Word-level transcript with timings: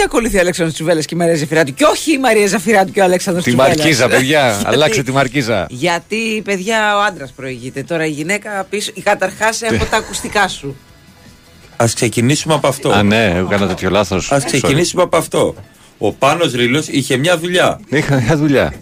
και 0.00 0.06
γιατί 0.06 0.16
ακολουθεί 0.16 0.36
ο 0.36 0.40
Αλέξανδρος 0.40 0.74
Τσουβέλλας 0.74 1.04
και 1.06 1.14
η 1.14 1.18
Μαρία 1.18 1.36
Ζαφυράτου; 1.36 1.74
Και 1.74 1.84
όχι 1.84 2.12
η 2.12 2.18
Μαρία 2.18 2.46
Ζαφυράτου 2.46 2.92
και 2.92 3.00
ο 3.00 3.04
Αλέξανδρος 3.04 3.44
Τη 3.44 3.50
Τσουβέλλας. 3.50 3.76
μαρκίζα, 3.76 4.08
παιδιά. 4.08 4.50
Γιατί- 4.50 4.66
Αλλάξε 4.66 5.02
τη 5.02 5.12
μαρκίζα. 5.12 5.66
Γιατί, 5.70 6.42
παιδιά, 6.44 6.96
ο 6.96 7.00
άντρας 7.00 7.30
προηγείται. 7.32 7.82
Τώρα 7.82 8.04
η 8.06 8.10
γυναίκα 8.10 8.66
πίσω. 8.70 8.92
Καταρχάς 9.02 9.62
έχω 9.62 9.84
τα 9.84 9.96
ακουστικά 9.96 10.48
σου. 10.48 10.76
Α 11.82 11.84
ξεκινήσουμε 11.94 12.54
από 12.54 12.66
αυτό. 12.68 12.90
Α, 12.90 13.02
ναι, 13.02 13.24
έκανα 13.46 13.66
τέτοιο 13.66 13.90
λάθος. 13.90 14.32
Α 14.32 14.40
ξεκινήσουμε 14.44 15.02
από 15.02 15.16
αυτό. 15.16 15.54
Ο 15.98 16.12
Πάνος 16.12 16.52
Ρήλος 16.52 16.86
είχε 16.88 17.16
μια 17.16 17.38
δουλειά. 17.38 17.80
Είχα 17.88 18.20
μια 18.20 18.36
δουλειά. 18.36 18.72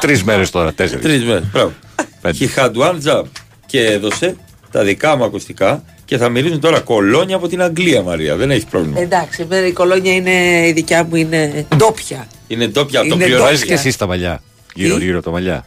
Τρεις 0.00 0.22
μέρες 0.24 0.50
τώρα, 0.50 0.72
τέσσερις. 0.72 1.04
Τρεις 1.04 1.24
μέρες. 1.24 1.44
Μπράβο. 1.52 1.72
Πέντε. 2.20 2.36
He 2.40 2.60
had 2.60 2.72
one 2.72 2.98
job. 3.10 3.22
Και 3.66 3.84
έδωσε 3.84 4.36
τα 4.70 4.82
δικά 4.82 5.16
μου 5.16 5.24
ακουστικά 5.24 5.84
και 6.06 6.16
θα 6.16 6.28
μιλήσουν 6.28 6.60
τώρα 6.60 6.80
κολόνια 6.80 7.36
από 7.36 7.48
την 7.48 7.62
Αγγλία, 7.62 8.02
Μαρία. 8.02 8.36
Δεν 8.36 8.50
έχεις 8.50 8.64
πρόβλημα. 8.64 9.00
Εντάξει, 9.00 9.42
εμένα 9.42 9.66
η 9.66 9.72
κολόνια 9.72 10.12
είναι 10.14 10.66
η 10.68 10.72
δικιά 10.72 11.04
μου 11.04 11.16
είναι 11.16 11.66
ντόπια. 11.76 12.26
Είναι 12.46 12.66
ντόπια 12.66 13.00
το 13.00 13.06
είναι 13.06 13.14
πληρώνεις. 13.14 13.42
Βάζει 13.42 13.58
ντόπια. 13.60 13.76
και 13.82 13.88
εσύ 13.88 13.98
τα 13.98 14.06
μαλλιά. 14.06 14.42
Γύρω-γύρω 14.74 15.22
τα 15.22 15.30
μαλλιά. 15.30 15.66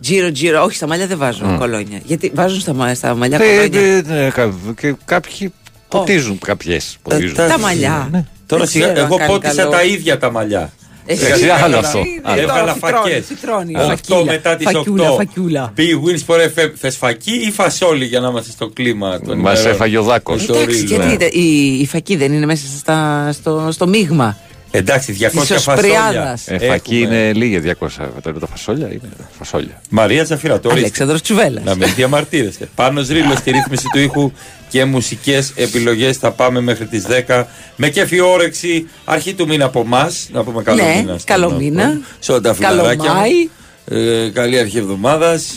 Τζίρο, 0.00 0.32
τζίρο. 0.32 0.62
Όχι, 0.62 0.76
στα 0.76 0.86
μαλλιά 0.86 1.06
δεν 1.06 1.18
βάζω 1.18 1.56
κολόνια. 1.58 2.00
Γιατί 2.04 2.30
βάζουν 2.34 2.60
στα, 2.60 2.72
μα- 2.74 2.94
στα 2.94 3.14
μαλλιά 3.14 3.38
Ε, 3.42 3.46
κολόνια; 3.56 3.80
ε, 3.80 4.02
ναι, 4.06 4.30
κα- 4.30 4.54
Και 4.80 4.94
κάποιοι 5.04 5.52
ποτίζουν. 5.88 6.38
Κάποιες 6.38 6.96
ποτίζουν. 7.02 7.34
τα- 7.34 7.46
Τα 7.46 7.58
μαλλιά. 7.58 8.10
Τώρα 8.46 8.62
Δεν 8.62 8.72
σιγά, 8.72 8.84
ξέρω 8.84 9.00
αν 9.00 9.06
εγώ 9.06 9.16
κάνει 9.16 9.32
πότισα 9.32 9.54
καλό. 9.54 9.70
τα 9.70 9.82
ίδια 9.84 10.18
τα 10.18 10.30
μαλλιά. 10.30 10.72
Εσύ 11.06 11.24
Εντάξει, 11.24 11.42
έβγαλα- 11.42 11.64
άλλο 11.64 11.76
αυτό. 11.78 11.98
είναι 11.98 12.20
Άλλο. 12.22 12.40
τώρα, 12.40 12.52
Έβγαλα 12.60 12.72
φυτρώνει, 12.74 12.94
φακέ. 13.10 13.22
φυτρώνει, 13.22 13.74
8 13.76 13.86
φακούλα, 14.08 14.32
μετά 14.32 14.56
τις 14.56 14.66
8. 14.66 14.72
φακούλα, 14.72 15.10
φακούλα. 15.10 15.72
Big 15.76 15.80
wins 15.80 16.34
for 16.34 16.40
FM. 16.40 16.70
Θες 16.76 16.96
φακή 16.96 17.32
ή 17.46 17.50
φασόλι 17.50 18.04
για 18.04 18.20
να 18.20 18.28
είμαστε 18.28 18.50
στο 18.50 18.68
κλίμα 18.68 19.20
των 19.20 19.38
Μας 19.38 19.54
ημερών; 19.58 19.74
έφαγε 19.74 19.98
ο 19.98 20.02
δάκος. 20.02 20.46
Το 20.46 20.54
Εντάξει, 20.54 20.76
ρίλο. 20.82 20.86
γιατί 20.96 21.12
ήταν- 21.12 21.28
η, 21.32 21.78
η 21.80 21.86
φακή 21.86 22.16
δεν 22.16 22.32
είναι 22.32 22.46
μέσα 22.46 22.66
στα, 22.78 23.28
στο, 23.32 23.68
στο 23.70 23.86
μείγμα. 23.86 24.36
Εντάξει, 24.74 25.12
200 25.12 25.30
Της 25.30 25.62
φασόλια. 25.62 25.72
Οσπριάδας. 25.74 26.48
Ε, 26.48 26.58
φακή 26.58 26.94
Έχουμε. 27.02 27.16
είναι 27.16 27.32
λίγε 27.32 27.60
200. 27.60 28.10
Τα 28.22 28.32
τα 28.32 28.46
φασόλια 28.46 28.86
είναι 28.86 29.00
φασόλια. 29.38 29.80
Μαρία 29.90 30.24
Τζαφύρα, 30.24 30.60
το 30.60 30.68
ορίστε. 30.68 30.84
Αλέξανδρος 30.84 31.22
Τσουβέλλας. 31.22 31.64
Να 31.64 31.74
μην 31.74 31.94
διαμαρτύρεστε. 31.94 32.68
Πάνω 32.74 33.00
ρίλος 33.08 33.38
στη 33.38 33.50
ρύθμιση 33.50 33.84
του 33.92 33.98
ήχου 33.98 34.32
και 34.68 34.84
μουσικές 34.84 35.52
επιλογές. 35.54 36.16
Θα 36.16 36.30
πάμε 36.30 36.60
μέχρι 36.60 36.86
τις 36.86 37.04
10. 37.06 37.46
Με 37.76 37.88
κέφι 37.88 38.20
όρεξη. 38.20 38.88
Αρχή 39.04 39.34
του 39.34 39.46
μήνα 39.46 39.64
από 39.64 39.80
εμάς. 39.80 40.28
Να 40.32 40.44
πούμε 40.44 40.62
καλό 40.62 40.82
Ναι, 40.82 40.94
μήνα. 40.96 41.02
στον 41.18 41.24
καλό 41.24 41.46
αυτό. 41.46 41.58
μήνα. 41.58 42.00
Σε 42.18 42.32
όλα 42.32 42.40
τα 42.40 42.54
Καλό 42.60 42.78
φιλαράκια. 42.78 43.12
Μάη. 43.12 43.48
Ε, 43.84 44.28
καλή 44.32 44.58
αρχή 44.58 44.78
εβδομάδας. 44.78 45.52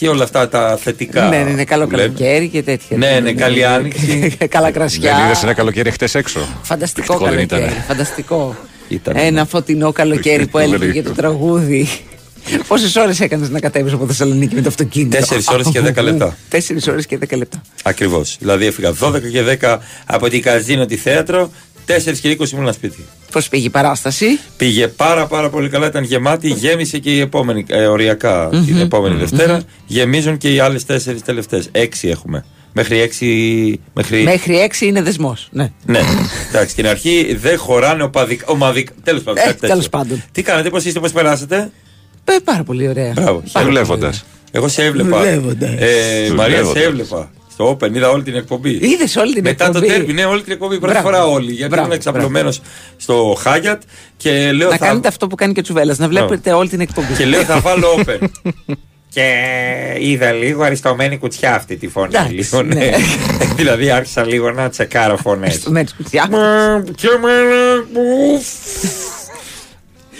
Και 0.00 0.08
όλα 0.08 0.24
αυτά 0.24 0.48
τα 0.48 0.76
θετικά. 0.82 1.28
Ναι, 1.28 1.36
ναι, 1.42 1.50
ναι, 1.50 1.64
καλό 1.64 1.86
που 1.86 1.90
λέμε. 1.96 2.02
καλοκαίρι 2.14 2.48
και 2.48 2.62
τέτοια. 2.62 2.96
Ναι, 2.96 3.20
ναι, 3.22 3.32
καλή 3.32 3.64
άνοιξη. 3.64 4.36
Καλά 4.48 4.70
κρασιά. 4.70 5.14
Δεν 5.16 5.24
είδες 5.24 5.42
ένα 5.42 5.52
καλοκαίρι 5.52 5.90
χτες 5.90 6.14
έξω; 6.14 6.40
Φανταστικό 6.62 7.12
Ευτυχώς 7.12 7.34
δεν 7.36 7.48
καλοκαίρι. 7.48 7.70
ήτανε. 7.70 7.84
Φανταστικό. 7.88 8.56
Ήτανε. 8.88 9.22
Ένα 9.22 9.44
φωτεινό 9.44 9.92
καλοκαίρι 9.92 10.46
που 10.46 10.58
Δεν 10.58 10.66
έλεγε 10.66 10.84
ήταν. 10.84 10.92
για 10.94 11.02
το 11.02 11.12
τραγούδι. 11.12 11.88
Πόσες 12.66 12.96
ώρες 12.96 13.20
έκανες 13.20 13.50
να 13.50 13.60
κατέβεις 13.60 13.92
από 13.92 14.06
Θεσσαλονίκη 14.06 14.54
με 14.54 14.60
το 14.60 14.68
αυτοκίνητο; 14.68 15.16
Τέσσερις 15.16 15.48
ώρες 15.48 15.66
και 15.72 15.80
δέκα 15.80 16.02
λεπτά. 16.02 16.36
Τέσσερις 16.48 16.86
ώρες 16.88 17.06
και 17.06 17.18
10 17.18 17.36
λεπτά. 17.36 17.62
Ακριβώς. 17.82 18.36
Δηλαδή 18.40 18.66
έφυγα 18.66 18.92
12 19.00 19.20
και 19.32 19.42
10 19.60 19.78
από 20.06 20.28
την 20.28 20.42
Καζίνο 20.42 20.86
τη 20.86 20.96
θέατρο. 20.96 21.50
4 22.12 22.18
και 22.20 22.36
20 22.40 22.50
ήμουν 22.50 22.72
σπίτι. 22.72 23.04
Πώς 23.32 23.48
πήγε 23.48 23.66
η 23.66 23.70
παράσταση; 23.70 24.26
Πήγε 24.56 24.88
πάρα 24.88 25.26
πάρα 25.26 25.48
πολύ 25.50 25.68
καλά, 25.68 25.86
ήταν 25.86 26.04
γεμάτη, 26.04 26.48
γέμισε 26.48 26.98
και 26.98 27.10
η 27.14 27.20
επόμενη, 27.20 27.64
ε, 27.68 27.86
οριακά 27.86 28.48
την 28.66 28.78
επόμενη 28.78 29.14
Δευτέρα. 29.16 29.62
Γεμίζουν 29.86 30.36
και 30.36 30.54
οι 30.54 30.58
άλλες 30.58 30.84
τέσσερις 30.84 31.22
τελευταίες. 31.22 31.68
Έξι 31.72 32.08
έχουμε. 32.08 32.44
Μέχρι 32.72 33.00
έξι. 33.00 33.26
Μέχρι... 33.94 34.22
Μέχρι 34.22 34.70
6 34.78 34.80
είναι 34.80 35.02
δεσμός. 35.02 35.48
Ναι. 35.50 35.72
Ναι, 35.86 36.00
εντάξει, 36.48 36.70
στην 36.70 36.86
αρχή 36.86 37.36
δεν 37.40 37.58
χωράνε 37.58 38.02
οπαδικά. 38.02 38.44
Ομαδικ... 38.48 38.88
Τέλος 39.02 39.22
πάντων. 39.22 39.42
Ε, 39.42 39.46
κάτι 39.46 39.52
τέτοιο. 39.54 39.68
τέλος 39.68 39.88
πάντων. 39.88 40.22
Τι 40.32 40.42
κάνετε, 40.42 40.70
πώς 40.70 40.84
είστε, 40.84 41.00
πώς 41.00 41.12
περάσατε; 41.12 41.70
Ε, 42.24 42.32
πάρα 42.44 42.62
πολύ 42.62 42.88
ωραία. 42.88 43.12
Μπράβο. 43.12 43.42
Πάρα 43.52 43.64
πολύ 43.64 43.64
Δουλεύοντας. 43.64 43.98
ωραία. 44.08 44.20
Εγώ 44.50 44.68
σε 44.68 44.84
έβλεπα. 44.84 45.18
Δουλεύοντας. 45.18 45.70
Ε, 45.70 46.32
Μαρία, 46.34 46.56
σε 46.56 46.62
Δουλεύοντας. 46.62 46.84
έβλεπα. 46.84 47.30
Στο 47.60 47.76
Open 47.80 47.94
είδα 47.94 48.08
όλη 48.10 48.22
την 48.22 48.34
εκπομπή. 48.34 48.78
Είδες 48.82 49.16
όλη 49.16 49.32
την 49.34 49.42
Μετά 49.44 49.66
εκπομπή. 49.66 49.86
το 49.86 49.92
τέρμι, 49.92 50.12
ναι, 50.12 50.24
όλη 50.24 50.42
την 50.42 50.52
εκπομπή. 50.52 50.78
Πρώτη 50.78 50.92
Μπράβο. 50.92 51.08
φορά 51.08 51.26
όλη. 51.26 51.52
Γιατί 51.52 51.68
Μπράβο, 51.68 51.82
ήμουν 51.84 51.96
εξαπλωμένος 51.96 52.60
στο 52.96 53.36
Χάγιατ 53.40 53.82
και 54.16 54.52
λέω. 54.52 54.70
Να 54.70 54.76
θα... 54.76 54.86
κάνετε 54.86 55.08
αυτό 55.08 55.26
που 55.26 55.34
κάνει 55.34 55.52
και 55.52 55.60
ο 55.60 55.62
Τσουβέλλα, 55.62 55.94
να 55.98 56.08
βλέπετε 56.08 56.52
όλη 56.52 56.68
την 56.68 56.80
εκπομπή. 56.80 57.12
Και 57.16 57.24
λέω 57.24 57.42
θα 57.44 57.60
βάλω 57.60 57.86
open. 58.06 58.28
και 59.14 59.34
είδα 60.00 60.32
λίγο 60.32 60.62
αριστομένη 60.62 61.18
κουτσιά 61.18 61.54
αυτή 61.54 61.76
τη 61.76 61.88
φωνή. 61.88 62.06
Εντάξει, 62.14 62.32
λίγο, 62.34 62.62
ναι. 62.62 62.74
ναι. 62.74 62.90
δηλαδή 63.56 63.90
άρχισα 63.90 64.24
λίγο 64.26 64.50
να 64.50 64.68
τσεκάρω 64.68 65.16
φωνές. 65.16 65.54
Στο 65.54 65.70
μέρος 65.70 65.94
που 65.96 66.04
φτιάχνω. 66.04 66.38
και 66.94 67.06
εμένα 67.16 67.84
ουφ. 68.34 68.44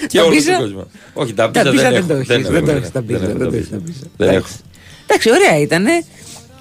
και 0.06 0.18
όλο 0.20 0.28
Ταμπίζα; 0.28 0.52
τον 0.52 0.60
κόσμο. 0.60 0.86
Όχι, 1.12 1.32
τα 1.34 1.50
Τα 1.50 1.70
μπίζα 1.70 1.90
μπίζα 1.90 1.90
δεν 1.90 2.06
δεν 2.06 2.06
το 2.06 2.12
έχω. 2.12 2.32
έχεις, 2.32 2.48
δεν 2.48 2.64
το 2.64 2.70
έχω, 2.70 2.76
έχεις 2.78 2.90
τα 2.92 3.00
μπίζα, 3.00 3.24
έχω 3.24 3.26
δεν 3.26 3.38
τα 3.38 3.44
το 3.50 3.56
έχεις 3.56 3.68
μπίζα. 3.68 3.70
τα 3.70 3.82
μπίζα. 3.84 4.06
Δεν 4.16 4.28
Εντάξει. 4.28 4.46
έχω. 4.52 4.58
Εντάξει, 5.06 5.30
ωραία 5.30 5.60
ήταν. 5.60 5.84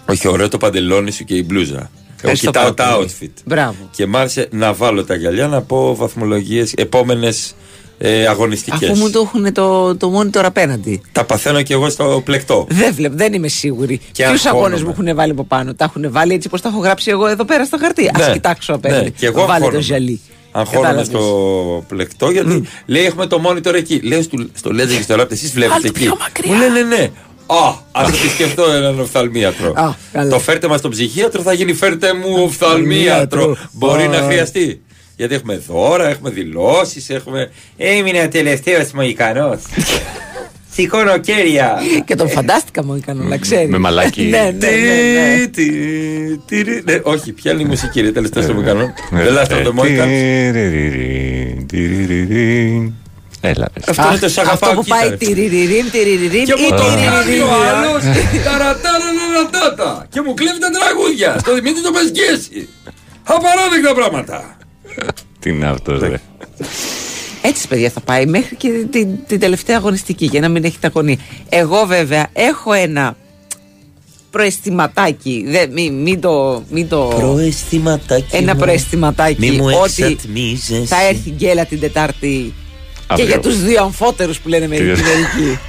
Όχι, 0.09 0.27
ωραίο 0.27 0.47
το 0.49 0.57
παντελόνι 0.57 1.11
σου 1.11 1.23
και 1.23 1.35
η 1.35 1.43
μπλούζα. 1.47 1.75
Εγώ 2.21 2.31
Ευχαριστώ 2.31 2.45
κοιτάω 2.51 2.73
πάρα 2.73 2.89
τα 2.91 2.95
πολύ. 2.95 3.09
outfit. 3.21 3.41
Μπράβο. 3.45 3.75
Και 3.91 4.05
μ' 4.05 4.15
άρεσε 4.17 4.47
να 4.51 4.73
βάλω 4.73 5.03
τα 5.05 5.15
γυαλιά 5.15 5.47
να 5.47 5.61
πω 5.61 5.95
βαθμολογίες 5.95 6.73
επόμενες 6.73 7.55
ε, 7.97 8.27
αγωνιστικές. 8.27 8.89
Αφού 8.89 8.99
μου 8.99 9.09
το 9.09 9.19
έχουν 9.19 9.53
το, 9.53 9.95
το 9.95 10.19
monitor 10.19 10.41
απέναντι. 10.43 11.01
Τα 11.11 11.23
παθαίνω 11.25 11.61
και 11.61 11.73
εγώ 11.73 11.89
στο 11.89 12.21
πλεκτό. 12.25 12.65
Δεν 12.69 12.93
βλέπω, 12.93 13.15
δεν 13.17 13.33
είμαι 13.33 13.47
σίγουρη. 13.47 13.97
Και 14.11 14.23
Ποιους 14.23 14.45
αγχώνομαι. 14.45 14.65
αγώνες 14.75 14.83
μου 14.83 14.89
έχουν 14.89 15.15
βάλει 15.15 15.31
από 15.31 15.43
πάνω. 15.43 15.73
Τα 15.73 15.83
έχουν 15.85 16.11
βάλει 16.11 16.33
έτσι 16.33 16.49
πώ 16.49 16.59
τα 16.59 16.69
έχω 16.69 16.79
γράψει 16.79 17.09
εγώ 17.11 17.27
εδώ 17.27 17.45
πέρα 17.45 17.65
στο 17.65 17.77
χαρτί. 17.77 18.07
Α 18.07 18.11
Ναι. 18.27 18.31
κοιτάξω 18.33 18.73
απέναντι. 18.73 19.03
Ναι, 19.03 19.09
και 19.09 19.25
εγώ 19.25 19.35
Βάλε 19.39 19.47
το 19.47 19.53
αγχώνομαι. 19.53 19.81
ζαλί. 19.83 20.21
Αγχώνομαι 20.51 20.85
Κατάλαβες. 20.87 21.07
στο 21.07 21.83
πλεκτό 21.87 22.29
γιατί 22.29 22.63
λέει 22.85 23.05
έχουμε 23.05 23.27
το 23.27 23.41
monitor 23.47 23.73
εκεί. 23.73 23.99
Λέω 24.03 24.21
στο, 24.21 24.45
στο 24.53 24.69
Legend 24.73 24.87
και 24.97 25.01
στο 25.01 25.15
Raptor, 25.15 25.31
εσείς 25.31 25.51
βλέπετε 25.51 25.71
Βάλτε 25.73 25.87
εκεί. 25.87 25.99
πιο 25.99 26.17
μακριά. 26.19 26.53
Μου 26.53 26.59
λένε 26.59 26.81
ναι. 26.81 27.09
Α, 27.51 27.75
ας 27.91 28.11
το 28.11 28.17
επισκεφτώ 28.17 28.63
έναν 28.71 28.99
οφθαλμίατρο. 28.99 29.73
Α, 29.75 29.93
καλά. 30.11 30.29
το 30.29 30.39
φέρτε 30.39 30.67
μας 30.67 30.79
στον 30.79 30.91
ψυχίατρο 30.91 31.41
θα 31.41 31.53
γίνει 31.53 31.73
φέρτε 31.73 32.13
μου 32.13 32.43
οφθαλμίατρο. 32.43 33.41
Οφθαλμίατρο. 33.41 33.57
Μπορεί 33.71 34.03
Α. 34.03 34.07
να 34.07 34.17
χρειαστεί. 34.17 34.81
Γιατί 35.15 35.35
έχουμε 35.35 35.61
δώρα, 35.67 36.09
έχουμε 36.09 36.29
δηλώσεις, 36.29 37.09
έχουμε. 37.09 37.51
Έμεινε 37.77 38.27
τελευταίος 38.27 38.91
Μοϊκανό. 38.91 39.59
Σηκώνω 40.73 41.17
κέρια. 41.17 41.77
Και 42.05 42.15
τον 42.15 42.29
φαντάστηκα 42.29 42.83
μου 42.83 42.93
έκανα 42.93 43.23
να 43.23 43.37
ξέρει. 43.37 43.67
Με 43.67 43.77
μαλάκι. 43.77 44.21
ναι, 44.21 44.37
ναι, 44.59 44.67
ναι, 44.69 45.37
ναι. 45.37 45.45
Τι, 45.47 45.69
τι, 45.69 46.37
τι, 46.45 46.61
ρι- 46.61 46.85
ναι, 46.89 46.99
Όχι, 47.03 47.31
ποια 47.31 47.51
είναι 47.51 47.61
η 47.61 47.65
μουσική, 47.65 48.01
ρε 48.01 48.11
τελευταίο 48.11 48.43
στο 48.43 48.53
Μοϊκανό. 48.53 48.81
Ε, 48.81 49.25
The 49.27 49.37
Last 49.37 49.51
of 49.51 49.67
the 49.67 49.71
Mohicans. 49.79 51.29
Έλα, 53.41 53.67
ρε. 53.73 53.83
Αυτό 53.87 54.07
είναι 54.07 54.17
το 54.17 54.29
σ' 54.29 54.37
αγαπάω, 54.37 54.69
Αυτό 54.69 54.75
που 54.75 54.83
κοίτα, 54.83 54.95
πάει 54.97 55.09
ρε. 55.09 55.15
τυριριριμ, 55.17 55.89
τυριριριμ 55.91 56.43
Και 56.45 56.53
ή 56.57 56.61
μου 56.61 56.69
το 56.69 56.75
κάνει 56.83 57.07
ο 57.07 57.11
τυριριριμ. 57.23 57.49
άλλος 57.49 58.03
ταρατάραρατάτα 58.45 60.05
και 60.09 60.21
μου 60.21 60.33
κλέβει 60.33 60.59
τα 60.59 60.69
τραγούδια 60.69 61.35
στο 61.39 61.53
Δημήτρη 61.53 61.81
το 61.81 61.91
Πεσκέση. 61.91 62.67
Απαράδεκτα 63.23 63.93
πράγματα. 63.95 64.57
Τι 65.39 65.49
είναι 65.49 65.67
αυτό, 65.67 65.97
ρε. 65.99 66.19
Έτσι, 67.41 67.67
παιδιά, 67.67 67.89
θα 67.89 67.99
πάει 67.99 68.25
μέχρι 68.25 68.55
και 68.55 68.69
την, 68.91 69.07
την 69.27 69.39
τελευταία 69.39 69.77
αγωνιστική 69.77 70.25
για 70.25 70.39
να 70.41 70.49
μην 70.49 70.63
έχει 70.63 70.77
τα 70.79 70.89
γωνία. 70.93 71.17
Εγώ, 71.49 71.85
βέβαια, 71.85 72.27
έχω 72.33 72.73
ένα 72.73 73.15
προαισθηματάκι. 74.31 75.45
Δεν, 75.47 75.71
μην, 75.71 75.93
μην 76.01 76.21
το. 76.21 76.63
Μην 76.69 76.87
το 76.87 77.13
Προαισθηματάκι 77.19 78.35
ένα 78.35 78.53
μου. 78.53 78.59
προαισθηματάκι 78.59 79.35
Μη 79.39 79.51
μου 79.51 79.65
ότι 79.83 80.03
εξατμίζεσαι. 80.03 80.83
θα 80.85 81.07
έρθει 81.07 81.29
γκέλα 81.29 81.65
την 81.65 81.79
Τετάρτη 81.79 82.53
και 83.15 83.21
Αύριο. 83.21 83.27
για 83.27 83.39
τους 83.39 83.61
δύο 83.63 83.81
αμφότερους 83.83 84.39
που 84.39 84.47
λένε 84.49 84.67
μερικοί 84.67 85.01
Τι- 85.01 85.07
μερικοί. 85.07 85.59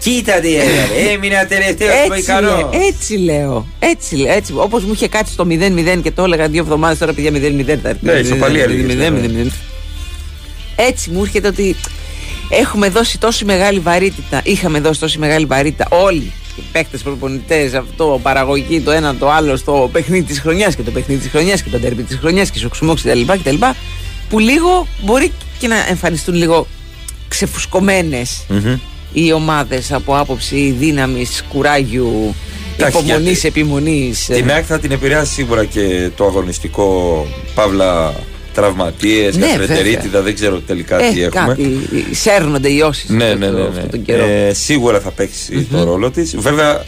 Κοίτα 0.00 0.32
τι 0.40 0.48
έγινε. 0.56 1.10
Έμεινα 1.12 1.46
τελευταίο 1.46 1.88
στο 1.88 1.96
Έτσι, 1.96 2.08
Μοϊκανό. 2.08 2.48
λέω, 2.56 2.70
έτσι 2.88 3.16
λέω. 3.16 3.66
Έτσι 3.78 4.16
λέω. 4.16 4.32
Έτσι, 4.32 4.52
Όπως 4.56 4.84
μου 4.84 4.92
είχε 4.92 5.08
κάτσει 5.08 5.36
το 5.36 5.44
0-0 5.48 6.00
και 6.02 6.10
το 6.10 6.24
έλεγα 6.24 6.48
δύο 6.48 6.62
εβδομάδες 6.62 6.98
τώρα, 6.98 7.12
παιδιά 7.12 7.30
0-0 7.30 7.78
θα 7.82 7.88
έρθει. 7.88 8.04
Ναι, 8.06 8.12
ισοπαλία 8.12 8.62
έλεγες, 8.62 8.86
0-0. 8.96 9.28
ναι. 9.32 9.50
Έτσι 10.76 11.10
μου 11.10 11.22
έρχεται 11.22 11.48
ότι 11.48 11.76
έχουμε 12.48 12.88
δώσει 12.88 13.18
τόση 13.18 13.44
μεγάλη 13.44 13.78
βαρύτητα. 13.78 14.40
Είχαμε 14.44 14.80
δώσει 14.80 15.00
τόση 15.00 15.18
μεγάλη 15.18 15.44
βαρύτητα 15.44 15.86
όλοι. 15.90 16.32
Οι 16.56 16.62
παίκτες, 16.72 17.00
προπονητές, 17.02 17.74
αυτό, 17.74 18.20
παραγωγή, 18.22 18.80
το 18.80 18.90
ένα 18.90 19.14
το 19.16 19.30
άλλο, 19.30 19.56
στο 19.56 19.88
παιχνίδι 19.92 20.22
της 20.24 20.40
χρονιάς 20.40 20.74
και 20.76 20.82
το 20.82 20.90
παιχνίδι 20.90 21.20
της 21.20 21.30
χρονιάς 21.30 21.62
και 21.62 21.70
το 21.70 21.78
ντέρμπι 21.78 22.02
της 22.02 22.16
χρονιάς 22.16 22.50
και 22.50 22.58
σοξουμόξ 22.58 23.02
κτλ, 23.02 23.20
κτλ. 23.26 23.56
Που 24.28 24.38
λίγο 24.38 24.86
μπορεί 25.00 25.32
και 25.62 25.68
να 25.68 25.86
εμφανιστούν 25.88 26.34
λίγο 26.34 26.66
ξεφουσκωμένες 27.28 28.46
οι 29.12 29.32
ομάδες 29.32 29.92
από 29.92 30.16
άποψη 30.18 30.74
δύναμης, 30.78 31.44
κουράγιου, 31.48 32.34
Εντάξει, 32.76 32.98
υπομονής, 32.98 33.40
γιατί- 33.40 33.46
επιμονής. 33.60 34.24
Την 34.32 34.50
ΑΕΚ 34.50 34.64
θα 34.68 34.78
την 34.78 34.90
επηρεάσει 34.90 35.32
σίγουρα 35.32 35.64
και 35.64 36.10
το 36.16 36.24
αγωνιστικό 36.24 37.26
παύλα 37.54 38.14
τραυματίες, 38.54 39.36
Ναι, 39.36 39.46
καθρετερίτιδα, 39.46 40.20
δεν 40.22 40.34
ξέρω 40.34 40.58
τελικά 40.60 40.96
τι 40.96 41.22
ε, 41.22 41.24
έχουμε. 41.24 41.46
κάτι, 41.46 41.88
σέρνονται 42.10 42.68
οι 42.68 42.80
όσεις 42.80 43.08
Ναι, 43.10 43.34
ναι, 43.34 43.50
ναι. 43.50 43.62
αυτόν 43.62 43.90
τον 43.90 43.98
ναι. 43.98 44.04
καιρό. 44.04 44.24
Ε, 44.24 44.52
σίγουρα 44.54 45.00
θα 45.00 45.10
παιξει 45.10 45.66
το 45.70 45.84
ρόλο 45.84 46.10
της. 46.10 46.36
Βέβαια, 46.38 46.84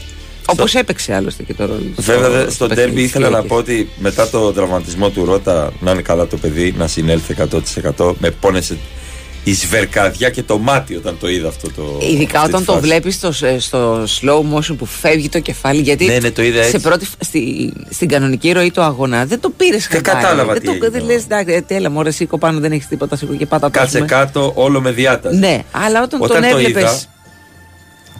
Όπως 0.47 0.75
έπαιξε 0.75 1.15
άλλωστε 1.15 1.43
και 1.43 1.55
το 1.55 1.65
ρόλο. 1.67 1.83
Βέβαια, 1.97 2.25
στο- 2.29 2.33
δε- 2.33 2.43
στο 2.43 2.51
στο 2.51 2.67
ντέρμπι 2.67 3.03
ήθελα 3.03 3.29
να 3.29 3.41
Κυριακές. 3.41 3.51
πω 3.51 3.57
ότι 3.57 3.89
μετά 3.99 4.29
το 4.29 4.53
τραυματισμό 4.53 5.09
του 5.11 5.25
Ρότα 5.25 5.73
να 5.81 5.91
είναι 5.91 6.03
καλά 6.03 6.27
το 6.27 6.37
παιδί, 6.37 6.75
να 6.79 6.87
συνέλθει 6.87 7.33
100%. 7.33 8.15
Με 8.19 8.31
πόνεσε 8.31 8.77
η 9.45 9.55
σβερκαδιά 9.55 10.31
και 10.31 10.43
το 10.43 10.59
μάτι 10.59 10.97
όταν 10.97 11.17
το 11.21 11.29
είδα 11.29 11.49
αυτό 11.49 11.71
το. 11.77 11.99
Ειδικά 12.13 12.39
αυτή 12.39 12.49
τη 12.51 12.55
όταν 12.55 12.65
το 12.67 12.73
φάση. 12.73 12.85
βλέπεις 12.87 13.15
στο, 13.15 13.33
στο 13.59 14.03
slow 14.05 14.39
motion 14.55 14.77
που 14.79 14.87
φεύγει 14.87 15.29
το 15.29 15.41
κεφάλι. 15.41 15.81
Γιατί 15.81 16.05
Ναι, 16.05 16.19
ναι, 16.19 16.31
το 16.31 16.43
είδα 16.43 16.61
σε 16.63 16.67
έτσι. 16.69 16.81
πρώτη, 16.81 17.05
φ- 17.05 17.25
στη, 17.25 17.73
στην 17.91 18.09
κανονική 18.09 18.53
ροή 18.53 18.71
του 18.71 18.81
αγώνα 18.83 19.27
δεν 19.27 19.41
το 19.41 19.51
πήρες 19.57 19.89
Δεν 19.91 20.03
κατάλαβα 20.03 20.53
Δεν 20.53 20.61
τι 20.63 20.67
το 20.67 20.73
έγινε. 20.73 20.89
δεν 20.89 21.05
λες, 21.05 21.23
εντάξει, 21.23 21.55
ε, 21.55 21.61
τέλα, 21.61 21.91
μωρέ, 21.91 22.11
σήκω 22.11 22.39
πάνω, 22.39 22.61
δεν 22.61 22.73
έχεις 22.73 22.87
τίποτα, 22.89 23.17
σήκω 23.17 23.35
και 23.35 23.47
πάτα 23.47 23.71
το 23.71 23.79
Κάτσε 23.79 23.97
πούμε. 23.97 24.09
κάτω, 24.09 24.53
όλο 24.55 24.81
με 24.81 24.91
διάταση. 24.91 25.37
Ναι, 25.37 25.63
αλλά 25.71 26.03
όταν, 26.03 26.21
Όταν 26.23 26.41
τον 26.43 26.51
το 26.51 26.57
έβλεπε. 26.57 26.91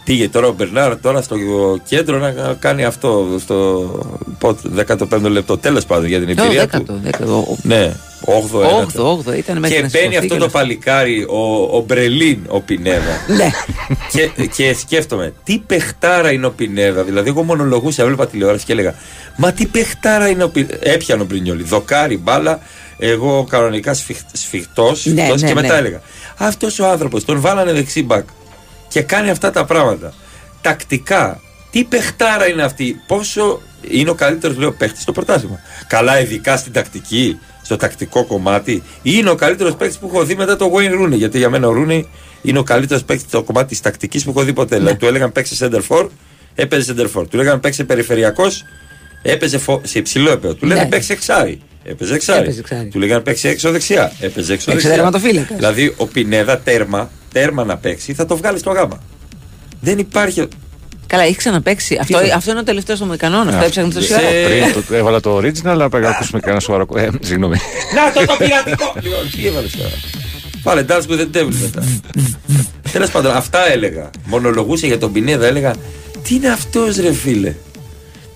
Είδα, 0.05 0.13
Πήγε 0.19 0.29
τώρα 0.29 0.47
ο 0.47 0.51
Μπερνάρ 0.51 0.99
τώρα 0.99 1.21
στο 1.21 1.35
κέντρο 1.87 2.17
να 2.17 2.31
κάνει 2.59 2.83
αυτό 2.83 3.25
στο 3.39 3.89
15ο 4.87 5.21
λεπτό. 5.29 5.57
Τέλος 5.57 5.85
πάντων 5.85 6.05
για 6.05 6.19
την 6.19 6.29
εμπειρία 6.29 6.67
του. 6.67 6.77
δέκατο, 6.77 6.99
δέκατο. 7.03 7.57
Ναι, 7.61 7.93
8ο, 8.25 8.31
Όγδο, 8.81 9.09
όγδο, 9.11 9.33
ήταν 9.33 9.57
μέχρι 9.59 9.75
Και 9.75 9.81
να 9.81 9.89
μπαίνει 9.89 10.03
σηκωθεί 10.03 10.17
αυτό 10.17 10.33
και 10.33 10.39
το 10.39 10.45
να- 10.45 10.51
παλικάρι, 10.51 11.25
ο, 11.29 11.77
ο 11.77 11.83
Μπρελίν, 11.87 12.39
ο 12.47 12.61
Πινέδα. 12.61 13.21
Ναι. 13.37 13.49
και, 14.11 14.45
και 14.55 14.73
σκέφτομαι, 14.73 15.33
τι 15.43 15.57
παιχτάρα 15.67 16.31
είναι 16.31 16.45
ο 16.45 16.51
Πινέδα. 16.51 17.03
Δηλαδή, 17.03 17.29
εγώ 17.29 17.43
μονολογούσα, 17.43 18.01
έβλεπα 18.01 18.27
τηλεόραση 18.27 18.65
και 18.65 18.71
έλεγα, 18.71 18.93
Μα 19.37 19.51
τι 19.51 19.65
παιχτάρα 19.65 20.27
είναι 20.29 20.43
ο 20.43 20.49
Πινέδα. 20.49 20.77
Έπιανε 20.81 21.21
ο 21.21 21.25
Μπρινιόλι. 21.25 21.63
Δοκάρι, 21.63 22.17
μπάλα. 22.17 22.59
Εγώ 22.97 23.47
κανονικά 23.49 23.93
σφιχτός. 24.33 25.05
Ναι, 25.05 25.13
ναι, 25.23 25.29
και 25.35 25.45
ναι. 25.45 25.53
μετά 25.53 25.77
έλεγα, 25.77 26.01
Αυτός 26.37 26.79
ο 26.79 26.85
άνθρωπος 26.87 27.25
τον 27.25 27.39
βάλανε 27.41 27.73
δεξί 27.73 28.03
μπακ 28.03 28.25
και 28.95 29.01
κάνει 29.01 29.29
αυτά 29.29 29.51
τα 29.51 29.65
πράγματα. 29.65 30.13
Τακτικά, 30.61 31.41
τι 31.71 31.83
παιχτάρα 31.83 32.47
είναι 32.47 32.63
αυτή. 32.63 33.01
Πόσο 33.07 33.61
είναι 33.89 34.09
ο 34.09 34.13
καλύτερος, 34.13 34.57
λέω, 34.57 34.71
παίχτης 34.71 35.01
στο 35.01 35.11
πρωτάθλημα. 35.11 35.59
Καλά, 35.87 36.19
ειδικά 36.19 36.57
στην 36.57 36.71
τακτική, 36.73 37.39
στο 37.61 37.75
τακτικό 37.77 38.25
κομμάτι. 38.25 38.83
Είναι 39.01 39.29
ο 39.29 39.35
καλύτερος 39.35 39.75
παίχτης 39.75 39.97
που 39.97 40.09
έχω 40.13 40.23
δει 40.23 40.35
μετά 40.35 40.55
το 40.55 40.71
Wayne 40.75 41.01
Rooney. 41.03 41.17
Γιατί 41.17 41.37
για 41.37 41.49
μένα 41.49 41.67
ο 41.67 41.73
Rooney 41.77 42.03
είναι 42.41 42.59
ο 42.59 42.63
καλύτερος 42.63 43.03
παίχτης 43.03 43.27
στο 43.27 43.43
κομμάτι 43.43 43.67
της 43.67 43.81
τακτικής 43.81 44.23
που 44.23 44.29
έχω 44.29 44.43
δει 44.43 44.53
ποτέ. 44.53 44.77
Δηλαδή, 44.77 44.95
του 44.97 45.05
έλεγαν 45.05 45.31
παίξει 45.31 45.57
center 45.59 45.81
for, 45.87 46.07
έπαιζε 46.55 46.93
center 46.97 47.07
for. 47.19 47.27
Του 47.29 47.39
έλεγαν 47.39 47.59
παίξει 47.59 47.83
περιφερειακός, 47.83 48.63
έπαιζε 49.21 49.57
φο- 49.57 49.81
σε 49.83 49.99
υψηλό 49.99 50.31
επίπεδο. 50.31 50.53
Του 50.53 50.65
λέγανε 50.65 50.83
Ναι. 50.85 50.89
παίξει 50.89 51.11
εξάρι. 51.11 51.61
Έπαιζε 51.83 52.13
εξάρι. 52.13 52.41
Έπαιζε 52.41 52.59
εξάρι. 52.59 52.87
Του 52.89 52.99
λέγανε 52.99 53.21
παίξει 53.21 53.47
έξω 53.47 53.71
δεξιά. 53.71 54.11
Έπαιζε 54.19 54.53
έξω 54.53 54.71
Έξω 54.71 54.87
δεξιά. 54.87 54.89
τερματοφύλακας. 55.03 55.55
Δηλαδή 55.57 55.93
ο 55.97 56.05
Πινέδα 56.07 56.57
τέρμα, 56.59 57.09
τέρμα 57.39 57.63
να 57.63 57.77
παίξει 57.77 58.13
θα 58.13 58.25
το 58.25 58.37
βγάλεις 58.37 58.59
στο 58.59 58.71
γάμα. 58.71 58.97
Δεν 59.81 59.97
υπάρχει. 59.97 60.47
Καλά, 61.07 61.23
έχει 61.23 61.35
ξαναπέξει. 61.35 61.97
Αυτό, 62.01 62.17
θα- 62.17 62.35
αυτό 62.35 62.51
είναι 62.51 62.59
ο 62.59 62.63
τελευταίος 62.63 62.99
των 62.99 63.17
κανόνων. 63.17 63.47
Αυτό 63.47 63.59
Ναι. 63.59 63.65
έψαχνε 63.65 63.91
τόση 63.93 64.07
Σε- 64.07 64.13
ώρα. 64.13 64.23
Πριν 64.71 64.83
το, 64.87 64.95
έβαλα 64.95 65.19
το 65.19 65.37
original, 65.37 65.65
αλλά 65.65 65.89
πρέπει 65.89 66.05
να 66.05 66.09
ακούσουμε 66.11 66.39
κανένα 66.39 66.59
σοβαρό. 66.59 66.87
Ε, 66.95 67.07
συγγνώμη. 67.21 67.55
Να 67.95 68.11
το 68.11 68.25
το 68.25 68.35
πειρατικό! 68.37 68.93
Λοιπόν, 69.01 69.29
τι 69.35 69.47
έβαλες 69.47 69.71
τώρα; 69.75 69.89
Βάλε 70.63 70.85
dance 70.89 71.11
with 71.11 71.19
the 71.19 71.37
devil 71.37 71.53
μετά. 71.61 71.83
Τέλος 72.91 73.11
πάντων, 73.11 73.31
αυτά 73.35 73.71
έλεγα. 73.71 74.09
Μονολογούσε 74.25 74.87
για 74.87 74.97
τον 74.97 75.11
Πινέδα, 75.11 75.45
έλεγα 75.45 75.73
Τι 76.23 76.35
είναι 76.35 76.49
αυτός 76.49 76.97
ρε 76.97 77.13
φίλε; 77.13 77.53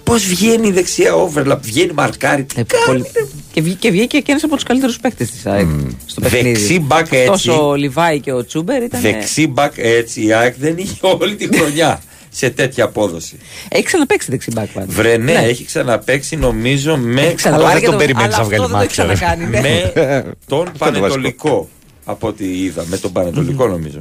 Πώς 0.09 0.25
βγαίνει 0.25 0.67
η 0.67 0.71
δεξιά 0.71 1.13
overlap, 1.15 1.57
βγαίνει 1.61 1.91
μαρκάρι. 1.93 2.43
Τι 2.43 2.59
Ε, 2.59 2.63
κάνει, 2.63 2.83
πολύ- 2.85 3.01
ρε. 3.15 3.25
Και, 3.53 3.61
βγή- 3.61 3.77
και 3.79 3.91
βγήκε 3.91 4.19
και 4.19 4.31
ένας 4.31 4.43
από 4.43 4.55
τους 4.55 4.63
καλύτερους 4.63 4.99
παίκτες 4.99 5.31
της 5.31 5.45
ΑΕΚ 5.45 5.67
στο 6.05 6.21
παιχνίδι. 6.21 6.51
Δεξί 6.51 6.79
μπακ 6.79 7.07
έτσι. 7.11 7.25
Τόσο 7.27 7.67
ο 7.69 7.75
Λιβάη 7.75 8.19
και 8.19 8.31
ο 8.31 8.45
Τσούμπερ 8.45 8.83
ήταν. 8.83 9.01
Δεξί 9.01 9.47
μπακ 9.47 9.73
έτσι, 9.77 10.25
η 10.25 10.33
ΑΕΚ 10.33 10.55
δεν 10.59 10.77
είχε 10.77 10.95
όλη 11.01 11.35
τη 11.35 11.57
χρονιά 11.57 12.01
σε 12.29 12.49
τέτοια 12.49 12.83
απόδοση. 12.83 13.37
Έχει 13.69 13.83
ξαναπέξει 13.83 14.31
δεξί 14.31 14.51
μπακ 14.53 14.67
πάντα. 14.67 14.85
Βρε, 14.89 15.17
ναι, 15.17 15.31
έχει 15.31 15.65
ξαναπέξει 15.65 16.35
νομίζω 16.35 16.97
με, 16.97 17.21
Έχει 17.21 17.35
ξαναπάρει 17.35 17.63
Αλλά 17.65 17.73
δεν 17.73 17.81
και 17.81 17.85
τον 17.89 17.95
το- 17.97 17.99
περιμένεις 18.01 18.33
αλλά 18.35 18.43
να 18.43 18.49
βγάλει 18.49 18.63
αυτό 18.63 18.77
δεν 18.77 18.77
το 18.77 18.85
μάτια, 18.85 19.05
ρε. 19.05 19.13
ξανακάνει, 19.13 19.49
ναι. 19.49 19.59
με 19.61 19.93
τον 20.47 20.65
το 20.65 20.71
Πανετολικό. 20.77 21.69
Από 22.05 22.27
ό,τι 22.27 22.63
είδα, 22.63 22.85
με 22.87 22.97
τον 22.97 23.11
Πανετολικό 23.11 23.67
νομίζω. 23.67 23.99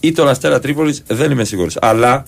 Ή 0.00 0.12
τον 0.12 0.28
Αστέρα 0.28 0.60
Τρίπολης, 0.60 1.02
δεν 1.06 1.30
είμαι 1.30 1.44
σίγουρος. 1.44 1.76
Αλλά 1.80 2.24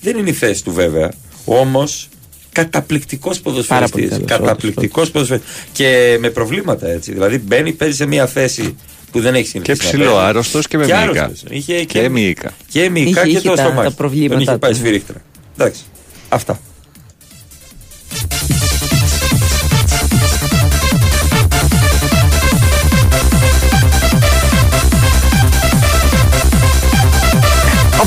δεν 0.00 0.16
είναι 0.16 0.30
η 0.30 0.32
θέση 0.32 0.64
του 0.64 0.72
βέβαια. 0.72 1.12
Όμως 1.44 2.08
καταπληκτικός 2.52 3.40
Πάρα 3.40 3.50
ποδοσφαιριστής. 3.56 4.08
πολύ 4.10 4.24
καλός, 4.24 4.46
Καταπληκτικός 4.46 5.10
ποδοσφαιριστής. 5.10 5.52
Και 5.72 6.16
με 6.20 6.30
προβλήματα 6.30 6.88
έτσι. 6.88 7.12
Δηλαδή 7.12 7.38
μπαίνει, 7.38 7.72
παίζει 7.72 7.96
σε 7.96 8.06
μια 8.06 8.26
θέση 8.26 8.76
που 9.12 9.20
δεν 9.20 9.34
έχει 9.34 9.42
Και 9.42 9.48
συνηθίσει. 9.48 9.82
να 9.82 9.88
ψηλό 9.88 10.04
παίζει. 10.14 10.28
άρρωστος 10.28 10.66
και 10.68 10.76
με 10.78 10.86
Και 10.86 10.94
μυϊκά. 10.94 11.22
άρρωστος. 11.24 11.50
Είχε 11.50 11.84
Και 11.84 12.08
μυϊκά. 12.08 12.52
Και 12.70 12.90
μυϊκά 12.90 13.10
Είχε- 13.10 13.30
και 13.32 13.38
είχε 13.38 13.48
το 13.48 13.54
τα- 13.54 13.62
στομάχι. 13.62 13.88
τα 13.88 13.94
προβλήματά 13.94 14.34
Τον 14.34 14.42
είχε 14.42 14.56
πάει 14.58 14.70
του, 14.70 14.76
ναι. 14.78 14.82
σφυρίχτρα. 14.84 15.16
Εντάξει. 15.56 15.82
Αυτά. 16.28 16.60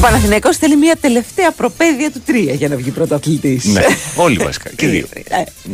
Παναθηναϊκός 0.02 0.58
θέλει 0.58 0.76
μια 0.76 0.96
τελευταία 1.02 1.52
προπαίδεια 1.52 2.12
του 2.12 2.22
3 2.28 2.56
για 2.56 2.68
να 2.68 2.76
βγει 2.76 2.90
πρωταθλητή. 2.92 3.62
Ναι, 3.64 3.82
όλοι 4.16 4.38
βασικά. 4.38 4.70
Και 4.76 4.88
δύο. 4.88 5.08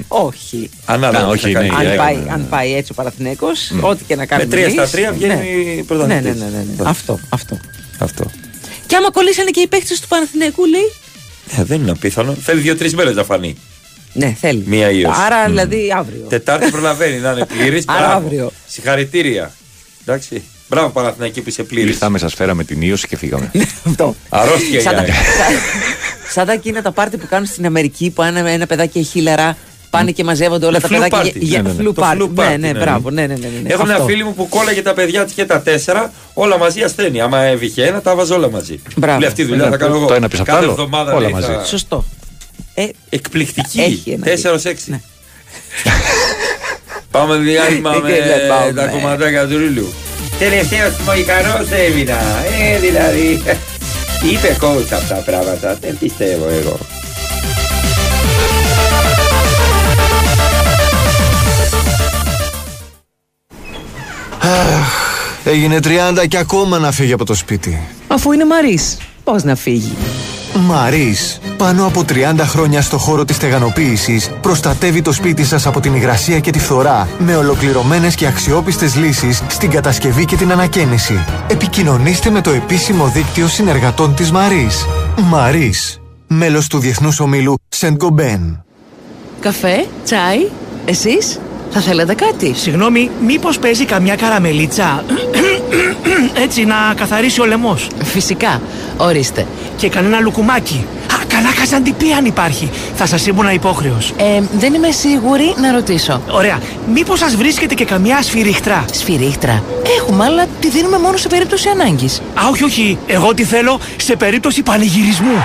όχι. 0.08 0.70
Ανάλογα. 0.86 1.26
Α, 1.26 1.28
τι 1.28 1.32
όχι, 1.32 1.52
θα 1.52 1.60
κάνει. 1.60 1.70
ναι, 1.70 1.76
Αν 1.76 1.86
ναι, 1.86 1.96
πάει, 1.96 2.16
ναι. 2.16 2.32
αν 2.32 2.48
πάει 2.50 2.76
έτσι 2.76 2.92
ο 2.92 2.96
Παναθηναϊκός, 2.96 3.72
ό,τι 3.82 4.04
και 4.04 4.16
να 4.16 4.26
κάνει. 4.26 4.44
Με 4.44 4.50
τρία 4.50 4.70
στα 4.70 4.88
τρία 4.90 5.12
βγαίνει 5.12 5.34
ναι. 5.76 5.84
πρωταθλητής. 5.84 6.24
Ναι, 6.24 6.32
ναι, 6.32 6.46
ναι, 6.46 6.58
ναι, 6.58 6.66
ναι. 6.78 6.90
Αυτό, 6.90 7.20
αυτό. 7.30 7.60
Αυτό. 7.98 8.26
Και 8.88 8.96
άμα 8.96 9.12
κολλήσανε 9.12 9.50
και 9.50 9.60
οι 9.60 9.68
παίχτε 9.68 9.94
του 10.02 10.08
Παναθηναϊκού, 10.08 10.66
λέει; 10.66 10.92
Ε, 11.58 11.64
δεν 11.64 11.82
είναι 11.82 11.92
απίθανο. 11.92 12.34
Θέλει 12.34 12.62
δύο-τρεις 12.62 12.96
μέρες 12.96 13.16
να 13.16 13.24
φανεί. 13.24 13.56
Ναι, 14.14 14.36
θέλει. 14.40 14.64
Μία 14.66 14.90
ίωση. 14.90 15.20
Άρα 15.26 15.46
δηλαδή 15.48 15.94
αύριο. 15.98 16.26
Τετάρτη 16.30 16.70
προλαβαίνει 16.72 17.20
να 17.20 17.32
είναι 17.32 17.46
πλήρης. 17.46 17.84
Άρα 17.88 18.14
αύριο. 18.14 18.52
Συγχαρητήρια. 18.68 19.52
Εντάξει. 20.06 20.44
Μπράβο 20.70 20.90
Παναθηναϊκή 20.90 21.42
που 21.42 21.50
είσαι 21.50 21.64
πλήρη. 21.64 21.88
Ήρθαμε, 21.88 22.18
σα 22.18 22.30
φέραμε 22.30 22.64
την 22.64 22.82
ίωση 22.82 23.08
και 23.08 23.18
φύγαμε. 23.18 23.52
Αυτό. 23.88 24.16
Αρρώστια 24.30 24.82
Σαν 24.82 24.92
η 24.94 24.96
τα, 24.96 25.02
ΑΕΚ. 25.02 25.10
σαν- 25.14 25.62
σαν 26.34 26.46
τα 26.46 26.52
εκείνα 26.54 26.82
τα 26.82 26.92
πάρτι 26.92 27.18
που 27.18 27.26
κάνουν 27.30 27.48
στην 27.48 27.66
Αμερική 27.66 28.10
που 28.10 28.22
ένα, 28.22 28.50
ένα 28.50 28.66
παιδάκι 28.66 29.00
έχει 29.00 29.10
χίλερα 29.10 29.58
πάνε 29.90 30.12
και 30.12 30.24
μαζεύονται 30.24 30.66
όλα 30.66 30.80
τα 30.80 30.88
Flu 30.88 30.92
παιδάκια 30.92 31.20
party. 31.20 31.24
για, 31.24 31.34
για 31.42 31.62
Ναι, 31.62 31.70
ναι, 31.72 31.82
ναι. 31.84 31.90
flu 31.90 31.94
Το 31.96 32.02
party. 32.06 32.18
flu 32.18 32.24
party, 32.24 32.30
Ναι, 32.34 32.58
ναι, 32.58 32.72
ναι, 32.72 32.80
μπράβο. 32.80 33.10
Ναι, 33.10 33.22
ναι, 33.22 33.34
ναι, 33.34 33.48
ναι, 33.48 33.60
ναι. 33.64 33.70
Έχω 33.70 33.84
μια 33.86 33.94
Αυτό. 33.94 34.06
φίλη 34.06 34.24
μου 34.24 34.34
που 34.34 34.50
κόλλαγε 34.50 34.82
τα 34.82 34.94
παιδιά 34.94 35.26
τη 35.26 35.34
και 35.34 35.46
τα 35.46 35.62
τέσσερα, 35.62 36.12
όλα 36.34 36.58
μαζί 36.58 36.82
ασθένεια. 36.84 37.24
Άμα 37.24 37.40
έβηχε 37.42 37.86
ένα, 37.86 38.02
τα 38.02 38.16
βάζω 38.16 38.36
όλα 38.36 38.50
μαζί. 38.50 38.80
Μπράβο. 38.96 39.20
Λέει 39.20 39.28
αυτή 39.28 39.42
η 39.42 39.46
δουλειά 39.46 39.64
Ναι, 39.64 39.70
θα 39.70 39.78
κάνω 39.78 39.96
εγώ. 39.96 40.06
το 40.06 40.14
ένα 40.14 40.28
πίσω 40.28 40.42
απ' 40.42 40.48
το 40.48 40.54
Κάθε 40.54 40.64
άλλο, 40.66 40.74
εβδομάδα 40.74 41.12
όλα 41.14 41.22
λέει, 41.22 41.32
μαζί. 41.32 41.48
θα- 41.52 41.64
Σωστό. 41.66 42.06
Ε, 42.74 42.88
Εκπληκτική. 43.10 43.80
Έχει 43.82 44.12
ένα 44.12 44.26
4-6. 44.26 44.74
Ναι. 44.86 45.00
Πάμε 47.12 47.36
διάλειμμα 47.38 47.94
Ε, 47.96 48.00
με 48.00 48.12
και 48.12 48.22
δεν 48.22 48.48
πάμε. 48.50 48.74
τα 48.74 48.86
κομματάκια 48.88 49.48
του 49.48 49.58
Ρίλου. 49.58 49.94
Τελευταίος 50.40 50.94
Μοϊκανός 51.06 51.68
έμεινα. 51.72 52.20
Ε, 52.74 52.80
δηλαδή. 52.80 53.44
Είπε 54.32 54.58
coach 54.62 54.94
αυτά 54.94 55.16
τα 55.16 55.22
πράγματα. 55.22 55.78
Δεν 55.82 55.98
πιστεύω 55.98 56.48
εγώ. 56.48 56.78
Έγινε 65.44 65.80
30 65.84 66.28
και 66.28 66.38
ακόμα 66.38 66.80
να 66.80 66.92
φύγει 66.92 67.14
από 67.14 67.26
το 67.26 67.34
σπίτι. 67.34 67.88
αφού 68.08 68.32
είναι 68.32 68.46
Μαρίς, 68.46 68.98
πώς 69.24 69.44
να 69.44 69.56
φύγει; 69.56 69.96
Μαρίς, 70.60 71.40
πάνω 71.58 71.86
από 71.86 72.04
30 72.04 72.14
χρόνια 72.40 72.82
στο 72.82 72.98
χώρο 72.98 73.26
της 73.26 73.36
στεγανοποίησης, 73.36 74.32
προστατεύει 74.42 75.02
το 75.02 75.12
σπίτι 75.12 75.44
σας 75.44 75.66
από 75.66 75.80
την 75.80 75.94
υγρασία 75.94 76.40
και 76.40 76.52
τη 76.52 76.60
φθορά, 76.60 77.08
με 77.18 77.36
ολοκληρωμένες 77.36 78.16
και 78.16 78.28
αξιόπιστες 78.28 78.96
λύσεις 78.96 79.44
στην 79.48 79.70
κατασκευή 79.70 80.26
και 80.26 80.36
την 80.36 80.52
ανακαίνιση. 80.52 81.26
Επικοινωνήστε 81.48 82.30
με 82.30 82.42
το 82.42 82.50
επίσημο 82.50 83.08
δίκτυο 83.08 83.48
συνεργατών 83.48 84.16
της 84.16 84.32
Μαρίς. 84.32 84.86
Μαρίς, 85.22 86.02
μέλος 86.28 86.68
του 86.68 86.80
Διεθνούς 86.80 87.20
Ομίλου 87.20 87.56
Σεντ 87.70 87.96
Γκομπέν. 87.96 88.64
Καφέ, 89.40 89.86
τσάι, 90.04 90.48
εσείς; 90.86 91.40
Θα 91.72 91.80
θέλετε 91.82 92.14
κάτι; 92.14 92.54
Συγγνώμη, 92.56 93.10
μήπως 93.26 93.60
παίζει 93.60 93.86
καμιά 93.86 94.16
καραμελίτσα; 94.16 95.04
Έτσι 96.44 96.66
να 96.66 96.76
καθαρίσει 96.96 97.42
ο 97.42 97.46
λαιμός 97.46 97.88
Φυσικά, 98.04 98.62
ορίστε. 98.98 99.46
Και 99.78 99.90
κανένα 99.90 100.20
λουκουμάκι. 100.20 100.86
Α, 101.14 101.26
καλά 101.28 101.54
καζαντιπί 101.60 102.12
αν 102.12 102.26
υπάρχει. 102.26 102.70
Θα 102.96 103.06
σας 103.06 103.28
ήμουν 103.28 103.50
υπόχρεος. 103.50 104.14
Ε, 104.18 104.42
δεν 104.58 104.74
είμαι 104.74 104.92
σίγουρη 104.92 105.54
να 105.62 105.72
ρωτήσω. 105.72 106.22
Ωραία, 106.30 106.60
μήπως 106.94 107.20
σας 107.20 107.36
βρίσκεται 107.36 107.74
και 107.74 107.86
καμιά 107.86 108.22
σφυριχτρά. 108.22 108.86
Σφυρίχτρα. 108.94 109.64
Έχουμε, 110.00 110.24
αλλά 110.24 110.46
τη 110.60 110.70
δίνουμε 110.70 110.98
μόνο 110.98 111.18
σε 111.18 111.28
περίπτωση 111.28 111.70
ανάγκης. 111.70 112.22
Α, 112.34 112.48
όχι, 112.52 112.64
όχι. 112.64 112.98
Εγώ 113.08 113.34
τη 113.34 113.44
θέλω 113.44 113.80
σε 113.98 114.16
περίπτωση 114.16 114.62
πανηγυρισμού. 114.64 115.44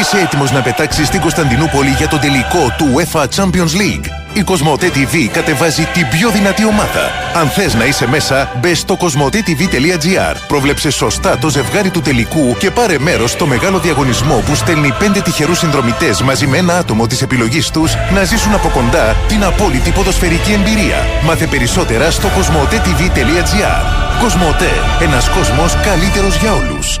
Είσαι 0.00 0.18
έτοιμος 0.18 0.52
να 0.52 0.60
πετάξεις 0.60 1.06
στην 1.06 1.20
Κωνσταντινούπολη 1.20 1.90
για 1.90 2.08
τον 2.08 2.20
τελικό 2.20 2.74
του 2.76 2.94
UEFA 2.94 3.24
Champions 3.36 3.74
League; 3.80 4.06
Η 4.32 4.42
Κοσμοτέ 4.42 4.90
TV 4.94 5.28
κατεβάζει 5.32 5.84
την 5.84 6.08
πιο 6.08 6.30
δυνατή 6.30 6.64
ομάδα. 6.64 7.10
Αν 7.34 7.48
θες 7.48 7.74
να 7.74 7.84
είσαι 7.84 8.08
μέσα, 8.08 8.52
μπε 8.60 8.74
στο 8.74 8.96
κοσμοτέ.tv.gr. 8.96 10.36
Πρόβλεψε 10.48 10.90
σωστά 10.90 11.38
το 11.38 11.48
ζευγάρι 11.48 11.90
του 11.90 12.00
τελικού 12.00 12.56
και 12.58 12.70
πάρε 12.70 12.98
μέρος 12.98 13.30
στο 13.30 13.46
μεγάλο 13.46 13.78
διαγωνισμό 13.78 14.42
που 14.46 14.54
στέλνει 14.54 14.94
5 15.16 15.20
τυχερούς 15.24 15.58
συνδρομητές 15.58 16.22
μαζί 16.22 16.46
με 16.46 16.56
ένα 16.56 16.78
άτομο 16.78 17.06
της 17.06 17.22
επιλογής 17.22 17.70
τους 17.70 17.94
να 18.14 18.24
ζήσουν 18.24 18.54
από 18.54 18.68
κοντά 18.68 19.16
την 19.28 19.44
απόλυτη 19.44 19.90
ποδοσφαιρική 19.90 20.52
εμπειρία. 20.52 21.06
Μάθε 21.24 21.46
περισσότερα 21.46 22.10
στο 22.10 22.28
κοσμοτέ.tv.gr. 22.28 23.82
Κοσμοτέ, 24.22 24.72
ένας 25.00 25.28
κόσμος 25.28 25.76
καλύτερος 25.82 26.36
για 26.36 26.52
όλους. 26.52 27.00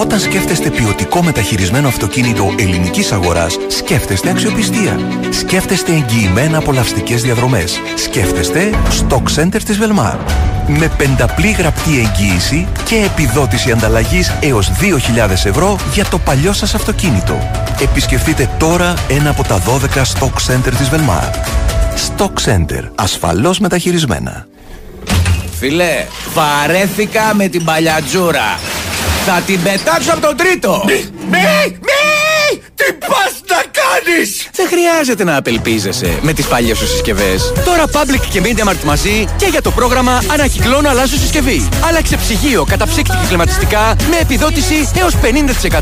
Όταν 0.00 0.20
σκέφτεστε 0.20 0.70
ποιοτικό 0.70 1.22
μεταχειρισμένο 1.22 1.88
αυτοκίνητο 1.88 2.54
ελληνικής 2.58 3.12
αγοράς, 3.12 3.58
σκέφτεστε 3.68 4.30
αξιοπιστία. 4.30 4.98
Σκέφτεστε 5.30 5.92
εγγυημένα 5.92 6.58
απολαυστικές 6.58 7.22
διαδρομές. 7.22 7.80
Σκέφτεστε 7.96 8.70
Stock 8.90 9.22
Center 9.36 9.62
της 9.64 9.78
Velmar. 9.80 10.16
Με 10.66 10.90
πενταπλή 10.96 11.50
γραπτή 11.50 11.90
εγγύηση 11.98 12.68
και 12.84 12.96
επιδότηση 12.96 13.70
ανταλλαγής 13.70 14.32
έως 14.40 14.70
2.000 14.70 15.30
ευρώ 15.30 15.78
για 15.94 16.04
το 16.04 16.18
παλιό 16.18 16.52
σας 16.52 16.74
αυτοκίνητο. 16.74 17.50
Επισκεφτείτε 17.80 18.50
τώρα 18.58 18.94
ένα 19.08 19.30
από 19.30 19.42
τα 19.42 19.62
12 19.66 20.02
Stock 20.02 20.52
Center 20.52 20.72
της 20.78 20.88
Velmar. 20.92 21.34
Stock 22.08 22.50
Center. 22.50 22.82
Ασφαλώς 22.94 23.58
μεταχειρισμένα. 23.58 24.46
Φίλε, 25.58 26.06
βαρέθηκα 26.34 27.34
με 27.34 27.48
την 27.48 27.64
παλιατζούρα. 27.64 28.58
Θα 29.26 29.42
την 29.46 29.62
πετάξω 29.62 30.12
από 30.12 30.20
τον 30.20 30.36
τρίτο. 30.36 30.82
Μη, 30.86 31.08
μη, 31.30 31.78
τι 32.86 32.92
πας 32.92 33.32
να 33.48 33.62
κάνεις! 33.78 34.48
Δεν 34.52 34.68
χρειάζεται 34.68 35.24
να 35.24 35.36
απελπίζεσαι 35.36 36.18
με 36.22 36.32
τις 36.32 36.46
παλιές 36.46 36.78
σου 36.78 36.86
συσκευές. 36.86 37.52
Τώρα 37.64 37.84
Public 37.92 38.20
και 38.32 38.40
MediaMarkt 38.44 38.84
μαζί 38.84 39.26
και 39.36 39.46
για 39.46 39.62
το 39.62 39.70
πρόγραμμα 39.70 40.22
Ανακυκλώνω 40.32 40.88
αλλάζω 40.88 41.16
συσκευή. 41.16 41.68
Άλλαξε 41.88 42.16
ψυγείο 42.16 42.64
κατά 42.64 42.86
ψύκτικη 42.86 43.26
κλιματιστικά 43.28 43.96
με 44.10 44.16
επιδότηση 44.20 44.90
έως 44.98 45.14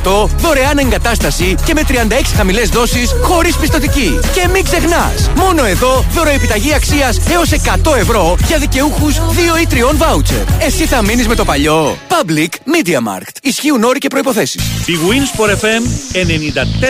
50% 0.05 0.29
δωρεάν 0.39 0.79
εγκατάσταση 0.79 1.55
και 1.65 1.75
με 1.75 1.83
36 1.89 1.93
χαμηλές 2.37 2.69
δόσεις 2.69 3.15
χωρίς 3.23 3.57
πιστοτική. 3.57 4.19
Και 4.35 4.49
μην 4.53 4.65
ξεχνάς! 4.65 5.31
μόνο 5.37 5.65
εδώ 5.65 6.05
δωροεπιταγή 6.13 6.75
αξίας 6.75 7.21
έως 7.31 7.51
100 7.51 7.97
ευρώ 7.97 8.37
για 8.47 8.59
δικαιούχους 8.59 9.17
2 9.17 9.61
ή 9.61 9.67
3 9.71 9.97
βάουτσερ. 9.97 10.39
Εσύ 10.61 10.87
θα 10.87 11.03
μείνεις 11.03 11.27
με 11.29 11.35
το 11.35 11.45
παλιό. 11.45 11.99
Public 12.09 12.49
Media 12.49 12.97
Mart. 12.97 13.31
Ισχύουν 13.43 13.85
όροι 13.85 13.99
και 13.99 14.09
προποθέσει. 14.09 14.59
Η 14.87 14.93
Wins 15.09 15.41
for 15.41 15.49
FM 15.49 15.83
94. 16.13 16.88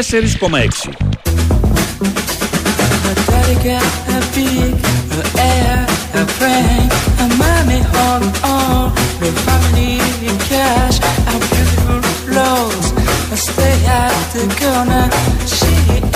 the 14.39 14.47
corner. 14.61 15.11
She 15.47 15.75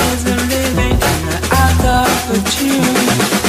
is 0.08 0.24
a 0.26 0.36
living 0.46 0.98
of 1.84 2.30
a 2.30 2.50
tune. 2.50 3.41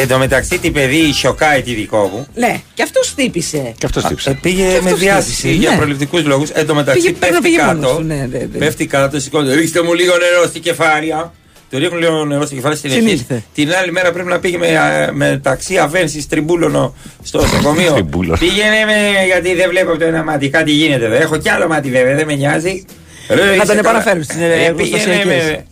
Εν 0.00 0.08
τω 0.08 0.18
μεταξύ 0.18 0.58
την 0.58 0.72
παιδί 0.72 1.12
σοκάει 1.12 1.62
τη 1.62 1.74
δικό 1.74 2.10
μου. 2.12 2.26
Ναι, 2.34 2.60
και 2.74 2.82
αυτός 2.82 3.08
χτύπησε. 3.08 3.74
Και 3.78 3.86
αυτός 3.86 4.26
Ε, 4.26 4.38
πήγε 4.42 4.62
Και 4.62 4.68
με 4.70 4.76
αυτός 4.78 4.98
διάστηση 4.98 5.36
χτύπησε, 5.38 5.58
για 5.60 5.70
ναι. 5.70 5.76
προληπτικούς 5.76 6.24
λόγους. 6.24 6.50
Εν 6.50 6.66
τω 6.66 6.74
μεταξύ 6.74 7.00
Πήγε- 7.02 7.16
πρέπει 7.18 7.34
να 7.34 7.40
πέφτει 7.40 7.56
πήγε 7.56 7.66
μόνος 7.66 7.84
κάτω. 7.84 7.96
του, 7.96 8.02
ναι, 8.06 8.14
ναι, 8.14 8.38
ναι. 8.52 8.58
Πέφτει 8.58 8.86
κάτω, 8.86 9.20
σηκώνεται. 9.20 9.54
Ρίξτε 9.54 9.82
μου 9.82 9.94
λίγο 9.94 10.12
νερό 10.16 10.46
στην 10.48 10.62
κεφάλια. 10.62 11.32
Του 11.70 11.78
ρίχνουν 11.78 12.00
λίγο 12.00 12.24
νερό 12.24 12.44
στην 12.44 12.56
κεφάλια 12.56 12.78
στην 12.78 12.90
Συνήλθε. 12.90 13.34
αρχή. 13.34 13.44
Την 13.54 13.74
άλλη 13.74 13.92
μέρα 13.92 14.12
πρέπει 14.12 14.28
να 14.28 14.38
πήγε 14.38 14.58
με, 14.58 14.78
α, 14.78 15.10
με 15.12 15.40
ταξί 15.42 15.78
αβένσης 15.78 16.26
τριμπούλωνο 16.28 16.94
στο 17.22 17.40
νοσοκομείο. 17.40 17.92
Τριμπούλωνο. 17.92 18.36
Πήγαινε 18.38 18.84
με, 18.86 19.24
γιατί 19.26 19.54
δεν 19.54 19.68
βλέπω 19.70 19.90
από 19.90 19.98
το 19.98 20.04
ένα 20.04 20.24
μάτι. 20.24 20.48
Κάτι 20.48 20.70
γίνεται 20.70 21.04
εδώ. 21.04 21.14
Έχω 21.14 21.36
κι 21.36 21.48
άλλο 21.48 21.66
μάτι 21.68 21.90
βέβαια, 21.90 22.14
δεν 22.14 22.26
με 22.26 22.34
νοιάζει. 22.34 22.84
Ρε, 23.28 23.34
Να 23.44 23.52
είσαι 23.52 23.56
τον 23.58 23.66
καλά. 23.66 23.78
επαναφέρουν 23.80 24.22
στις, 24.24 24.36
ε, 24.36 24.44
Ε, 24.44 24.48
πήγαινε 24.48 24.64
εργοστασιακές. 25.02 25.24
με. 25.26 25.64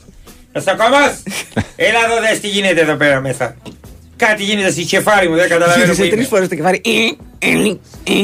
Νοσοκομός! 0.53 1.13
Έλα 1.89 1.99
εδώ 2.05 2.29
δες 2.31 2.41
τι 2.41 2.49
γίνεται 2.49 2.81
εδώ 2.81 2.95
πέρα 2.95 3.21
μέσα. 3.21 3.57
Κάτι 4.17 4.43
γίνεται 4.45 4.71
στη 4.71 4.83
κεφάλι 4.85 5.29
μου, 5.29 5.35
δεν 5.35 5.49
καταλαβαίνω 5.49 5.85
που 5.85 5.93
Γύρισε 5.93 6.03
τρεις 6.03 6.19
είναι. 6.19 6.25
φορές 6.29 6.49
το 6.49 6.55
κεφάλι. 6.55 6.81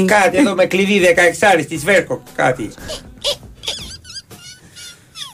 Κάτι 0.06 0.37
εδώ 0.37 0.54
με 0.54 0.66
κλειδί 0.66 1.00
16 1.61 1.64
τη 1.68 1.76
Βέρκο. 1.76 2.22
Κάτι. 2.37 2.70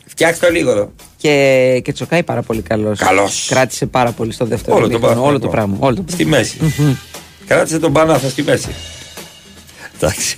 Φτιάξτε 0.06 0.46
το 0.46 0.52
λίγο 0.52 0.70
εδώ. 0.70 0.92
Και, 1.16 1.80
και 1.84 1.92
τσοκάει 1.92 2.22
πάρα 2.22 2.42
πολύ 2.42 2.62
καλός. 2.62 2.98
Καλός. 2.98 3.46
Κράτησε 3.50 3.86
πάρα 3.86 4.12
πολύ 4.12 4.32
στο 4.32 4.44
δεύτερο 4.44 4.76
Όλο 4.76 4.84
το 4.88 4.90
ημίχρονο, 4.92 5.14
πράγμα. 5.14 5.28
Όλο 5.30 5.38
το 5.40 5.48
πράγμα. 5.48 5.76
Όλο 5.80 5.94
το 5.96 6.02
Στη 6.08 6.24
πράγμα. 6.24 6.36
μέση. 6.36 6.58
Κράτησε 7.46 7.78
τον 7.78 7.92
Πανάθα 7.92 8.28
στη 8.28 8.42
μέση. 8.42 8.68
Εντάξει. 9.96 10.36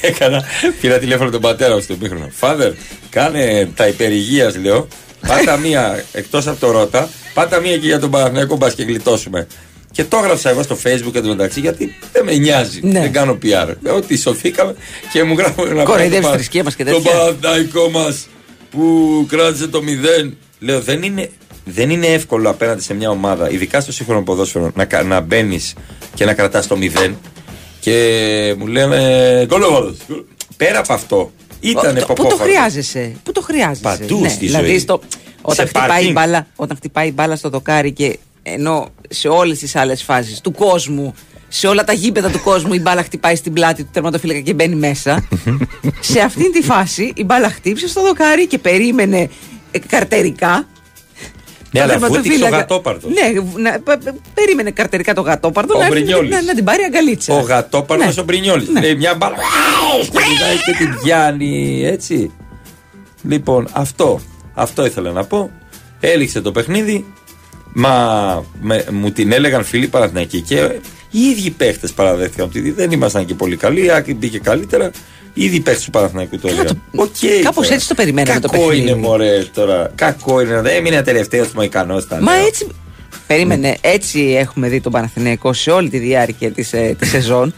Έκανα, 0.00 0.44
πήρα 0.80 0.98
τηλέφωνο 0.98 1.30
τον 1.30 1.40
πατέρα 1.40 1.74
μου 1.74 1.80
στο 1.80 1.96
μήχρονο. 2.00 2.28
Φάδερ, 2.32 2.72
κάνε 3.10 3.70
τα 3.76 3.86
υπερηγείας 3.88 4.56
λέω. 4.56 4.88
Πάτα 5.26 5.56
μία 5.56 6.04
εκτός 6.12 6.46
από 6.46 6.60
το 6.60 6.70
Ρότα, 6.70 7.08
πάτα 7.34 7.60
μία 7.60 7.76
και 7.78 7.86
για 7.86 7.98
τον 8.00 8.10
Παναθηναϊκό 8.10 8.56
μπα 8.56 8.70
και 8.70 8.82
γλιτώσουμε. 8.82 9.46
Και 9.92 10.04
το 10.04 10.16
έγραψα 10.16 10.50
εγώ 10.50 10.62
στο 10.62 10.76
facebook 10.84 11.14
εντωμεταξύ 11.14 11.60
γιατί 11.60 11.94
δεν 12.12 12.24
με 12.24 12.34
νοιάζει. 12.34 12.80
Ναι. 12.82 13.00
Δεν 13.00 13.12
κάνω 13.12 13.38
PR. 13.42 13.74
Ότι 13.96 14.16
σωθήκαμε 14.18 14.74
και 15.12 15.22
μου 15.22 15.34
γράφουν 15.38 15.66
ένα 15.68 15.82
Κοροϊδεύεις 15.82 16.18
πράγμα. 16.18 16.34
θρησκεία 16.36 16.62
μας 16.64 16.74
και 16.74 16.84
Το 16.84 16.90
τέτοια. 16.94 17.10
Παναθηναϊκό 17.12 17.90
μας 17.90 18.26
που 18.70 19.26
κράτησε 19.28 19.66
το 19.66 19.82
μηδέν. 19.82 20.36
Λέω 20.58 20.80
δεν 20.80 21.02
είναι, 21.02 21.30
δεν 21.64 21.90
είναι 21.90 22.06
εύκολο 22.06 22.50
απέναντι 22.50 22.82
σε 22.82 22.94
μια 22.94 23.10
ομάδα, 23.10 23.50
ειδικά 23.50 23.80
στο 23.80 23.92
σύγχρονο 23.92 24.22
ποδόσφαιρο, 24.22 24.70
να, 24.74 24.84
κα- 24.84 25.02
να 25.02 25.20
μπαίνεις 25.20 25.74
και 26.14 26.24
να 26.24 26.34
κρατάς 26.34 26.66
το 26.66 26.76
μηδέν. 26.76 27.16
Και 27.80 28.54
μου 28.58 28.66
λένε 28.66 29.44
γκολ 29.46 29.62
Πέρα 30.56 30.78
από 30.78 30.92
αυτό, 30.92 31.32
ήταν 31.60 31.94
Το- 32.06 32.12
Πού 32.12 32.26
το 32.26 32.36
χρειάζεσαι. 32.36 33.12
Πού 33.22 33.32
το 33.32 33.40
χρειάζεσαι. 33.40 33.82
Παντού 33.82 34.28
στη 34.28 34.46
δηλαδή 34.46 34.66
ζωή. 34.68 34.78
στο- 34.78 35.00
όταν, 35.42 35.54
Σε 35.56 35.62
χτυπάει 35.64 35.84
η 35.86 35.88
πάρκινγκ. 35.88 36.12
μπάλα, 36.14 36.46
όταν 36.56 36.76
χτυπάει 36.76 37.08
η 37.08 37.12
μπάλα 37.14 37.36
στο 37.36 37.48
δοκάρι 37.48 37.92
και 37.92 38.18
ενώ 38.42 38.88
σε 39.08 39.28
όλες 39.28 39.58
τις 39.58 39.76
άλλες 39.76 40.02
φάσεις 40.02 40.40
του 40.40 40.52
κόσμου, 40.52 41.14
σε 41.48 41.66
όλα 41.66 41.84
τα 41.84 41.92
γήπεδα 41.92 42.30
του 42.30 42.40
κόσμου 42.42 42.72
η 42.74 42.78
μπάλα 42.80 43.02
χτυπάει 43.02 43.36
στην 43.36 43.52
πλάτη 43.52 43.82
του 43.84 43.90
τερματοφύλακα 43.92 44.40
και 44.40 44.54
μπαίνει 44.54 44.74
μέσα. 44.74 45.28
σε 46.00 46.20
αυτήν 46.20 46.52
τη 46.52 46.62
φάση 46.62 47.12
η 47.16 47.24
μπάλα 47.24 47.50
χτύπησε 47.50 47.88
στο 47.88 48.02
δοκάρι 48.02 48.46
και 48.46 48.58
περίμενε 48.58 49.28
ε, 49.70 49.78
καρτερικά. 49.78 50.68
Ναι, 51.72 51.80
Το 51.80 51.84
αλλά 51.86 51.98
βούτηξε 51.98 52.18
ο 52.18 52.22
τερματοφύλακα- 52.22 52.56
γατόπαρδο. 52.58 53.08
Ναι, 53.08 53.40
να, 53.70 53.78
π- 53.78 54.04
π- 54.04 54.14
περίμενε 54.34 54.70
καρτερικά 54.70 55.14
το 55.14 55.20
γατόπαρδο 55.20 55.74
Ο 55.74 55.78
να, 55.78 55.84
έρθει 55.86 55.98
Μπρινιόλης. 55.98 56.30
να, 56.30 56.42
να 56.42 56.54
την 56.54 56.64
πάρει 56.64 56.82
αγκαλίτσα. 56.82 57.34
Ο 57.34 57.40
γατόπαρδος 57.40 58.14
Ναι. 58.16 58.20
ο 58.22 58.24
Μπρινιόλης. 58.24 58.68
Λέει 58.80 58.94
μια 58.94 59.14
μπάλα. 59.14 59.36
Και 60.02 60.08
κοιτάει 60.08 60.56
και 60.66 60.84
την 60.84 60.98
πιάνει 61.02 61.82
έτσι. 61.86 62.30
Λοιπόν, 63.22 63.68
αυτό. 63.72 64.20
Αυτό 64.54 64.84
ήθελα 64.86 65.10
να 65.12 65.24
πω. 65.24 65.50
Έληξε 66.00 66.40
το 66.40 66.52
παιχνίδι. 66.52 67.04
Μα 67.72 68.44
με- 68.60 68.84
μου 68.90 69.10
την 69.10 69.32
έλεγαν 69.32 69.64
φίλοι 69.64 69.86
Παναθηναϊκοί 69.88 70.40
και 70.40 70.68
οι 71.10 71.20
ίδιοι 71.20 71.50
παίχτες 71.50 71.92
παραδέχτηκαν 71.92 72.46
ότι 72.46 72.70
δεν 72.70 72.90
ήμασταν 72.90 73.24
και 73.24 73.34
πολύ 73.34 73.56
καλοί. 73.56 73.84
Η 73.84 73.90
Άκρη 73.90 74.14
μπήκε 74.14 74.38
καλύτερα. 74.38 74.90
Οι 75.34 75.44
ίδιοι 75.44 75.60
παίχτες 75.60 75.82
του 75.84 75.90
Παναθηναϊκού 75.90 76.38
το 76.38 76.48
έλεγαν. 76.48 76.82
Οκ. 76.96 77.08
κάπως 77.42 77.62
τώρα. 77.62 77.74
έτσι 77.74 77.88
το 77.88 77.94
περιμέναμε 77.94 78.40
το 78.40 78.48
Κακό 78.48 78.66
παιχνίδι. 78.66 78.88
είναι 78.90 78.94
μωρέ 79.00 79.44
τώρα. 79.54 79.90
Κακό 79.94 80.40
είναι. 80.40 80.60
Δεν 80.60 80.76
έμεινε 80.76 81.02
τελευταίο 81.02 81.46
μου 81.54 81.62
ικανό 81.62 81.98
ήταν. 81.98 82.22
Μα 82.22 82.32
έτσι. 82.34 82.66
Περίμενε, 83.26 83.76
έτσι 83.80 84.20
έχουμε 84.38 84.68
δει 84.68 84.80
τον 84.80 84.92
Παναθηναϊκό 84.92 85.52
σε 85.52 85.70
όλη 85.70 85.88
τη 85.90 85.98
διάρκεια 85.98 86.50
της 86.50 86.74
της 86.98 87.08
σεζόν. 87.14 87.54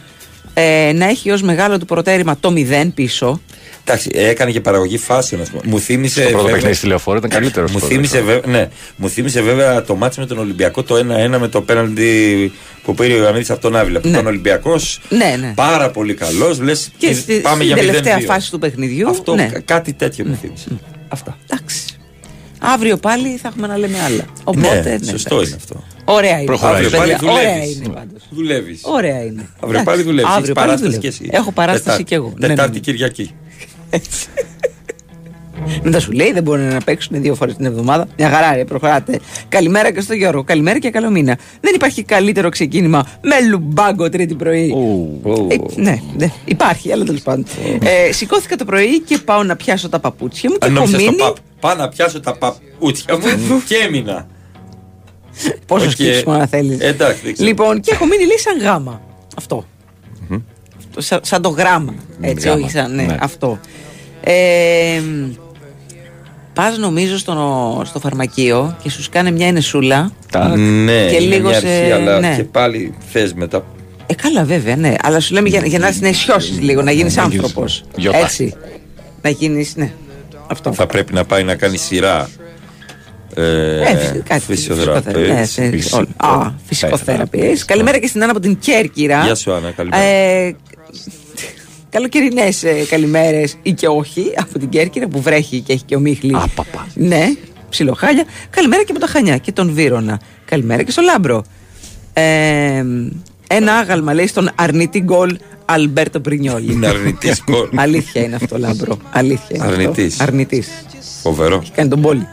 Ε, 0.53 0.91
να 0.95 1.05
έχει 1.05 1.31
ως 1.31 1.41
μεγάλο 1.41 1.79
του 1.79 1.85
προτέρημα 1.85 2.37
το 2.39 2.53
0 2.85 2.87
πίσω. 2.95 3.41
Εντάξει, 3.85 4.09
έκανε 4.13 4.51
και 4.51 4.61
παραγωγή 4.61 4.97
φάσεων. 4.97 5.41
ας 5.41 5.49
πούμε. 5.49 5.61
Μου 5.65 5.79
θύμισε. 5.79 6.13
Στο 6.21 6.21
πρώτο 6.29 6.37
βέβαια- 6.37 6.53
παιχνίδι 6.55 6.75
στη 6.75 6.87
λεωφόρο 6.87 7.17
ήταν 7.17 7.29
καλύτερος. 7.29 7.71
Μου 7.71 7.79
θύμισε, 7.79 8.21
βέβαια, 8.21 8.51
ναι, 8.51 8.69
μου 8.95 9.09
θύμισε 9.09 9.41
βέβαια 9.41 9.83
το 9.83 9.95
μάτι 9.95 10.19
με 10.19 10.25
τον 10.25 10.37
Ολυμπιακό 10.37 10.83
το 10.83 10.95
1-1 10.95 11.39
με 11.39 11.47
το 11.47 11.61
πέναλτι 11.61 12.51
που 12.83 12.93
πήρε 12.95 13.13
ο 13.13 13.17
Ιωαννίδης 13.17 13.49
από 13.49 13.61
τον 13.61 13.75
Άβυλα. 13.75 13.99
Που 13.99 14.07
ήταν 14.07 14.27
Ολυμπιακός 14.27 15.01
Ναι, 15.09 15.35
ναι. 15.39 15.51
πάρα 15.55 15.89
πολύ 15.91 16.13
καλός. 16.13 16.59
Λες 16.59 16.91
Και 16.97 17.13
στη, 17.13 17.39
πάμε 17.39 17.55
στην 17.63 17.67
για 17.67 17.75
τελευταία 17.75 18.17
0-2. 18.17 18.21
φάση 18.25 18.51
του 18.51 18.59
παιχνιδιού. 18.59 19.09
Αυτό, 19.09 19.35
ναι. 19.35 19.45
κα- 19.51 19.59
κάτι 19.59 19.93
τέτοιο 19.93 20.25
μου 20.27 20.37
θύμισε. 20.41 20.67
Αυτά. 21.07 21.37
Εντάξει. 21.49 21.79
Αύριο 22.59 22.97
πάλι 22.97 23.37
θα 23.41 23.47
έχουμε 23.47 23.67
να 23.67 23.77
λέμε 23.77 23.97
άλλα. 24.05 24.23
Οπότε, 24.43 24.81
ναι, 24.83 24.97
ναι, 25.01 25.11
σωστό 25.11 25.35
εντάξει. 25.35 25.51
είναι 25.51 25.59
αυτό. 25.63 25.83
Ωραία 26.05 26.35
είναι. 26.35 26.43
Προχωράει. 26.45 26.75
Αύριο 26.85 26.97
Πάλι 26.99 27.11
παιδιά, 27.11 27.31
Ωραία 27.31 27.43
δουλεύεις. 27.53 27.75
είναι 27.75 27.87
πάντως. 27.93 28.21
Δουλεύεις. 28.29 28.81
Ωραία 28.83 29.23
είναι. 29.23 29.41
Αύριο 29.55 29.69
Εντάξει. 29.69 29.83
πάλι 29.85 30.01
δουλεύει. 30.03 30.27
Αύριο 30.31 30.53
πάλι 30.53 30.67
παράσταση 30.67 30.83
δουλεύω. 30.83 31.01
και 31.01 31.07
εσύ. 31.07 31.27
Έχω 31.31 31.51
παράσταση 31.51 31.83
Τετάρτη- 31.83 32.03
κι 32.03 32.13
εγώ. 32.13 32.27
Ναι, 32.27 32.33
ναι, 32.39 32.47
ναι. 32.47 32.55
Τετάρτη 32.55 32.79
Κυριακή. 32.79 33.31
Μετά 35.83 35.99
σου 36.05 36.11
λέει 36.11 36.31
δεν 36.31 36.43
μπορούν 36.43 36.67
να 36.67 36.79
παίξουν 36.79 37.21
δύο 37.21 37.35
φορές 37.35 37.55
την 37.55 37.65
εβδομάδα. 37.65 38.07
Μια 38.17 38.29
χαρά, 38.29 38.55
ρε, 38.55 38.65
προχωράτε. 38.65 39.19
Καλημέρα 39.49 39.91
και 39.91 40.01
στο 40.01 40.13
Γιώργο. 40.13 40.43
Καλημέρα 40.43 40.79
και 40.79 40.89
καλό 40.89 41.09
μήνα. 41.09 41.37
Δεν 41.61 41.71
υπάρχει 41.75 42.03
καλύτερο 42.03 42.49
ξεκίνημα 42.49 43.05
με 43.21 43.47
λουμπάγκο 43.49 44.09
τρίτη 44.09 44.35
πρωί. 44.35 44.73
Ε, 45.47 45.55
ναι, 45.81 46.01
ναι, 46.17 46.31
υπάρχει, 46.45 46.91
αλλά 46.91 47.03
τέλος 47.03 47.21
πάντων. 47.21 47.45
Ε, 48.07 48.11
σηκώθηκα 48.11 48.55
το 48.55 48.65
πρωί 48.65 48.99
και 49.01 49.17
πάω 49.17 49.43
να 49.43 49.55
πιάσω 49.55 49.89
τα 49.89 49.99
παπούτσια 49.99 50.49
μου 50.49 50.57
και 50.57 50.65
Αν 50.65 50.71
έχω 50.75 50.79
νόμιζα 50.85 50.99
στο 50.99 51.09
μείνει. 51.11 51.21
παπ. 51.23 51.35
Πάω 51.59 51.75
να 51.75 51.89
πιάσω 51.89 52.19
τα 52.19 52.37
παπούτσια 52.37 53.17
μου 53.17 53.61
και 53.67 53.75
έμεινα. 53.75 54.27
Πόσο 55.65 55.85
Οκ. 55.85 55.91
σκύψιμο 55.91 56.33
να 56.37 56.45
θέλεις. 56.47 56.79
Εντάξει, 56.79 57.21
δεν 57.23 57.33
ξέρω. 57.33 57.47
Λοιπόν, 57.47 57.79
και 57.81 57.91
έχω 57.93 58.05
μείνει 58.05 58.25
λέει 58.25 58.37
σαν 58.37 58.59
γάμα. 58.61 59.01
Αυτό. 59.37 59.65
Το- 60.93 61.01
Σαν, 61.01 61.19
σαν 61.23 61.41
το 61.41 61.49
γράμμα. 61.49 61.93
Έτσι, 62.21 62.47
Γάμα, 62.47 62.61
όχι 62.61 62.69
σαν. 62.71 62.95
Ναι, 62.95 63.03
ναι. 63.03 63.15
αυτό. 63.19 63.59
Ε, 64.21 65.01
Πας 66.53 66.77
νομίζω 66.77 67.17
στο, 67.17 67.81
στο 67.85 67.99
φαρμακείο 67.99 68.77
και 68.83 68.89
σου 68.89 69.03
κάνει 69.11 69.31
μια 69.31 69.47
ενεσούλα. 69.47 70.11
Ναι, 70.55 71.05
και 71.09 71.15
είναι 71.15 71.35
λίγο 71.35 71.49
μια 71.49 71.59
σε. 71.59 71.67
αρχή, 71.67 71.91
αλλά 71.91 72.19
ναι. 72.19 72.35
και 72.35 72.43
πάλι 72.43 72.93
θες 73.11 73.33
μετά. 73.33 73.65
Ε, 74.05 74.13
καλά, 74.13 74.43
βέβαια, 74.43 74.75
ναι. 74.75 74.93
Αλλά 75.01 75.19
σου 75.19 75.33
λέμε 75.33 75.49
για, 75.49 75.61
για 75.65 75.79
να 75.79 75.87
έρθει 75.87 76.01
να 76.01 76.07
αισιώσει 76.07 76.51
λίγο, 76.51 76.81
να 76.81 76.91
γίνεις 76.91 77.15
Να 77.15 77.23
γίνεις 77.23 77.37
άνθρωπος. 77.39 77.83
γιώτα. 77.95 78.17
Έτσι. 78.17 78.53
Να 79.21 79.29
γίνεις, 79.29 79.75
ναι. 79.75 79.91
Αυτό. 80.47 80.73
Θα 80.73 80.85
πρέπει 80.85 81.13
να 81.13 81.25
πάει 81.25 81.43
να 81.43 81.55
κάνει 81.55 81.77
σειρά. 81.77 82.29
Ε, 83.35 83.81
Ε, 83.81 83.97
φυσικά, 83.97 84.19
κάτι 84.27 84.41
φυσιοθεραπεύς. 84.41 85.57
Ναι, 85.57 85.69
θε- 85.79 85.93
όλα. 85.93 86.07
Α, 86.17 86.51
φυσικοθεραπεία. 86.65 87.57
Καλημέρα 87.65 87.97
και 87.99 88.07
στην 88.07 88.21
Άννα 88.21 88.31
από 88.31 88.41
την 88.41 88.59
Κέρκυρα. 88.59 89.23
Γεια 89.23 89.35
σου, 89.35 89.53
Άννα, 89.53 89.71
καλημέρα. 89.71 90.03
Ε, 90.03 90.55
Καλοκαιρινές 91.89 92.63
ε, 92.63 92.73
καλημέρες 92.89 93.57
ή 93.61 93.71
και 93.73 93.87
όχι 93.87 94.31
από 94.37 94.59
την 94.59 94.69
Κέρκυρα 94.69 95.07
που 95.07 95.21
βρέχει 95.21 95.59
και 95.59 95.73
έχει 95.73 95.83
και 95.83 95.95
ομίχλη. 95.95 96.35
Ναι, 96.93 97.25
ψιλοχάλια. 97.69 98.23
Καλημέρα 98.49 98.83
και 98.83 98.91
από 98.91 98.99
τα 98.99 99.07
Χανιά 99.07 99.37
και 99.37 99.51
τον 99.51 99.73
Βύρονα. 99.73 100.19
Καλημέρα 100.45 100.83
και 100.83 100.91
στο 100.91 101.01
Λάμπρο. 101.01 101.43
Ε, 102.13 102.83
ένα 103.49 103.73
άγαλμα 103.73 104.13
λέει 104.13 104.27
στον 104.27 104.49
αρνητή 104.55 104.99
γκολ 104.99 105.37
Αλμπέρτο 105.65 106.19
Πρινιόλη. 106.19 106.71
Είναι 106.73 106.87
αρνητής 106.87 107.43
γκολ. 107.51 107.69
Αλήθεια 107.85 108.23
είναι 108.23 108.35
αυτό, 108.35 108.57
Λάμπρο. 108.57 108.97
Αλήθεια 109.11 109.47
είναι 109.55 109.65
Αρνητής. 109.65 110.11
Αυτό. 110.13 110.23
Αρνητής. 110.23 110.67
Φοβερό. 111.21 111.63
Κάνει 111.75 111.89
τον 111.89 112.01
πόλη. 112.01 112.27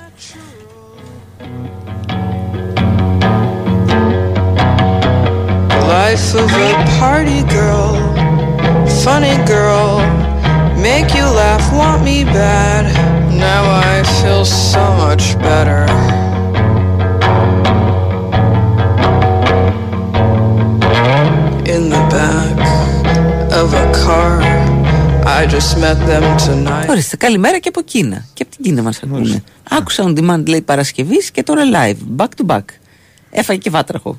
Life 6.04 6.28
of 6.42 6.50
a 6.68 6.70
party 7.00 7.40
girl, 7.56 7.88
funny 9.04 9.36
girl, 9.52 9.86
make 10.86 11.08
you 11.18 11.26
laugh, 11.40 11.64
want 11.80 12.00
me 12.08 12.18
bad. 12.38 12.84
Now 13.46 13.62
I 13.92 13.96
feel 14.18 14.44
so 14.70 14.84
much 15.04 15.24
better. 15.46 15.82
In 21.74 21.82
the 21.94 22.02
back 22.16 22.58
of 23.60 23.68
a 23.84 23.86
car, 24.02 24.32
I 25.38 25.40
just 25.54 25.70
met 25.84 25.98
them 26.10 26.24
tonight. 26.46 26.88
Ορίστε, 26.90 27.16
καλημέρα 27.16 27.58
και 27.58 27.68
από 27.68 27.80
Κίνα. 27.82 28.24
Και 28.34 28.42
από 28.42 28.56
την 28.56 28.64
Κίνα 28.64 28.82
μα 28.82 28.92
ακούνε. 29.04 29.42
Άκουσα 29.70 30.04
on 30.04 30.18
demand 30.18 30.46
λέει 30.48 30.60
Παρασκευή 30.60 31.30
και 31.32 31.42
τώρα 31.42 31.62
live. 31.74 32.22
Back 32.22 32.28
to 32.42 32.56
back. 32.56 32.64
Έφαγε 33.30 33.58
και 33.58 33.70
βάτραχο. 33.70 34.18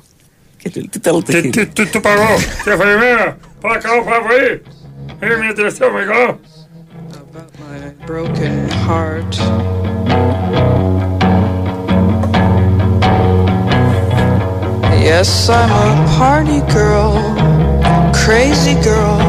Και 0.62 0.70
του 0.70 0.88
τι 0.88 0.98
τέλο 1.00 1.22
το 1.22 1.32
χείλη. 1.32 1.66
Τι 1.66 1.86
του 1.86 2.00
παγώ, 2.00 2.34
καθημερινά, 2.64 3.36
παρακαλώ 3.60 4.02
πάρα 4.02 4.20
πολύ. 4.22 4.62
Είναι 5.22 5.36
μια 5.36 5.54
τελευταία 5.54 5.90
μεγάλο. 5.90 6.40
broken 8.06 8.68
heart. 8.84 9.32
Yes, 15.08 15.48
I'm 15.48 15.70
a 15.70 16.06
party 16.18 16.60
girl, 16.72 17.12
crazy 18.12 18.74
girl. 18.82 19.21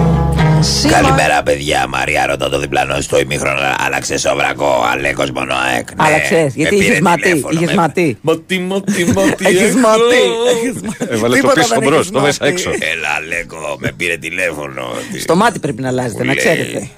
See 0.64 0.88
my- 0.88 0.90
Καλημέρα, 0.92 1.44
παιδιά. 1.44 1.88
Μαρία, 1.88 2.26
ρωτώ 2.26 2.50
το 2.50 2.60
διπλανό 2.60 3.02
στο 3.02 3.20
ημίχρονο. 3.20 3.60
Άλλαξε 3.78 4.18
σοβρακό. 4.18 4.84
Αλέκο 4.92 5.24
Μονοαέκ. 5.34 5.88
Ναι, 5.96 6.04
Άλλαξες, 6.06 6.56
γιατί 6.56 6.76
με 6.76 6.82
είχες 6.84 6.88
πήρε 6.88 7.02
ματί, 7.02 7.22
τηλέφωνο, 7.22 7.54
είχες 7.60 7.68
με- 7.68 7.82
ματί. 7.82 8.18
Ματί, 8.22 8.60
ματί, 8.60 9.06
ματί. 9.06 9.46
Έχεις 9.46 9.62
έχω. 9.62 9.78
ματί, 9.80 10.22
έχεις 10.56 10.82
ματί. 10.82 11.14
Έβαλε 11.14 11.28
το 11.36 11.42
Τίποτα 11.42 11.54
πίσω 11.54 11.68
δεν 11.68 11.80
μπρος, 11.88 11.98
έχεις 12.00 12.12
το 12.12 12.20
μέσα 12.20 12.38
μάθει. 12.42 12.54
έξω. 12.54 12.70
Έλα, 12.70 13.08
Αλέκο, 13.18 13.78
με 13.80 13.92
πήρε 13.98 14.18
τηλέφωνο. 14.18 14.84
Στο 15.20 15.36
μάτι 15.36 15.60
πρέπει 15.60 15.82
να 15.82 15.88
αλλάζετε, 15.88 16.20
Μου 16.20 16.26
να 16.26 16.34
λέει. 16.34 16.44
ξέρετε. 16.44 16.90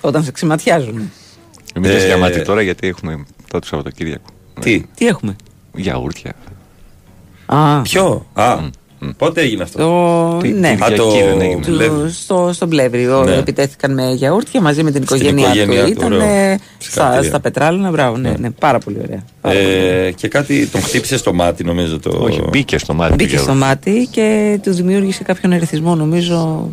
Όταν 0.00 0.24
σε 0.24 0.30
ξεματιάζουν. 0.32 1.12
Μην 1.74 1.90
λες 1.90 2.02
Ε, 2.02 2.06
για 2.06 2.16
μάτι 2.16 2.42
τώρα 2.42 2.62
γιατί 2.62 2.88
έχουμε 2.88 3.12
τώρα 3.48 3.58
το 3.60 3.66
Σαββατοκύριακο. 3.66 4.24
Τι, 4.60 4.82
Τι 4.94 5.06
έχουμε. 5.06 5.36
Γιαούρτια. 5.74 6.32
Α, 7.46 7.82
ποιο, 7.82 8.26
α, 8.34 8.56
πότε 9.16 9.40
έγινε 9.40 9.62
αυτό; 9.62 9.78
το. 9.78 10.36
Τι- 10.42 10.48
Ναι. 10.52 10.74
τι 10.76 10.84
Α, 10.84 10.96
το 10.96 11.06
Κυριακή 11.06 11.28
δεν 11.28 11.40
έγινε; 11.40 11.60
Του- 11.60 11.72
Λέβη. 11.72 12.10
στο, 12.10 12.50
στο 12.52 12.66
Πλεύρη. 12.66 13.04
Ναι. 13.24 13.34
Επιτέθηκαν 13.34 13.94
με 13.94 14.12
γιαούρτια 14.12 14.60
μαζί 14.60 14.82
με 14.82 14.90
την 14.90 15.02
Στην 15.04 15.16
οικογένειά, 15.16 15.46
οικογένειά 15.46 15.84
του. 15.84 15.90
του, 15.92 15.98
Ήταν 15.98 16.12
ωραίο. 16.12 16.26
ε, 16.28 16.58
στα, 16.78 16.78
Συγχαρητήρια. 16.78 17.28
στα 17.28 17.40
πετράλαινα. 17.40 17.90
Μπράβο, 17.90 18.16
ναι, 18.16 18.34
ναι, 18.38 18.50
πάρα 18.50 18.78
πολύ 18.78 18.96
ωραία. 19.02 19.22
Πάρα 19.40 19.54
πολύ 19.58 19.66
ωραία. 19.76 20.04
Ε, 20.06 20.10
και 20.10 20.28
κάτι 20.28 20.66
τον 20.66 20.80
χτύπησε 20.82 21.16
στο 21.18 21.32
μάτι, 21.32 21.64
νομίζω. 21.64 21.98
Το... 21.98 22.18
Όχι, 22.20 22.40
μπήκε 22.50 22.78
στο 22.78 22.94
μάτι. 22.94 23.10
του 23.10 23.16
Μπήκε 23.16 23.36
στο 23.36 23.52
γιαούρτι. 23.52 23.66
μάτι 23.66 24.08
και 24.10 24.58
του 24.62 24.72
δημιούργησε 24.72 25.22
κάποιον 25.22 25.52
ερεθισμό, 25.52 25.94
νομίζω. 25.94 26.70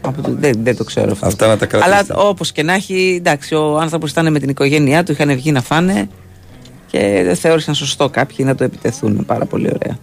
Από 0.00 0.22
το, 0.22 0.34
δεν, 0.38 0.52
δεν 0.62 0.76
το 0.76 0.84
ξέρω 0.84 1.12
αυτό. 1.12 1.26
Αυτά 1.26 1.46
να 1.46 1.56
τα 1.56 1.66
Αλλά 1.72 1.84
κρατήσετε. 1.86 2.14
όπως 2.20 2.52
και 2.52 2.62
να 2.62 2.72
έχει, 2.74 3.14
εντάξει, 3.18 3.54
ο 3.54 3.78
άνθρωπος 3.78 4.10
ήταν 4.10 4.32
με 4.32 4.38
την 4.38 4.48
οικογένειά 4.48 5.02
του, 5.04 5.12
είχαν 5.12 5.34
βγει 5.34 5.52
να 5.52 5.62
φάνε 5.62 6.08
και 6.90 7.22
δεν 7.24 7.36
θεώρησαν 7.36 7.74
σωστό 7.74 8.08
κάποιοι 8.08 8.36
να 8.48 8.54
το 8.54 8.64
επιτεθούν. 8.64 9.24
Πάρα 9.26 9.44
πολύ 9.44 9.70
ωραία. 9.74 9.98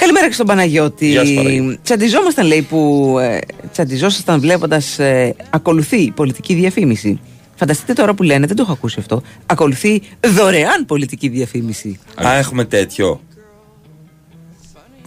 Καλημέρα 0.00 0.26
και 0.26 0.32
στον 0.32 0.46
Παναγιώτη. 0.46 1.06
Γεια 1.10 1.24
σου, 1.24 1.34
Παναγιώτη. 1.34 1.78
Τσαντιζόμασταν, 1.82 2.46
λέει, 2.46 2.62
που 2.62 3.16
ε, 3.20 3.38
τσαντιζόσασταν 3.72 4.40
βλέποντας 4.40 4.98
ε, 4.98 5.34
ακολουθεί 5.50 6.10
πολιτική 6.10 6.54
διαφήμιση. 6.54 7.20
Φανταστείτε 7.54 7.92
τώρα 7.92 8.14
που 8.14 8.22
λένε, 8.22 8.46
δεν 8.46 8.56
το 8.56 8.62
έχω 8.62 8.72
ακούσει 8.72 8.96
αυτό. 8.98 9.22
Ακολουθεί 9.46 10.02
δωρεάν 10.26 10.84
πολιτική 10.86 11.28
διαφήμιση. 11.28 11.98
Α, 12.26 12.36
έχουμε 12.36 12.64
τέτοιο. 12.64 13.20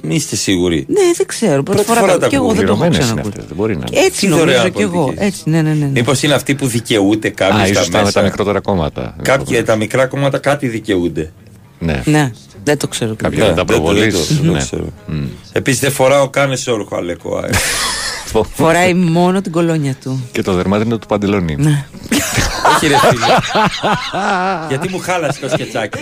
Μη 0.06 0.16
είστε 0.16 0.36
σίγουροι. 0.36 0.86
Ναι, 0.88 1.00
δεν 1.18 1.26
ξέρω. 1.26 1.64
Πρώτη 1.64 1.66
Πρώτη 1.72 1.84
φορά, 1.88 2.00
φορά 2.00 2.14
το- 2.14 2.20
τα 2.20 2.28
και 2.28 2.36
εγώ 2.36 2.44
ακούω. 2.46 2.56
δεν 2.58 2.66
το 2.66 2.72
έχω 2.72 2.80
Πληρωμένες 2.82 2.98
είναι 2.98 3.06
ξανακούσει. 3.06 3.30
αυτές, 3.38 3.46
δεν 3.48 3.56
μπορεί 3.58 3.78
να 3.78 3.84
είναι. 3.92 4.06
Έτσι 4.06 4.20
Τι 4.20 4.28
νομίζω 4.28 4.46
δωρεάν 4.46 4.72
και 4.74 4.82
εγώ. 4.82 5.04
πολιτικής. 5.04 5.28
Έτσι, 5.28 5.50
ναι, 5.50 5.62
ναι, 5.62 5.70
ναι. 5.70 5.76
ναι. 5.86 5.90
Μήπως 5.92 6.24
είναι 6.24 6.34
αυτοί 6.34 6.56
που 6.56 6.68
δικαιούται 6.68 7.30
κάποιοι 7.30 7.60
Α, 7.62 7.66
στα 7.66 7.70
ίσως 7.72 7.86
τα 7.90 7.92
με 7.92 7.98
τα 7.98 8.04
μέσα. 8.04 8.22
μικρότερα 8.22 8.60
κόμματα. 8.60 9.16
Κάποια 9.22 9.66
τα 9.66 9.76
μικρά 9.76 10.06
κόμματα 10.08 10.38
κάτι 10.38 10.68
δικαιούνται. 10.68 11.32
Ναι. 11.80 12.02
Ναι, 12.06 12.32
δεν 12.64 12.78
το 12.78 12.88
ξέρω. 12.88 13.16
Κάποια 13.16 13.38
Ναι, 13.44 13.50
με 13.50 13.50
τα 13.50 13.56
δεν 13.56 13.66
το- 13.66 13.74
προβολής. 13.74 14.04
δεν 14.04 14.12
το- 14.28 14.34
δεν 14.34 14.46
το 14.46 14.52
ναι. 14.52 14.60
ξέρω. 14.60 14.86
Επίσης 15.52 15.80
δεν 15.80 15.92
φοράω 15.92 16.30
καν 16.30 16.52
εσόρουχο 16.52 16.96
Αλέκο. 16.96 17.38
ε. 17.46 17.50
Φοράει 18.56 18.94
μόνο 18.94 19.42
την 19.42 19.52
κολόνια 19.52 19.96
του. 20.04 20.30
Και 20.32 20.42
το 20.42 20.54
δερμάτινο 20.54 20.98
του 20.98 21.08
παντελόνι. 21.08 21.56
Ναι. 21.56 21.86
Όχι 22.76 22.88
ρε 22.88 22.96
φίλε. 22.98 23.26
Γιατί 24.70 24.90
μου 24.90 25.00
χάλασε 25.00 25.40
το 25.40 25.50
σκετσάκι. 25.50 26.00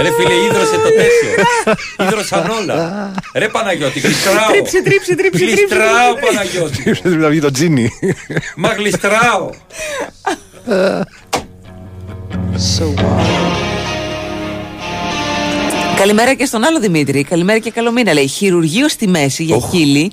Ρε 0.00 0.08
φίλε, 0.18 0.34
ίδρωσε 0.34 0.74
το 0.74 0.88
τέτοιο. 0.88 1.44
Ίδρωσαν 2.06 2.50
όλα. 2.50 3.10
Ρε 3.34 3.48
Παναγιώτη, 3.48 4.00
γλιστράω. 4.00 4.50
Τρίψε, 4.50 4.82
τρίψε, 4.82 5.14
τρίψε, 5.16 5.38
τρίψε. 5.38 5.54
Γλιστράω 5.54 6.14
Παναγιώτη. 6.26 6.82
Πρέπει 7.02 7.16
να 7.16 7.28
βγει 7.28 7.40
το 7.40 7.50
τζίνι. 7.50 7.90
Μα 8.56 8.68
γλιστράω. 8.68 9.50
So 12.76 12.84
wild. 13.00 13.83
Καλημέρα 15.96 16.34
και 16.34 16.44
στον 16.44 16.64
άλλο 16.64 16.80
Δημήτρη. 16.80 17.24
Καλημέρα 17.24 17.58
και 17.58 17.70
καλό 17.70 17.92
μήνα. 17.92 18.12
Λέει 18.12 18.26
χειρουργείο 18.26 18.88
στη 18.88 19.08
μέση 19.08 19.42
για 19.42 19.58
χείλη 19.70 20.12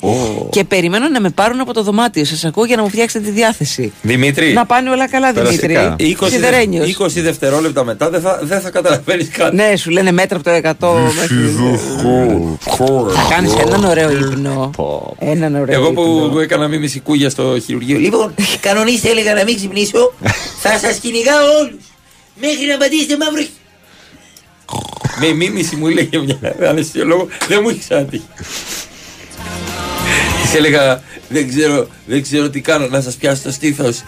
και 0.50 0.64
περιμένω 0.64 1.08
να 1.10 1.22
με 1.22 1.30
πάρουν 1.30 1.60
από 1.60 1.74
το 1.74 1.84
δωμάτιο. 1.84 2.26
Σας 2.26 2.46
ακούω 2.46 2.66
για 2.66 2.76
να 2.76 2.82
μου 2.82 2.90
φτιάξετε 2.90 3.26
τη 3.26 3.32
διάθεση. 3.32 3.94
Δημήτρη. 4.02 4.54
Να 4.54 4.66
πάνε 4.66 4.90
όλα 4.90 5.08
καλά, 5.10 5.32
Δημήτρη. 5.34 5.78
20, 5.98 6.16
δε- 6.20 6.30
Σιδερένιος. 6.30 6.88
20 7.00 7.22
δευτερόλεπτα 7.22 7.84
μετά 7.84 8.10
δεν 8.10 8.22
θα, 8.22 8.40
δεν 8.44 8.62
θα 8.62 8.70
καταλαβαίνεις 8.70 9.28
κάτι. 9.30 9.56
Ναι, 9.56 9.76
σου 9.76 9.90
λένε 9.90 10.12
μέτρα 10.12 10.38
από 10.38 10.44
το 10.50 10.52
100 10.56 11.12
μέχρι. 11.16 11.38
Θα 13.14 13.28
κάνεις 13.36 13.54
έναν 13.56 13.84
ωραίο 13.84 14.12
ύπνο. 14.12 14.72
Έναν 15.20 15.56
ωραίο 15.56 15.76
Εγώ 15.82 15.90
ύπνο. 15.90 16.30
που 16.32 16.40
έκανα 16.40 16.68
μίμηση 16.68 17.00
κούγια 17.00 17.30
στο 17.30 17.60
χειρουργείο. 17.66 17.98
Λοιπόν, 18.00 18.34
κανονίστε 18.60 19.10
έλεγα 19.10 19.34
να 19.34 19.44
μην 19.44 19.56
ξυπνήσω. 19.56 20.14
θα 20.64 20.78
σας 20.78 20.98
κυνηγάω 20.98 21.46
όλους. 21.62 21.84
Μέχρι 22.42 22.66
να 22.72 22.78
πατήσετε 22.78 23.18
μαύρο. 23.18 23.44
Χ- 24.72 25.20
Με 25.20 25.32
μίμηση 25.34 25.76
μου 25.76 25.88
έλεγε 25.88 26.18
μια 26.20 26.40
αναισθησιολόγο, 26.70 27.28
δεν 27.48 27.60
μου 27.64 27.70
έχει 27.70 27.80
ξανατύχει. 27.80 28.28
Της 30.42 30.54
έλεγα, 30.56 31.02
δεν 31.30 31.48
ξέρω, 31.50 31.88
δεν 32.06 32.22
ξέρω 32.22 32.50
τι 32.50 32.62
κάνω, 32.62 32.88
να 32.88 33.02
σας 33.02 33.16
πιάσω 33.16 33.42
το 33.44 33.52
στήθος. 33.52 34.04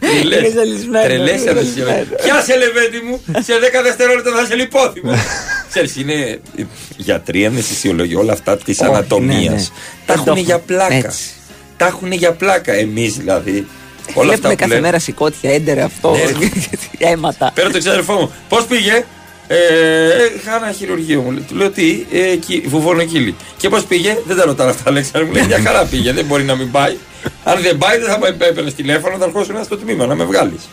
Είμαι 0.00 0.50
ζαλισμένος, 0.54 1.06
Τρελές 1.06 1.40
είμαι 1.40 1.50
αναισθησιολόγο. 1.50 1.94
ζαλισμένος. 1.94 2.22
Πιάσε 2.24 2.56
λεβέντι 2.56 3.00
μου, 3.06 3.20
σε 3.42 3.58
10 3.58 3.82
δευτερόλεπτα 3.82 4.30
θα 4.36 4.44
σε 4.46 4.54
λιπόθυμος. 4.54 5.18
Ξέρεις, 5.68 5.96
είναι 5.96 6.40
γιατροί, 6.96 7.46
αναισθησιολόγοι, 7.46 8.14
όλα 8.14 8.32
αυτά 8.32 8.56
της 8.56 8.78
Όχι, 8.80 8.88
ανατομίας. 8.90 9.44
ναι, 9.44 9.50
ναι. 9.54 9.62
Τα 10.06 10.14
Δεν 10.14 10.24
το 10.24 10.30
έχουν 10.30 10.44
για 10.44 10.54
έχουμε. 10.54 10.76
πλάκα. 10.76 10.94
Έτσι. 11.06 11.22
Τα 11.76 11.86
έχουν 11.86 12.12
για 12.12 12.32
πλάκα. 12.32 12.72
Εμείς 12.72 13.16
δηλαδή. 13.16 13.66
Όλα 14.14 14.26
Βλέπουμε 14.26 14.34
αυτά 14.34 14.48
που 14.48 14.54
κάθε 14.56 14.66
λένε. 14.68 14.80
μέρα 14.80 14.98
σηκώτια, 14.98 15.52
έντερα 15.54 15.84
αυτό. 15.84 16.10
Ναι. 16.10 16.48
Αίματα. 17.08 17.50
Πέρα 17.54 17.70
το 17.70 17.78
ξαδερφό 17.78 18.12
μου. 18.12 18.32
Πώς 18.48 18.64
πήγε; 18.64 19.04
Ε, 19.46 19.56
είχα 20.36 20.56
ένα 20.56 20.72
χειρουργείο 20.72 21.20
μου. 21.20 21.44
Του 21.48 21.54
λέω 21.54 21.70
τι, 21.70 22.06
ε, 22.12 22.30
εκεί, 22.30 22.62
βουβονοκύλι. 22.66 23.34
Και 23.56 23.68
πώς 23.68 23.84
πήγε, 23.84 24.18
δεν 24.26 24.36
τα 24.36 24.44
ρωτάνε 24.44 24.70
αυτά, 24.70 24.82
Αλέξανδρο. 24.90 25.26
Μου 25.26 25.32
λέει 25.32 25.46
μια 25.46 25.60
χαρά 25.64 25.84
πήγε, 25.84 26.12
δεν 26.12 26.24
μπορεί 26.24 26.42
να 26.42 26.54
μην 26.54 26.70
πάει. 26.70 26.96
Αν 27.44 27.62
δεν 27.62 27.78
πάει, 27.78 27.98
δεν 27.98 28.08
θα 28.08 28.18
με 28.18 28.28
έπαιρνες 28.28 28.74
τηλέφωνο, 28.74 29.16
θα 29.16 29.24
ερχόσουν 29.24 29.64
στο 29.64 29.76
τμήμα 29.76 30.06
να 30.06 30.14
με 30.14 30.24
βγάλεις. 30.24 30.68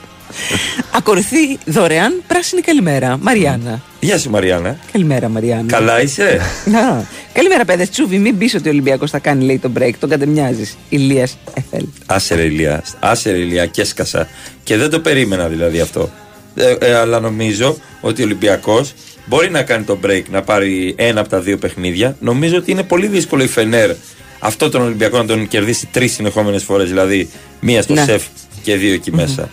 Ακολουθεί 0.91 1.57
δωρεάν 1.65 2.23
πράσινη 2.27 2.61
καλημέρα. 2.61 3.17
Μαριάννα. 3.21 3.81
Γεια 3.99 4.17
σου, 4.17 4.29
Μαριάννα. 4.29 4.77
Καλημέρα, 4.91 5.29
Μαριάννα. 5.29 5.71
Καλά 5.71 6.01
είσαι; 6.01 6.41
Να. 6.65 7.05
Καλημέρα, 7.33 7.65
παιδε. 7.65 7.85
Τσούβι, 7.85 8.17
μην 8.17 8.37
πεις 8.37 8.53
ότι 8.53 8.67
ο 8.67 8.71
Ολυμπιακός 8.71 9.09
θα 9.11 9.19
κάνει, 9.19 9.43
λέει 9.45 9.57
το 9.59 9.71
break. 9.79 9.91
Τον 9.99 10.09
κατεμοιάζει. 10.09 10.69
Ηλίας 10.89 11.37
Εφέλ. 11.53 11.85
Άσε 12.05 12.35
ρε 12.35 12.43
Ηλία, 12.43 12.83
άσε 12.99 13.31
ρε 13.31 13.37
Ηλία 13.37 13.65
και 13.65 13.81
έσκασα. 13.81 14.27
Και 14.63 14.77
δεν 14.77 14.89
το 14.89 14.99
περίμενα 14.99 15.47
δηλαδή 15.47 15.79
αυτό. 15.79 16.09
Ε, 16.55 16.75
ε, 16.79 16.95
αλλά 16.95 17.19
νομίζω 17.19 17.77
ότι 18.01 18.21
ο 18.21 18.25
Ολυμπιακός 18.25 18.93
μπορεί 19.25 19.49
να 19.49 19.61
κάνει 19.63 19.83
το 19.83 19.97
break, 20.05 20.21
να 20.31 20.41
πάρει 20.41 20.95
ένα 20.97 21.19
από 21.19 21.29
τα 21.29 21.39
δύο 21.39 21.57
παιχνίδια. 21.57 22.15
Νομίζω 22.19 22.57
ότι 22.57 22.71
είναι 22.71 22.83
πολύ 22.83 23.07
δύσκολο 23.07 23.43
η 23.43 23.47
Φενέρ 23.47 23.91
αυτό 24.39 24.69
τον 24.69 24.81
Ολυμπιακό 24.81 25.17
να 25.17 25.25
τον 25.25 25.47
κερδίσει 25.47 25.87
τρεις 25.91 26.13
συνεχόμενες 26.13 26.63
φορές. 26.63 26.87
Δηλαδή 26.89 27.29
μία 27.59 27.81
στο 27.81 27.93
Ναι. 27.93 28.03
σεφ 28.03 28.23
και 28.61 28.75
δύο 28.75 28.93
εκεί 28.93 29.11
μέσα. 29.15 29.49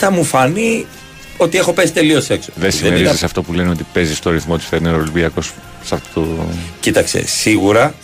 Θα 0.00 0.10
μου 0.10 0.24
φανεί 0.24 0.86
ότι 1.36 1.58
έχω 1.58 1.72
πέσει 1.72 1.92
τελείως 1.92 2.30
έξω. 2.30 2.50
Δεν 2.54 2.72
συμμερίζεσαι 2.72 3.16
σε 3.16 3.24
αυτό 3.24 3.42
που 3.42 3.52
λένε 3.52 3.70
ότι 3.70 3.86
παίζει 3.92 4.14
στο 4.14 4.30
ρυθμό 4.30 4.56
της 4.56 4.66
Φενέρ 4.66 4.94
Ολυμπιακός 4.94 5.52
σε 5.84 5.94
αυτό 5.94 6.20
το. 6.20 6.46
Κοίταξε, 6.80 7.26
σίγουρα 7.26 7.94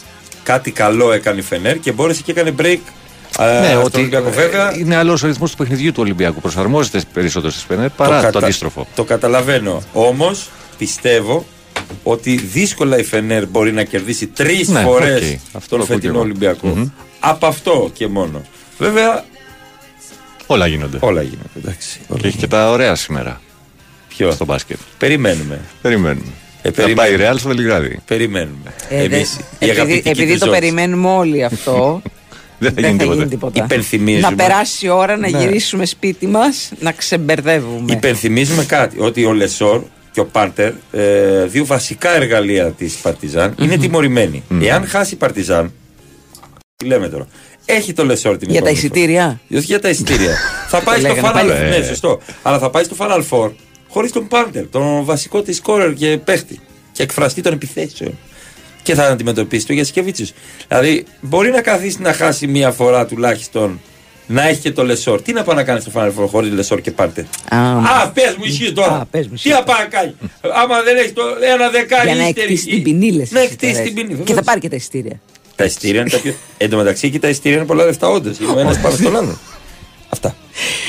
κάτι 0.42 0.70
καλό 0.70 1.12
έκανε 1.12 1.38
η 1.38 1.42
Φενέρ 1.42 1.78
και 1.78 1.92
μπόρεσε 1.92 2.22
και 2.22 2.30
έκανε 2.30 2.54
break. 2.58 2.78
ε, 3.38 3.60
ναι, 3.60 3.68
στον 3.68 3.82
ότι 3.84 3.98
Ολυμπιακό. 3.98 4.30
Βέβαια, 4.30 4.72
ε, 4.74 4.78
είναι 4.78 4.96
άλλος 4.96 5.22
ο 5.22 5.26
ρυθμός 5.26 5.50
του 5.50 5.56
παιχνιδιού 5.56 5.92
του 5.92 6.00
Ολυμπιακού. 6.02 6.40
Προσαρμόζεται 6.40 7.00
περισσότερο 7.12 7.52
στη 7.52 7.64
Φενέρ 7.68 7.88
παρά 7.90 8.16
το, 8.20 8.22
κατα- 8.26 8.38
αντίστροφο. 8.46 8.86
Το 8.94 9.04
καταλαβαίνω. 9.04 9.82
Όμως 9.92 10.48
πιστεύω 10.78 11.46
ότι 12.02 12.36
δύσκολα 12.36 12.98
η 12.98 13.04
Φενέρ 13.04 13.46
μπορεί 13.46 13.72
να 13.72 13.82
κερδίσει 13.82 14.26
τρεις 14.26 14.68
Ναι, 14.68 14.80
φορές 14.80 15.16
οκ. 15.32 15.38
Αυτό 15.52 15.68
τον 15.76 15.78
το 15.78 15.84
ακούω 15.84 15.86
κι 15.86 15.92
φετινό 15.92 16.12
εγώ. 16.12 16.20
Ολυμπιακό. 16.22 16.66
Μμμ. 16.68 16.88
Από 17.20 17.46
αυτό 17.46 17.90
και 17.94 18.06
μόνο. 18.08 18.42
Βέβαια, 18.78 19.24
Όλα 20.46 20.66
γίνονται. 20.66 20.98
όλα 21.00 21.22
γίνονται. 21.22 21.48
Εντάξει, 21.56 22.00
όλα 22.08 22.20
Και 22.20 22.26
έχει 22.26 22.36
και 22.36 22.46
τα 22.46 22.70
ωραία 22.70 22.94
σήμερα. 22.94 23.40
Ποιο; 24.08 24.30
Στο 24.32 24.44
μπάσκετ. 24.44 24.76
περιμένουμε. 24.98 25.60
Περιμένουμε. 25.82 26.26
Ε, 26.62 26.68
Θα 26.68 26.74
περιμένουμε. 26.74 26.94
πάει 27.02 27.12
η 27.12 27.16
Ρεάλ 27.16 27.38
στο 27.38 27.48
Βελιγράδι. 27.48 27.98
Περιμένουμε. 28.06 28.74
Ε, 28.88 29.08
δε- 29.08 29.16
Εμείς, 29.16 29.34
οι 29.34 29.40
επειδή 29.58 29.70
αγαπητικοί 29.70 30.08
επειδή 30.08 30.32
του 30.32 30.38
το 30.38 30.44
Ζόρτς. 30.44 30.60
περιμένουμε 30.60 31.08
όλοι 31.08 31.44
αυτό. 31.44 32.02
Δεν 32.58 32.72
θα 32.74 32.80
δεν 32.80 32.90
γίνει 32.90 32.98
θα 32.98 33.04
γίνει 33.04 33.26
τίποτα. 33.28 33.50
τίποτα. 33.52 33.64
Υπενθυμίζουμε. 33.64 34.28
Να 34.30 34.34
περάσει 34.36 34.86
η 34.86 34.88
ώρα 34.88 35.16
να 35.16 35.30
Ναι. 35.30 35.38
γυρίσουμε 35.38 35.84
σπίτι 35.86 36.26
μας, 36.26 36.72
να 36.80 36.92
ξεμπερδεύουμε. 36.92 37.92
Υπενθυμίζουμε 37.92 38.64
κάτι, 38.64 39.00
ότι 39.00 39.24
ο 39.24 39.32
Λεσόρ 39.32 39.82
και 40.12 40.20
ο 40.20 40.24
Πάντερ, 40.26 40.72
ε, 40.92 41.44
δύο 41.46 41.64
βασικά 41.64 42.14
εργαλεία 42.14 42.70
της 42.70 42.94
Παρτιζάν, 42.94 43.54
είναι 43.60 43.76
τιμωρημένοι. 43.76 44.42
Εάν 44.62 44.86
χάσει 44.86 45.14
η 45.14 45.16
Παρτιζάν, 45.16 45.72
τι 46.76 46.84
λέμε 46.86 47.08
τώρα, 47.08 47.26
έχει 47.64 47.92
το 47.92 48.04
Λεσόρ 48.04 48.36
την 48.38 48.50
Για 48.50 48.62
τα 48.62 48.68
επόμενη 48.68 48.88
φορά. 48.88 48.94
εισιτήρια; 49.00 49.40
Όχι 49.56 49.64
για 49.64 49.80
τα 49.80 49.88
εισιτήρια. 49.88 50.36
θα 50.72 50.80
πάει 50.80 51.00
Το 51.00 51.06
στο 51.06 51.14
λέγανε 51.14 51.28
Final 51.28 51.48
πάλι. 51.58 51.68
Ναι, 51.78 51.84
σωστό. 51.86 52.20
Αλλά 52.42 52.58
θα 52.58 52.70
πάει 52.70 52.84
στο 52.84 52.96
Final 52.98 53.22
Four 53.30 53.50
χωρίς 53.88 54.12
τον 54.12 54.28
Πάντερ, 54.28 54.66
τον 54.68 55.04
βασικό 55.04 55.42
της 55.42 55.56
σκόρερ 55.56 55.92
και 55.94 56.18
παίχτη. 56.24 56.60
Και 56.92 57.02
εκφραστή 57.02 57.40
των 57.40 57.52
επιθέσεων. 57.52 58.18
Και 58.82 58.94
θα 58.94 59.06
αντιμετωπίσει 59.06 59.66
το 59.66 59.72
Γιασικεβίτσιους. 59.72 60.26
Δηλαδή, 60.68 61.04
μπορεί 61.20 61.50
να 61.50 61.60
καθίσει 61.60 62.00
να 62.00 62.12
χάσει 62.12 62.46
μία 62.46 62.70
φορά 62.70 63.06
τουλάχιστον 63.06 63.80
να 64.26 64.48
έχει 64.48 64.60
και 64.60 64.70
το 64.72 64.84
Λεσόρ. 64.84 65.22
Τι 65.22 65.32
να 65.32 65.42
πάει 65.42 65.56
να 65.56 65.62
κάνει 65.64 65.80
στο 65.80 65.90
Final 65.94 66.08
Four 66.08 66.26
χωρίς 66.28 66.52
Λεσόρ 66.52 66.80
και 66.80 66.90
Πάντερ. 66.90 67.24
Α, 67.48 68.10
πες 68.14 68.34
μου 68.38 68.44
ισχύει 68.44 68.72
τώρα. 68.72 69.08
Τι 69.42 69.48
να 69.48 69.62
πάει 69.62 69.78
να 69.82 69.84
κάνει. 69.88 70.14
Άμα 70.62 70.82
δεν 70.82 70.96
έχεις 70.96 71.12
το 71.12 71.22
ένα 71.54 71.68
δεκάρι 71.70 72.06
Για 72.06 72.16
να 72.16 72.22
ύστερη- 72.28 72.38
εκτίσεις 72.50 72.64
την 72.74 72.82
ποινή, 72.82 73.10
λες, 73.12 73.30
Να 73.30 73.40
εσύ 73.40 73.48
εκτίσεις 73.52 73.74
τώρα, 73.76 73.88
την 73.88 73.92
έτσι. 73.96 74.06
ποινή. 74.06 74.08
Και 74.08 74.14
βεβαίως. 74.16 74.36
θα 74.38 74.42
πάρει 74.44 74.60
και 74.60 74.68
τα 74.68 74.76
εισιτήρια. 74.76 75.20
Τα 75.56 75.64
εισιτήρια 75.64 76.00
είναι 76.00 76.10
τα 76.10 76.18
πιο. 76.18 76.34
Εν 76.56 76.70
τω 76.70 76.76
μεταξύ 76.76 77.10
και 77.10 77.18
τα 77.18 77.28
εισιτήρια 77.28 77.56
είναι 77.56 77.66
πολλά 77.66 77.84
λεφτά, 77.84 78.08
όντως. 78.08 78.38
Είναι 78.38 78.52
ο 78.52 78.58
ένας 78.58 78.80
πάνω 78.80 78.96
στον 78.96 79.16
άλλον. 79.16 79.38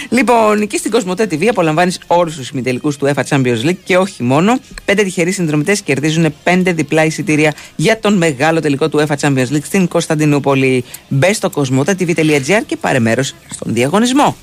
Λοιπόν, 0.10 0.68
και 0.68 0.78
στην 0.78 0.92
Κοσμοτέ 0.92 1.28
TV 1.32 1.46
απολαμβάνεις 1.46 2.00
όλους 2.08 2.36
τους 2.36 2.50
ημιτελικούς 2.50 2.98
του 2.98 3.08
UEFA 3.08 3.24
Champions 3.30 3.62
League 3.64 3.78
και 3.84 3.98
όχι 3.98 4.24
μόνο. 4.24 4.60
Πέντε 4.86 5.04
τυχεροί 5.04 5.32
συνδρομητές 5.32 5.82
κερδίζουν 5.82 6.34
πέντε 6.44 6.74
διπλά 6.74 7.06
εισιτήρια 7.06 7.54
για 7.76 8.00
τον 8.00 8.14
μεγάλο 8.18 8.60
τελικό 8.60 8.90
του 8.90 9.00
UEFA 9.00 9.16
Champions 9.20 9.48
League 9.52 9.64
στην 9.64 9.88
Κωνσταντινούπολη. 9.88 10.84
Μπες 11.08 11.36
στο 11.36 11.50
κοσμοτέ.tv.gr 11.50 12.62
και 12.66 12.78
πάρε 12.78 13.00
μέρος 13.00 13.36
στον 13.50 13.74
διαγωνισμό. 13.74 14.36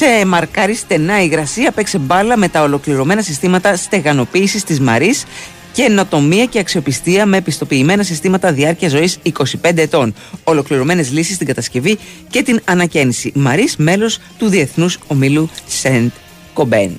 Και 0.00 0.06
αν 0.06 0.18
σε 0.18 0.26
μαρκάρει 0.26 0.74
στενά 0.74 1.22
η 1.22 1.26
υγρασία, 1.30 1.70
παίξε 1.70 1.98
μπάλα 1.98 2.36
με 2.36 2.48
τα 2.48 2.62
ολοκληρωμένα 2.62 3.22
συστήματα 3.22 3.76
στεγανοποίησης 3.76 4.64
της 4.64 4.80
Μαρή 4.80 5.14
και 5.72 5.82
ενοτομία 5.82 6.44
και 6.44 6.58
αξιοπιστία 6.58 7.26
με 7.26 7.36
επιστοποιημένα 7.36 8.02
συστήματα 8.02 8.52
διάρκεια 8.52 8.88
ζωής 8.88 9.18
25 9.62 9.76
ετών. 9.76 10.14
Ολοκληρωμένες 10.44 11.12
λύσεις 11.12 11.34
στην 11.34 11.46
κατασκευή 11.46 11.98
και 12.28 12.42
την 12.42 12.60
ανακαίνιση. 12.64 13.32
Μαρή, 13.34 13.68
μέλος 13.76 14.18
του 14.38 14.48
Διεθνούς 14.48 14.98
Ομίλου 15.06 15.48
Σεντ 15.66 16.10
Κομπέν. 16.52 16.96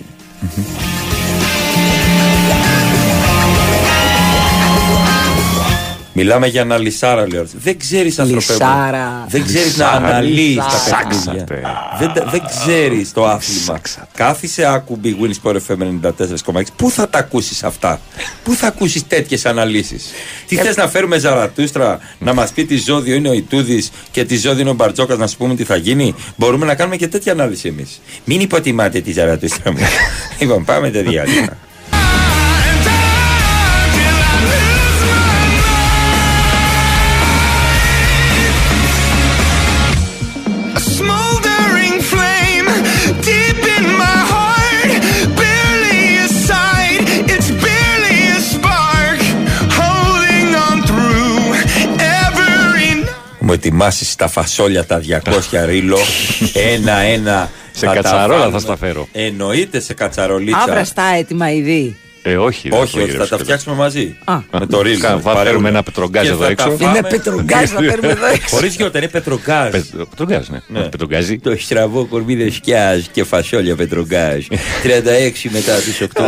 Μιλάμε 6.14 6.48
για 6.48 6.62
αναλυσάρα, 6.62 7.28
λέω. 7.28 7.46
Δεν 7.54 7.78
ξέρεις 7.80 8.20
ανθρωπέ. 8.20 8.54
μου. 8.54 8.58
Λυσάρα. 8.60 9.26
Δεν 9.30 9.46
ξέρεις 9.46 9.78
να 9.78 9.86
Λυσάρα. 9.86 10.08
αναλύεις 10.08 10.56
τα 10.56 10.64
Λυσάρα. 10.64 11.08
παιχνίδια. 11.08 11.38
Σάξατε. 11.38 11.62
Δεν, 12.00 12.14
τα- 12.14 12.26
δεν 12.32 12.42
ξέρεις 12.50 13.14
το 13.14 13.26
άθλημα. 13.28 13.80
Κάθισε 14.16 14.66
άκου 14.66 15.00
Big 15.04 15.08
Win 15.08 15.32
Sport 15.44 15.56
FM 15.56 15.78
94,6. 15.82 16.72
Πού 16.76 16.92
θα 16.92 17.10
τα 17.10 17.18
ακούσεις 17.20 17.64
αυτά, 17.64 18.00
Πού 18.44 18.54
θα 18.54 18.68
ακούσεις 18.68 19.08
τέτοιες 19.08 19.46
αναλύσεις; 19.46 20.06
Τι 20.48 20.56
θες 20.56 20.76
να 20.76 20.88
φέρουμε 20.88 21.18
Ζαρατούστρα 21.18 22.00
να 22.20 22.34
μας 22.34 22.52
πει 22.52 22.66
τι 22.66 22.78
ζώδιο 22.78 23.16
είναι 23.16 23.30
ο 23.30 23.34
Ιτούδης 23.34 23.92
και 24.12 24.26
τι 24.26 24.38
ζώδιο 24.38 24.62
είναι 24.62 24.70
ο 24.70 24.74
Μπαρτζόκας 24.74 25.18
να 25.18 25.28
σου 25.28 25.38
πούμε 25.38 25.56
τι 25.56 25.64
θα 25.64 25.76
γίνει; 25.76 26.16
Μπορούμε 26.36 26.66
να 26.66 26.76
κάνουμε 26.76 26.96
και 26.96 27.08
τέτοια 27.08 27.32
ανάλυση 27.32 27.68
εμείς. 27.68 28.02
Μην 28.26 28.40
υποτιμάτε 28.42 29.00
τη 29.02 29.12
Ζαρατούστρα 29.12 29.72
μου. 29.72 29.78
λοιπόν, 30.40 30.66
πάμε 30.66 30.90
το 30.92 31.02
διάλειμμα. 31.04 31.58
Μου 53.52 53.58
ετοιμάσεις 53.58 54.16
τα 54.16 54.28
φασόλια 54.28 54.86
τα 54.86 55.02
200 55.24 55.66
ρίλο 55.66 55.98
ένα-ένα 56.74 57.50
Σε 57.72 57.86
Θα 57.86 57.94
τα 57.94 58.02
κατσαρόλα 58.02 58.38
βάλουμε. 58.40 58.52
θα 58.52 58.60
στα 58.60 58.78
φέρω. 58.78 59.08
Εννοείται 59.12 59.80
σε 59.80 59.94
κατσαρολίτσα. 59.94 60.58
Άβραστα 60.62 61.04
έτοιμα 61.04 61.52
ήδη. 61.52 61.96
Ε, 62.24 62.36
όχι. 62.38 62.70
δεν 62.70 62.80
Όχι, 62.80 62.92
το 62.94 63.02
όχι, 63.02 63.10
θα 63.10 63.18
τα 63.18 63.24
γυρεύσω. 63.26 63.38
φτιάξουμε 63.38 63.76
μαζί. 63.76 64.16
Α. 64.26 64.40
Με 64.60 64.66
το 64.66 64.82
ρίλ. 64.82 65.00
Κα- 65.00 65.20
θα 65.24 65.36
φέρουμε 65.36 65.70
ένα 65.70 65.84
πετρογκάζ 65.84 66.28
εδώ 66.30 66.46
έξω. 66.46 66.78
Είναι 66.80 67.02
πετρογκάζ 67.10 67.72
να 67.72 67.80
παίρνουμε 67.80 68.12
εδώ 68.12 68.26
έξω. 68.36 68.56
Χωρίς 68.56 68.76
γιώτα, 68.76 68.98
είναι 68.98 69.08
πετρογκάζ. 69.08 69.70
Πετρογκάζ, 70.10 70.48
ναι. 70.68 70.80
Πετρογκάζι. 70.82 71.40
Το 71.40 71.56
στραβό 71.60 72.06
κορμί 72.06 72.36
δεσκιάζ 72.36 73.02
και 73.12 73.24
φασόλια 73.24 73.76
πετρογκάζ. 73.76 74.46
36 74.84 75.50
μετά 75.50 75.76
τις 75.76 76.02
8. 76.14 76.22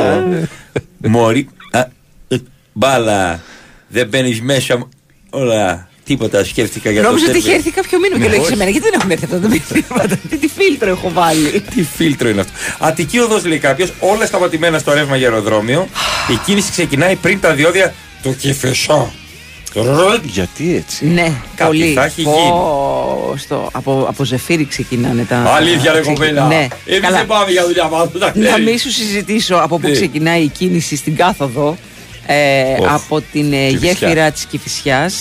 Μωρή. 0.97 1.47
Α, 1.71 1.79
ε, 2.27 2.37
Μπάλα. 2.73 3.41
Δεν 3.87 4.07
μπαίνεις 4.07 4.41
μέσα. 4.41 4.77
μου. 4.77 4.89
Όλα. 5.29 5.87
Τίποτα 6.05 6.43
σκέφτηκα 6.43 6.91
για 6.91 7.01
το 7.01 7.07
Νόμιζα 7.07 7.25
ότι 7.25 7.33
τέρμι. 7.33 7.47
είχε 7.47 7.57
έρθει 7.57 7.71
κάποιο 7.71 7.99
μήνυμα 7.99 8.17
και 8.19 8.23
Ναι, 8.23 8.29
λέει 8.29 8.39
όχι. 8.39 8.49
σε 8.49 8.55
μένα. 8.55 8.69
Γιατί 8.69 8.85
δεν 8.89 8.97
έχουν 8.99 9.11
έρθει 9.11 9.25
αυτά 9.25 9.39
τα 9.39 9.47
μηνύματα. 9.47 10.17
Τι 10.29 10.37
τι 10.37 10.47
φίλτρο 10.47 10.89
έχω 10.89 11.09
βάλει; 11.13 11.63
Τι 11.75 11.83
φίλτρο 11.83 12.29
είναι 12.29 12.41
αυτό; 12.41 12.53
Αττική 12.79 13.19
οδός 13.19 13.45
λέει 13.45 13.57
κάποιος, 13.57 13.93
όλα 13.99 14.25
σταματημένα 14.25 14.79
στο 14.79 14.93
ρεύμα 14.93 15.15
για 15.15 15.27
αεροδρόμιο. 15.29 15.87
Η 16.31 16.35
κίνηση 16.45 16.71
ξεκινάει 16.71 17.15
πριν 17.15 17.39
τα 17.39 17.53
διόδια 17.53 17.93
του 18.23 18.35
Κηφισό. 18.39 19.11
Γιατί 20.23 20.75
έτσι; 20.75 21.05
Ναι, 21.05 21.31
Κάτι 21.55 21.69
πολύ. 21.77 21.93
θα 21.93 22.03
έχει 22.05 22.21
Πω, 22.23 22.31
γίνει. 22.31 23.39
στο, 23.39 23.69
από, 23.73 24.05
από 24.09 24.23
ζεφύρι 24.23 24.65
ξεκινάνε 24.65 25.23
τα. 25.23 25.37
Αλήθεια, 25.55 25.91
ρε 25.93 25.99
ξεκι- 25.99 26.17
κοπέλα. 26.19 26.47
Ναι, 26.47 26.67
Εμείς 26.85 26.99
καλά. 27.01 27.17
δεν 27.17 27.25
πάμε 27.25 27.51
για 27.51 27.65
δουλειά 27.65 27.87
μα. 27.87 28.11
Να 28.51 28.57
μην 28.57 28.79
σου 28.79 28.91
συζητήσω 28.91 29.55
από 29.55 29.79
πού 29.79 29.87
Ναι. 29.87 29.93
ξεκινάει 29.93 30.41
η 30.41 30.47
κίνηση 30.47 30.95
στην 30.95 31.15
κάθοδο. 31.15 31.77
Ε, 32.25 32.63
Οχ, 32.79 32.91
από 32.93 33.21
την 33.31 33.53
ε, 33.53 33.67
Κηφισιά. 33.67 33.91
γέφυρα 33.91 34.31
της 34.31 34.45
Κυφυσιά. 34.45 35.11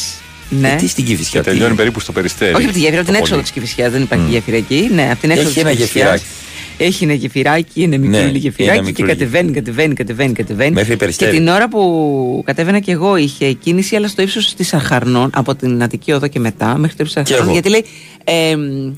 Ναι. 0.60 0.76
Τι 0.78 0.88
στην 0.88 1.04
Κηφισιά. 1.04 1.40
Και 1.40 1.50
τελειώνει 1.50 1.74
περίπου 1.74 2.00
στο 2.00 2.12
περιστέρι. 2.12 2.54
Όχι 2.54 2.64
από 2.64 2.72
τη 2.72 2.78
γέφυρα, 2.78 2.96
από 3.00 3.04
την 3.04 3.12
Το 3.14 3.18
έξοδο 3.18 3.40
πολύ. 3.40 3.42
της 3.42 3.50
Κυφυσιάς. 3.50 3.92
Δεν 3.92 4.02
υπάρχει 4.02 4.30
γέφυρα 4.30 4.56
εκεί. 4.56 4.88
Ναι, 4.94 5.08
από 5.10 5.20
την 5.20 5.30
έξοδο 5.30 5.48
Έχει 5.48 5.54
της 5.54 5.62
ένα 5.62 5.70
Κηφισιάς. 5.74 6.04
γεφυράκι. 6.04 6.24
Έχει 6.78 7.04
ένα 7.04 7.12
γεφυράκι, 7.12 7.82
είναι 7.82 7.96
Ναι, 7.96 8.06
μικρούλι 8.06 8.28
είναι 8.28 8.38
γεφυράκι 8.38 8.78
και 8.78 8.84
μικρούλι. 8.84 9.08
κατεβαίνει, 9.08 9.52
κατεβαίνει, 9.52 9.94
κατεβαίνει, 9.94 10.32
κατεβαίνει. 10.32 10.70
Μέχρι 10.72 10.90
και 10.90 10.96
Περιστέρι. 10.96 11.36
την 11.36 11.48
ώρα 11.48 11.68
που 11.68 12.42
κατέβαινα 12.46 12.78
και 12.78 12.92
εγώ 12.92 13.16
είχε 13.16 13.52
κίνηση, 13.52 13.96
αλλά 13.96 14.08
στο 14.08 14.22
ύψος 14.22 14.54
της 14.54 14.74
Αρχαρνών, 14.74 15.30
από 15.34 15.54
την 15.54 15.82
Αττική 15.82 16.12
Οδό 16.12 16.26
και 16.28 16.38
μετά, 16.38 16.78
μέχρι 16.78 16.96
το 16.96 17.02
ύψος 17.04 17.22
της 17.22 17.32
Και 17.32 17.32
Αρχαρνών. 17.40 17.44
εγώ. 17.44 17.52
Γιατί 17.52 17.68
λέει. 17.68 17.84
ε, 18.50 18.56
μ, 18.56 18.86
ε, 18.88 18.92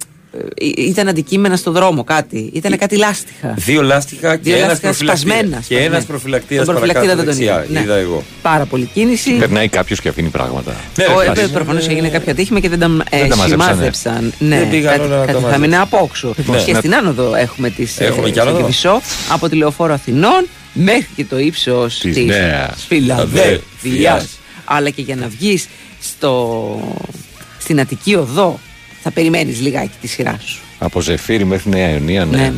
ήταν 0.77 1.09
αντικείμενα 1.09 1.57
στο 1.57 1.71
δρόμο 1.71 2.05
κάτι. 2.05 2.51
Ήταν 2.53 2.79
κάτι 2.79 2.97
λάστιχα. 2.97 3.55
Δύο 3.57 3.83
λάστιχα 3.83 4.37
και 4.37 4.43
Δύο 4.43 4.57
ένας 4.57 4.69
λάστιχα 4.69 4.93
σπασμένας, 4.93 5.67
Και 5.67 5.75
ένας 5.75 5.85
σπασμένα. 5.87 6.05
προφυλακτήρα 6.07 6.65
Τον 6.65 6.75
προφυλακτήρα 6.75 7.15
δεν 7.17 7.25
τον 7.25 7.35
δεξιά. 7.35 7.65
είδα. 7.65 7.67
Ναι. 7.69 7.81
Είδα 7.81 7.95
εγώ. 7.97 8.23
Πάρα 8.43 8.65
πολύ 8.65 8.89
κίνηση. 8.95 9.31
Περνάει 9.33 9.69
κάποιος 9.69 10.01
και 10.01 10.09
αφήνει 10.09 10.29
πράγματα. 10.29 10.75
Ναι, 10.99 11.05
ρε, 11.07 11.13
Ο, 11.13 11.17
κλασικά. 11.17 11.41
ε, 11.41 11.47
προφανώς 11.47 11.89
έγινε 11.89 12.09
κάποιο 12.09 12.33
ατύχημα 12.33 12.61
και 12.61 12.69
δεν 12.69 12.79
τα, 12.79 12.87
ε, 13.11 13.19
Δεν 13.19 13.29
τα 13.29 13.37
μαζέψανε. 13.37 13.73
σημάδεψαν. 13.73 14.33
Ναι, 14.39 14.59
Δεν 14.59 14.71
πήγαν 14.71 14.93
κάτι, 14.97 15.07
όλα 15.07 15.15
να 15.19 15.21
τα 15.21 15.27
κάτι 15.27 15.33
θα 15.33 15.41
μαζέψουν. 15.41 15.61
μείνει 15.61 15.77
απόξω. 15.83 16.35
Ναι. 16.47 16.63
Και 16.63 16.73
Να- 16.73 16.79
στην 16.79 16.95
άνοδο 16.95 17.35
έχουμε 17.35 17.71
τις. 17.71 18.01
Έχουμε 18.01 18.31
κι 18.31 18.41
άνοδο. 18.41 18.71
από 19.33 19.49
τη 19.49 19.57
λεωφόρο 19.57 19.93
Αθηνών 19.93 20.47
μέχρι 20.73 21.07
και 21.17 21.25
το 21.25 21.39
ύψος 21.39 21.99
Της 21.99 22.15
της 22.15 22.25
Νέας 22.27 22.85
Φιλαδέλφια. 22.89 23.61
Φιλαδέλφειας. 23.81 24.39
Αλλά 24.65 24.91
και 24.91 25.03
για 25.03 25.17
να 25.17 25.29
βγεις 25.29 25.67
στην 27.59 27.81
Αττική 27.81 28.15
Οδό 28.15 28.59
θα 29.05 29.11
περιμένεις 29.11 29.61
λιγάκι 29.61 29.91
τη 30.01 30.07
σειρά 30.07 30.39
σου. 30.45 30.59
Από 30.79 31.01
Ζεφύρι 31.01 31.45
μέχρι 31.45 31.71
Νέα 31.71 31.91
Ιωνία, 31.91 32.25
Ναι, 32.25 32.37
ναι. 32.37 32.43
ναι. 32.43 32.53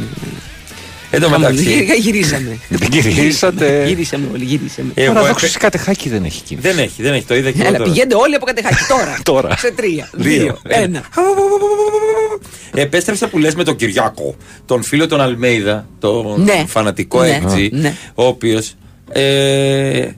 Εν 1.11 1.21
τω 1.21 1.29
Χαμογελία, 1.29 1.77
μεταξύ. 1.77 2.01
Γυρίσαμε. 2.05 2.59
Δεν 2.69 2.89
γυρίσατε. 3.01 3.85
Γυρίσαμε 3.87 4.27
όλοι, 4.33 4.45
γυρίσαμε. 4.45 4.91
Εγώ 4.95 5.13
Παραδόξω 5.13 5.47
έπαι- 5.47 5.59
κατεχάκι 5.59 6.09
δεν 6.09 6.25
έχει 6.25 6.43
κίνηση. 6.43 6.69
Δεν 6.69 6.79
έχει, 6.79 7.03
δεν 7.03 7.13
έχει. 7.13 7.25
Το 7.25 7.35
είδα 7.37 7.51
και 7.51 7.59
εγώ 7.59 7.69
Έλα, 7.69 7.79
τώρα. 7.79 7.91
πηγαίνετε 7.91 8.15
όλοι 8.15 8.35
από 8.35 8.45
κατεχάκι 8.45 8.87
τώρα. 8.95 9.19
Τώρα. 9.23 9.57
Σε 9.57 9.71
τρία, 9.73 10.11
Δύο, 10.13 10.37
δύο, 10.41 10.59
ένα. 10.69 11.03
Επέστρεψα 12.75 13.29
που 13.29 13.39
λες 13.39 13.55
με 13.55 13.65
τον 13.65 13.77
Κυριάκο, 13.77 14.37
τον 14.67 14.83
φίλο 14.83 15.07
τον 15.07 15.21
Αλμέιδα, 15.21 15.87
τον 15.99 16.43
Ναι. 16.43 16.65
φανατικό 16.67 17.21
Ναι. 17.23 17.29
εκτζή, 17.29 17.69
Ναι. 17.73 17.95
ο 18.15 18.25
οποίος. 18.27 18.75
Ε, 19.13 20.09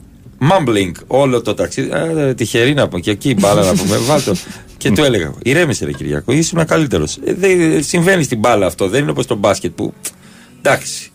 mumbling 0.49 0.91
όλο 1.07 1.41
το 1.41 1.53
ταξίδι. 1.53 1.89
Α, 1.91 2.33
τυχερή 2.35 2.73
να 2.73 2.87
πω 2.87 2.99
και 2.99 3.11
εκεί 3.11 3.33
μπάλα 3.39 3.63
να 3.63 3.73
πούμε. 3.73 3.97
Βάλτο. 3.97 4.33
Και 4.79 4.91
του 4.91 5.03
έλεγα: 5.03 5.33
Ηρέμησε, 5.43 5.85
ρε 5.85 5.91
Κυριακό, 5.91 6.31
ήσουν 6.31 6.65
καλύτερος. 6.65 7.17
Ε, 7.25 7.33
δεν- 7.33 7.83
συμβαίνει 7.83 8.23
στην 8.23 8.39
μπάλα 8.39 8.65
αυτό. 8.65 8.87
Δεν 8.89 9.01
είναι 9.01 9.11
όπως 9.11 9.25
το 9.25 9.35
μπάσκετ 9.35 9.71
που. 9.75 9.93
Εντάξει. 10.61 11.11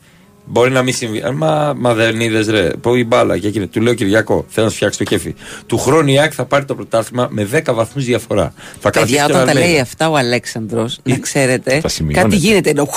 Μπορεί 0.46 0.70
να 0.70 0.82
μην 0.82 0.94
συμβεί. 0.94 1.18
Α, 1.20 1.32
Μα, 1.32 1.74
μα 1.76 1.94
δεν 1.94 2.20
είδες, 2.20 2.46
ρε. 2.48 2.68
Πω 2.80 2.94
η 2.96 3.04
μπάλα 3.04 3.38
και 3.38 3.46
εκείνο. 3.48 3.66
Του 3.66 3.80
λέω 3.80 3.94
Κυριακό, 3.94 4.44
θέλω 4.48 4.64
να 4.66 4.70
σου 4.70 4.76
φτιάξει 4.76 4.98
το 4.98 5.04
κέφι. 5.04 5.34
Του 5.66 5.78
χρόνου 5.78 6.08
η 6.08 6.18
ΑΕΚ 6.18 6.32
θα 6.34 6.44
πάρει 6.44 6.64
το 6.64 6.74
πρωτάθλημα 6.74 7.28
με 7.30 7.44
10 7.52 7.74
βαθμούς 7.74 8.04
διαφορά. 8.04 8.52
Θα 8.80 8.90
κρατήσει 8.90 9.12
Παιδιά, 9.16 9.26
τον 9.26 9.34
όταν 9.36 9.44
τα 9.46 9.50
Αλμέιδα. 9.52 9.70
λέει 9.72 9.80
αυτά 9.80 10.10
ο 10.10 10.16
Αλέξανδρος, 10.16 10.98
να 11.02 11.18
ξέρετε, 11.18 11.78
Τα 11.82 11.88
σημειώνετε. 11.88 12.22
κάτι 12.28 12.36
γίνεται 12.36 12.70
ενώ 12.70 12.88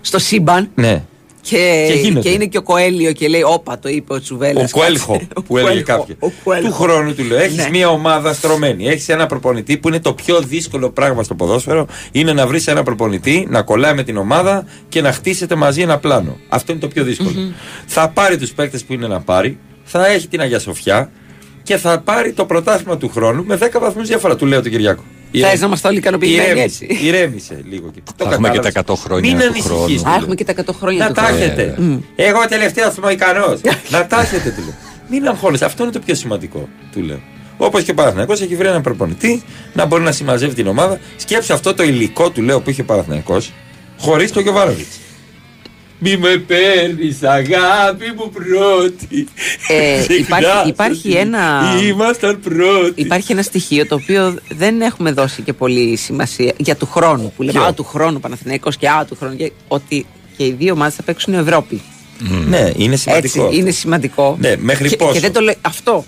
στο 0.00 0.18
σύμπαν 0.18 0.70
Ναι. 0.74 1.02
Και, 1.40 1.84
Και 1.88 1.92
γίνεται. 2.00 2.20
και 2.28 2.34
είναι 2.34 2.46
και 2.46 2.58
ο 2.58 2.62
Κοέλιο 2.62 3.12
και 3.12 3.28
λέει 3.28 3.42
Όπα, 3.42 3.78
το 3.78 3.88
είπε 3.88 4.12
ο 4.12 4.20
Τσουβέλλα. 4.20 4.60
Ο 4.60 4.64
Κουέλχο 4.70 5.20
που 5.46 5.58
έλεγε 5.58 5.80
κάποιο. 5.80 6.16
Του 6.62 6.72
χρόνου 6.72 7.14
του 7.14 7.24
λέω: 7.24 7.38
Έχεις 7.38 7.56
Ναι. 7.56 7.68
μια 7.70 7.88
ομάδα 7.88 8.32
στρωμένη. 8.34 8.86
Έχεις 8.88 9.08
ένα 9.08 9.26
προπονητή 9.26 9.76
που 9.76 9.88
είναι 9.88 10.00
το 10.00 10.12
πιο 10.14 10.40
δύσκολο 10.40 10.90
πράγμα 10.90 11.22
στο 11.22 11.34
ποδόσφαιρο. 11.34 11.86
Είναι 12.12 12.32
να 12.32 12.46
βρεις 12.46 12.66
ένα 12.66 12.82
προπονητή, 12.82 13.46
να 13.50 13.62
κολλάει 13.62 13.94
με 13.94 14.02
την 14.02 14.16
ομάδα 14.16 14.64
και 14.88 15.00
να 15.00 15.12
χτίσετε 15.12 15.54
μαζί 15.54 15.80
ένα 15.80 15.98
πλάνο. 15.98 16.36
Αυτό 16.48 16.72
είναι 16.72 16.80
το 16.80 16.88
πιο 16.88 17.04
δύσκολο. 17.04 17.52
Θα 17.86 18.08
πάρει 18.08 18.36
τους 18.38 18.52
παίκτες 18.52 18.84
που 18.84 18.92
είναι 18.92 19.06
να 19.06 19.20
πάρει, 19.20 19.58
θα 19.84 20.06
έχει 20.06 20.28
την 20.28 20.40
Αγία 20.40 20.58
Σοφιά 20.58 21.10
και 21.62 21.76
θα 21.76 22.00
πάρει 22.00 22.32
το 22.32 22.44
πρωτάθλημα 22.44 22.96
του 22.96 23.08
χρόνου 23.08 23.44
με 23.44 23.56
10 23.56 23.80
βαθμούς 23.80 24.06
διαφορά. 24.08 24.36
Του 24.36 24.46
λέω 24.46 24.62
τον 24.62 24.70
Κυριακό. 24.70 25.04
Θες 25.32 25.60
να 25.60 25.66
είμαστε 25.66 25.88
όλοι 25.88 25.96
ικανοποιημένοι 25.98 26.42
Ηρέμησε, 26.50 26.84
έτσι. 26.84 27.06
ηρέμησε 27.06 27.60
λίγο. 27.70 27.90
Και 27.94 28.00
το 28.16 28.24
Θα 28.24 28.30
έχουμε 28.34 28.48
και 28.50 28.56
κατάλαβες. 28.56 28.84
τα 28.86 28.94
100 28.94 28.96
χρόνια 29.04 29.30
Μην 29.30 29.38
του 29.40 29.44
ανησυχείς, 29.46 29.70
χρόνου. 29.70 29.86
του 29.94 30.00
Α, 30.02 30.10
λέω. 30.10 30.14
έχουμε 30.18 30.34
και 30.34 30.44
τα 30.44 30.52
100 30.52 30.72
χρόνια 30.80 30.98
Να 30.98 31.06
του 31.06 31.12
τα 31.14 31.22
χρόνου. 31.22 31.42
έχετε. 31.42 31.74
Εγώ 32.16 32.38
τελευταίο 32.48 32.92
Μοϊκανό. 33.02 33.46
να 33.94 34.06
τα 34.06 34.20
έχετε, 34.20 34.50
του 34.50 34.60
λέω. 34.60 34.74
Μην 35.08 35.28
αγχώνεσαι. 35.28 35.64
Αυτό 35.64 35.82
είναι 35.82 35.92
το 35.92 35.98
πιο 35.98 36.14
σημαντικό, 36.14 36.68
του 36.92 37.00
λέω. 37.02 37.20
Όπως 37.56 37.82
και 37.82 37.90
ο 37.90 37.94
Παναθυναϊκό 37.94 38.32
έχει 38.32 38.56
βρει 38.56 38.66
έναν 38.68 38.82
προπονητή 38.82 39.42
να 39.72 39.84
μπορεί 39.84 40.02
να 40.02 40.12
συμμαζεύει 40.12 40.54
την 40.54 40.66
ομάδα. 40.66 40.98
Σκέψε 41.16 41.52
αυτό 41.52 41.74
το 41.74 41.82
υλικό 41.82 42.30
του 42.30 42.42
λέω 42.42 42.60
που 42.60 42.70
είχε 42.70 42.80
ο 42.80 42.84
Παναθυναϊκό 42.84 43.40
χωρίς 43.98 44.32
το 44.32 44.40
Γιωβάνοβιτς. 44.40 44.98
Μη 46.02 46.16
με 46.16 46.36
παίρνεις, 46.36 47.22
αγάπη 47.22 48.04
μου 48.16 48.30
πρώτη. 48.30 49.28
Ε, 49.68 50.02
Συχνά 50.02 50.16
υπάρχει- 50.38 50.68
υπάρχει 50.68 51.10
σου 51.10 51.16
ένα- 51.18 51.74
Ήμασταν 51.82 52.40
πρώτοι. 52.40 52.92
Υπάρχει 53.00 53.32
ένα 53.32 53.42
στοιχείο 53.42 53.86
το 53.86 53.94
οποίο 53.94 54.36
δεν 54.48 54.80
έχουμε 54.80 55.12
δώσει 55.12 55.42
και 55.42 55.52
πολύ 55.52 55.96
σημασία 55.96 56.52
για 56.56 56.76
του 56.76 56.86
χρόνου. 56.86 57.32
Που 57.36 57.42
λέμε 57.42 57.58
Ποιο; 57.58 57.68
Α, 57.68 57.72
του 57.74 57.84
χρόνου 57.84 58.20
Παναθηναϊκός 58.20 58.76
και 58.76 58.88
Α, 58.88 59.04
του 59.04 59.16
χρόνου. 59.20 59.36
Και, 59.36 59.52
ότι 59.68 60.06
και 60.36 60.44
οι 60.44 60.50
δύο 60.58 60.72
ομάδες 60.72 60.94
θα 60.94 61.02
παίξουν 61.02 61.34
Ευρώπη. 61.34 61.82
Ναι, 62.48 62.70
είναι 62.76 62.96
σημαντικό. 62.96 63.44
Έτσι, 63.46 63.58
είναι 63.58 63.70
σημαντικό. 63.70 64.36
Ναι, 64.40 64.54
μέχρι 64.58 64.88
και, 64.88 64.96
πόσο; 64.96 65.12
και 65.12 65.20
δεν 65.20 65.32
το 65.32 65.40
λέω 65.40 65.54
αυτό. 65.60 66.04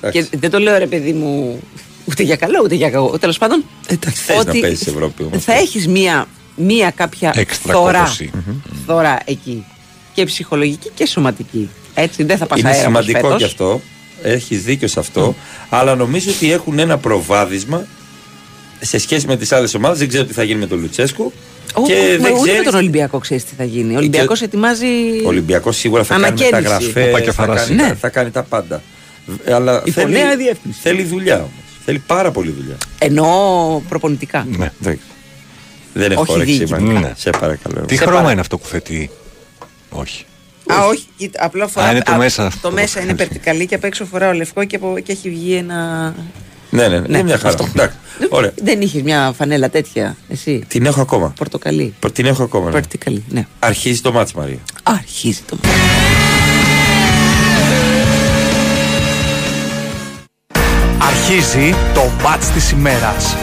Εντάξει. 0.00 0.28
Και 0.30 0.36
δεν 0.38 0.50
το 0.50 0.58
λέω 0.58 0.78
ρε 0.78 0.86
παιδί 0.86 1.12
μου 1.12 1.60
ούτε 2.04 2.22
για 2.22 2.36
καλό 2.36 2.60
ούτε 2.64 2.74
για 2.74 2.90
κακό. 2.90 3.18
Τέλος 3.18 3.38
πάντων, 3.38 3.64
Εντάξει, 3.86 4.22
θες 4.22 4.44
να 4.44 4.52
παίζεις 4.60 4.86
Ευρώπη 4.86 5.22
όμως. 5.22 5.44
θα 5.44 5.52
έχεις 5.52 5.88
μία, 5.88 6.26
μία 6.56 6.90
κάποια 6.90 7.32
Έξτρα 7.36 7.72
θωρά, 7.72 7.98
κόπωση. 7.98 8.30
θωρά 8.86 9.18
εκεί. 9.24 9.64
Και 10.14 10.24
ψυχολογική 10.24 10.90
και 10.94 11.06
σωματική. 11.06 11.68
Έτσι, 11.94 12.22
δεν 12.24 12.36
θα 12.36 12.46
πας 12.46 12.58
Είναι 12.58 12.68
αέρας 12.68 12.86
όμως 12.86 13.04
σημαντικό 13.04 13.26
φέτος. 13.26 13.38
και 13.42 13.44
αυτό. 13.44 13.80
Έχει 14.22 14.56
δίκιο 14.56 14.88
σε 14.88 15.00
αυτό. 15.00 15.34
Αλλά 15.68 15.94
νομίζω 15.94 16.30
ότι 16.30 16.52
έχουν 16.52 16.78
ένα 16.78 16.98
προβάδισμα 16.98 17.86
σε 18.80 18.98
σχέση 18.98 19.26
με 19.26 19.36
τις 19.36 19.52
άλλες 19.52 19.74
ομάδες. 19.74 19.98
Δεν 19.98 20.08
ξέρω 20.08 20.24
τι 20.24 20.32
θα 20.32 20.42
γίνει 20.42 20.58
με 20.60 20.66
τον 20.66 20.80
Λουτσέσκου. 20.80 21.32
Ω, 21.74 21.82
και 21.82 21.92
μα 21.94 21.98
δεν 22.00 22.32
ούτε 22.32 22.40
με 22.40 22.40
ξέρεις- 22.42 22.64
τον 22.64 22.74
Ολυμπιακό 22.74 23.18
ξέρεις 23.18 23.44
τι 23.44 23.54
θα 23.56 23.64
γίνει. 23.64 23.94
Ο 23.94 23.96
Ολυμπιακός 23.96 24.42
ετοιμάζει. 24.42 24.86
Ο 25.24 25.28
Ολυμπιακός 25.28 25.76
σίγουρα 25.76 26.04
θα 26.04 26.14
κάνει 26.14 26.26
Ανακαίνιση. 26.26 26.54
μεταγραφέ. 26.54 27.00
Ο 27.02 27.04
Θα, 27.04 27.10
Πακεφαράς. 27.10 27.66
κάνει, 27.66 27.74
Ναι. 27.82 27.94
θα 28.00 28.08
κάνει 28.08 28.30
τα 28.30 28.42
πάντα. 28.42 28.82
Ε, 29.44 29.52
Αλλά 29.54 29.82
Υπό 29.84 30.00
θέλει, 30.00 30.12
νέα 30.12 30.36
διεύθυνση. 30.36 30.78
θέλει 30.82 31.02
δουλειά 31.02 31.36
όμως. 31.36 31.50
Θέλει 31.84 31.98
πάρα 32.06 32.30
πολύ 32.30 32.50
δουλειά. 32.50 32.76
Ενώ 32.98 33.82
προπονητικά. 33.88 34.46
Ναι. 34.58 34.70
Δεν, 34.78 34.98
δεν 35.98 36.12
έχω 36.12 36.20
Όχι 36.22 36.32
όρεξη. 36.32 36.52
διοικητικά. 36.52 36.80
Μαρία. 36.80 37.00
Ναι. 37.00 37.12
Σε 37.16 37.30
παρακαλώ. 37.30 37.80
Τι 37.86 37.96
Σε 37.96 38.02
χρώμα 38.02 38.18
παρα- 38.20 38.32
είναι 38.32 38.40
αυτό 38.40 38.58
που 38.58 38.66
θέτει; 38.66 39.10
Όχι. 39.90 40.24
Α, 40.72 40.86
όχι, 40.86 41.06
κοίτα, 41.16 41.44
απλά 41.44 41.66
φορά. 41.68 41.86
Α, 41.86 41.90
είναι 41.90 42.00
το 42.02 42.12
α, 42.12 42.16
μέσα 42.16 42.42
Το 42.42 42.46
αυτό. 42.48 42.70
μέσα 42.70 43.00
είναι 43.00 43.14
περτικαλί 43.14 43.66
και 43.66 43.74
απ' 43.74 43.84
έξω 43.84 44.04
φοράω 44.04 44.32
λευκό 44.32 44.64
και, 44.64 44.76
από, 44.76 44.94
και 45.04 45.12
έχει 45.12 45.30
βγει 45.30 45.54
ένα. 45.54 46.14
Ναι, 46.70 46.88
ναι, 46.88 46.98
ναι, 46.98 47.06
Ναι, 47.08 47.22
μια 47.22 47.36
χαρά. 47.36 47.48
αυτό. 47.48 47.66
Εντάξει. 47.74 47.96
Ωραία. 48.28 48.52
Δεν 48.62 48.80
είχε 48.80 49.02
μια 49.02 49.32
φανέλα 49.36 49.70
τέτοια, 49.70 50.16
εσύ. 50.28 50.64
Την 50.68 50.86
έχω 50.86 51.00
ακόμα. 51.00 51.32
Πορτοκαλί. 51.36 51.94
Προ- 52.00 52.12
Την 52.12 52.26
έχω 52.26 52.42
ακόμα. 52.42 52.64
ναι. 52.66 52.70
Περτικαλί, 52.72 53.24
ναι. 53.28 53.46
Αρχίζει 53.58 54.00
το 54.00 54.12
μάτς 54.12 54.32
Μαρία. 54.32 54.58
Αρχίζει 54.82 55.40
το. 55.48 55.56
Αρχίζει 60.98 61.74
το 61.94 62.10
μπάτς 62.22 62.46
της 62.50 62.70
ημέρας. 62.70 63.36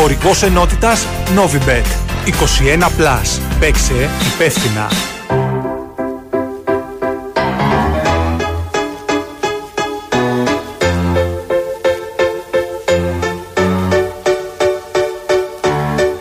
Χορηγός 0.00 0.42
ενότητας 0.42 1.06
Novibet. 1.36 1.86
21+. 2.26 2.90
Plus. 2.98 3.40
Παίξε 3.60 4.10
υπεύθυνα. 4.34 4.88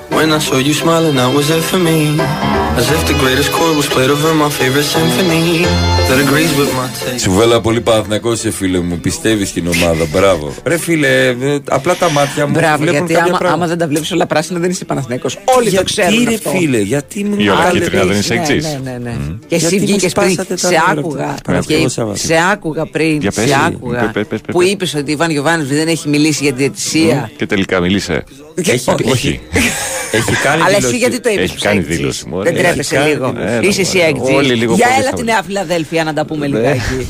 When 0.09 0.33
I 0.33 0.39
saw 0.39 0.57
you 0.57 0.73
smiling, 0.73 1.15
that 1.15 1.33
was 1.35 1.49
it 1.49 1.63
for 1.69 1.79
me. 1.87 2.68
As 2.79 2.87
if 2.95 3.01
the 3.11 3.15
greatest 3.23 3.49
chord 3.57 3.73
was 3.81 3.87
played 3.95 4.11
over 4.15 4.31
my 4.43 4.49
favorite 4.59 4.87
symphony 4.95 5.49
that 6.07 6.17
agrees 6.25 6.51
with 6.59 6.71
my 6.79 6.87
taste. 6.99 7.19
Σου 7.23 7.31
βέλα 7.31 7.61
πολύ 7.61 7.81
Παναθηναϊκός 7.81 8.37
είσαι 8.37 8.51
φίλε 8.51 8.79
μου. 8.79 8.99
Πιστεύεις 8.99 9.49
στην 9.49 9.67
ομάδα. 9.67 10.05
Μπράβο. 10.11 10.53
Ρε 10.63 10.77
φίλε, 10.77 11.27
ε, 11.27 11.35
απλά 11.69 11.95
τα 11.95 12.09
μάτια 12.11 12.45
μου 12.47 12.53
Μπράβο, 12.53 12.77
βλέπουν 12.77 12.97
γιατί 12.99 13.13
κάποια 13.13 13.27
άμα, 13.29 13.37
πράγματα. 13.37 13.53
άμα 13.53 13.67
δεν 13.67 13.77
τα 13.77 13.87
βλέπεις 13.87 14.11
όλα 14.11 14.25
πράσινα 14.25 14.59
δεν 14.59 14.69
είσαι 14.69 14.85
Παναθηναϊκός. 14.85 15.37
Όλοι 15.57 15.71
το 15.71 15.83
ξέρουν. 15.83 16.13
Γιατί 16.13 16.29
ρε 16.29 16.35
αυτό. 16.35 16.49
φίλε, 16.49 16.77
γιατί 16.79 17.23
μου 17.23 17.35
Η 17.37 17.49
όλα 17.49 17.59
κάνετε- 17.63 17.79
κίτρινα 17.83 18.05
δεν 18.05 18.19
είσαι 18.19 18.33
Ναι, 18.33 18.39
εξής. 18.39 18.63
ναι, 18.65 18.79
ναι, 18.83 18.97
ναι. 19.03 19.15
Και 19.47 19.55
εσύ 19.55 19.65
Γιατί 19.67 19.75
μου 19.79 19.85
βγήκες 19.85 20.11
πριν. 20.13 20.29
σπάσατε 20.29 20.53
τα 20.55 20.67
Σε 20.67 20.73
νεύρα 20.73 20.91
άκουγα. 20.91 21.25
μου. 21.25 21.35
Παναθηναϊκό 21.43 21.83
Και 21.87 21.89
Σάββατο. 21.93 22.17
Σε 22.19 22.35
άκουγα 22.51 22.85
πριν. 22.85 23.19
Για 23.19 23.31
πες, 23.31 23.43
Σε 23.49 23.55
πες, 23.55 23.59
άκουγα. 23.67 23.99
πες, 23.99 24.11
πες, 24.13 24.25
πες, 24.27 24.39
Που 24.51 24.59
πες. 24.59 24.69
είπες 24.69 24.93
ότι 24.93 25.09
ο 25.11 25.13
Ιβάν 25.13 25.31
Γιοβάνη 25.31 25.63
δεν 25.63 25.87
έχει 25.87 26.09
μιλήσει 26.09 26.43
για 26.43 26.51
τη 26.53 26.57
διαιτησία. 26.57 27.31
Και 27.37 27.45
τελικά 27.45 27.79
μίλησε. 27.79 28.23
Έχει, 28.65 28.83
Όχι. 29.11 29.39
έχει 30.11 30.31
κάνει 30.43 30.61
Αλλά 30.61 30.69
εσύ 30.69 30.77
δήλωση. 30.79 30.97
γιατί 30.97 31.19
το 31.19 31.29
είπες. 31.29 31.43
Έχει 31.43 31.57
κάνει 31.59 31.79
δήλωση. 31.79 32.27
μωρέ. 32.27 32.43
Δεν 32.43 32.53
Έχει 32.55 32.63
τρέπεσαι 32.67 32.95
κάνει 32.95 33.09
λίγο. 33.09 33.33
δήλωση. 33.37 33.67
Είσαι 33.67 33.81
εσύ 33.81 33.97
Έλα, 33.97 34.07
έκτζης. 34.07 34.35
Όλοι 34.35 34.53
λίγο 34.53 34.73
Για 34.73 34.85
πολύ 34.87 34.99
έλα 34.99 35.09
θα 35.09 35.15
τη 35.15 35.21
βρει. 35.21 35.31
Νέα 35.31 35.41
Φιλαδέλφια 35.43 36.03
να 36.03 36.13
τα 36.13 36.25
πούμε 36.25 36.47
Ναι. 36.47 36.57
λιγάκι. 36.57 37.07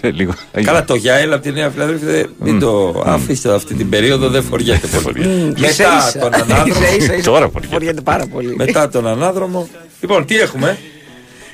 Ε, 0.00 0.08
λίγο. 0.18 0.32
Καλά, 0.62 0.84
το 0.84 0.94
για 0.94 1.14
έλα 1.14 1.34
από 1.34 1.42
τη 1.44 1.52
Νέα 1.52 1.70
Φιλαδέλφια 1.70 2.08
δεν- 2.08 2.30
μην 2.38 2.58
το 2.58 3.02
αφήστε 3.06 3.54
αυτή 3.54 3.74
την 3.74 3.88
περίοδο, 3.88 4.28
δεν 4.28 4.42
φοριέται 4.42 4.86
πολύ. 5.04 5.26
Μετά 5.56 5.68
Ίσα-ίσα. 5.68 6.18
τον 6.18 6.34
ανάδρομο. 6.34 6.64
Ίσα-ίσα, 6.84 7.14
ίσα. 7.14 7.30
Τώρα 7.30 7.48
φοριέται. 7.48 7.72
Φοριέται 7.74 8.00
πάρα 8.00 8.26
πολύ. 8.26 8.54
Μετά 8.56 8.88
τον 8.88 9.06
ανάδρομο. 9.06 9.68
Λοιπόν, 10.00 10.24
τι 10.26 10.38
έχουμε, 10.38 10.78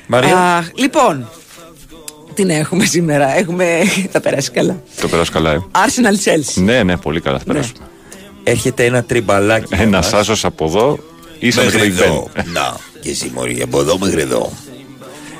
Μαρία; 0.07 0.37
Αχ, 0.37 0.67
λοιπόν, 0.75 1.29
τι 2.33 2.43
να 2.45 2.53
έχουμε 2.53 2.85
σήμερα; 2.85 3.37
Έχουμε. 3.37 3.65
Θα 4.11 4.19
περάσει 4.19 4.51
καλά. 4.51 4.81
Το 5.01 5.07
περάσω 5.07 5.31
καλά, 5.31 5.51
ε. 5.51 5.59
Arsenal 5.71 6.27
Chelsea. 6.29 6.63
Ναι, 6.63 6.83
ναι, 6.83 6.97
πολύ 6.97 7.21
καλά. 7.21 7.37
Θα 7.37 7.43
περάσουμε. 7.43 7.77
Έρχεται 8.47 8.85
ένα 8.85 9.03
τριμπαλάκι. 9.03 9.73
Ένα 9.77 9.97
άσο 9.97 10.47
από 10.47 10.65
εδώ. 10.65 10.99
Ίσα 11.39 11.63
με 11.63 11.71
το 11.71 11.77
Μέχρι 11.77 11.93
Big 11.97 12.01
εδώ. 12.01 12.29
Ben. 12.35 12.43
Να, 12.53 12.77
και 13.01 13.09
εσύ 13.09 13.31
μωρή, 13.35 13.61
από 13.61 13.79
εδώ 13.79 13.97
μέχρι 13.97 14.21
εδώ. 14.21 14.51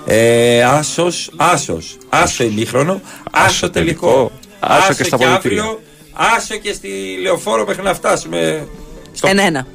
Ε, 0.06 0.64
άσος, 0.64 1.32
άσος. 1.36 1.98
Άσο 2.10 2.44
ημίχρονο, 2.44 3.02
άσο 3.32 3.70
τελικό. 3.70 4.32
Άσο 4.60 4.94
και 4.94 5.04
στα 5.04 5.18
πολιτήρια. 5.18 5.62
αύριο, 5.62 5.82
άσο 6.14 6.56
και 6.56 6.74
στη 6.74 6.90
λεωφόρο 7.22 7.66
μέχρι 7.66 7.84
να 7.84 7.94
φτάσουμε. 7.94 8.68
στο- 9.14 9.28
Ένα-ένα. 9.28 9.68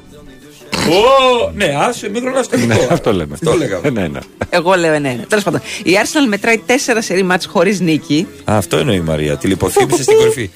Ω, 0.89 1.51
ναι, 1.55 1.75
άσο 1.79 2.05
ημίχρονο, 2.07 2.39
άσο 2.39 2.49
τελικό. 2.49 2.73
Ναι, 2.73 2.87
αυτό 2.91 3.13
λέμε. 3.13 3.33
Αυτό 3.33 3.53
λέγαμε. 3.53 3.87
Ένα, 3.87 4.01
ένα. 4.01 4.21
Εγώ 4.49 4.73
λέω 4.75 4.93
ένα-ένα. 4.93 5.23
Τέλος 5.27 5.43
πάντων, 5.43 5.61
η 5.83 5.91
Arsenal 6.03 6.27
μετράει 6.27 6.57
τέσσερα 6.57 7.01
σερή 7.01 7.23
μάτς 7.23 7.45
χωρίς 7.45 7.79
νίκη. 7.79 8.27
Α, 8.43 8.57
Αυτό 8.57 8.77
εννοεί 8.77 8.95
η 8.95 8.99
Μαρία. 8.99 9.37
Τη 9.37 9.47
λιποθύμησε 9.47 10.03
στην 10.03 10.15
κορυφή. 10.17 10.49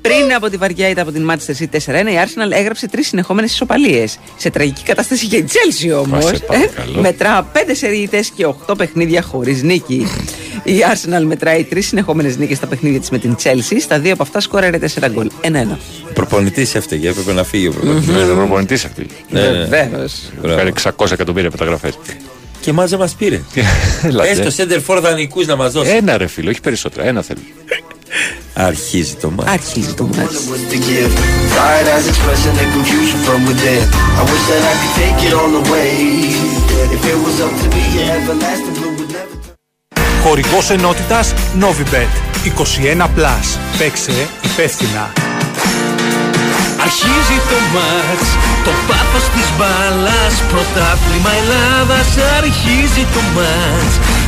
Πριν 0.00 0.34
από 0.34 0.48
τη 0.50 0.56
βαριά 0.56 0.88
ήταν 0.88 1.02
από 1.08 1.12
την 1.12 1.30
Manchester 1.30 1.62
City 1.62 2.02
4-1, 2.04 2.06
η 2.08 2.16
Arsenal 2.24 2.50
έγραψε 2.50 2.88
τρεις 2.88 3.06
συνεχόμενες 3.06 3.52
ισοπαλίες. 3.52 4.18
Σε 4.36 4.50
τραγική 4.50 4.82
κατάσταση 4.82 5.26
και 5.26 5.36
η 5.36 5.44
Chelsea 5.48 6.02
όμως. 6.02 6.24
σε 6.24 6.38
παρακαλώ. 6.38 7.00
μετρά 7.00 7.42
πέντε 7.52 7.74
σερίτες 7.74 8.30
και 8.30 8.46
8 8.66 8.76
παιχνίδια 8.76 9.22
χωρίς 9.22 9.62
νίκη. 9.62 10.06
Η 10.62 10.74
Arsenal 10.92 11.22
μετράει 11.22 11.64
τρεις 11.64 11.86
συνεχόμενες 11.86 12.36
νίκες 12.36 12.56
στα 12.56 12.66
παιχνίδια 12.66 13.00
της 13.00 13.10
με 13.10 13.18
την 13.18 13.36
Chelsea. 13.42 13.76
Στα 13.80 13.98
δύο 13.98 14.12
από 14.12 14.22
αυτά 14.22 14.40
σκόραρε 14.40 14.78
4 14.78 15.08
γκολ. 15.10 15.30
Ένα-ένα. 15.40 15.78
Προπονητής 16.14 16.74
έφταιγε, 16.74 17.08
έπρεπε 17.08 17.32
να 17.32 17.44
φύγει 17.44 17.66
ο 17.66 17.72
προπονητής. 17.72 18.06
Ναι, 18.06 18.18
είναι 18.18 18.32
προπονητής 18.34 18.84
αυτή. 18.84 19.06
Ναι, 19.30 19.40
ναι. 19.40 19.64
Βεβαίως. 19.64 20.30
Κάνει 20.42 20.72
600 20.82 21.10
εκατομμύρια 21.10 21.50
μεταγραφές. 21.50 21.98
Και 22.60 22.72
μάζε 22.72 22.96
μας 22.96 23.14
πήρε. 23.14 23.40
Έστω 24.30 24.50
σέντερ 24.50 24.80
φόρ 24.80 25.00
δανεικούς 25.00 25.46
να 25.46 25.56
μας 25.56 25.72
δώσει. 25.72 25.90
Ένα 25.90 26.16
ρε 26.18 26.26
φίλο, 26.26 26.50
όχι 26.50 26.60
περισσότερα. 26.60 27.06
Ένα 27.06 27.22
θέλω. 27.22 27.40
Αρχίζει 28.54 29.14
το 29.14 29.30
μάτ. 29.30 29.48
Αρχίζει 29.48 29.94
το 29.94 30.04
μάτι. 30.04 30.36
Ενότητας 40.70 41.34
Novibet 41.60 42.12
21 42.44 43.02
Plus 43.02 43.58
Πέξε 43.78 44.12
υπεύθυνα 44.42 45.12
Αρχίζει 46.80 47.38
το 47.50 47.58
μάτς, 47.74 48.28
το 48.64 48.70
πάθος 48.88 49.24
της 49.34 49.48
μπάλας 49.56 50.34
Πρωτάθλημα 50.50 51.30
Ελλάδας, 51.40 52.08
αρχίζει 52.38 53.04
το 53.14 53.20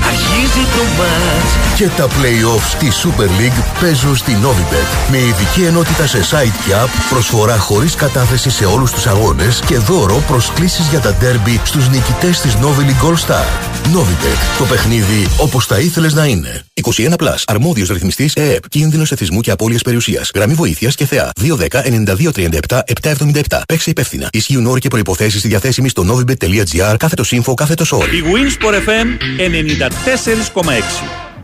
αρχίζει 0.07 0.65
το 0.77 0.83
μάτς 0.99 1.75
Και 1.75 1.89
τα 1.89 2.07
play-offs 2.07 2.69
στη 2.69 2.93
Super 3.03 3.29
League 3.41 3.65
παίζουν 3.81 4.17
στη 4.17 4.37
Novibet. 4.43 5.11
Με 5.11 5.19
ειδική 5.19 5.63
ενότητα 5.63 6.07
σε 6.07 6.19
site 6.19 6.65
και 6.67 6.73
app, 6.85 6.89
προσφορά 7.11 7.59
χωρίς 7.59 7.95
κατάθεση 7.95 8.51
σε 8.51 8.65
όλους 8.65 8.91
τους 8.91 9.07
αγώνες 9.07 9.61
και 9.67 9.79
δώρο 9.79 10.23
προσκλήσεις 10.27 10.87
για 10.87 11.01
τα 11.01 11.17
derby 11.21 11.59
στους 11.63 11.89
νικητές 11.89 12.41
της 12.41 12.55
Novi 12.55 12.81
League 12.81 13.07
All 13.09 13.29
Star. 13.29 13.69
Novibet. 13.85 14.59
Το 14.59 14.64
παιχνίδι 14.64 15.27
όπως 15.38 15.66
θα 15.66 15.79
ήθελες 15.79 16.14
να 16.14 16.25
είναι. 16.25 16.64
21 16.83 17.16
Plus. 17.16 17.43
Αρμόδιος 17.47 17.88
ρυθμιστής 17.88 18.35
ΕΕΠ. 18.35 18.69
Κίνδυνος 18.69 19.12
εθισμού 19.12 19.40
και 19.40 19.51
απώλειας 19.51 19.83
περιουσίας. 19.83 20.31
Γραμμή 20.35 20.55
βοήθειας 20.55 20.95
και 20.95 21.07
θεά. 21.07 21.31
210-9237-777. 21.40 23.61
Παίξε 23.69 23.90
υπεύθυνα. 23.90 24.29
Ισχύουν 24.33 24.66
όροι 24.66 24.81
και 24.81 24.88
προϋποθέσεις 24.88 25.38
στη 25.38 25.49
διαθέσιμη 25.49 25.88
στο 25.88 26.05
novibet.gr 26.09 26.95
κάθετο 26.99 27.25
info 27.31 27.55
κάθετο 27.55 27.97
όρι. 27.97 28.16
Η 28.16 28.23
Winsport 28.25 28.75
FM 28.75 29.07
94,6. 30.61 30.62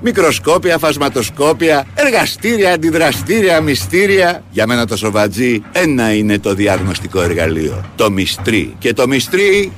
Μικροσκόπια, 0.03 0.79
φασματοσκόπια, 0.79 1.87
εργαστήρια, 1.95 2.73
αντιδραστήρια, 2.73 3.61
μυστήρια. 3.61 4.43
Για 4.51 4.67
μένα 4.67 4.87
το 4.87 4.97
σοβατζί 4.97 5.63
ένα 5.73 6.15
είναι 6.15 6.39
το 6.39 6.55
διαγνωστικό 6.55 7.21
εργαλείο. 7.21 7.85
Το 7.97 8.11
μυστρί. 8.11 8.75
Και 8.79 8.93
το 8.93 9.07
μυστρί 9.07 9.73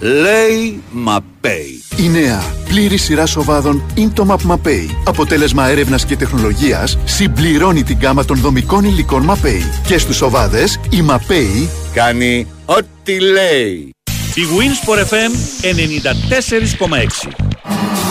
λέει 0.00 0.82
Μαπέι. 0.90 1.82
Η 1.96 2.08
νέα 2.08 2.42
πλήρη 2.68 2.96
σειρά 2.96 3.26
σοβάδων 3.26 3.82
Intomap 3.96 4.50
Mapei, 4.50 4.86
αποτέλεσμα 5.04 5.68
έρευνας 5.68 6.04
και 6.04 6.16
τεχνολογίας, 6.16 6.98
συμπληρώνει 7.04 7.82
την 7.82 7.98
γάμα 8.00 8.24
των 8.24 8.36
δομικών 8.36 8.84
υλικών 8.84 9.30
Mapei. 9.30 9.62
Και 9.86 9.98
στους 9.98 10.16
σοβάδες, 10.16 10.80
η 10.90 11.04
Mapei 11.08 11.68
κάνει 11.94 12.46
ό,τι 12.64 13.20
λέει. 13.20 13.90
Η 14.34 14.42
Winsport 14.58 14.98
FM 14.98 15.32
94,6. 15.62 18.09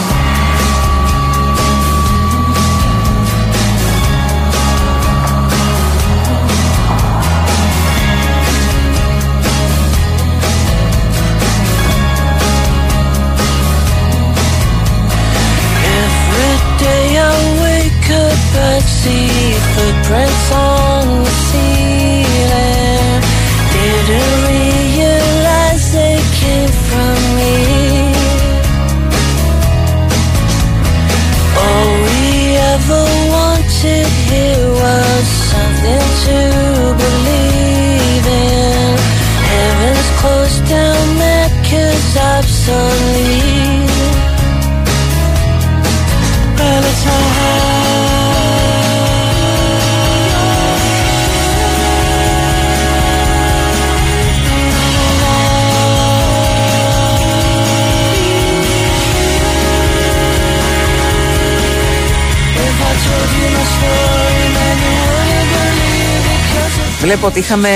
Βλέπω 67.12 67.28
ότι 67.28 67.40
είχαμε 67.40 67.70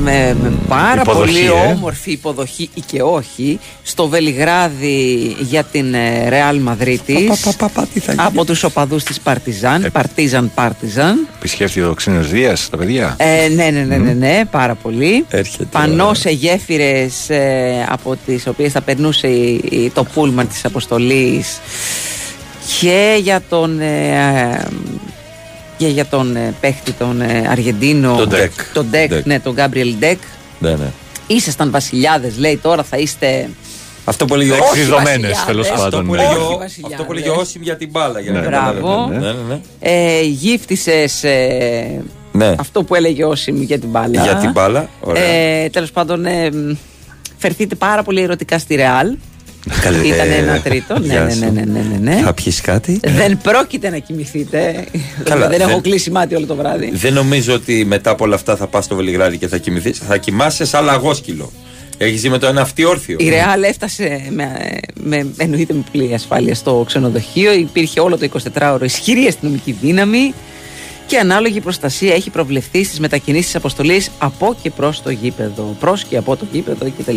με, 0.00 0.36
με 0.42 0.52
πάρα 0.68 1.00
Υποδοχή, 1.00 1.32
πολύ 1.32 1.46
ε. 1.46 1.50
όμορφη 1.50 2.10
υποδοχή 2.10 2.70
ή 2.74 2.80
και 2.80 3.02
όχι 3.02 3.58
στο 3.82 4.08
Βελιγράδι 4.08 5.36
για 5.40 5.64
την 5.64 5.94
ε, 5.94 6.28
Ρεάλ 6.28 6.58
Μαδρίτης 6.58 7.46
από 8.16 8.44
τους 8.44 8.64
οπαδούς 8.64 9.02
της 9.04 9.20
Παρτιζάν, 9.20 9.88
Παρτίζαν 9.92 10.50
Παρτιζάν. 10.54 11.28
Επισκέφτηκε 11.36 11.84
ο 11.84 11.94
Ξένος 11.94 12.30
Δίας 12.30 12.68
τα 12.70 12.76
παιδιά. 12.76 13.16
Ε, 13.18 13.48
ναι, 13.48 13.64
ναι, 13.70 13.80
ναι, 13.80 13.96
ναι, 13.96 14.12
ναι, 14.12 14.42
πάρα 14.50 14.74
πολύ. 14.74 15.24
Έρχεται. 15.30 15.64
Πανώ 15.70 16.14
σε 16.14 16.30
γέφυρες 16.30 17.30
ε, 17.30 17.86
από 17.88 18.16
τις 18.26 18.46
οποίες 18.46 18.72
θα 18.72 18.80
περνούσε 18.80 19.26
η- 19.28 19.60
η- 19.70 19.90
το 19.94 20.04
πούλμαν 20.04 20.48
της 20.48 20.64
αποστολής 20.64 21.58
και 22.80 23.18
για 23.22 23.42
τον 23.48 23.80
ε, 23.80 23.84
ε, 24.54 24.66
και 25.78 25.86
για 25.88 26.06
τον 26.06 26.36
ε, 26.36 26.54
παίχτη 26.60 26.92
τον 26.92 27.20
ε, 27.20 27.48
Αργεντίνο 27.50 28.16
Τον 28.16 28.28
Ντεκ. 28.28 28.52
τον 28.72 28.86
Ντεκ, 28.90 29.08
Ντεκ. 29.08 29.26
ναι, 29.26 29.40
τον 29.40 29.52
Γκάμπριελ 29.54 29.94
Ντεκ 29.98 30.18
Ναι, 30.58 30.70
ναι. 30.70 30.90
Ήσασταν 31.26 31.70
βασιλιάδες, 31.70 32.38
λέει 32.38 32.56
τώρα 32.56 32.82
θα 32.82 32.96
είστε. 32.96 33.48
Αυτό 34.04 34.24
που 34.24 34.34
έλεγε 34.34 34.50
ο 34.50 34.54
Όχι 34.54 34.64
Εξειδωμένες, 34.78 35.10
βασιλιάδες. 35.12 35.44
τέλος 35.46 35.68
Αυτό 35.70 35.82
πάντων, 35.82 36.06
που 36.06 36.14
ναι. 36.14 36.22
έλεγε 36.22 36.34
Όχι 36.38 36.54
ο- 36.54 36.58
βασιλιάδες. 36.58 36.98
αυτό 36.98 37.04
που 37.06 37.12
έλεγε 37.12 37.28
ο 37.28 37.34
Όσιμ 37.36 37.62
για 37.62 37.76
την 37.76 37.88
μπάλα. 37.90 38.20
Για 38.20 38.32
να 38.32 38.38
Ναι. 38.38 38.44
καταλάβετε. 38.44 38.80
Μπράβο. 38.80 39.06
Ναι, 39.06 39.18
ναι, 39.18 39.32
ναι. 39.48 39.60
Ε, 39.80 40.22
γύφτισες 40.22 41.24
ε, 41.24 42.02
Ναι. 42.32 42.54
αυτό 42.58 42.82
που 42.82 42.94
έλεγε 42.94 43.24
ο 43.24 43.34
Σιμ 43.34 43.62
για 43.62 43.78
την 43.78 43.88
μπάλα. 43.88 44.22
Για 44.22 44.34
την 44.36 44.50
μπάλα. 44.52 44.88
Ωραία. 45.00 45.22
Ε, 45.24 45.68
Τέλος 45.68 45.90
πάντων, 45.90 46.26
ε, 46.26 46.50
μ, 46.50 46.72
φερθείτε 47.38 47.74
πάρα 47.74 48.02
πολύ 48.02 48.22
ερωτικά 48.22 48.58
στη 48.58 48.74
Ρεάλ. 48.74 49.16
Καλέ, 49.82 50.06
Ήταν 50.06 50.30
ε, 50.30 50.34
ένα 50.34 50.60
τρίτο. 50.60 50.98
Ναι, 50.98 51.06
γεια 51.06 51.24
ναι, 51.24 51.30
σου. 51.30 51.38
ναι, 51.38 51.50
ναι, 51.50 51.62
ναι, 51.64 51.80
ναι, 51.80 52.12
ναι. 52.14 52.20
Θα 52.24 52.34
πιεις 52.34 52.60
κάτι; 52.60 53.00
Δεν 53.02 53.38
πρόκειται 53.38 53.90
να 53.90 53.98
κοιμηθείτε. 53.98 54.84
Καλά, 55.24 55.48
δεν, 55.48 55.58
δεν- 55.58 55.68
έχω 55.68 55.80
κλείσει 55.80 56.10
μάτι 56.10 56.34
όλο 56.34 56.46
το 56.46 56.54
βράδυ. 56.54 56.90
Δεν 56.94 57.12
νομίζω 57.12 57.54
ότι 57.54 57.84
μετά 57.84 58.10
από 58.10 58.24
όλα 58.24 58.34
αυτά 58.34 58.56
θα 58.56 58.66
πας 58.66 58.84
στο 58.84 58.94
Βελιγράδι 58.94 59.38
και 59.38 59.48
θα 59.48 59.58
κοιμηθείς. 59.58 59.98
Θα 59.98 60.16
κοιμάσαι 60.16 60.64
σαν 60.64 60.84
λαγόσκυλο. 60.84 61.52
Έχεις 61.98 62.20
δει 62.20 62.28
με 62.28 62.38
το 62.38 62.46
ένα 62.46 62.60
αυτή 62.60 62.84
όρθιο; 62.84 63.16
Η 63.18 63.28
Ρεάλ 63.28 63.62
έφτασε 63.62 64.22
με, 64.30 64.78
με, 65.02 65.26
εννοείται 65.36 65.72
με 65.74 65.82
πλήρη 65.92 66.14
ασφάλεια 66.14 66.54
στο 66.54 66.84
ξενοδοχείο. 66.86 67.52
Υπήρχε 67.52 68.00
όλο 68.00 68.18
το 68.18 68.28
24ωρο 68.58 68.82
ισχυρή 68.82 69.26
αστυνομική 69.26 69.76
δύναμη 69.80 70.34
και 71.06 71.18
ανάλογη 71.18 71.60
προστασία 71.60 72.14
έχει 72.14 72.30
προβλεφθεί 72.30 72.84
στις 72.84 73.00
μετακινήσεις 73.00 73.54
αποστολής 73.54 74.10
από 74.18 74.56
και 74.62 74.70
προς 74.70 75.02
το 75.02 75.10
γήπεδο. 75.10 75.76
Προς 75.80 76.04
και 76.04 76.16
από 76.16 76.36
το 76.36 76.46
γήπεδο 76.52 76.92
κτλ. 76.98 77.16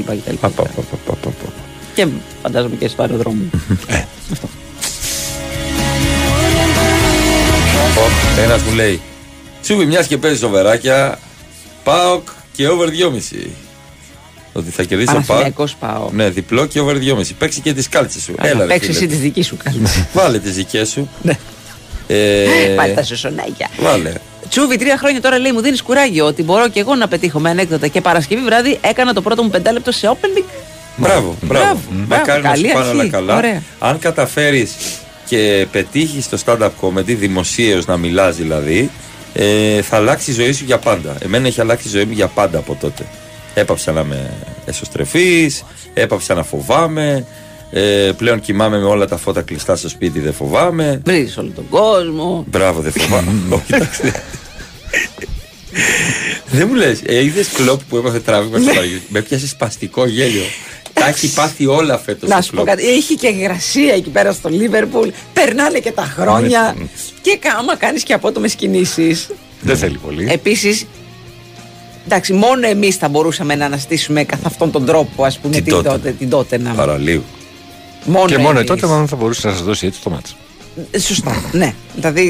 Κτλ. 1.93 2.01
Πα, 2.01 2.09
πα, 2.09 2.09
πα, 2.09 2.09
πα, 2.09 2.09
πα, 2.09 2.09
πα, 2.09 2.09
πα. 2.09 2.09
Και 2.41 2.41
φαντάζομαι 2.41 2.75
και 2.75 2.87
στο 2.87 3.01
αεροδρόμιο. 3.01 3.49
Ο, 7.97 8.41
Ένας 8.41 8.61
μου 8.61 8.75
λέει 8.75 9.01
Τσούβι 9.61 9.85
μιας 9.85 10.07
και 10.07 10.17
παίζει 10.17 10.37
σοβεράκια 10.39 11.19
ΠΑΟΚ 11.83 12.27
και 12.55 12.67
over 12.67 12.85
2,5 12.87 13.47
Ότι 14.53 14.69
θα 14.69 14.83
κερδίσει 14.83 15.09
ο 15.09 15.13
ΠΑΟΚ 15.13 15.25
Παναθηναϊκός 15.27 15.75
πάω. 15.75 16.09
Ναι 16.11 16.29
διπλό 16.29 16.65
και 16.65 16.79
over 16.79 16.95
2,5 16.95 17.21
Παίξει 17.37 17.59
και 17.61 17.73
τις 17.73 17.89
κάλτσες 17.89 18.21
σου 18.23 18.33
Καλά, 18.35 18.49
Έλα 18.49 18.59
ρε 18.59 18.65
παίξει 18.67 18.85
φίλε. 18.93 18.97
εσύ 18.97 19.07
τη 19.07 19.15
δική 19.15 19.41
σου 19.41 19.57
κάλτσα. 19.63 20.07
Βάλε 20.13 20.39
τις 20.39 20.53
δικές 20.55 20.89
σου 20.89 21.09
Ναι. 21.21 21.37
ε, 22.07 22.45
Πάλι 22.75 22.93
τα 22.93 23.03
σωσονάκια. 23.03 23.69
Βάλε 23.79 24.13
Τσούβι, 24.49 24.77
τρία 24.77 24.97
χρόνια 24.97 25.21
τώρα 25.21 25.39
λέει 25.39 25.51
μου 25.51 25.61
δίνεις 25.61 25.81
κουράγιο 25.81 26.25
ότι 26.25 26.43
μπορώ 26.43 26.67
και 26.69 26.79
εγώ 26.79 26.95
να 26.95 27.07
πετύχω 27.07 27.39
με 27.39 27.49
ανέκδοτα. 27.49 27.87
Και 27.87 28.01
Παρασκευή 28.01 28.41
βράδυ 28.43 28.77
έκανα 28.81 29.13
το 29.13 29.21
πρώτο 29.21 29.43
μου 29.43 29.49
πεντάλεπτο 29.49 29.91
σε 29.91 30.07
Open 30.11 30.37
League. 30.37 30.49
Μπράβο, 31.01 31.37
μπράβο. 31.41 31.65
Μπράβο, 31.89 32.05
Μακάρι 32.07 32.41
να 32.41 32.49
καλή 32.49 32.67
σου 32.67 32.73
πάνε 32.73 32.85
αρχή. 32.87 32.99
όλα 32.99 33.09
καλά. 33.09 33.37
Ωραία. 33.37 33.63
Αν 33.79 33.99
καταφέρεις 33.99 34.75
και 35.25 35.67
πετύχεις 35.71 36.29
το 36.29 36.37
stand-up 36.45 36.69
comedy, 36.81 37.15
δημοσίως 37.15 37.85
να 37.85 37.97
μιλάς 37.97 38.35
δηλαδή, 38.35 38.89
ε, 39.33 39.81
θα 39.81 39.95
αλλάξει 39.95 40.31
η 40.31 40.33
ζωή 40.33 40.51
σου 40.51 40.63
για 40.65 40.77
πάντα. 40.77 41.15
Εμένα 41.19 41.47
έχει 41.47 41.61
αλλάξει 41.61 41.87
η 41.87 41.91
ζωή 41.91 42.05
μου 42.05 42.13
για 42.13 42.27
πάντα 42.27 42.57
από 42.57 42.77
τότε. 42.81 43.05
Έπαψα 43.53 43.91
να 43.91 44.01
είμαι 44.01 44.33
εσωστρεφή, 44.65 45.51
έπαψα 45.93 46.33
να 46.33 46.43
φοβάμαι. 46.43 47.25
Ε, 47.73 48.11
πλέον 48.17 48.39
κοιμάμαι 48.39 48.77
με 48.79 48.85
όλα 48.85 49.07
τα 49.07 49.17
φώτα 49.17 49.41
κλειστά 49.41 49.75
στο 49.75 49.89
σπίτι, 49.89 50.19
δεν 50.19 50.33
φοβάμαι. 50.33 51.01
Βρίζεις 51.05 51.37
όλο 51.37 51.51
τον 51.55 51.69
κόσμο. 51.69 52.43
Μπράβο, 52.47 52.81
δεν 52.81 52.91
φοβάμαι. 52.91 53.31
Όχι, 53.55 53.73
εντάξει. 53.75 54.11
Δεν 56.45 56.67
μου 56.67 56.75
λες, 56.75 57.01
ε, 57.05 57.23
είδες 57.23 57.47
κλοπ 57.47 57.81
που 57.89 57.97
έπαθε 57.97 58.19
τράβημα 58.19 58.59
στο 58.59 58.73
Παραγγελ. 58.73 58.99
Με 59.07 59.21
πιάσε 59.21 59.47
σπαστικό 59.47 60.05
γέλιο. 60.07 60.41
Τα 60.93 61.07
έχει 61.07 61.33
πάθει 61.33 61.65
όλα 61.65 61.97
φέτος. 61.97 62.29
Να 62.29 62.41
σου 62.41 62.55
πω 62.55 62.63
κάτι. 62.63 62.87
Έχει 62.87 63.15
και 63.15 63.27
υγρασία 63.27 63.93
εκεί 63.93 64.09
πέρα 64.09 64.31
στο 64.31 64.49
Λίβερπουλ. 64.49 65.09
Περνάνε 65.33 65.79
και 65.79 65.91
τα 65.91 66.01
χρόνια. 66.03 66.75
και 67.21 67.37
κα- 67.41 67.55
άμα 67.59 67.75
κάνεις 67.75 68.03
και 68.03 68.13
απότομες 68.13 68.55
κινήσεις. 68.55 69.29
Δεν 69.61 69.77
θέλει 69.77 69.97
πολύ. 69.97 70.27
Επίσης, 70.31 70.85
εντάξει, 72.05 72.33
μόνο 72.33 72.67
εμείς 72.67 72.95
θα 72.95 73.07
μπορούσαμε 73.09 73.55
να 73.55 73.65
αναστήσουμε 73.65 74.23
καθ' 74.23 74.45
αυτόν 74.45 74.71
τον 74.71 74.85
τρόπο, 74.85 75.23
ας 75.25 75.37
πούμε, 75.39 75.53
Την 75.53 75.63
την, 75.63 75.73
τότε. 75.73 75.89
τότε, 75.89 76.11
την 76.11 76.29
τότε 76.29 76.57
να. 76.57 76.73
Παραλίγο. 76.73 77.23
Μόνο 78.05 78.25
και 78.25 78.37
μόνο 78.37 78.57
εμείς. 78.57 78.69
τότε 78.69 78.87
μάλλον 78.87 79.07
θα 79.07 79.15
μπορούσε 79.15 79.47
να 79.47 79.53
σας 79.53 79.63
δώσει 79.63 79.85
έτσι 79.87 80.01
το 80.03 80.09
μάτσο. 80.09 80.35
Ε, 80.91 80.99
Σωστά, 80.99 81.43
ναι. 81.51 81.73
Δηλαδή 81.95 82.21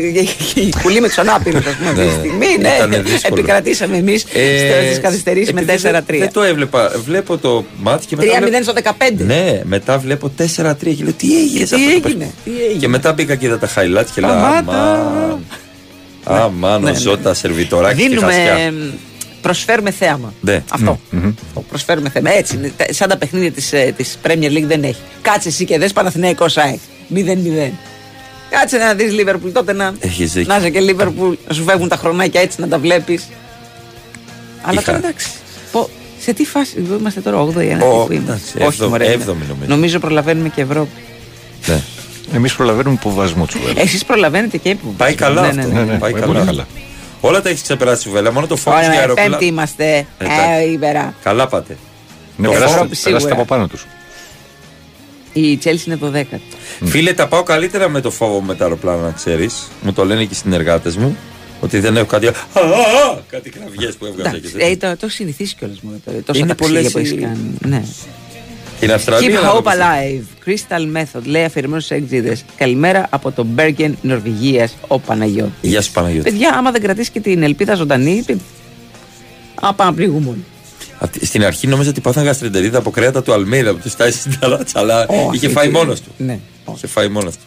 η 0.55 0.69
κουλή 0.81 1.01
με 1.01 1.07
τους 1.07 1.17
ανάπηρους, 1.17 1.65
ας 1.65 1.75
πούμε, 1.75 1.89
αυτή 1.89 2.01
τη 2.01 2.07
Ναι. 2.07 2.13
στιγμή. 2.13 2.45
Ναι, 2.61 2.73
Ήτανε 2.75 2.99
δύσκολο. 3.01 3.39
επικρατήσαμε 3.39 3.97
εμείς 3.97 4.23
Ε, 4.33 4.89
στι 4.91 5.01
καθυστερήσεις 5.01 5.53
με 5.53 5.61
επειδή 5.61 5.77
δεν- 5.77 5.91
4-3. 6.07 6.19
Δεν 6.19 6.31
το 6.31 6.41
έβλεπα. 6.41 6.91
Βλέπω 7.05 7.37
το 7.37 7.65
μάτι 7.77 8.05
και 8.05 8.15
μετά. 8.15 8.31
3-0 8.31 8.47
βλέπω- 8.47 8.63
στο 8.63 8.73
15. 8.73 9.23
Ναι, 9.23 9.61
μετά 9.63 9.97
βλέπω 9.99 10.29
4-3 10.29 10.93
και 10.95 11.03
λέω 11.03 11.13
τι 11.13 11.39
έγινε. 11.39 11.65
σε 11.65 11.75
Τι 11.75 11.81
αυτό 11.83 11.99
το 11.99 12.07
έγινε, 12.07 12.23
παιχνίδι;» 12.23 12.31
τι 12.43 12.51
έγινε; 12.65 12.79
Και 12.79 12.87
μετά 12.87 13.13
μπήκα 13.13 13.35
και 13.35 13.45
είδα 13.45 13.57
τα 13.59 13.67
highlights 13.67 14.09
και 14.15 14.21
λέω 14.21 14.29
Σταμάτα. 14.29 14.93
Αμάν. 14.93 15.45
Αμάν, 16.23 16.81
Ναι, 16.81 16.89
ο 16.89 16.93
ναι. 16.93 16.99
Ζώτα 16.99 17.33
σερβιτοράκι 17.33 17.99
στη 17.99 18.09
Δίνουμε. 18.09 18.33
χασιά. 18.33 18.53
εμ, 18.53 18.75
Προσφέρουμε 19.41 19.91
θέαμα. 19.91 20.33
Ναι. 20.41 20.63
Αυτό. 20.69 20.99
Αυτό. 21.13 21.63
Προσφέρουμε 21.69 22.09
θέαμα. 22.09 22.31
Έτσι 22.33 22.55
είναι. 22.55 22.71
Τα- 22.77 22.85
Σαν 22.93 23.09
τα 23.09 23.17
παιχνίδια 23.17 23.51
της 23.51 23.73
της 23.95 24.17
Premier 24.27 24.51
League 24.57 24.63
δεν 24.67 24.83
έχει. 24.83 25.01
Κάτσε 25.21 25.47
εσύ 25.47 25.65
και 25.65 25.77
δες 25.77 25.93
Παναθηναϊκό 25.93 26.45
ΑΕΚ. 26.55 26.79
0-0. 27.09 27.71
Κάτσε 28.51 28.77
να 28.77 28.93
δεις 28.93 29.11
Λίβερπουλ 29.13 29.51
τότε 29.51 29.73
να. 29.73 29.93
Έχεις 29.99 30.31
δίκιο. 30.33 30.53
Να 30.53 30.59
είσαι 30.59 30.69
και 30.69 30.79
Λίβερπουλ, 30.79 31.33
να 31.47 31.53
σου 31.53 31.63
φεύγουν 31.63 31.87
τα 31.87 31.95
χρονάκια 31.95 32.41
έτσι 32.41 32.61
να 32.61 32.67
τα 32.67 32.79
βλέπεις. 32.79 33.27
Αλλά 34.61 34.81
Είχα- 34.81 34.91
τώρα 34.91 34.97
εντάξει. 35.05 35.29
Πω, 35.71 35.89
σε 36.19 36.33
τι 36.33 36.45
φάση 36.45 36.85
είμαστε 36.99 37.19
τώρα, 37.21 37.37
8η 37.41 37.63
ή 37.63 37.67
9η 37.79 37.81
Ω, 37.81 38.05
που 38.05 38.11
είμαστε. 38.11 38.31
εντάξει, 38.31 38.53
Όχι, 38.57 38.65
έβδομη- 38.65 38.91
μωρέ, 38.91 39.05
ναι. 39.07 39.11
έβδομη 39.13 39.41
νομίζω. 39.47 39.65
Νομίζω 39.67 39.99
προλαβαίνουμε 39.99 40.49
και 40.49 40.61
Ευρώπη. 40.61 41.01
Ναι. 41.65 41.81
Εμείς 42.35 42.53
προλαβαίνουμε 42.55 42.95
υποβασμό 42.99 43.45
του 43.45 43.57
Εσείς 43.75 44.05
προλαβαίνετε 44.05 44.57
και 44.57 44.75
που. 44.75 44.93
Πάει 44.97 45.15
καλά 45.15 45.41
Ναι, 45.41 45.47
αυτό. 45.47 45.61
ναι, 45.61 45.67
ναι. 45.67 45.79
ναι, 45.79 45.85
Πάει 45.85 45.97
πάει 45.99 46.11
καλά. 46.21 46.25
πολύ 46.33 46.45
καλά. 46.45 46.67
Όλα 47.21 47.41
τα 47.41 47.49
έχεις 47.49 47.61
ξεπεράσει 47.61 48.09
η 48.09 48.11
Βέλα. 48.11 48.31
Μόνο 48.31 48.47
το 48.47 48.55
φόβο 48.55 48.77
για 48.79 48.87
Ωραία, 48.87 48.99
αεροπλάνο. 48.99 49.29
πέμπτη 49.29 49.45
είμαστε. 49.45 50.05
Εντάξει. 50.17 50.39
Ε, 50.61 50.71
Ιβερά. 50.71 51.13
Καλά 51.23 51.47
πάτε. 51.47 51.77
Ναι, 52.37 52.45
Το 52.47 52.51
περάσατε, 52.51 52.73
Ευρώπη 52.75 52.95
σίγουρα. 52.95 53.11
περάσατε 53.17 53.41
από 53.41 53.45
πάνω 53.55 53.67
τους. 53.67 53.85
Η 55.33 55.59
Chelsea 55.63 55.85
είναι 55.85 55.99
12η. 56.03 56.37
Φίλε, 56.85 57.13
τα 57.13 57.27
πάω 57.27 57.43
καλύτερα 57.43 57.89
με 57.89 58.01
το 58.01 58.11
φόβο 58.11 58.41
με 58.41 58.55
τα 58.55 58.63
αεροπλάνα, 58.63 59.01
να 59.01 59.11
ξέρεις. 59.11 59.67
Μου 59.81 59.93
το 59.93 60.05
λένε 60.05 60.21
και 60.23 60.33
οι 60.33 60.35
συνεργάτες 60.35 60.95
μου. 60.97 61.17
Ότι 61.61 61.79
δεν 61.79 61.97
έχω 61.97 62.05
κάτι. 62.05 62.27
Α, 62.27 62.31
α, 62.31 62.61
α, 63.13 63.17
κάτι 63.27 63.49
κραυγές 63.49 63.95
που 63.95 64.05
έβγαζα 64.05 64.29
και 64.29 64.35
Εντάξει, 64.37 64.51
τέτοια. 64.53 64.67
ε, 64.67 64.75
το, 64.75 64.87
το 64.87 64.97
έχω 65.01 65.09
συνηθίσει 65.09 65.55
κιόλας 65.55 65.79
μου. 65.81 66.01
Το, 66.05 66.11
τόσα 66.25 66.39
Είναι 66.39 66.47
ταξίδια 66.47 66.55
πολλές 66.55 66.91
που 66.91 66.97
έχεις 66.97 67.11
οι- 67.11 67.15
κάνει. 67.15 67.53
Ναι. 67.65 67.83
Την 68.79 68.91
Αυστραλία. 68.91 69.39
Keep 69.39 69.43
να 69.43 69.51
hope 69.51 69.63
ρωτήσω. 69.63 69.77
alive. 69.77 70.49
Crystal 70.49 70.97
Method 71.01 71.21
λέει 71.23 71.43
αφηρημένος 71.43 71.83
στους 71.85 71.97
εξήδε. 71.97 72.37
Καλημέρα 72.57 73.07
από 73.09 73.31
το 73.31 73.45
Bergen, 73.57 73.91
Νορβηγίας, 74.01 74.75
ο 74.87 74.99
Παναγιώτης. 74.99 75.53
Γεια 75.61 75.81
σου 75.81 75.91
Παναγιώτη. 75.91 76.29
Παιδιά, 76.29 76.53
άμα 76.57 76.71
δεν 76.71 76.81
κρατήσει 76.81 77.11
και 77.11 77.19
την 77.19 77.43
ελπίδα 77.43 77.75
ζωντανή. 77.75 78.23
πει- 78.25 78.37
Α, 79.61 79.73
πάμε 79.73 79.89
να 79.89 79.95
πληγούμε 79.95 80.29
όλοι. 80.29 80.43
Αυτή- 81.03 81.25
Στην 81.25 81.45
αρχή 81.45 81.67
νόμιζα 81.67 81.89
ότι 81.89 82.01
πάθαν 82.01 82.23
γαστρεντερίδα 82.23 82.77
από 82.77 82.89
κρέατα 82.91 83.23
του 83.23 83.33
Αλμέιδα 83.33 83.71
που 83.73 83.79
τους 83.79 83.95
τάσει 83.95 84.17
στην 84.17 84.39
ταράτσα, 84.39 84.79
αλλά 84.79 85.05
Όχι, 85.07 85.35
είχε 85.35 85.49
φάει 85.49 85.67
τι- 85.67 85.73
μόνος 85.73 86.01
του. 86.01 86.11
Ναι. 86.17 86.39
Είχε 86.75 86.87
φάει 86.87 87.07
μόνος 87.07 87.33
του. 87.35 87.43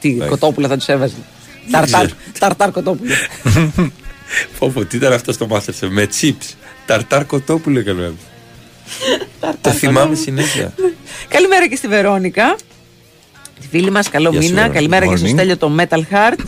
Τι 0.00 0.10
Ναι. 0.10 0.26
κοτόπουλα 0.26 0.68
θα 0.68 0.76
τους 0.76 0.86
έβαζε. 0.88 1.14
Ταρτάρ, 1.70 2.04
ξέρω. 2.06 2.20
ταρτάρ 2.38 2.70
κοτόπουλα. 2.70 3.14
Πω 4.58 4.70
πω, 4.74 4.84
τι 4.84 4.96
ήταν 4.96 5.12
αυτό 5.12 5.32
στο 5.32 5.46
Masterchef 5.50 5.88
με 5.88 6.08
chips. 6.20 6.54
Ταρτάρ 6.86 7.26
κοτόπουλο 7.26 7.78
έκανε. 7.78 8.12
Το 9.60 9.70
θυμάμαι 9.70 10.14
συνέχεια. 10.14 10.72
Καλημέρα 11.28 11.68
και 11.68 11.76
στη 11.76 11.88
Βερόνικα. 11.88 12.56
Τη 13.60 13.66
φίλη 13.70 13.90
μας, 13.90 14.08
καλό 14.08 14.30
Γεια 14.30 14.40
σου, 14.40 14.46
μήνα. 14.46 14.54
Βερόνικα. 14.68 14.74
Καλημέρα 14.78 15.06
και 15.06 15.16
στο 15.16 15.26
Morning. 15.26 15.30
Στέλιο 15.32 15.56
το 15.56 15.72
Metal 15.78 15.98
Heart. 16.14 16.38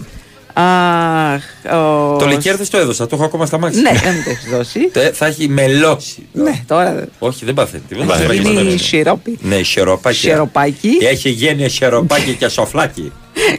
Αχ, 0.59 1.43
ο- 1.75 2.17
Το 2.17 2.27
λικέρ 2.27 2.57
δεν 2.57 2.67
το 2.71 2.79
έδωσα, 2.79 3.07
το 3.07 3.17
έχω 3.17 3.25
ακόμα 3.25 3.47
στα 3.47 3.59
μάξι. 3.59 3.81
Ναι, 3.81 3.91
δεν 3.93 4.15
μου 4.15 4.23
το 4.25 4.31
έχεις 4.31 4.51
δώσει. 4.51 4.81
Τε- 4.93 5.15
Θα 5.15 5.27
έχει 5.27 5.49
μελώσει. 5.49 6.27
Ναι, 6.33 6.63
τώρα. 6.67 7.07
Όχι, 7.19 7.45
δεν 7.45 7.55
παθαίνει. 7.55 7.83
Δεν 7.89 7.99
Θα 8.01 8.05
παθαίνει. 8.07 8.39
γίνει 8.51 8.79
σιρόπι. 8.79 9.39
Ναι, 9.43 9.63
χεροπάκι. 9.63 10.17
Χεροπάκι. 10.17 10.91
Έχει 11.01 11.29
γίνει 11.31 11.69
χεροπάκι 11.69 12.35
και 12.35 12.49
σοφλάκι. 12.49 13.13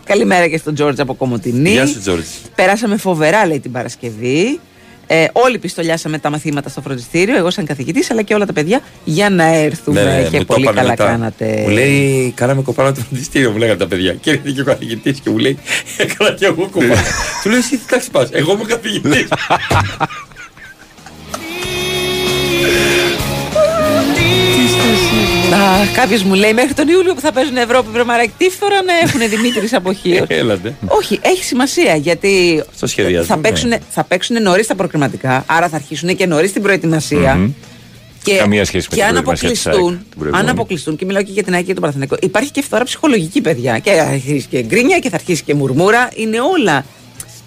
Καλημέρα 0.04 0.48
και 0.48 0.58
στον 0.58 0.74
Τζόρτζ 0.74 1.00
από 1.00 1.14
Κομωτινή. 1.14 1.70
Γεια 1.72 1.86
σου, 1.88 2.00
Τζόρτζ. 2.00 2.26
Περάσαμε 2.56 2.98
φοβερά, 2.98 3.46
λέει 3.46 3.60
την 3.60 3.72
Παρασκευή. 3.72 4.60
Ε, 5.08 5.26
όλοι 5.32 5.60
πιστολιάσαμε 5.60 6.18
τα 6.18 6.30
μαθήματα 6.30 6.70
στο 6.70 6.82
φροντιστήριο, 6.82 7.38
εγώ 7.38 7.50
σαν 7.50 7.66
καθηγητής, 7.66 8.12
αλλά 8.12 8.22
και 8.22 8.34
όλα 8.34 8.46
τα 8.46 8.54
παιδιά, 8.54 8.82
για 9.04 9.30
να 9.30 9.44
έρθουμε. 9.44 10.04
Ναι, 10.04 10.12
ναι, 10.12 10.24
και 10.30 10.38
μου 10.38 10.46
το 10.46 10.54
πολύ 10.54 10.62
είπανε 10.62 10.78
καλά 10.78 10.90
μετά. 10.90 11.06
κάνατε. 11.06 11.62
Μου 11.62 11.70
λέει, 11.70 12.32
κάναμε 12.36 12.62
κοπάνα 12.62 12.94
το 12.94 13.02
φροντιστήριο, 13.02 13.52
μου 13.52 13.58
λέγανε 13.58 13.78
τα 13.78 13.88
παιδιά. 13.88 14.14
Και 14.14 14.30
έρχεται 14.30 14.52
και 14.52 14.62
ο 14.62 14.64
καθηγητής 14.64 15.20
και 15.20 15.30
μου 15.30 15.38
λέει, 15.38 15.58
έκανα 15.98 16.32
και 16.32 16.46
εγώ 16.46 16.70
κοπάνα. 16.72 17.04
Του 17.44 17.50
λέω, 17.50 17.58
εσύ 17.58 17.78
τι 17.78 17.86
τάξη 17.88 18.12
πας; 18.12 18.30
Εγώ 18.32 18.52
είμαι 18.54 18.64
καθηγητής. 18.68 19.28
Κάποιος 25.94 26.24
μου 26.24 26.34
λέει 26.34 26.54
μέχρι 26.54 26.74
τον 26.74 26.88
Ιούλιο 26.88 27.14
που 27.14 27.20
θα 27.22 27.32
παίζουν 27.32 27.58
Ευρώπη 27.58 27.90
βρεμαράκι, 27.92 28.32
τι 28.38 28.50
φθορά 28.50 28.82
να 28.84 28.94
έχουν 29.04 29.30
Δημήτρης 29.30 29.74
αποχείο. 29.74 30.26
Έλατε. 30.42 30.76
Όχι, 30.88 31.20
έχει 31.22 31.44
σημασία 31.44 31.96
γιατί 31.96 32.64
Στο 32.76 32.88
σχεδιασμό, 32.88 33.36
θα 33.36 33.42
παίξουν, 33.42 33.70
ναι. 33.70 33.78
θα 33.90 34.04
παίξουν 34.04 34.42
νωρίς 34.42 34.68
τα 34.68 34.76
προκριματικά, 34.76 35.44
άρα 35.48 35.70
θα 35.70 35.76
αρχίσουν 35.76 36.16
και 36.16 36.26
νωρίς 36.26 36.54
την 36.54 36.62
προετοιμασία. 36.62 37.36
Μμμ. 37.36 37.52
Και, 38.24 38.36
Καμία 38.36 38.66
σχέση 38.66 38.88
με 38.92 38.96
και 38.98 39.04
την 39.04 39.16
αν 39.18 39.24
προετοιμασία 39.24 39.50
της 39.50 39.66
ΑΕΚ, 39.68 39.76
αποκλειστούν, 39.76 40.06
την 40.10 40.20
προηγούμενη. 40.20 40.48
αν 40.50 40.56
αποκλειστούν, 40.56 40.96
και 40.96 41.06
μιλάω 41.06 41.22
και 41.24 41.32
για 41.32 41.44
την 41.44 41.54
ΑΕΚ 41.54 41.66
και 41.66 41.72
τον 41.74 41.82
Παναθηναϊκό, 41.82 42.16
υπάρχει 42.22 42.52
και 42.52 42.62
φθορά 42.62 42.84
ψυχολογική, 42.84 43.42
παιδιά. 43.42 43.80
Και 43.80 43.92
θα 43.92 44.04
αρχίσει 44.04 44.48
και 44.50 44.62
γκρίνια 44.62 45.00
και 45.00 45.10
θα 45.10 45.16
αρχίσει 45.16 45.44
και 45.44 45.54
μουρμούρα. 45.54 46.10
Είναι 46.16 46.38
όλα 46.54 46.86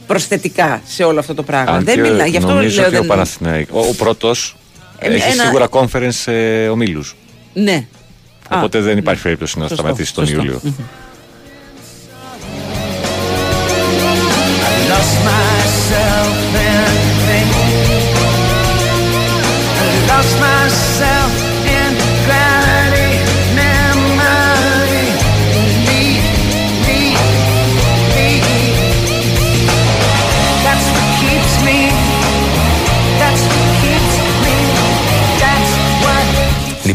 προσθετικά 0.06 0.82
σε 0.86 1.04
όλο 1.04 1.18
αυτό 1.18 1.34
το 1.34 1.42
πράγμα. 1.42 1.70
Αν 1.72 1.84
δεν 1.84 1.94
και 1.94 2.00
μιλά. 2.00 2.26
Γι' 2.26 2.36
αυτό 2.36 2.52
νομίζω 2.52 2.76
λέω 2.80 2.86
ότι 2.86 2.96
ο 2.96 2.98
δεν. 2.98 3.08
Παναθηναϊκός, 3.08 3.86
ο, 3.86 3.88
ο 3.88 3.94
πρώτος 3.94 4.56
Ε, 4.98 5.14
Έχει 5.14 5.32
ένα- 5.32 5.42
σίγουρα 5.44 5.68
conference 5.70 6.32
ε, 6.32 6.68
ομίλους. 6.68 7.14
Ναι. 7.52 7.86
Α, 8.48 8.58
Οπότε 8.58 8.80
δεν 8.80 8.98
υπάρχει 8.98 9.22
περίπτωση 9.22 9.58
να 9.58 9.66
σωστό, 9.66 9.82
σταματήσει 9.82 10.14
τον 10.14 10.26
σωστό. 10.26 10.42
Ιούλιο. 10.42 10.60
Μμμ. 10.62 10.72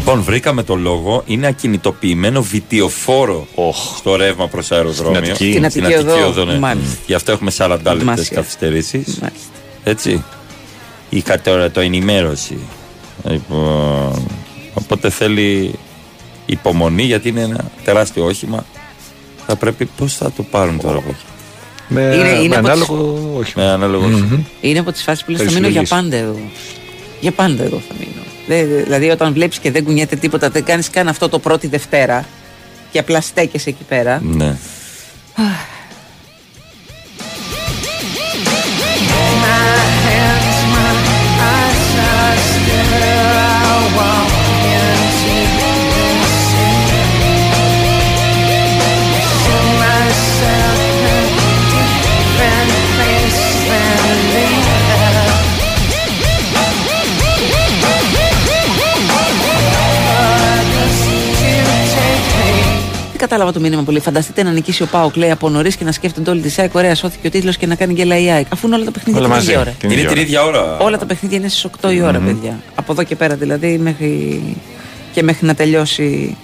Λοιπόν, 0.08 0.22
βρήκαμε 0.22 0.62
το 0.62 0.74
λόγο. 0.74 1.22
Είναι 1.26 1.46
ακινητοποιημένο 1.46 2.42
βιτιοφόρο 2.42 3.46
στο 3.96 4.16
ρεύμα 4.16 4.48
προς 4.48 4.72
αεροδρόμιο. 4.72 5.20
Στην 5.20 5.30
Αττική. 5.32 5.52
Στην 5.70 5.84
Αττική 5.86 6.22
οδό, 6.26 6.44
ναι. 6.44 6.58
μάλιστα. 6.58 6.96
Γι' 7.06 7.14
αυτό 7.14 7.32
έχουμε 7.32 7.50
40 7.56 7.68
λεπτές 7.68 7.98
Σημασία. 7.98 8.36
καθυστερήσεις. 8.36 9.06
Μάλιστα. 9.06 9.48
Έτσι. 9.84 10.24
Είχα 11.08 11.40
τώρα 11.40 11.70
το 11.70 11.80
ενημέρωση. 11.80 12.58
Λοιπόν, 13.28 14.28
οπότε 14.74 15.10
θέλει 15.10 15.74
υπομονή 16.46 17.02
γιατί 17.02 17.28
είναι 17.28 17.40
ένα 17.42 17.64
τεράστιο 17.84 18.24
όχημα. 18.24 18.64
Θα 19.46 19.56
πρέπει 19.56 19.84
πώς 19.96 20.14
θα 20.16 20.32
το 20.36 20.42
πάρουν 20.42 20.80
τώρα 20.80 20.96
από 20.98 21.08
εκεί; 21.08 21.24
Με, 21.88 22.00
Είναι- 22.00 22.28
είναι 22.28 22.48
με 22.48 22.56
από 22.56 22.66
ανάλογο 22.66 23.30
όχι. 23.38 23.52
Με 23.56 23.64
ανάλογο. 23.64 24.08
Είναι 24.60 24.78
από 24.78 24.92
τις 24.92 25.02
φάσεις 25.02 25.24
που 25.24 25.30
λες 25.30 25.38
θα 25.40 25.44
Έχεις 25.46 25.56
μείνω 25.56 25.68
για 25.68 25.84
συλλογίσει. 25.86 26.10
πάντα 26.10 26.30
εδώ. 26.30 26.40
Για 27.20 27.32
πάντα 27.32 27.62
εδώ 27.62 27.80
θα 27.88 27.94
μείνω. 27.98 28.20
Δεν- 28.46 28.68
δε- 28.68 28.82
δηλαδή, 28.82 29.10
όταν 29.10 29.32
βλέπεις 29.32 29.58
και 29.58 29.70
δεν 29.70 29.84
κουνιέται 29.84 30.16
τίποτα, 30.16 30.50
δεν 30.50 30.64
κάνεις 30.64 30.90
καν 30.90 31.08
αυτό 31.08 31.28
το 31.28 31.38
πρώτη 31.38 31.66
Δευτέρα 31.66 32.24
και 32.92 32.98
απλά 32.98 33.20
στέκεσαι 33.20 33.68
εκεί 33.68 33.82
πέρα. 33.88 34.20
Ναι. 34.22 34.56
My 39.42 39.82
hands, 40.04 40.58
my 40.72 40.94
eyes 41.52 41.90
are 42.12 43.65
Δεν 63.18 63.28
κατάλαβα 63.28 63.52
το 63.52 63.60
μήνυμα 63.60 63.82
πολύ. 63.82 64.00
Φανταστείτε 64.00 64.42
να 64.42 64.50
νικήσει 64.52 64.82
ο 64.82 64.86
Πάοκ, 64.86 65.16
λέει 65.16 65.30
από 65.30 65.48
νωρίς 65.48 65.76
και 65.76 65.84
να 65.84 65.92
σκέφτονται 65.92 66.30
όλη 66.30 66.40
τη 66.40 66.48
ΣΑΕΚ. 66.48 66.74
Ωραία, 66.74 66.94
σώθηκε 66.94 67.26
ο 67.26 67.30
τίτλος 67.30 67.56
και 67.56 67.66
να 67.66 67.74
κάνει 67.74 67.92
γκέλα 67.92 68.18
η 68.18 68.30
ΑΕΚ. 68.30 68.46
Αφού 68.52 68.66
είναι 68.66 68.76
όλα 68.76 68.84
τα 68.84 68.90
παιχνίδια 68.90 69.20
Όλα 69.20 69.28
την 69.28 69.36
μαζί. 69.36 69.48
ίδια 69.50 69.60
ώρα. 69.60 69.70
Την 69.70 69.90
Είναι 69.90 70.00
ίδια 70.00 70.08
την 70.08 70.18
ώρα. 70.18 70.26
ίδια 70.26 70.44
ώρα. 70.44 70.76
Όλα 70.78 70.98
τα 70.98 71.06
παιχνίδια 71.06 71.38
είναι 71.38 71.48
στις 71.48 71.64
8 71.82 71.92
η 71.92 72.00
ώρα, 72.02 72.18
παιδιά. 72.20 72.60
Από 72.74 72.92
εδώ 72.92 73.02
και 73.02 73.16
πέρα 73.16 73.34
δηλαδή 73.34 73.78
μέχρι. 73.78 74.40
και 75.12 75.22
μέχρι 75.22 75.46
να 75.46 75.54
τελειώσει. 75.54 76.36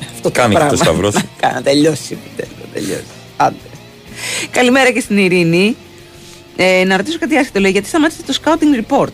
Αυτό 0.00 0.20
το 0.22 0.30
Κάνει 0.30 0.48
και 0.52 0.58
πράγμα. 0.58 0.76
το 0.76 0.82
σταυρό 0.84 1.10
σου. 1.18 1.20
Κα- 1.40 1.52
να 1.54 1.62
τελειώσει 1.62 2.18
επιτέλου. 2.24 2.56
να 2.60 2.72
τελειώσει. 2.80 3.04
Άντε. 3.36 3.56
Καλημέρα 4.50 4.90
και 4.90 5.00
στην 5.00 5.16
Ειρήνη. 5.18 5.76
Ε, 6.56 6.84
να 6.84 6.96
ρωτήσω 6.96 7.18
κάτι 7.18 7.36
άσχετο, 7.36 7.60
λέει, 7.60 7.70
γιατί 7.70 7.88
σταμάτησε 7.88 8.22
το 8.26 8.34
scouting 8.44 8.92
report; 8.92 9.12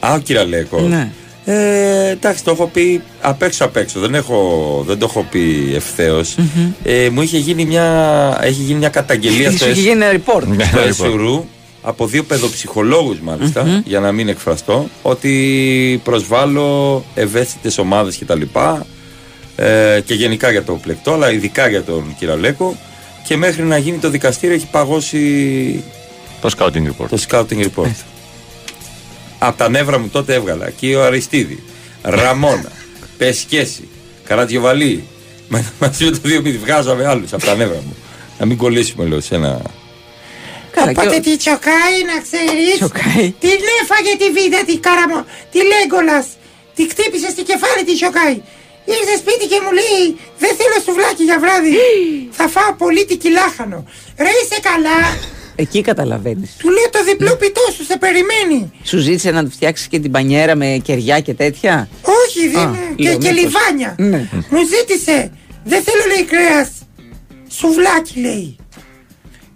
Α, 0.00 0.12
ο 0.14 0.18
Κυραλέκο. 0.18 0.80
Ναι. 0.80 1.08
Ε, 1.50 2.08
εντάξει, 2.10 2.44
το 2.44 2.50
έχω 2.50 2.66
πει 2.66 3.02
απ' 3.20 3.42
έξω 3.42 3.64
απ' 3.64 3.76
έξω. 3.76 4.00
Δεν, 4.00 4.14
έχω, 4.14 4.84
δεν 4.86 4.98
το 4.98 5.06
έχω 5.08 5.26
πει 5.30 5.72
ευθέως. 5.74 6.36
Ε, 6.82 7.08
μου 7.12 7.22
είχε 7.22 7.38
γίνει 7.38 7.64
μια, 7.64 8.38
έχει 8.42 8.62
γίνει 8.62 8.78
μια 8.78 8.88
καταγγελία 8.88 9.50
Σου 9.50 9.56
στο, 9.56 9.64
είχε 9.68 9.74
S- 9.80 9.84
γίνει 9.84 9.90
ένα 10.04 10.12
report. 10.12 10.42
στο 10.70 10.78
Εσουρού 10.80 11.44
από 11.82 12.06
δύο 12.06 12.22
παιδοψυχολόγους 12.24 13.20
μάλιστα, 13.20 13.82
για 13.84 14.00
να 14.00 14.12
μην 14.12 14.28
εκφραστώ, 14.28 14.88
ότι 15.02 16.00
προσβάλλω 16.04 17.04
ευαίσθητες 17.14 17.78
ομάδες 17.78 18.18
κτλ. 18.18 18.42
Ε, 19.56 20.00
και 20.04 20.14
γενικά 20.14 20.50
για 20.50 20.62
το 20.62 20.72
πλεκτό, 20.72 21.12
αλλά 21.12 21.32
ειδικά 21.32 21.68
για 21.68 21.82
τον 21.82 22.14
Κυραλέκο. 22.18 22.76
Και 23.26 23.36
μέχρι 23.36 23.62
να 23.62 23.78
γίνει 23.78 23.98
το 23.98 24.10
δικαστήριο 24.10 24.54
έχει 24.54 24.66
παγώσει 24.70 25.22
Το 26.40 26.50
scouting 26.58 26.66
report. 26.86 27.06
το 27.10 27.18
scouting 27.28 27.64
report. 27.64 27.90
Από 29.38 29.58
τα 29.58 29.68
νεύρα 29.68 29.98
μου 29.98 30.08
τότε 30.08 30.34
έβγαλα 30.34 30.66
εκεί 30.66 30.94
ο 30.94 31.04
Αριστίδη, 31.04 31.62
Ραμόνα, 32.02 32.72
Πεσκέση, 33.18 33.88
Καρατιοβαλή. 34.24 35.04
Με- 35.48 35.64
Μαζί 35.80 36.04
με 36.04 36.10
το 36.10 36.18
δύο 36.22 36.40
μύθι 36.40 36.58
βγάζαμε 36.58 37.06
άλλους 37.06 37.32
από 37.32 37.44
τα 37.44 37.54
νεύρα 37.54 37.76
μου. 37.86 37.96
Να 38.38 38.46
μην 38.46 38.56
κολλήσουμε 38.56 39.04
λέω 39.06 39.20
σε 39.20 39.34
ένα. 39.34 39.60
Καλά, 40.70 40.92
και 40.92 40.98
ο- 41.00 41.02
Οπότε 41.02 41.20
τη 41.20 41.36
τσοκάει 41.36 41.96
να 42.12 42.16
ξέρεις 42.26 42.74
Τσοκάει. 42.80 43.26
Την 43.44 43.58
έφαγε 43.82 44.12
τη 44.22 44.26
βίδα 44.36 44.60
τη 44.68 44.74
καραμο 44.86 45.20
Τη 45.52 45.58
Λέγκολας 45.72 46.26
Τη 46.76 46.82
χτύπησε 46.90 47.28
στη 47.34 47.42
κεφάλι 47.50 47.82
τη 47.88 47.94
τσοκάει 47.98 48.36
Ήρθε 48.96 49.14
σπίτι 49.22 49.44
και 49.52 49.58
μου 49.64 49.72
λέει 49.80 50.04
Δεν 50.42 50.52
θέλω 50.58 50.76
σουβλάκι 50.84 51.22
για 51.28 51.38
βράδυ 51.44 51.74
Θα 52.38 52.46
φάω 52.54 52.70
πολίτικη 52.82 53.28
λάχανο 53.38 53.78
Ρε 54.24 54.32
είσαι 54.40 54.58
καλά 54.70 54.98
Εκεί 55.60 55.80
καταλαβαίνεις. 55.80 56.56
Του 56.58 56.68
λέω 56.70 56.90
το 56.90 57.04
διπλό 57.04 57.36
πιτό 57.36 57.60
σου 57.76 57.84
σε 57.84 57.98
περιμένει 57.98 58.72
Σου 58.82 58.98
ζήτησε 58.98 59.30
να 59.30 59.44
του 59.44 59.50
φτιάξεις 59.50 59.86
και 59.86 59.98
την 59.98 60.10
πανιέρα 60.10 60.54
με 60.56 60.80
κεριά 60.82 61.20
και 61.20 61.34
τέτοια; 61.34 61.88
Όχι 62.02 62.48
δεν 62.48 62.66
Α, 62.68 62.74
και, 62.96 63.02
λέω, 63.02 63.18
και 63.18 63.28
μήπως. 63.32 63.42
λιβάνια 63.42 63.94
Ναι. 63.98 64.28
Μου 64.50 64.58
ζήτησε 64.78 65.30
Δεν 65.64 65.82
θέλω 65.82 66.02
λέει 66.16 66.24
κρέας 66.24 66.70
Σουβλάκι 67.48 68.20
λέει 68.20 68.56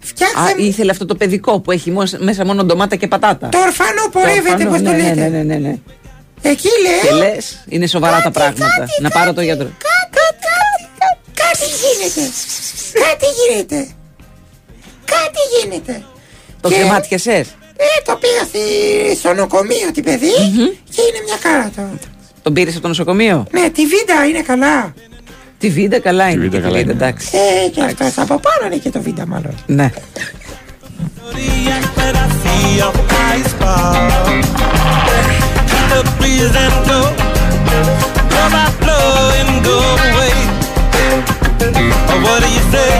Φτιάξε 0.01 0.37
Α, 0.39 0.55
ήθελε 0.57 0.91
αυτό 0.91 1.07
το 1.07 1.15
παιδικό 1.15 1.61
που 1.61 1.71
έχει 1.71 1.91
μος- 1.91 2.17
μέσα 2.19 2.45
μόνο 2.45 2.65
ντομάτα 2.65 2.97
και 2.97 3.07
πατάτα. 3.09 3.49
Το 3.49 3.59
ορφανό 3.59 4.09
πορεύεται 4.13 4.51
ορφανό, 4.53 4.71
πως 4.71 4.83
το 4.83 4.91
ναι, 4.91 4.97
λέτε 4.97 5.15
Ναι, 5.15 5.29
ναι, 5.29 5.43
ναι, 5.43 5.55
ναι. 5.57 5.79
Εκεί 6.43 6.69
Και 7.03 7.11
λέω 7.15 7.19
λες, 7.19 7.65
είναι 7.69 7.87
σοβαρά 7.87 8.23
τα 8.23 8.31
πράγματα. 8.31 8.87
να 9.01 9.09
πάρω 9.11 9.33
το 9.33 9.41
γιατρό. 9.43 9.65
Κάτι, 9.67 10.19
κάτι, 10.47 11.21
κάτι 11.35 11.67
γίνεται. 11.83 12.31
Κάτι 12.93 13.27
γίνεται. 13.41 13.87
Κάτι 15.15 15.41
γίνεται. 15.61 16.05
Το 16.61 16.69
Και- 16.69 16.75
κρεμάτιασες; 16.75 17.47
Ε, 17.77 17.85
το 18.05 18.17
πήγα 18.21 18.43
στη- 18.49 19.17
στο 19.19 19.33
νοσοκομείο 19.35 19.91
την 19.95 20.05
παιδί 20.05 20.35
και 20.95 21.01
είναι 21.09 21.21
μια 21.27 21.39
χαρά 21.43 21.71
τώρα. 21.77 21.99
Τον 22.43 22.53
πήρες 22.53 22.73
από 22.73 22.83
το 22.83 22.89
νοσοκομείο; 22.89 23.47
Ναι, 23.51 23.71
τη 23.71 23.87
βίντα 23.87 24.27
είναι 24.29 24.41
καλά. 24.43 24.95
Τη 25.59 25.69
βίντα 25.69 25.99
καλά 26.01 26.29
είναι. 26.31 26.41
βίντα 26.41 26.57
και 26.57 26.63
καλά 26.63 26.79
είναι. 26.79 26.93
εντάξει. 26.93 27.29
Ε, 27.65 27.69
και 27.69 27.83
αυτός 27.83 28.19
από 28.19 28.41
πάνω 28.41 28.67
είναι 28.67 28.77
και 28.77 28.91
το 28.91 29.01
βίντα 29.03 29.27
μάλλον. 29.27 29.55
Ναι. 29.67 29.91
Please 36.19 36.57
and 36.65 36.77
go. 36.89 37.01
Blow 38.31 38.49
by 38.55 38.67
blow 38.81 39.39
and 39.41 39.53
go 39.67 39.77
away. 40.07 40.37
Or 42.11 42.19
what 42.25 42.39
do 42.43 42.49
you 42.57 42.65
say? 42.75 42.93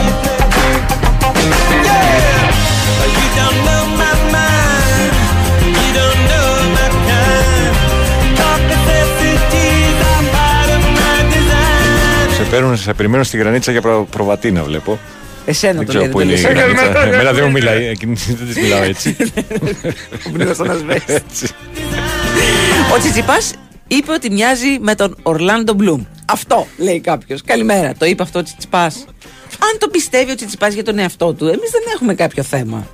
Σε 12.35 12.43
παίρνουν, 12.49 12.77
σε 12.77 12.93
περιμένουν 12.93 13.25
στη 13.25 13.37
γρανίτσα 13.37 13.71
για 13.71 13.81
προ, 13.81 14.07
προβατίνα, 14.11 14.63
βλέπω. 14.63 14.99
Εσένα 15.45 15.73
Δεν 15.73 15.85
το 15.85 15.87
ξέρω 15.87 16.03
λέει. 16.03 16.11
πού 16.13 16.19
είναι 16.19 16.33
η 16.33 16.41
γρανίτσα. 16.41 17.03
Εμένα 17.05 17.31
δεν 17.33 17.43
μου 17.45 17.51
μιλάει, 17.51 17.85
εκείνη 17.85 18.15
δεν 18.27 18.47
της 18.47 18.55
μιλάω 18.57 18.83
έτσι. 18.83 19.15
Έτσι. 21.05 21.47
Ο 22.93 22.99
Τσιτσιπάς 22.99 23.53
είπε 23.87 24.11
ότι 24.11 24.31
μοιάζει 24.31 24.77
με 24.79 24.95
τον 24.95 25.15
Ορλάντο 25.23 25.73
Μπλουμ. 25.73 26.03
Αυτό 26.25 26.67
λέει 26.77 26.99
κάποιος. 26.99 27.41
Καλημέρα. 27.45 27.93
Το 27.97 28.05
είπε 28.05 28.23
αυτό 28.23 28.39
ο 28.39 28.43
Τσιτσιπάς. 28.43 29.05
Αν 29.71 29.79
το 29.79 29.87
πιστεύει 29.87 30.31
ο 30.31 30.35
Τσιτσιπά 30.35 30.67
για 30.67 30.83
τον 30.83 30.99
εαυτό 30.99 31.33
του, 31.33 31.45
εμείς 31.47 31.69
δεν 31.71 31.81
έχουμε 31.93 32.13
κάποιο 32.13 32.43
θέμα. 32.43 32.87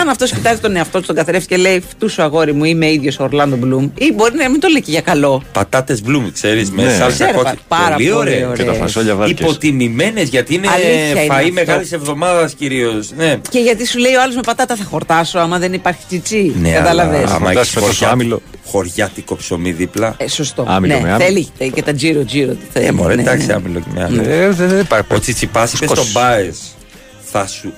Αν 0.00 0.08
αυτός 0.08 0.32
κοιτάζει 0.32 0.60
τον 0.60 0.76
εαυτό 0.76 1.00
του, 1.00 1.06
τον 1.06 1.16
καθρέφτη 1.16 1.46
και 1.48 1.56
λέει 1.56 1.82
Φτού 1.88 2.08
σου 2.08 2.22
αγόρι 2.22 2.52
μου, 2.52 2.64
είμαι 2.64 2.90
ίδιος 2.92 3.18
ο 3.18 3.22
Ορλάντο 3.24 3.56
Μπλουμ, 3.56 3.90
ή 3.98 4.12
μπορεί 4.12 4.34
να 4.36 4.50
μην 4.50 4.60
το 4.60 4.68
λέει 4.68 4.82
και 4.82 4.90
για 4.90 5.00
καλό. 5.00 5.42
Πατάτες 5.52 6.02
μπλουμ, 6.02 6.30
ξέρεις, 6.32 6.70
με 6.70 6.82
Ναι. 6.82 6.90
σάλτσα 6.90 7.24
Ξέρω, 7.24 7.38
κόκκινη. 7.38 7.58
πάρα 7.68 7.94
πολύ 7.94 8.12
ωραίες. 8.12 8.48
Και 8.56 8.64
τα 8.64 8.72
φασόλια 8.72 9.14
βάρκες. 9.14 9.38
Υποτιμημένες 9.40 10.28
γιατί 10.28 10.54
είναι 10.54 10.68
Αλήθεια 10.68 11.22
είναι 11.22 11.34
φαΐ 11.34 11.38
αυτό. 11.38 11.52
μεγάλης 11.52 11.92
εβδομάδας 11.92 12.54
κυρίως. 12.54 13.10
Ναι. 13.16 13.36
Και 13.50 13.58
γιατί 13.58 13.86
σου 13.86 13.98
λέει 13.98 14.14
ο 14.14 14.22
άλλος 14.22 14.34
με 14.34 14.40
πατάτα 14.46 14.76
θα 14.76 14.84
χορτάσω, 14.84 15.38
άμα 15.38 15.58
δεν 15.58 15.72
υπάρχει 15.72 16.00
τσιτσί. 16.08 16.54
Ναι, 16.60 16.70
Κατάλαβε. 16.70 17.16
αλλά 17.16 17.24
άμα 17.26 17.36
Χορτάς 17.46 17.62
έχεις 17.62 17.74
με 17.74 17.80
τόσο 17.80 17.92
χωριά- 17.92 18.10
άμυλο. 18.12 18.42
χωριάτικο 18.66 19.36
ψωμί 19.36 19.72
δίπλα. 19.72 20.14
Ε, 20.16 20.28
σωστό. 20.28 20.64
Άμυλο 20.68 20.94
ναι, 20.94 21.00
με 21.00 21.10
άμυλο. 21.12 21.24
θέλει 21.26 21.48
τε- 21.58 21.72
και 21.74 21.82
τα 21.82 21.92
τζίρο 21.94 22.24
τζίρο. 22.24 22.56
Ε, 22.72 22.90
μωρέ, 22.90 23.14
ναι, 23.14 23.22
εντάξει, 23.22 23.46
ναι. 23.46 23.52
άμυλο 23.52 23.78
και 23.80 23.86
με 23.94 24.04
άμυλο. 24.04 24.22
Ε, 24.22 24.48
δεν 24.50 24.68
δεν 24.68 24.78
υπάρχει. 24.80 25.14
Ο 25.14 25.18
Τσιτσιπά 25.18 25.68
είπε 25.76 25.84
Σκός. 25.84 25.98
στον 25.98 26.10
Μπάες. 26.12 26.58
Θα 27.32 27.46
σου. 27.46 27.72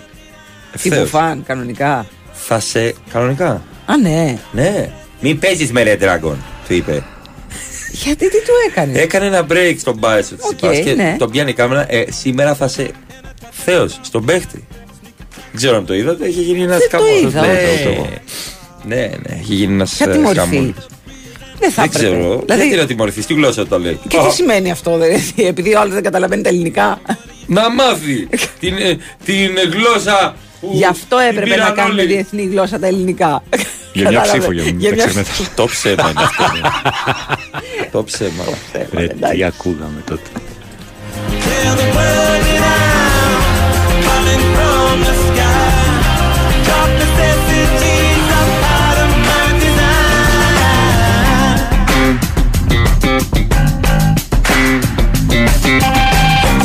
Τι 0.83 0.89
Ευθέως. 0.89 1.11
μπουφάν, 1.11 1.43
κανονικά. 1.47 2.07
Θα 2.33 2.61
σε. 2.61 2.95
Κανονικά. 3.12 3.62
Α, 3.87 3.97
ναι. 4.03 4.39
Ναι. 4.53 4.91
Μην 5.20 5.39
παίζεις 5.39 5.72
με 5.72 5.83
Red 5.87 6.03
Dragon, 6.05 6.35
του 6.68 6.75
είπε. 6.75 7.03
Γιατί 7.91 8.31
τι 8.31 8.37
του 8.37 8.53
έκανες; 8.68 9.03
Έκανε 9.03 9.27
ένα 9.27 9.47
break 9.51 9.75
στον 9.79 9.97
Μπάεσο 9.99 10.35
της 10.35 10.45
Οκ, 10.51 10.83
και 10.85 10.93
ναι. 10.95 11.16
τον 11.18 11.31
πιάνει 11.31 11.51
η 11.51 11.55
κάμερα. 11.55 11.93
Ε, 11.93 12.05
σήμερα 12.11 12.55
θα 12.55 12.68
σε 12.68 12.91
θέο 13.51 13.89
στον 13.89 14.25
παίχτη. 14.25 14.66
Δεν 15.35 15.62
ξέρω 15.62 15.77
αν 15.77 15.87
το 15.87 15.95
είδατε, 15.95 16.27
έχει 16.27 16.41
γίνει 16.41 16.62
ένας 16.62 16.79
Δεν 16.79 16.91
το 16.91 16.97
χαμός. 16.97 17.20
είδα, 17.20 17.41
Ναι, 17.41 17.53
όχι. 17.75 18.09
ναι, 18.87 18.97
ναι, 18.97 19.35
έχει 19.41 19.55
γίνει 19.55 19.72
ένας 19.72 19.95
Ποια 19.97 20.09
τιμωρηθεί; 20.09 20.75
Δεν 21.59 21.70
θα 21.70 21.83
Δεν 21.83 21.85
έπρεπε. 21.85 21.89
ξέρω. 21.89 22.41
Δηλαδή- 22.41 22.62
Γιατί 22.66 22.77
να 22.81 22.87
τιμωρηθεί, 22.87 23.25
τι 23.25 23.35
γλώσσα 23.35 23.66
το 23.66 23.79
λέει. 23.79 23.99
Και 24.09 24.18
τι 24.29 24.33
σημαίνει 24.35 24.70
αυτό, 24.70 24.99
δηλαδή, 24.99 25.35
επειδή 25.47 25.75
ο 25.75 25.81
άλλος 25.81 25.95
δεν 25.95 26.03
καταλαβαίνει 26.03 26.43
τα 26.43 26.49
ελληνικά; 26.49 27.01
Να 27.47 27.70
μάθει 27.70 28.29
την, 28.61 28.75
ε, 28.79 28.97
την 29.25 29.51
γλώσσα 29.72 30.35
που. 30.35 30.53
Γι' 30.73 30.85
αυτό 30.87 31.17
την 31.17 31.27
έπρεπε 31.27 31.51
πήραν 31.51 31.69
να 31.69 31.71
κάνουμε 31.75 32.01
όλοι. 32.03 32.12
διεθνή 32.12 32.43
γλώσσα 32.43 32.79
τα 32.79 32.87
ελληνικά. 32.87 33.43
Για 33.93 34.09
μια 34.11 34.19
Κατάλαβε. 34.19 34.39
ψήφο, 34.39 34.53
για 34.53 34.62
να 34.65 34.71
μην 34.71 34.81
Για 34.81 34.89
τα 34.91 34.95
μια- 34.95 35.05
ξεχνάτε. 35.05 35.31
Το 35.55 35.65
ψέμα 35.65 36.11
είναι 36.11 36.23
αυτό. 36.23 36.43
ναι. 36.53 36.61
Το 37.93 38.05
ψέμα. 38.05 38.45
Ρε, 38.93 39.07
τι 39.07 39.45
ακούγαμε 39.45 40.03
τότε. 40.07 40.31
Falling 44.07 44.45
from 44.57 44.97
the 45.09 45.15
sky. 45.27 45.69
Dark 46.69 46.91
necessities 47.03 48.27
are 48.39 48.51
part 48.65 48.99
of 49.05 49.12
my 49.29 49.47
design. 49.62 50.25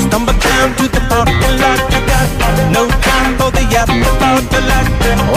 Stumble 0.05 0.37
down 0.47 0.67
to 0.77 0.85
the 0.95 1.01
parking 1.09 1.55
lot. 1.61 1.79
You 1.93 1.99
got 2.11 2.27
no 2.39 2.47
time 2.47 2.47
for 2.47 2.51
the 2.59 2.65
afterthought. 4.39 4.51
The 4.51 4.61
lot. 4.61 4.85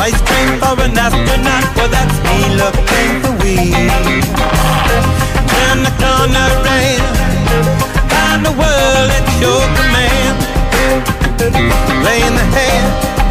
Ice 0.03 0.21
cream 0.23 0.59
for 0.61 0.81
an 0.83 0.99
astronaut. 0.99 1.65
Well, 1.77 1.89
that's 1.89 2.19
me 2.27 2.39
looking 2.57 3.13
for 3.23 3.33
weed. 3.43 3.91
Turn 5.51 5.79
the 5.83 5.93
corner 6.01 6.49
right. 6.67 7.03
Find 8.11 8.45
the 8.45 8.53
world 8.53 9.11
at 9.19 9.27
your 9.41 9.63
command. 9.79 10.37
Playing 12.03 12.35
the 12.35 12.47
hand. 12.57 13.22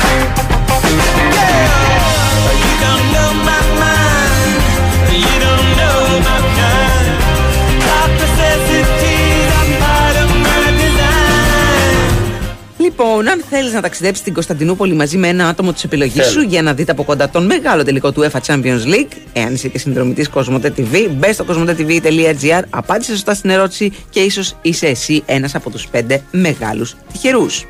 Λοιπόν, 12.91 13.27
αν 13.27 13.43
θέλεις 13.49 13.73
να 13.73 13.81
ταξιδέψεις 13.81 14.19
στην 14.21 14.33
Κωνσταντινούπολη 14.33 14.93
μαζί 14.93 15.17
με 15.17 15.27
ένα 15.27 15.47
άτομο 15.47 15.73
της 15.73 15.83
επιλογής 15.83 16.13
Θέλω. 16.13 16.29
σου 16.29 16.41
για 16.41 16.61
να 16.61 16.73
δείτε 16.73 16.91
από 16.91 17.03
κοντά 17.03 17.29
τον 17.29 17.45
μεγάλο 17.45 17.83
τελικό 17.83 18.11
του 18.11 18.21
UEFA 18.21 18.39
Champions 18.45 18.85
League, 18.85 19.11
εάν 19.33 19.53
είσαι 19.53 19.67
και 19.67 19.77
συνδρομητής 19.77 20.29
Κοσμοτέ 20.29 20.73
TV, 20.77 21.07
μπες 21.11 21.35
στο 21.35 21.43
κοσμοτέ.tv.gr, 21.43 22.61
απάντησε 22.69 23.11
σωστά 23.11 23.33
στην 23.33 23.49
ερώτηση 23.49 23.93
και 24.09 24.19
ίσως 24.19 24.55
είσαι 24.61 24.87
εσύ 24.87 25.23
ένας 25.25 25.55
από 25.55 25.69
τους 25.69 25.87
πέντε 25.87 26.21
μεγάλους 26.31 26.95
τυχερούς. 27.11 27.65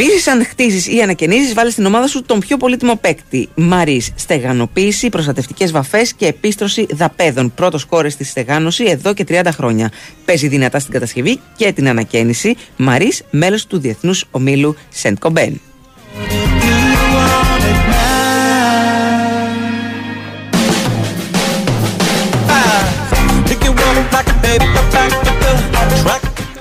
Επίσης, 0.00 0.26
αν 0.26 0.44
χτίζεις 0.44 0.86
ή 0.86 1.00
ανακαινίζεις, 1.00 1.54
βάλεις 1.54 1.72
στην 1.72 1.86
ομάδα 1.86 2.06
σου 2.06 2.22
τον 2.22 2.38
πιο 2.38 2.56
πολύτιμο 2.56 2.96
παίκτη. 2.96 3.48
Μαρής, 3.54 4.10
στεγανοποίηση, 4.14 5.08
προστατευτικές 5.08 5.72
βαφές 5.72 6.12
και 6.12 6.26
επίστρωση 6.26 6.86
δαπέδων. 6.90 7.54
Πρώτος 7.54 7.84
κόρε 7.84 8.08
στη 8.08 8.24
στεγάνωση 8.24 8.84
εδώ 8.84 9.14
και 9.14 9.24
30 9.28 9.52
χρόνια. 9.52 9.90
Παίζει 10.24 10.48
δυνατά 10.48 10.78
στην 10.78 10.92
κατασκευή 10.92 11.40
και 11.56 11.72
την 11.72 11.88
ανακαίνιση. 11.88 12.56
Μαρής, 12.76 13.22
μέλος 13.30 13.66
του 13.66 13.78
Διεθνούς 13.78 14.24
Ομίλου 14.30 14.76
Σεντ 14.88 15.18
Κομπέν. 15.18 15.60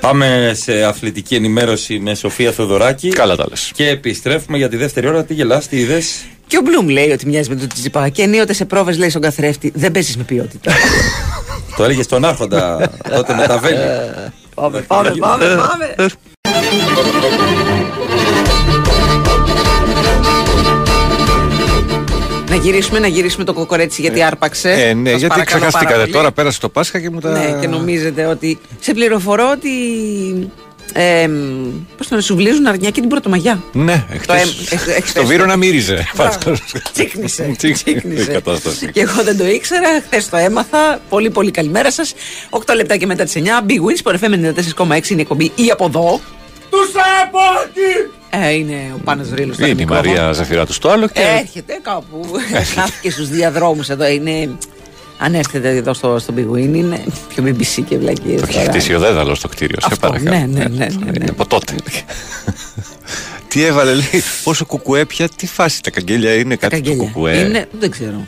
Πάμε 0.08 0.52
σε 0.56 0.84
αθλητική 0.84 1.36
ενημέρωση 1.36 2.00
με 2.00 2.16
Σοφία 2.16 2.52
Θοδωράκη. 2.52 3.10
Καλά 3.10 3.36
τα 3.36 3.46
λες. 3.50 3.72
Και 3.76 3.88
επιστρέφουμε 3.88 4.58
για 4.58 4.70
τη 4.70 4.78
δεύτερη 4.78 5.08
ώρα. 5.08 5.24
Τι 5.24 5.34
γελάς, 5.34 5.68
τι 5.68 5.78
είδες; 5.78 6.26
Και 6.48 6.58
ο 6.58 6.62
Μπλουμ 6.62 6.88
λέει 6.88 7.12
ότι 7.12 7.26
μοιάζει 7.26 7.50
με 7.50 7.56
τον 7.56 7.68
Τσιπά. 7.68 8.10
Και 8.10 8.22
ενίοτε 8.22 8.54
σε 8.54 8.66
πρόβες 8.66 8.98
λέει 8.98 9.10
στον 9.10 9.22
καθρέφτη: 9.22 9.72
Δεν 9.76 9.92
παίζεις 9.92 10.18
με 10.18 10.24
ποιότητα. 10.24 10.72
Το 11.78 11.84
έλεγες 11.84 12.06
στον 12.06 12.26
Άρχοντα 12.26 12.92
τότε 13.16 13.34
με 13.34 13.48
τα 13.48 13.58
βέλη. 13.58 13.78
πάμε, 14.56 14.82
πάμε, 14.82 15.10
πάμε, 15.20 15.56
Να 22.50 22.56
γυρίσουμε, 22.56 23.00
να 23.00 23.08
γυρίσουμε 23.08 23.44
το 23.44 23.54
κοκορέτσι 23.54 24.02
γιατί 24.02 24.24
άρπαξε. 24.24 24.72
Ε, 24.72 24.94
ναι, 24.94 25.10
Σας 25.10 25.20
γιατί 25.20 25.28
παρακαλώ 25.36 25.60
πάρα 25.60 25.68
ξεχαστήκατε 25.72 26.00
πολύ. 26.00 26.12
τώρα, 26.12 26.32
πέρασε 26.32 26.60
το 26.60 26.70
Πάσχα 26.70 27.00
και 27.00 27.10
μου 27.10 27.20
τα. 27.20 27.30
Ναι, 27.30 27.58
και 27.62 27.68
νομίζετε 27.68 28.26
ότι. 28.26 28.60
Σε 28.80 28.94
πληροφορώ 28.94 29.50
ότι. 29.52 29.70
Ε, 30.94 31.28
Πώς 31.98 32.08
το 32.08 32.16
λένε, 32.16 32.22
σου 32.22 32.36
βλύζουν 32.36 32.68
αρνιά 32.68 32.90
και 32.90 33.00
την 33.00 33.10
Πρωτομαγιά. 33.10 33.64
Ναι, 33.74 34.06
Το 34.28 34.34
εχθές, 34.34 34.42
εμ- 34.42 34.72
εχ- 34.72 34.88
εχθές 34.88 35.10
στο 35.10 35.22
το- 35.22 35.28
Βύρονα 35.28 35.56
μύριζε. 35.56 36.08
Μπράβο. 36.16 36.38
Πάντως. 36.38 36.62
Τσίκνησε. 36.94 37.56
Η 37.62 38.26
κατάσταση. 38.32 38.92
Και 38.92 39.02
εγώ 39.02 39.24
δεν 39.24 39.38
το 39.38 39.48
ήξερα, 39.48 39.88
χθες 40.06 40.30
το 40.30 40.38
έμαθα. 40.38 41.00
Πολύ, 41.10 41.30
πολύ 41.30 41.52
καλημέρα 41.52 41.92
σας. 41.92 42.14
8 42.50 42.74
λεπτά 42.76 42.98
και 42.98 43.06
μετά 43.06 43.24
τις 43.24 43.36
9. 43.36 43.62
Big 43.68 43.72
Wins, 43.74 44.12
Sport 44.12 44.16
FM 44.16 44.34
94,6 44.34 45.10
είναι 45.10 45.20
η 45.20 45.22
εκπομπή 45.22 45.52
ή 45.56 45.70
από 45.72 45.86
εδώ. 45.86 46.22
Τους 46.70 46.90
από 47.24 47.40
εκεί! 47.66 48.07
Ε, 48.44 48.54
είναι 48.54 48.76
ο 48.96 49.00
Πάνος 49.04 49.30
Ρήλος. 49.34 49.58
Είναι 49.58 49.82
η 49.82 49.86
Μαρία 49.86 50.32
Ζαφυράτου 50.32 50.74
στο 50.74 50.90
άλλο 50.90 51.08
και. 51.08 51.22
Έρχεται 51.40 51.80
κάπου. 51.82 52.26
Χάθηκε 52.76 53.12
στους 53.12 53.30
διαδρόμους 53.30 53.90
εδώ. 53.90 54.08
Είναι. 54.08 54.50
Αν 55.20 55.34
έρθετε 55.36 55.70
εδώ 55.70 55.94
στο, 55.94 56.20
στο 56.20 56.34
Big 56.38 56.54
Win, 56.56 56.74
είναι 56.76 57.04
πιο 57.36 57.44
BBC 57.44 57.84
και 57.90 57.98
βλακίες. 57.98 58.42
Το 58.42 58.48
έχει 58.50 58.60
χτίσει 58.60 58.94
ο 58.94 59.00
Δέδαλος 59.00 59.38
στο 59.38 59.48
κτίριο. 59.48 59.78
Σε 59.82 59.88
Αυτό, 59.92 60.08
παρακαλώ. 60.08 60.38
ναι, 60.38 60.46
ναι, 60.46 60.64
ναι, 60.64 60.68
ναι, 60.70 60.86
ναι. 60.86 61.12
Είναι 61.16 61.26
από 61.30 61.48
τότε. 61.48 61.76
Τι 63.48 63.64
έβαλε, 63.64 63.94
λέει, 63.94 64.24
πόσο 64.44 64.66
κουκουέ 64.66 65.06
πια, 65.06 65.30
τι 65.36 65.48
φάση 65.48 65.82
τα 65.84 65.90
καγγέλια 65.90 66.34
είναι 66.34 66.56
κάτι 66.56 66.76
του 66.82 66.84
Καγγέλια. 66.84 67.12
κουκουέ. 67.12 67.38
Είναι, 67.38 67.66
δεν 67.80 67.92
ξέρω. 67.92 68.28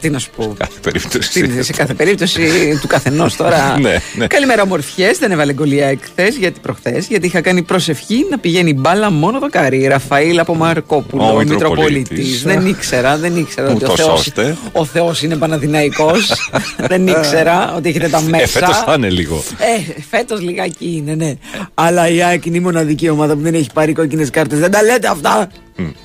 Τι 0.00 0.10
να 0.10 0.18
σου 0.18 0.30
πω. 0.36 0.54
Κάθε 0.58 0.78
περίπτωση. 0.82 1.30
Τι 1.30 1.40
είναι, 1.40 1.62
σε 1.62 1.72
κάθε 1.72 1.94
περίπτωση 1.94 2.40
του 2.80 2.86
καθενός 2.86 3.36
τώρα. 3.36 3.64
Ναι, 3.80 3.96
ναι. 4.14 4.26
Καλημέρα, 4.26 4.62
ομορφιές. 4.62 5.18
Δεν 5.18 5.30
έβαλε 5.30 5.52
γκολιά 5.52 5.86
εκθέ 5.86 6.28
γιατί 6.38 6.60
προχθές, 6.60 7.06
γιατί 7.06 7.26
είχα 7.26 7.40
κάνει 7.40 7.62
προσευχή 7.62 8.26
να 8.30 8.38
πηγαίνει 8.38 8.74
μπάλα 8.74 9.10
μόνο 9.10 9.38
το 9.38 9.48
καρύ. 9.50 9.86
Ραφαήλ 9.86 10.38
από 10.38 10.54
Μαρκόπουλο, 10.54 11.22
Ο 11.22 11.26
ο 11.26 11.36
Μητροπολίτης. 11.38 11.98
Μητροπολίτης. 12.00 12.42
Δεν 12.42 12.66
ήξερα, 12.66 13.16
δεν 13.16 13.36
ήξερα 13.36 13.68
ότι 13.70 13.84
ο 13.84 13.88
Ούτως 13.92 14.00
Θεός, 14.04 14.18
ώστε. 14.20 14.56
ο 14.72 14.84
Θεός 14.84 15.22
είναι 15.22 15.36
Παναδημαϊκός 15.36 16.50
δεν 16.90 17.06
ήξερα 17.06 17.74
ότι 17.76 17.88
έχετε 17.88 18.08
τα 18.08 18.20
μέσα. 18.20 18.42
Ε, 18.42 18.46
φέτος 18.46 18.76
θα 18.86 18.94
είναι 18.96 19.10
λίγο. 19.10 19.42
Ε, 19.58 20.00
φέτος 20.10 20.40
λιγάκι 20.40 20.94
είναι, 20.96 21.14
ναι. 21.14 21.34
Αλλά 21.74 22.08
η 22.08 22.22
ΑΕΚ 22.22 22.44
είναι 22.46 22.56
η 22.56 22.60
μοναδική 22.60 23.08
ομάδα 23.08 23.34
που 23.34 23.40
δεν 23.40 23.54
έχει 23.54 23.68
πάρει 23.74 23.92
κόκκινες 23.92 24.30
κάρτες. 24.30 24.55
Δεν 24.58 24.70
τα 24.70 24.82
λέτε 24.82 25.08
αυτά. 25.08 25.48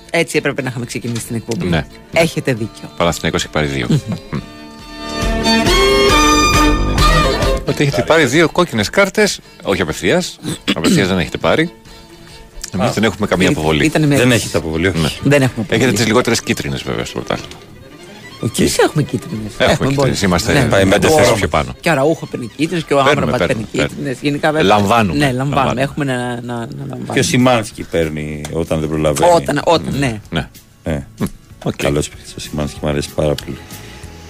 Έτσι 0.09 0.37
έπρεπε 0.37 0.61
να 0.61 0.69
είχαμε 0.69 0.85
ξεκινήσει 0.85 1.25
την 1.25 1.35
εκπομπή. 1.35 1.65
Ναι. 1.67 1.85
Έχετε 2.13 2.53
δίκιο. 2.53 2.89
Παναθηναϊκός 2.97 3.43
έχει 3.43 3.51
πάρει 3.51 3.67
δύο. 3.67 3.87
Μμ. 3.89 4.37
Ότι 7.67 7.83
έχετε 7.83 8.01
πάρει 8.01 8.25
δύο 8.25 8.49
κόκκινες 8.49 8.89
κάρτες, 8.89 9.39
όχι 9.63 9.81
απευθείας. 9.81 10.39
Απευθείας 10.75 11.07
δεν 11.07 11.19
έχετε 11.19 11.37
πάρει. 11.37 11.71
Εμείς 12.73 12.91
δεν 12.91 13.03
έχουμε 13.03 13.27
καμία 13.27 13.47
Ή- 13.47 13.51
αποβολή. 13.51 13.85
ήταν 13.85 14.07
με- 14.07 14.15
Δεν 14.17 14.31
έχετε 14.31 14.57
αποβολή. 14.57 14.91
Ναι. 14.95 15.09
Δεν 15.21 15.41
έχουμε 15.41 15.65
Έχετε 15.69 15.91
τις 15.91 16.05
λιγότερες 16.05 16.41
κίτρινες 16.41 16.83
βέβαια 16.83 17.05
στο 17.05 17.19
πρωτάθλημα. 17.19 17.59
Εμείς 18.57 18.77
έχουμε 18.77 19.03
κίτρινες. 19.03 19.51
Έχουμε 19.57 19.89
κίτρινες, 19.89 20.21
είμαστε 20.21 20.67
πέντε 20.89 21.07
θέσεις 21.09 21.33
πιο 21.33 21.47
πάνω. 21.47 21.75
Και 21.79 21.89
ο 21.89 21.93
Ραούχο 21.93 22.25
παίρνει 22.25 22.49
κίτρινες 22.55 22.83
και 22.83 22.93
ο 22.93 22.97
Παίρνουμε, 22.97 23.21
Άμραμπατ 23.21 23.47
παίρνει 23.47 23.67
παίρνουμε, 23.71 23.89
κίτρινες. 23.89 24.17
Γενικά 24.21 24.51
βέβαια. 24.51 24.67
Λαμβάνουμε. 24.67 25.25
Ναι, 25.25 25.31
λαμβάνουμε. 25.31 25.55
Λαμβάνουμε. 25.55 25.81
Έχουμε 25.81 26.05
να, 26.05 26.41
να, 26.41 26.59
να 26.59 26.65
Και 26.65 26.73
ο 26.83 26.85
λαμβάνουμε. 26.89 27.21
Σιμάνσκι 27.21 27.83
παίρνει 27.83 28.41
όταν 28.51 28.79
δεν 28.79 28.89
προλαβαίνει. 28.89 29.31
Όταν, 29.35 29.61
όταν, 29.63 29.95
ναι. 29.99 30.21
Ναι. 30.29 30.49
Ε. 30.83 30.99
Καλός 31.75 32.09
παίκτης 32.09 32.33
ο 32.37 32.39
Σιμάνσκι, 32.39 32.79
μου 32.81 32.89
αρέσει 32.89 33.09
πάρα 33.15 33.33
πολύ. 33.33 33.57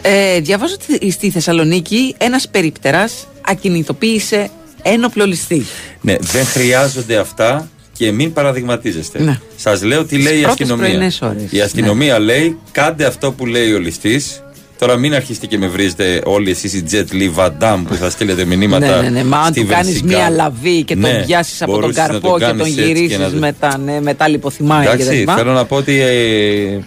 Ε, 0.02 0.40
διαβάζω 0.40 0.76
ότι 0.82 1.12
στη 1.12 1.30
Θεσσαλονίκη 1.30 2.16
ένας 2.18 2.50
περίπτερα 2.50 3.10
ακινητοποίησε 3.42 4.50
ένοπλο 4.82 5.26
ληστή. 5.26 5.66
Ναι, 6.02 6.16
δεν 6.20 6.46
χρειάζονται 6.46 7.18
αυτά 7.18 7.70
και 8.02 8.12
μην 8.12 8.34
παραδειγματίζεστε. 8.34 9.22
Ναι. 9.24 9.40
Σας 9.56 9.84
λέω 9.84 10.06
τι 10.06 10.18
λέει 10.18 10.38
η 10.38 10.42
πρώτες 10.42 10.60
αστυνομία. 10.62 10.88
πρωινές 10.88 11.22
ώρες. 11.22 11.44
Η 11.52 11.62
αστυνομία 11.62 12.20
λέει 12.20 12.58
κάντε 12.72 13.06
αυτό 13.06 13.32
που 13.32 13.46
λέει 13.46 13.74
ο 13.74 13.80
ληστή. 13.80 14.22
Τώρα 14.78 14.96
μην 14.98 15.14
αρχίσετε 15.14 15.46
και 15.46 15.58
με 15.58 15.68
βρίζετε 15.68 16.22
όλοι 16.26 16.50
εσείς 16.52 16.74
οι 16.74 16.84
Jet 16.92 17.14
Li 17.14 17.30
Van 17.36 17.50
Damme 17.60 17.84
που 17.88 17.96
θα 17.96 18.10
στείλετε 18.10 18.46
μηνύματα. 18.46 18.88
ναι, 19.02 19.02
ναι, 19.02 19.10
ναι. 19.10 19.24
Μα 19.24 19.38
αν 19.40 19.54
του 19.54 19.62
Steven 19.62 19.70
κάνεις 19.70 20.00
Seagal. 20.00 20.06
μία 20.06 20.30
λαβή 20.30 20.84
και 20.84 20.94
τον 20.96 21.12
Ναι, 21.12 21.24
πιάσεις 21.26 21.62
από 21.62 21.72
τον 21.72 21.80
μπορούσες 21.80 22.02
να 22.02 22.08
καρπό 22.08 22.30
τον 22.30 22.40
και 22.40 22.46
τον 22.46 22.58
κάνεις 22.58 22.72
έτσι 22.78 22.82
και 22.88 22.94
γυρίσει 22.94 23.18
να- 23.20 23.30
μετά, 23.40 23.78
ναι, 23.78 24.02
μετά 24.02 24.28
λιποθυμάει 24.28 24.82
και 24.82 24.88
τα 24.88 24.94
Εντάξει, 24.94 25.14
λοιπά. 25.16 25.36
θέλω 25.36 25.52
να 25.52 25.66
πω 25.66 25.76
ότι 25.76 26.02
ε, 26.02 26.80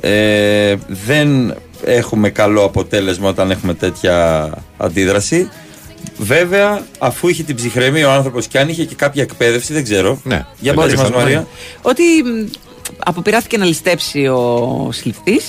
ε, 0.00 0.76
δεν 1.06 1.54
έχουμε 1.84 2.28
καλό 2.30 2.62
αποτέλεσμα 2.64 3.28
όταν 3.28 3.50
έχουμε 3.50 3.74
τέτοια 3.74 4.48
αντίδραση. 4.76 5.48
Βέβαια, 6.18 6.82
αφού 6.98 7.28
είχε 7.28 7.42
την 7.42 7.54
ψυχραιμία 7.56 8.08
ο 8.08 8.10
άνθρωπος 8.10 8.46
και 8.46 8.58
αν 8.58 8.68
είχε 8.68 8.84
και 8.84 8.94
κάποια 8.94 9.22
εκπαίδευση, 9.22 9.72
δεν 9.72 9.82
ξέρω. 9.84 10.20
Ναι, 10.24 10.46
Για 10.58 10.72
δεν 10.72 10.84
πες 10.84 10.94
μας 10.94 11.02
πιθανό. 11.02 11.16
Μαρία. 11.24 11.46
Ότι 11.82 12.02
μ, 12.24 12.46
αποπειράθηκε 13.04 13.56
να 13.56 13.64
ληστέψει 13.64 14.26
ο 14.26 14.88
συλληφτή 14.92 15.40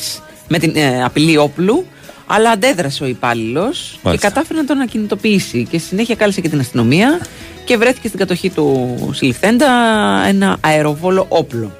με 0.47 0.57
την 0.59 0.71
ε, 0.75 1.03
απειλή 1.03 1.37
όπλου. 1.37 1.85
Αλλά 2.29 2.49
αντέδρασε 2.49 3.03
ο 3.03 3.07
υπάλληλος 3.07 3.89
και 3.91 3.99
Μάλιστα. 4.03 4.27
κατάφερε 4.27 4.59
να 4.59 4.65
τον 4.65 4.79
ακινητοποιήσει. 4.81 5.67
Και 5.71 5.77
στη 5.77 5.87
συνέχεια 5.87 6.15
κάλεσε 6.15 6.41
και 6.41 6.49
την 6.49 6.59
αστυνομία 6.59 7.19
και 7.65 7.77
βρέθηκε 7.77 8.07
στην 8.07 8.19
κατοχή 8.19 8.49
του 8.49 8.95
συλληφθέντα 9.13 9.67
ένα 10.27 10.57
αεροβόλο 10.61 11.25
όπλο. 11.29 11.71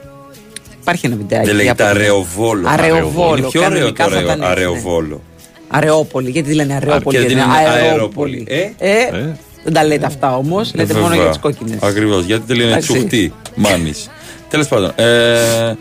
Υπάρχει 0.82 1.06
ένα 1.06 1.16
βιντεάκι. 1.16 1.46
Δεν 1.46 1.56
λέγεται 1.56 1.84
από- 1.84 1.92
αρεοβόλο. 2.00 2.68
Αρεοβόλο. 2.70 3.38
Είναι 3.38 3.48
πιο 3.48 3.62
ωραίο 3.62 3.70
κανονικά 3.78 4.04
το 4.04 4.10
θα 4.10 4.18
ήταν 4.20 4.30
έτσι, 4.30 4.40
ναι. 4.44 4.48
αρεοβόλο. 4.48 5.22
Αρεόπολη. 5.68 6.30
Γιατί 6.30 6.53
λένε 6.53 6.74
Αρεόπολη, 6.74 7.03
και 7.18 7.22
γιατί 7.22 7.34
δεν 7.34 7.43
είναι 7.43 7.53
είναι 7.59 7.70
αερόπολη. 7.70 7.88
αερόπολη. 7.89 8.45
Ε, 8.78 9.34
δεν 9.63 9.74
τα 9.74 9.84
λέτε 9.86 10.05
αυτά 10.05 10.36
όμως. 10.36 10.72
Λέτε 10.76 10.93
μόνο 10.93 11.13
για 11.15 11.26
τις 11.28 11.38
κόκκινες. 11.38 11.78
Ακριβώς. 11.82 12.26
Γιατί 12.26 12.43
δεν 12.47 12.55
λένε 12.57 12.70
Εντάξει. 12.70 12.91
τσουχτή. 12.93 13.34
Μάνη. 13.55 13.93
Τέλος 14.49 14.68
πάντων. 14.68 14.91
Ε, 14.95 15.76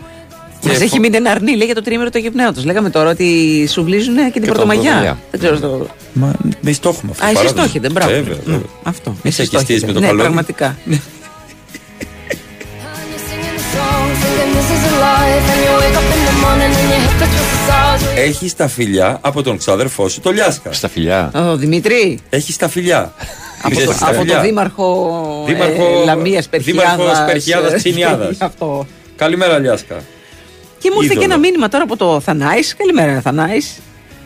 Μας 0.62 0.76
και 0.76 0.82
έχει 0.84 0.88
φο- 0.88 1.00
μείνει 1.00 1.16
ένα 1.16 1.30
αρνί, 1.30 1.56
λέει 1.56 1.66
για 1.66 1.74
το 1.74 1.82
τρίμηνο 1.82 2.10
του 2.10 2.18
γευνέωτο. 2.18 2.62
Λέγαμε 2.64 2.90
τώρα 2.90 3.10
ότι 3.10 3.66
σου 3.70 3.84
βλύζουν 3.84 4.14
και 4.16 4.30
την 4.32 4.40
το 4.46 4.46
Πρωτομαγιά. 4.52 4.82
Πρωτομαγιά. 4.82 5.18
Δεν 5.30 5.40
ξέρω 5.40 5.56
στο. 5.56 5.86
Μα 6.12 6.32
εμεί 6.64 6.76
το 6.76 6.88
έχουμε 6.88 7.12
αυτό. 7.12 7.24
Α, 7.24 7.28
εσεί 7.28 7.36
το 7.36 7.42
παράδοση. 7.44 7.68
έχετε, 7.68 7.88
μπράβο. 7.90 8.10
Βέβαια, 8.12 8.34
Μ, 8.34 8.50
βέβαια. 8.50 8.60
Αυτό. 8.82 9.10
Μη 9.10 9.16
εσείς 9.22 9.44
σε 9.44 9.50
το 9.50 9.58
εκιστείς 9.58 9.76
έχετε. 9.76 9.86
με 9.86 9.92
το 9.92 10.00
Ναι, 10.00 10.06
καλώδιο. 10.06 10.24
πραγματικά. 10.24 10.76
Έχεις 18.16 18.54
τα 18.56 18.68
φιλιά 18.68 19.18
από 19.20 19.42
τον 19.42 19.56
ξάδερφό 19.58 20.08
σου, 20.08 20.20
το 20.20 20.30
Λιάσκα. 20.30 20.72
Στα 20.72 20.88
φιλιά. 20.88 21.30
Ο 21.34 21.56
Δημήτρη. 21.56 22.18
Έχεις 22.30 22.56
τα 22.56 22.68
φιλιά. 22.68 23.12
Από, 23.62 23.70
Ξέρεις 23.74 23.88
το, 23.98 23.98
τα 24.04 24.06
από 24.10 24.18
φιλιά. 24.20 24.36
το 24.36 24.42
δήμαρχο, 24.42 25.44
Δήμαρχο- 25.46 26.00
ε, 26.02 26.04
Λαμίας 26.04 26.48
Περχιάδας. 26.48 26.96
Δήμαρχος 26.96 27.24
Περχιάδας 27.32 27.72
ε, 27.72 27.76
Τσινιάδας. 27.76 28.36
Αυτό. 28.48 28.86
Καλημέρα, 29.16 29.58
Λιάσκα. 29.58 29.94
Και 30.78 30.90
μου 30.94 31.00
ήρθε 31.02 31.14
και 31.14 31.18
Είδωλο. 31.20 31.32
ένα 31.32 31.38
μήνυμα 31.38 31.68
τώρα 31.68 31.84
από 31.84 31.96
το 31.96 32.20
Θανάης. 32.20 32.76
Καλημέρα, 32.76 33.20
Θανάης. 33.20 33.78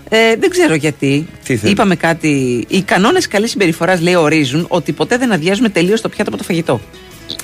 Ε, 0.09 0.37
δεν 0.37 0.51
ξέρω 0.51 0.74
γιατί. 0.74 1.26
Τι 1.45 1.57
θέλεις; 1.57 1.72
Είπαμε 1.72 1.95
κάτι. 1.97 2.64
Οι 2.68 2.83
κανόνες 2.83 3.28
καλής 3.28 3.51
συμπεριφοράς, 3.51 4.01
λέει, 4.01 4.14
ορίζουν 4.14 4.64
ότι 4.68 4.93
ποτέ 4.93 5.16
δεν 5.16 5.33
αδειάζουμε 5.33 5.68
τελείως 5.68 6.01
το 6.01 6.09
πιάτο 6.09 6.28
από 6.31 6.39
το 6.39 6.45
φαγητό. 6.45 6.81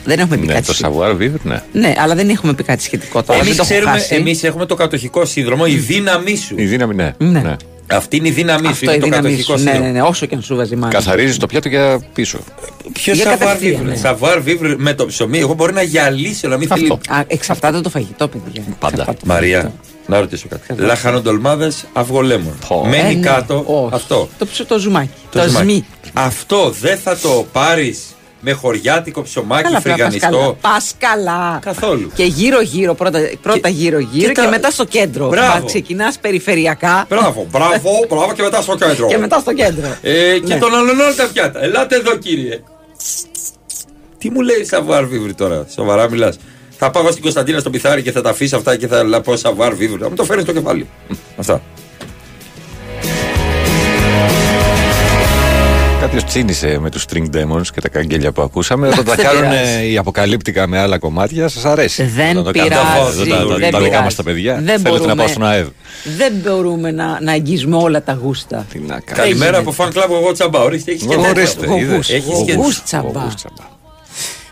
Δεν 0.06 0.18
έχουμε 0.18 0.36
πει 0.36 0.46
Ναι, 0.46 0.52
κάτι. 0.52 0.66
το 0.66 0.72
σχετικό. 0.72 1.00
savoir 1.02 1.10
vivre, 1.22 1.40
ναι. 1.42 1.62
Ναι, 1.72 1.94
αλλά 1.98 2.14
δεν 2.14 2.28
έχουμε 2.28 2.54
πει 2.54 2.62
κάτι 2.62 2.82
σχετικό 2.82 3.22
τώρα. 3.22 3.38
Εμείς 3.40 3.48
δεν 3.48 3.56
το 3.56 3.62
έχω 3.62 3.72
ξέρουμε, 3.72 3.98
χάσει. 3.98 4.14
εμείς 4.14 4.42
έχουμε 4.44 4.66
το 4.66 4.74
κατοχικό 4.74 5.24
σύνδρομο, 5.24 5.64
η 5.66 5.74
δύναμή 5.74 6.36
σου. 6.36 6.54
Η 6.58 6.64
δύναμη, 6.64 6.94
ναι. 6.94 7.12
Ναι. 7.18 7.40
ναι. 7.40 7.56
Αυτή 7.90 8.16
είναι 8.16 8.28
η 8.28 8.30
δύναμή 8.30 8.66
σου, 8.66 8.70
Αυτό 8.72 8.84
είναι 8.84 8.94
η 8.94 8.98
το 8.98 9.04
δύναμή 9.04 9.22
κατοχικό 9.28 9.56
σου. 9.56 9.64
Ναι, 9.64 9.70
σύνδρομο. 9.70 9.92
ναι, 9.92 10.00
ναι, 10.00 10.06
όσο 10.08 10.26
και 10.26 10.34
αν 10.34 10.42
σου 10.42 10.56
βάζει 10.56 10.76
μάνα. 10.76 10.92
Καθαρίζεις 10.92 11.36
το 11.36 11.46
πιάτο 11.46 11.68
για 11.68 12.00
πίσω. 12.12 12.38
Ποιο 12.92 13.12
Για 13.14 13.24
savoir 13.24 13.38
κατευθείαν, 13.38 13.80
vivre. 13.82 13.84
ναι. 13.84 14.00
Savoir 14.02 14.36
vivre 14.48 14.74
με 14.78 14.94
το 14.94 15.06
ψωμί. 15.06 15.38
Εγώ 15.38 15.54
μπορεί 15.54 15.72
να 15.72 15.82
γυαλίσω, 15.82 16.48
να 16.48 16.56
μην 16.56 16.68
θέλει. 16.68 16.90
Α, 16.92 17.24
εξαρτάται 17.26 17.80
το 17.80 17.88
φαγητό, 17.90 18.28
παιδιά. 18.28 18.62
Πάντα. 18.78 19.06
Μαρία, 19.24 19.72
να 20.06 20.20
ρωτήσω 20.20 20.46
κάτι. 20.48 20.82
Λαχανοντολμάδε 20.82 21.72
αυγολέμων. 21.92 22.58
Μένει 22.88 23.10
Ε, 23.10 23.14
ναι. 23.14 23.20
κάτω 23.26 23.64
Όχι. 23.66 23.94
αυτό. 23.94 24.28
Το, 24.38 24.46
ψ- 24.46 24.66
το 24.66 24.78
ζουμάκι. 24.78 25.10
Το, 25.30 25.42
ζουμάκι. 25.42 25.64
σμί. 25.64 25.86
Αυτό 26.12 26.74
δεν 26.80 26.98
θα 26.98 27.16
το 27.16 27.46
πάρεις 27.52 28.00
με 28.40 28.52
χωριάτικο 28.52 29.22
ψωμάκι 29.22 29.62
Καλά, 29.62 29.74
πας 29.74 29.82
καλά. 29.82 29.94
φρυγανιστό. 29.96 30.56
Πας 30.60 30.94
καλά. 30.98 31.58
Καθόλου. 31.62 32.10
Και 32.14 32.24
γύρω-γύρω, 32.24 32.94
πρώτα, 32.94 33.18
πρώτα 33.42 33.68
γύρω-γύρω 33.68 34.26
και 34.26 34.32
και, 34.34 34.40
τα- 34.42 34.48
μετά 34.50 34.70
στο 34.70 34.84
κέντρο. 34.84 35.28
Μπράβο. 35.28 35.66
Ξεκινάς 35.66 36.18
περιφερειακά 36.18 37.06
Μπράβο, 37.08 37.46
μπράβο, 37.50 37.90
μπράβο 38.08 38.32
και 38.32 38.42
μετά 38.42 38.60
στο 38.62 38.76
κέντρο. 38.76 39.06
και 39.06 39.18
μετά 39.18 39.38
στο 39.38 39.52
κέντρο. 39.52 39.96
Ε, 40.02 40.38
και 40.38 40.54
Ναι. 40.54 40.60
τον 40.60 40.74
άλλον 40.74 41.00
όλα 41.00 41.14
τα 41.14 41.28
πιάτα. 41.32 41.62
Ελάτε 41.64 41.96
εδώ, 41.96 42.16
κύριε. 42.16 42.60
Τι 44.18 44.30
μου 44.30 44.40
λέει 44.40 44.68
savoir 44.70 45.00
vivre 45.02 45.34
τώρα, 45.36 45.66
σοβαρά 45.74 46.10
μιλάς. 46.10 46.38
Θα 46.78 46.90
πάω 46.90 47.10
στην 47.10 47.22
Κωνσταντίνα 47.22 47.58
στο 47.58 47.70
πιθάρι 47.70 48.02
και 48.02 48.12
θα 48.12 48.22
τα 48.22 48.30
αφήσω 48.30 48.56
αυτά 48.56 48.76
και 48.76 48.86
θα 48.86 49.02
λα- 49.02 49.20
πω 49.20 49.32
savoir 49.42 49.70
vivre. 49.70 49.98
Θα 50.00 50.08
μου 50.08 50.14
το 50.16 50.24
φέρεις 50.24 50.42
στο 50.42 50.52
κεφάλι. 50.52 50.86
Αυτά. 51.36 51.62
Κάποιος 56.06 56.24
τσίνησε 56.24 56.78
με 56.80 56.90
τους 56.90 57.04
String 57.08 57.24
Demons 57.36 57.66
και 57.74 57.80
τα 57.80 57.88
καγγέλια 57.88 58.32
που 58.32 58.42
ακούσαμε. 58.42 58.86
Όταν 58.88 59.04
τα 59.04 59.14
Δεν 59.14 59.24
κάνουν 59.24 59.50
πειράζει. 59.50 59.90
οι 59.92 59.96
αποκαλύπτικα 59.98 60.66
με 60.66 60.78
άλλα 60.78 60.98
κομμάτια, 60.98 61.48
σας 61.48 61.64
αρέσει. 61.64 62.02
Δεν 62.04 62.36
Όταν 62.36 62.52
το 62.52 62.58
κάνουν 62.58 62.68
πειράζει, 62.68 63.20
εδώ 63.20 63.36
τα- 63.36 63.36
τα- 63.46 63.56
δεν 63.56 63.70
Τα 63.70 63.78
δικά 63.78 63.78
πειράζει. 63.78 64.02
μα 64.02 64.10
τα 64.10 64.22
παιδιά. 64.22 64.54
Δεν 64.54 64.64
Θέλετε 64.64 64.82
να 64.88 64.90
μπορούμε. 64.98 65.14
πάω 65.14 65.26
στον 65.28 65.44
ΑΕΔ. 65.46 65.66
Δεν 66.16 66.32
μπορούμε 66.42 66.90
να, 66.90 67.18
να 67.20 67.32
αγγίζουμε 67.32 67.76
όλα 67.76 68.02
τα 68.02 68.12
γούστα. 68.22 68.66
Τι 68.72 68.78
να 68.78 69.00
κάνω. 69.00 69.22
Καλημέρα 69.22 69.58
από 69.58 69.74
fan 69.78 69.86
club 69.88 70.10
εγώ 70.10 70.32
τσαμπά. 70.32 70.60
Ορίστε, 70.60 70.90
έχεις 70.92 71.06
και 71.06 71.14
Ορίστε, 71.16 71.60
τέτοιο. 71.60 71.76
είδες. 71.76 72.10
Έχεις 72.10 72.42
και 72.46 72.52
Γογούς 72.52 72.82
τσαμπά. 72.82 73.26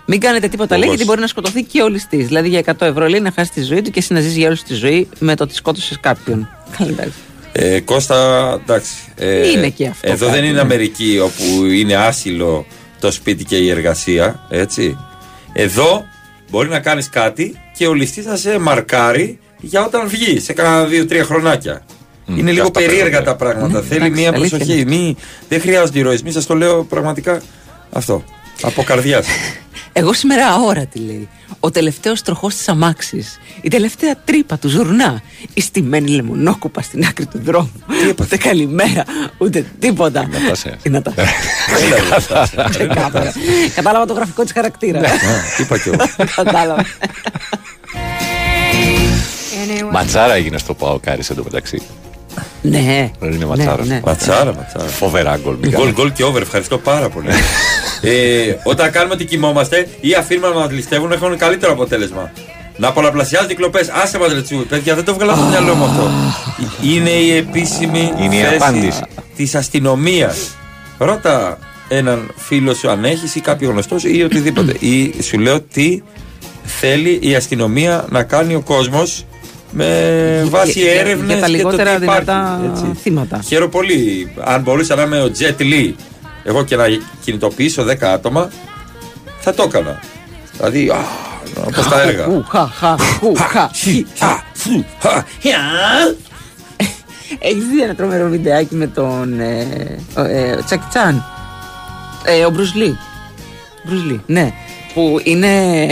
Μην 0.07 0.21
κάνετε 0.21 0.49
τίποτα, 0.49 0.75
λέει, 0.77 0.79
Γογός. 0.85 0.95
γιατί 0.97 1.05
μπορεί 1.11 1.21
να 1.21 1.27
σκοτωθεί 1.27 1.63
και 1.63 1.83
όλη 1.83 2.01
τη. 2.11 2.17
Δηλαδή 2.23 2.49
για 2.49 2.59
100 2.59 2.87
ευρώ 2.87 3.07
λέει 3.09 3.21
να 3.21 3.33
χάσει 3.35 3.51
τη 3.51 3.63
ζωή 3.63 3.83
του 3.83 3.91
και 3.91 3.99
εσύ 3.99 4.13
να 4.13 4.21
ζήσει 4.21 4.39
για 4.39 4.49
όλη 4.49 4.59
τη 4.59 4.75
ζωή 4.75 5.09
με 5.19 5.35
το 5.37 5.45
ότι 5.45 5.55
σκότωσες 5.55 5.99
κάποιον. 6.01 6.49
Καλά, 6.79 6.91
εντάξει. 6.91 7.13
Ε, 7.57 7.81
Κώστα, 7.81 8.51
εντάξει. 8.63 8.93
ε, 9.17 9.49
Είναι 9.51 9.69
και 9.69 9.87
αυτό 9.87 10.11
Εδώ 10.11 10.27
κάτι, 10.27 10.37
δεν 10.39 10.45
είναι 10.45 10.55
ναι. 10.55 10.61
Αμερική 10.61 11.19
όπου 11.23 11.65
είναι 11.65 11.95
άσυλο 11.95 12.67
το 13.01 13.11
σπίτι 13.11 13.45
και 13.45 13.57
η 13.57 13.71
εργασία. 13.71 14.47
Έτσι. 14.51 14.97
Εδώ 15.53 16.05
μπορεί 16.51 16.69
να 16.69 16.81
κάνεις 16.81 17.09
κάτι 17.09 17.61
και 17.77 17.87
ο 17.87 17.95
ληστής 17.95 18.25
να 18.27 18.37
σε 18.37 18.59
μαρκάρει 18.59 19.39
για 19.61 19.85
όταν 19.85 20.09
βγεις 20.09 20.45
σε 20.45 20.53
κάνα 20.53 20.85
δύο-τρία 20.85 21.25
χρονάκια. 21.25 21.83
είναι 22.27 22.51
λίγο 22.53 22.67
αυτά 22.67 22.81
περίεργα 22.81 23.05
παίρνουν, 23.05 23.25
τα 23.25 23.37
πράγματα. 23.37 23.79
Ναι, 23.81 23.85
Θέλει 23.87 24.05
εντάξει, 24.05 24.21
μία 24.21 24.31
αλήθεια 24.35 24.59
προσοχή. 24.59 24.81
είναι. 24.81 24.95
Μη, 24.97 25.17
δεν 25.49 25.61
χρειάζονται 25.61 25.99
ηρωισμοί. 25.99 26.33
Σας 26.33 26.47
το 26.47 26.55
λέω 26.55 26.85
πραγματικά 26.85 27.41
αυτό. 27.93 28.25
Από 28.63 28.83
καρδιάς. 28.83 29.27
Εγώ 29.97 30.13
σήμερα 30.13 30.47
αόρατη 30.47 30.99
λέει. 30.99 31.29
Ο 31.61 31.71
τελευταίος 31.71 32.23
τροχός 32.23 32.55
της 32.55 32.69
αμάξης. 32.69 33.41
Η 33.63 33.69
τελευταία 33.69 34.17
τρύπα 34.25 34.59
του 34.59 34.69
ζουρνά. 34.69 35.23
Η 35.55 35.61
στημένη 35.61 36.09
λεμονόκουπα 36.09 36.83
στην 36.83 37.05
άκρη 37.05 37.27
του 37.27 37.41
δρόμου. 37.45 37.73
Ούτε 38.21 38.37
καλημέρα, 38.37 39.05
ούτε 39.39 39.67
τίποτα. 39.79 40.29
Η 40.83 40.89
Νατάσα. 40.89 42.49
Ξεκάθαρα. 42.71 43.33
Κατάλαβα 43.75 44.07
το 44.07 44.13
γραφικό 44.13 44.43
της 44.43 44.53
χαρακτήρα. 44.53 45.01
Είπα 45.59 45.79
και 45.79 45.89
εγώ. 45.89 45.97
Κατάλαβα. 46.37 46.85
Ματσάρα 49.93 50.35
έγινε 50.35 50.59
στο 50.59 50.75
Παοκάρι 50.75 51.23
εντωμεταξύ. 51.31 51.83
Ναι. 52.63 53.11
Δεν 53.21 53.33
είναι 53.33 53.45
ματσάρα. 53.45 53.85
ναι. 53.85 54.01
Ματσάρα, 54.05 54.55
ματσάρα. 54.55 54.85
Φοβερά 54.89 55.37
γκολ. 55.43 55.55
μην 55.61 55.71
Γκολ, 55.71 55.79
κάνετε. 55.81 56.01
γκολ 56.01 56.13
και 56.13 56.25
over. 56.25 56.41
Ευχαριστώ 56.41 56.79
πάρα 56.79 57.09
πολύ. 57.09 57.29
ε, 58.01 58.55
όταν 58.65 58.91
κάνουμε 58.91 59.15
ότι 59.15 59.25
κοιμόμαστε 59.25 59.89
ή 60.01 60.15
αφήνουμε 60.15 60.49
να 60.49 60.55
μας 60.55 60.71
ληστεύουν, 60.71 61.13
έχουν 61.13 61.37
καλύτερο 61.39 61.73
αποτέλεσμα. 61.73 62.33
Να 62.77 62.93
πολλαπλασιάζει 62.93 63.53
οι 63.53 63.55
κλοπές. 63.55 63.89
Άσε 63.89 64.19
μα 64.19 64.29
ρετσού, 64.29 64.67
παιδιά, 64.69 64.95
δεν 64.95 65.05
το 65.05 65.15
βγάλα 65.15 65.33
από 65.33 65.41
το 65.41 65.47
μυαλό 65.49 65.75
μου 65.75 65.85
αυτό. 65.85 66.11
Είναι 66.83 67.11
η 67.11 67.37
επίσημη 67.37 68.13
Είναι 68.21 68.37
η 68.37 68.41
θέση 68.41 68.55
απάντηση. 68.55 69.03
της 69.37 69.55
αστυνομίας. 69.55 70.37
Ρώτα 70.99 71.59
έναν 71.89 72.31
φίλο 72.37 72.75
σου 72.75 72.91
αν 72.91 73.05
έχεις 73.05 73.35
ή 73.35 73.41
κάποιο 73.41 73.71
γνωστό 73.71 73.99
σου 73.99 74.09
ή 74.09 74.23
οτιδήποτε. 74.23 74.73
ή 74.91 75.15
σου 75.23 75.39
λέω 75.39 75.61
τι 75.61 76.03
θέλει 76.65 77.19
η 77.23 77.35
αστυνομία 77.35 78.05
να 78.11 78.23
κάνει 78.23 78.55
ο 78.55 78.61
κόσμος 78.61 79.25
με 79.77 80.47
βάση 80.51 80.81
Για- 80.81 80.93
για- 80.93 81.01
έρευνες 81.01 81.27
για 81.33 81.41
τα 81.41 81.49
λιγότερα 81.49 81.99
δυνατά 81.99 82.61
έτσι. 82.73 82.93
θύματα. 83.03 83.41
Χαίρομαι 83.47 83.71
πολύ. 83.71 84.33
Αν 84.45 84.63
μπορούσα 84.63 84.95
να 84.95 85.03
είμαι 85.03 85.21
ο 85.23 85.31
Jet 85.39 85.61
Li, 85.63 85.93
εγώ 86.45 86.65
και 86.65 86.77
να 86.77 86.85
κινητοποιήσω 87.25 87.83
10 87.85 88.09
άτομα, 88.13 88.51
θα 89.41 89.55
το 89.55 89.63
έκανα. 89.63 90.01
Δηλαδή, 90.57 90.93
όπως 91.67 91.89
τα 91.89 92.01
έργα. 92.03 92.25
Χου, 92.25 92.45
χα, 92.49 92.67
χα, 92.69 92.97
χου, 92.99 93.35
χα, 93.37 93.71
χι, 93.75 94.07
χα. 94.19 94.43
Έχεις 97.39 97.65
δει 97.73 97.83
ένα 97.83 97.95
τρομερό 97.95 98.29
βιντεάκι 98.29 98.75
με 98.75 98.87
τον 98.87 99.41
ε, 99.41 99.67
ο, 100.17 100.21
ε, 100.21 100.59
Τσακι 100.65 100.85
Τσάν; 100.89 101.25
Ε, 102.25 102.45
ο 102.45 102.51
Μπρουσλί. 102.51 102.99
Μπρουσλί, 103.87 104.23
ναι. 104.27 104.53
Που 104.95 105.21
είναι, 105.23 105.83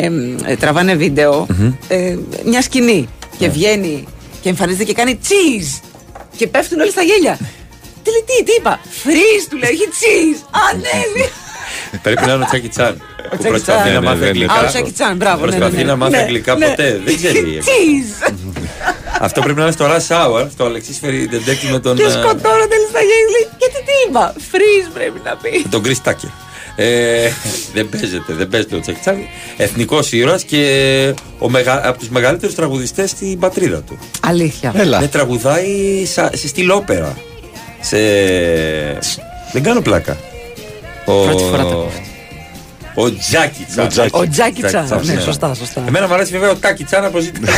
ε, 0.45 0.57
τραβάνε 0.57 0.95
βίντεο, 0.95 1.47
ε, 1.89 2.17
μια 2.45 2.63
σκηνή 2.63 3.09
και 3.39 3.49
βγαίνει 3.49 4.07
και 4.41 4.49
εμφανίζεται 4.49 4.85
και 4.85 4.93
κάνει 4.95 5.19
cheese 5.29 5.81
και 6.37 6.47
πέφτουν 6.47 6.81
όλοι 6.81 6.91
στα 6.91 7.03
γέλια. 7.03 7.39
Τι 8.03 8.11
λέει, 8.11 8.25
τι, 8.27 8.45
τι 8.45 8.53
είπα, 8.59 8.81
freeze 9.05 9.47
του 9.51 9.57
λέει, 9.57 9.71
όχι 9.71 9.89
cheese, 10.01 10.41
ανέβη. 10.71 11.31
Πρέπει 12.03 12.27
να 12.27 12.33
είναι 12.33 12.43
ο 12.43 12.47
Τσάκι 12.47 12.69
Τσάν. 12.69 12.95
Που 13.31 13.37
Τσάκι 13.37 13.49
προσπαθεί 13.49 13.81
Τσάν. 13.83 13.93
να 13.95 14.01
Ναι, 14.01 14.07
μάθει 14.07 14.19
ναι, 14.19 14.23
ναι, 14.25 14.27
αγγλικά. 14.31 14.53
Α, 14.55 14.65
ο 14.65 14.67
Τσάκι 14.67 14.91
Τσάν, 14.93 15.17
μπράβο. 15.17 15.45
ναι, 15.45 15.51
ναι, 15.51 15.57
Προσπαθεί 15.57 15.77
ναι. 15.83 15.91
να 15.91 15.97
μάθει 15.97 16.13
Ναι, 16.13 16.19
αγγλικά 16.19 16.57
ναι. 16.57 16.67
ποτέ. 16.69 17.01
Δεν 17.05 17.17
ξέρει. 17.17 17.59
Cheese. 17.69 18.33
Αυτό 19.27 19.41
πρέπει 19.41 19.59
να 19.59 19.63
είναι 19.65 19.73
στο 19.73 19.87
Rush 19.87 20.09
Hour, 20.17 20.47
στο 20.53 20.65
Αλεξίσφαιρη 20.65 21.29
Detective 21.33 21.71
με 21.73 21.79
τον. 21.81 21.97
Και 21.97 22.03
ε, 22.03 22.11
σκοτώνονται 22.11 22.77
στα 22.91 23.01
γέλια. 23.01 23.31
λέει, 23.35 23.47
Γιατί 23.59 23.79
τι 23.87 23.93
είπα, 24.09 24.35
freeze 24.53 24.91
πρέπει 24.95 25.21
να 25.25 25.37
πει. 25.37 25.51
με 25.63 25.69
τον 25.71 25.83
Chris 25.85 26.09
Tucker. 26.11 26.31
Ε, 26.77 27.31
δεν 27.75 27.89
παίζεται, 27.89 28.33
δεν 28.33 28.49
παίζεται 28.49 28.77
ο 28.77 28.81
Τσάκι 28.81 29.01
Τσάν. 29.01 29.17
Εθνικός 29.57 30.13
ήρωας 30.13 30.43
και 30.43 31.15
ο 31.39 31.51
μεγα, 31.51 31.89
από 31.89 31.99
τους 31.99 32.09
μεγαλύτερους 32.09 32.55
τραγουδιστές 32.55 33.11
στην 33.11 33.39
πατρίδα 33.39 33.81
του. 33.83 33.99
Αλήθεια. 34.21 34.73
Ναι, 35.01 35.09
τραγουδάει 35.09 36.05
σα, 36.05 36.37
σε 36.37 36.49
στυλ 36.49 36.71
όπερα. 36.71 37.17
Σε... 37.81 37.99
Δεν 39.53 39.63
κάνω 39.63 39.81
πλάκα. 39.81 40.17
Ο... 41.05 41.25
Πρώτη 41.25 41.43
φορά 41.43 41.63
το 41.63 41.69
ακούω. 41.69 41.91
Ο 42.95 43.13
Τζάκι 43.13 43.67
Τσάν. 43.71 43.85
Ο 43.85 43.89
Τζάκι. 43.89 44.11
Ο 44.17 44.29
Τζάκι 44.29 44.63
Τσάν. 44.63 44.85
Τσάν, 44.85 45.01
Ναι, 45.05 45.13
ναι. 45.13 45.21
σωστά, 45.21 45.55
σωστά. 45.55 45.85
Εμένα 45.87 46.09
μου 46.09 46.15
αρέσει 46.15 46.33
βέβαια 46.33 46.51
ο 46.51 46.55
Τάκι 46.55 46.85
Τσάν 46.85 47.05
από 47.05 47.19
ζήτημα. 47.19 47.49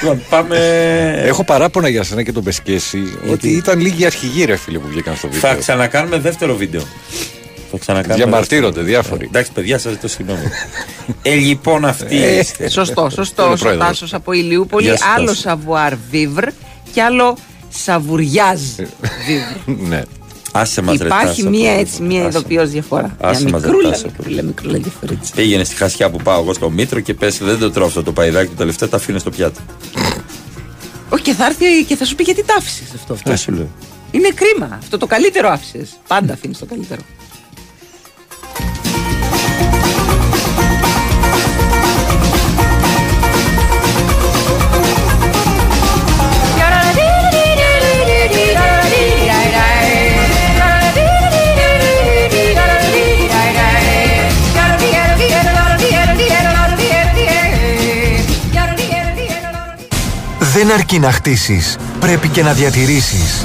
Λοιπόν, 0.00 0.22
πάμε. 0.28 0.58
Έχω 1.24 1.44
παράπονα 1.44 1.88
για 1.88 2.02
σένα 2.02 2.22
και 2.22 2.32
τον 2.32 2.42
Πεσκέση 2.44 3.18
ότι 3.30 3.48
ήταν 3.48 3.80
λίγοι 3.80 4.06
αρχηγοί 4.06 4.44
ρε 4.44 4.56
φίλε 4.56 4.78
που 4.78 4.88
βγήκαν 4.88 5.16
στο 5.16 5.28
βίντεο. 5.28 5.50
Θα 5.50 5.56
ξανακάνουμε 5.56 6.18
δεύτερο 6.18 6.54
βίντεο. 6.56 6.82
Θα 7.70 7.78
ξανακάνουμε. 7.78 8.14
Διαμαρτύρονται 8.24 8.66
δεύτερο. 8.80 8.86
διάφοροι. 8.86 9.24
Εντάξει, 9.26 9.52
παιδιά, 9.52 9.78
σας 9.78 9.92
ζητώ 9.92 10.08
συγγνώμη. 10.08 10.40
ε, 11.22 11.34
λοιπόν, 11.34 11.84
αυτή. 11.84 12.22
Ε, 12.22 12.38
είστε. 12.38 12.68
Σωστό, 12.68 13.00
Είναι 13.00 13.10
σωστό. 13.10 13.50
Ο 13.50 13.54
πρόεδρος. 13.58 13.86
Τάσος 13.86 14.14
από 14.14 14.32
Ηλιούπολη. 14.32 14.84
Γεια 14.86 14.96
σου, 14.96 15.04
Άλλο 15.16 15.26
Τάσο. 15.26 15.40
σαβουάρ 15.40 15.92
βίβρ 16.10 16.48
και 16.92 17.02
άλλο 17.02 17.36
σαβουριάζ 17.68 18.60
βίβρ. 19.26 19.80
ναι. 19.88 20.02
Άσε 20.52 20.82
μας, 20.82 20.98
ρε, 20.98 21.06
Υπάρχει 21.06 21.26
Τάσο, 21.42 21.50
μία 21.50 21.70
από- 21.70 21.80
έτσι, 21.80 22.02
μία 22.02 22.18
άσε. 22.26 22.28
ειδοποιός 22.28 22.70
διαφορά. 22.70 23.16
Άσε 23.20 23.42
Μια 23.42 23.52
μας, 23.52 23.60
ρε, 23.62 23.66
μικρούλα, 23.68 23.90
Τάσο. 23.90 24.06
μικρούλα, 24.18 24.42
μικρούλα 24.42 24.78
διαφορετική. 24.78 25.32
Πήγαινε 25.34 25.64
στη 25.64 25.74
Χασιά 25.74 26.10
που 26.10 26.18
πάω 26.22 26.40
εγώ 26.40 26.52
στο 26.54 26.70
Μήτρο 26.70 27.00
και 27.00 27.14
πες 27.14 27.38
δεν 27.38 27.58
το 27.58 27.70
τρώω 27.70 27.86
αυτό 27.86 28.02
το 28.02 28.12
παϊδάκι 28.12 28.48
του 28.48 28.54
τελευταία, 28.56 28.88
τα 28.88 28.96
αφήνω 28.96 29.18
στο 29.18 29.30
πιάτο. 29.30 29.60
Όχι, 31.08 31.22
και 31.22 31.32
θα 31.32 31.46
έρθει 31.46 31.84
και 31.86 31.96
θα 31.96 32.04
σου 32.04 32.14
πει 32.14 32.22
γιατί 32.22 32.44
τα 32.44 32.54
άφησες 32.58 32.86
αυτό. 32.94 33.12
Αυτό 33.12 33.36
σου 33.36 33.52
λέω. 33.52 33.68
Είναι 34.10 34.28
κρίμα. 34.34 34.76
Αυτό 34.78 34.98
το 34.98 35.06
καλύτερο 35.06 35.48
άφησες. 35.48 35.88
Πάντα 36.06 36.32
αφήνεις 36.32 36.58
το 36.58 36.66
καλύτερο. 36.66 37.00
Δεν 60.56 60.72
αρκεί 60.72 60.98
να 60.98 61.12
χτίσεις, 61.12 61.76
πρέπει 62.00 62.28
και 62.28 62.42
να 62.42 62.52
διατηρήσεις. 62.52 63.44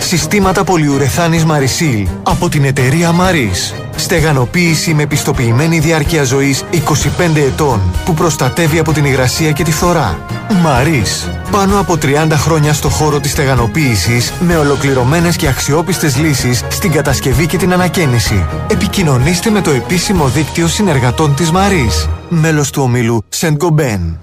Συστήματα 0.00 0.64
πολυουρεθάνης 0.64 1.44
Marisil 1.46 2.06
από 2.22 2.48
την 2.48 2.64
εταιρεία 2.64 3.10
Maris. 3.10 3.74
Στεγανοποίηση 3.96 4.94
με 4.94 5.06
πιστοποιημένη 5.06 5.78
διάρκεια 5.78 6.24
ζωής 6.24 6.64
25 6.72 7.36
ετών 7.36 7.80
που 8.04 8.14
προστατεύει 8.14 8.78
από 8.78 8.92
την 8.92 9.04
υγρασία 9.04 9.52
και 9.52 9.62
τη 9.62 9.72
φθορά. 9.72 10.18
Maris. 10.48 11.30
Πάνω 11.50 11.80
από 11.80 11.98
30 12.02 12.28
χρόνια 12.30 12.72
στο 12.72 12.88
χώρο 12.88 13.20
της 13.20 13.30
στεγανοποίησης 13.30 14.32
με 14.40 14.56
ολοκληρωμένες 14.56 15.36
και 15.36 15.48
αξιόπιστες 15.48 16.16
λύσεις 16.16 16.64
στην 16.68 16.92
κατασκευή 16.92 17.46
και 17.46 17.56
την 17.56 17.72
ανακαίνιση. 17.72 18.46
Επικοινωνήστε 18.70 19.50
με 19.50 19.60
το 19.60 19.70
επίσημο 19.70 20.28
δίκτυο 20.28 20.66
συνεργατών 20.66 21.34
της 21.34 21.50
Maris. 21.54 22.08
Μέλος 22.28 22.70
του 22.70 22.82
ομίλου 22.82 23.24
Saint 23.40 23.56
Gobain. 23.56 24.16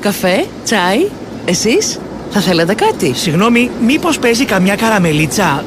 Καφέ, 0.00 0.46
τσάι, 0.64 1.08
εσείς; 1.46 1.98
Θα 2.30 2.40
θέλετε 2.40 2.74
κάτι; 2.74 3.12
Συγγνώμη, 3.16 3.70
μήπως 3.86 4.18
παίζει 4.18 4.44
καμιά 4.44 4.74
καραμελίτσα; 4.74 5.64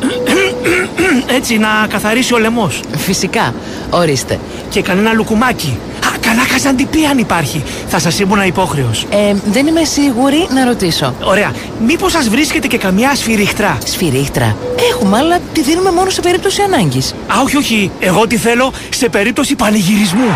Έτσι 1.38 1.58
να 1.58 1.68
καθαρίσει 1.90 2.34
ο 2.34 2.38
λαιμός. 2.38 2.80
Φυσικά, 2.98 3.54
ορίστε. 3.90 4.40
Και 4.70 4.82
κανένα 4.82 5.14
λουκουμάκι. 5.14 5.78
Α, 6.06 6.18
καλά 6.22 6.46
καζαντιπί 6.52 7.06
αν 7.06 7.18
υπάρχει. 7.18 7.64
Θα 7.88 8.00
σας 8.00 8.20
ήμουν 8.20 8.42
υπόχρεος. 8.42 9.06
Ε, 9.10 9.34
δεν 9.46 9.68
είμαι 9.68 9.84
σίγουρη 9.84 10.48
να 10.54 10.66
ρωτήσω. 10.66 11.14
Ωραία. 11.24 11.52
Μήπως 11.86 12.12
σας 12.12 12.30
βρίσκεται 12.30 12.68
και 12.68 12.78
καμιά 12.78 13.16
σφυριχτρά. 13.16 13.78
Σφυρίχτρα. 13.86 14.56
Έχουμε, 14.92 15.18
αλλά 15.18 15.40
τη 15.54 15.62
δίνουμε 15.62 15.92
μόνο 15.92 16.10
σε 16.10 16.22
περίπτωση 16.22 16.62
ανάγκης. 16.62 17.12
Α, 17.12 17.42
όχι, 17.44 17.58
όχι. 17.58 17.92
Εγώ 18.00 18.28
τι 18.28 18.38
θέλω 18.38 18.74
σε 18.90 19.10
περίπτωση 19.10 19.56
πανηγυρισμού. 19.56 20.36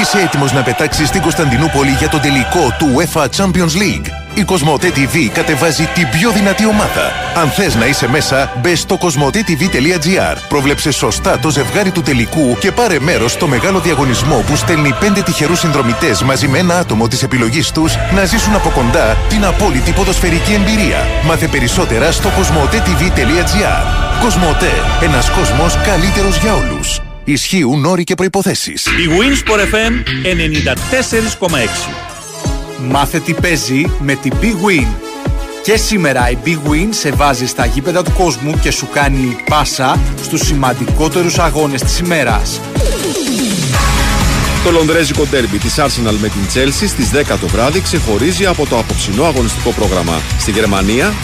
Είσαι 0.00 0.18
έτοιμος 0.18 0.52
να 0.52 0.62
πετάξεις 0.62 1.08
στην 1.08 1.22
Κωνσταντινούπολη 1.22 1.90
για 1.90 2.08
τον 2.08 2.20
τελικό 2.20 2.74
του 2.78 2.94
UEFA 2.96 3.26
Champions 3.36 3.74
League; 3.82 4.06
Η 4.34 4.44
Κοσμοτέ 4.44 4.92
TV 4.96 5.28
κατεβάζει 5.32 5.84
την 5.94 6.08
πιο 6.08 6.30
δυνατή 6.30 6.66
ομάδα. 6.66 7.12
Αν 7.34 7.48
θες 7.48 7.74
να 7.74 7.86
είσαι 7.86 8.08
μέσα, 8.08 8.52
μπε 8.60 8.74
στο 8.74 8.96
κοσμοτέ.tv.gr. 8.96 10.36
Πρόβλεψε 10.48 10.90
σωστά 10.90 11.38
το 11.38 11.50
ζευγάρι 11.50 11.90
του 11.90 12.02
τελικού 12.02 12.56
και 12.58 12.72
πάρε 12.72 12.98
μέρος 13.00 13.32
στο 13.32 13.46
μεγάλο 13.46 13.80
διαγωνισμό 13.80 14.44
που 14.46 14.56
στέλνει 14.56 14.94
πέντε 15.00 15.22
τυχερούς 15.22 15.58
συνδρομητές 15.58 16.22
μαζί 16.22 16.48
με 16.48 16.58
ένα 16.58 16.78
άτομο 16.78 17.08
της 17.08 17.22
επιλογής 17.22 17.70
τους 17.70 17.96
να 18.14 18.24
ζήσουν 18.24 18.54
από 18.54 18.68
κοντά 18.68 19.16
την 19.28 19.44
απόλυτη 19.44 19.90
ποδοσφαιρική 19.90 20.52
εμπειρία. 20.52 21.06
Μάθε 21.24 21.46
περισσότερα 21.46 22.12
στο 22.12 22.28
κοσμοτέ.tv.gr. 22.28 23.84
Κοσμοτέ. 24.22 24.72
Ένας 25.02 25.30
κόσμος 25.30 25.76
καλύτερος 25.76 26.38
για 26.38 26.54
όλους. 26.54 27.00
Ισχύουν 27.28 27.84
όροι 27.84 28.04
και 28.04 28.14
προϋποθέσεις. 28.14 28.86
Η 28.86 29.08
Winsport 29.08 29.74
FM 29.74 29.92
94,6. 31.48 31.92
Μάθε 32.90 33.18
τι 33.18 33.34
παίζει 33.34 33.90
με 34.00 34.14
την 34.14 34.32
Big 34.40 34.44
Win. 34.44 34.86
Και 35.62 35.76
σήμερα 35.76 36.30
η 36.30 36.36
Big 36.44 36.70
Win 36.70 36.88
σε 36.90 37.10
βάζει 37.10 37.46
στα 37.46 37.66
γήπεδα 37.66 38.02
του 38.02 38.12
κόσμου 38.12 38.58
και 38.62 38.70
σου 38.70 38.88
κάνει 38.92 39.36
πάσα 39.48 40.00
στους 40.22 40.40
σημαντικότερους 40.40 41.38
αγώνες 41.38 41.82
της 41.82 41.98
ημέρας. 41.98 42.60
Το 44.68 44.74
λονδρέζικο 44.74 45.26
ντέρμπι 45.26 45.58
της 45.58 45.74
Arsenal 45.78 46.16
με 46.20 46.28
την 46.28 46.40
Chelsea 46.54 46.86
στις 46.86 47.10
10 47.12 47.38
το 47.40 47.48
βράδυ 47.48 47.80
ξεχωρίζει 47.80 48.46
από 48.46 48.66
το 48.66 48.78
απόψινό 48.78 49.24
αγωνιστικό 49.24 49.70
πρόγραμμα. 49.70 50.22
Στη 50.38 50.50
Γερμανία, 50.50 51.14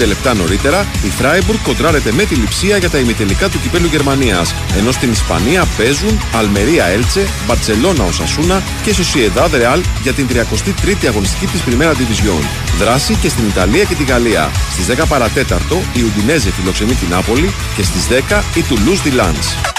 15 0.00 0.06
λεπτά 0.06 0.34
νωρίτερα, 0.34 0.86
η 1.04 1.12
Freiburg 1.20 1.58
κοντράρεται 1.62 2.12
με 2.12 2.24
τη 2.24 2.34
λειψία 2.34 2.76
για 2.76 2.90
τα 2.90 2.98
ημιτελικά 2.98 3.48
του 3.48 3.60
κυπέλου 3.60 3.86
Γερμανίας, 3.86 4.54
ενώ 4.78 4.92
στην 4.92 5.10
Ισπανία 5.10 5.66
παίζουν 5.76 6.20
Αλμερία 6.34 6.84
Έλτσε, 6.84 7.26
Μπαρτσελώνα 7.46 8.04
Οσασούνα 8.04 8.62
και 8.82 8.94
Sociedad 8.96 9.50
Real 9.50 9.80
για 10.02 10.12
την 10.12 10.26
33η 10.30 11.06
αγωνιστική 11.06 11.46
της 11.46 11.62
Primera 11.66 11.92
Division. 11.92 12.44
Δράση 12.78 13.14
και 13.14 13.28
στην 13.28 13.46
Ιταλία 13.46 13.84
και 13.84 13.94
τη 13.94 14.04
Γαλλία. 14.04 14.50
Στις 14.72 14.86
10 14.86 15.04
παρατέταρτο 15.08 15.82
η 15.94 16.02
Ουντινέζε 16.02 16.50
φιλοξενεί 16.50 16.94
την 16.94 17.08
Νάπολη 17.08 17.54
και 17.76 17.82
στις 17.82 18.06
10 18.08 18.42
η 18.54 18.64
Toulouse 18.68 19.08
di 19.08 19.20
Lens. 19.20 19.77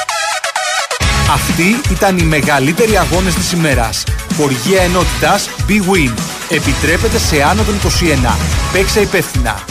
Αυτοί 1.33 1.91
ήταν 1.91 2.17
οι 2.17 2.23
μεγαλύτεροι 2.23 2.97
αγώνες 2.97 3.33
της 3.33 3.51
ημέρας. 3.51 4.03
Χοργία 4.35 4.81
ενότητας 4.81 5.49
Big 5.67 5.93
Win. 5.93 6.13
Επιτρέπεται 6.49 7.17
σε 7.17 7.43
άνω 7.43 7.63
των 7.63 7.75
21. 7.75 8.37
Παίξε 8.73 8.99
υπεύθυνα. 8.99 9.63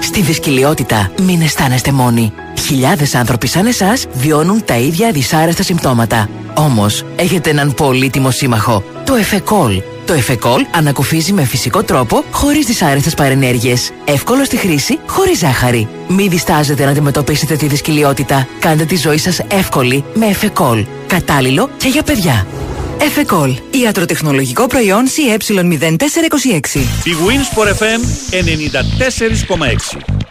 Στη 0.00 0.22
δυσκολιότητα 0.22 1.10
μην 1.22 1.40
αισθάνεστε 1.40 1.92
μόνοι. 1.92 2.32
Χιλιάδες 2.60 3.14
άνθρωποι 3.14 3.46
σαν 3.46 3.66
εσάς 3.66 4.06
βιώνουν 4.12 4.64
τα 4.64 4.76
ίδια 4.76 5.10
δυσάρεστα 5.12 5.62
συμπτώματα. 5.62 6.28
Όμως, 6.54 7.04
έχετε 7.16 7.50
έναν 7.50 7.74
πολύτιμο 7.74 8.30
σύμμαχο. 8.30 8.84
Το 9.04 9.14
Εφεκόλ. 9.14 9.82
Το 10.06 10.12
Εφεκόλ 10.12 10.66
ανακουφίζει 10.74 11.32
με 11.32 11.44
φυσικό 11.44 11.82
τρόπο, 11.82 12.24
χωρίς 12.30 12.66
δυσάρεστες 12.66 13.14
παρενέργειες. 13.14 13.90
Εύκολο 14.04 14.44
στη 14.44 14.56
χρήση, 14.56 14.98
χωρίς 15.06 15.38
ζάχαρη. 15.38 15.88
Μην 16.08 16.30
διστάζετε 16.30 16.84
να 16.84 16.90
αντιμετωπίσετε 16.90 17.56
τη 17.56 17.66
δυσκολιότητα. 17.66 18.48
Κάντε 18.58 18.84
τη 18.84 18.96
ζωή 18.96 19.18
σας 19.18 19.38
εύκολη 19.48 20.04
με 20.14 20.26
Εφεκόλ. 20.26 20.84
Κατάλληλο 21.06 21.70
και 21.76 21.88
για 21.88 22.02
παιδιά. 22.02 22.46
Εφεκόλ. 23.00 23.54
Ιατροτεχνολογικό 23.70 24.66
προϊόν 24.66 25.04
CE0426. 25.06 26.78
Η 27.04 27.12
Winsport 27.26 27.68
FM 27.68 28.00
94,6. 28.30 30.21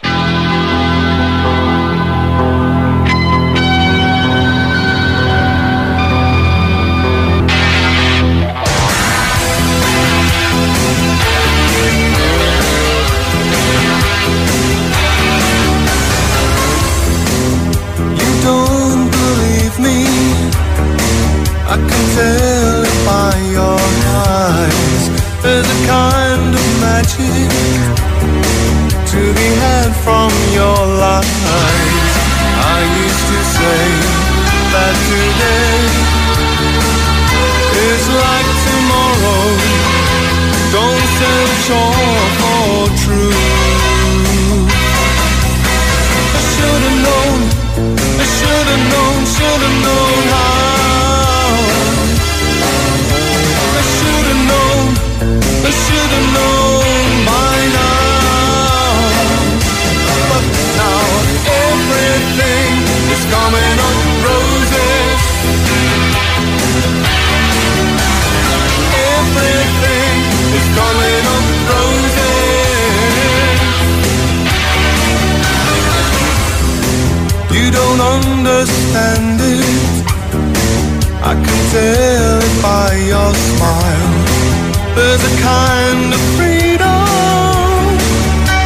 From 30.04 30.30
your 30.50 30.78
lies. 30.98 32.14
I 32.74 32.78
used 33.04 33.26
to 33.30 33.38
say 33.56 33.84
that 34.74 34.94
today 35.10 35.78
is 37.86 38.04
like 38.22 38.50
tomorrow. 38.66 39.46
Don't 40.74 41.06
sell 41.18 41.46
short 41.66 42.30
for 42.40 42.90
truth. 43.02 44.66
I 46.38 46.42
should've 46.52 46.98
known, 47.06 47.38
I 48.22 48.26
should've 48.36 48.84
known, 48.92 49.18
should've 49.34 49.78
known 49.86 50.22
how. 50.34 51.54
I 53.78 53.82
should've 53.94 54.42
known, 54.50 54.84
I 55.62 55.70
should've 55.82 56.26
known 56.26 56.31
There's 84.98 85.24
a 85.32 85.34
kind 85.52 86.08
of 86.16 86.22
freedom 86.36 87.06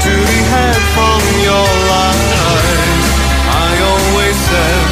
to 0.06 0.12
be 0.30 0.38
had 0.54 0.80
from 0.96 1.20
your 1.48 1.68
life. 1.94 3.08
I 3.66 3.70
always 3.90 4.36
said 4.50 4.86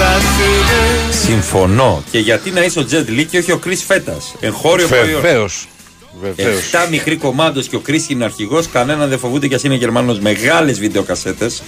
that 0.00 0.22
it 0.52 0.68
is. 0.86 1.14
Συμφωνώ. 1.26 2.02
Και 2.10 2.18
γιατί 2.18 2.50
να 2.50 2.64
είσαι 2.64 2.78
ο 2.78 2.86
Jet 2.90 3.08
Li 3.08 3.24
και 3.30 3.38
όχι 3.38 3.52
ο 3.52 3.60
Chris 3.66 3.80
Φέτας; 3.86 4.34
Εγχώριο 4.40 4.86
προϊόν. 4.88 5.20
Βεβαίως. 5.20 5.66
Βεβαίως. 6.20 6.58
Εφτά 6.58 6.86
μικροί 6.90 7.16
κομμάτο 7.16 7.60
και 7.60 7.76
ο 7.76 7.78
Κρις 7.78 8.08
είναι 8.08 8.24
αρχηγός. 8.24 8.68
Κανέναν 8.68 9.08
δεν 9.08 9.18
φοβούνται 9.18 9.48
κι 9.48 9.54
ας 9.54 9.62
είναι 9.62 9.74
Γερμανός. 9.74 10.18
Μεγάλες 10.18 10.78
βιντεοκασέτες. 10.78 11.62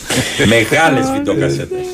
Μεγάλες 0.47 1.11
βιντεοκασέτες. 1.11 1.87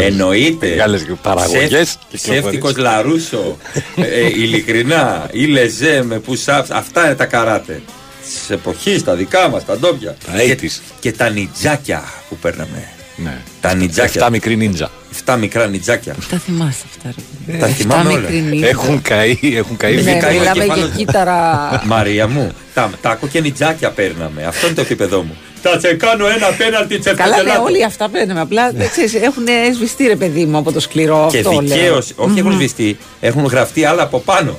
Εννοείται. 0.00 0.68
Μεγάλες 0.68 1.06
παραγωγές 1.22 1.60
κυκλοφορίες. 1.60 1.98
Ψεύτικο 2.12 2.70
Λαρούσο. 2.76 3.56
ε, 3.96 4.26
ειλικρινά. 4.26 5.28
Ή 5.32 5.44
Λεζέ 5.46 6.02
με 6.06 6.20
push-ups. 6.28 6.64
Αυτά 6.68 7.04
είναι 7.06 7.14
τα 7.14 7.24
καράτε. 7.26 7.82
Της 8.22 8.50
εποχής, 8.50 9.04
τα 9.04 9.14
δικά 9.14 9.48
μας, 9.48 9.64
τα 9.64 9.78
ντόπια. 9.78 10.16
Τα 10.26 10.42
και, 10.42 10.56
80s. 10.62 10.80
και 11.00 11.12
τα 11.12 11.28
νιτζάκια 11.28 12.04
που 12.28 12.36
παίρναμε. 12.36 12.88
Ναι. 13.16 13.38
Τα 13.60 13.74
νιτζάκια. 13.74 14.04
Εφτά 14.14 14.30
μικροί 14.30 14.56
νίντζα. 14.56 14.90
Εφτά 15.12 15.36
μικρά 15.36 15.66
νιτζάκια. 15.66 16.14
Τα 16.30 16.36
θυμάστε 16.38 16.84
αυτά, 16.96 17.14
ρε. 17.46 17.58
Τα 17.58 17.66
θυμάμαι 17.66 18.12
όλα. 18.12 18.28
Έχουν 18.68 19.02
καεί, 19.02 19.38
έχουν 19.42 19.76
καεί 19.76 19.94
Ναι, 19.94 20.00
βίντεο. 20.00 20.30
μιλάμε 20.32 20.64
για 20.64 20.74
κεφάλαιο- 20.74 20.88
κύτταρα. 20.96 21.82
Μαρία 21.86 22.26
μου, 22.28 22.50
τα, 22.74 22.90
τα 23.00 23.10
άκου 23.10 23.28
και 23.28 23.40
νιτζάκια 23.40 23.90
παίρναμε. 23.90 24.44
Αυτό 24.44 24.66
είναι 24.66 24.74
το 24.74 24.80
επίπεδο 24.80 25.22
μου. 25.22 25.36
Θα 25.72 25.80
σε 25.80 25.94
κάνω 25.94 26.26
ένα 26.26 26.46
πέναλτι 26.58 26.98
Καλά, 26.98 27.42
ναι, 27.42 27.52
όλοι 27.64 27.84
αυτά 27.84 28.08
παίρνουμε. 28.08 28.40
Απλά 28.40 28.70
δεν 28.72 28.90
ξέρεις, 28.90 29.14
έχουν 29.14 29.44
σβηστεί 29.74 30.06
ρε 30.06 30.16
παιδί 30.16 30.44
μου 30.44 30.56
από 30.56 30.72
το 30.72 30.80
σκληρό 30.80 31.28
Και 31.30 31.38
αυτό. 31.38 31.50
λέω. 31.50 31.60
δικαίως, 31.60 32.12
όχι 32.16 32.38
έχουν 32.38 32.52
σβηστεί, 32.52 32.98
έχουν 33.20 33.44
γραφτεί 33.44 33.84
άλλα 33.84 34.02
από 34.02 34.18
πάνω. 34.20 34.56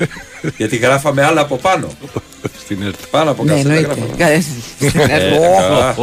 Γιατί 0.56 0.76
γράφαμε 0.76 1.24
άλλα 1.24 1.40
από 1.40 1.56
πάνω. 1.56 1.88
Στην 2.64 2.82
ΕΡΤ. 2.82 2.94
Πάνω 3.10 3.30
από 3.30 3.44
Ναι, 3.44 3.50
κάτω. 3.54 3.68
εννοείται. 3.68 3.92
Ε, 4.80 4.88
καλά. 5.68 5.94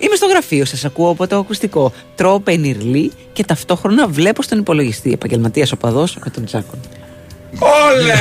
Είμαι 0.00 0.14
στο 0.16 0.26
γραφείο, 0.26 0.64
σας 0.64 0.84
ακούω 0.84 1.10
από 1.10 1.26
το 1.26 1.36
ακουστικό. 1.36 1.92
Τρώω 2.14 2.40
πενιρλί 2.40 3.12
και 3.32 3.44
ταυτόχρονα 3.44 4.06
βλέπω 4.06 4.42
στον 4.42 4.58
υπολογιστή. 4.58 5.12
Επαγγελματίας 5.12 5.72
οπαδό 5.72 6.06
με 6.24 6.30
τον 6.30 6.44
Τζάκον. 6.44 6.78
Όλε! 7.58 8.14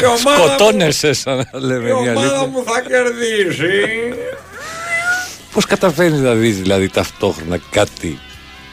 Η 0.00 0.04
ομάδα, 0.04 0.38
μου, 0.42 0.46
Σκοτώνεσαι 0.48 1.12
σαν 1.12 1.36
να 1.52 1.60
λέμε 1.60 1.88
η 1.88 1.92
μια 1.92 1.94
ομάδα 1.94 2.20
αλήθεια. 2.20 2.46
μου 2.46 2.62
θα 2.66 2.80
κερδίσει. 2.88 3.80
Πώς 5.52 5.66
καταφέρνεις 5.66 6.20
να 6.20 6.34
δεις 6.34 6.56
δηλαδή 6.58 6.88
ταυτόχρονα 6.88 7.58
κάτι 7.70 8.18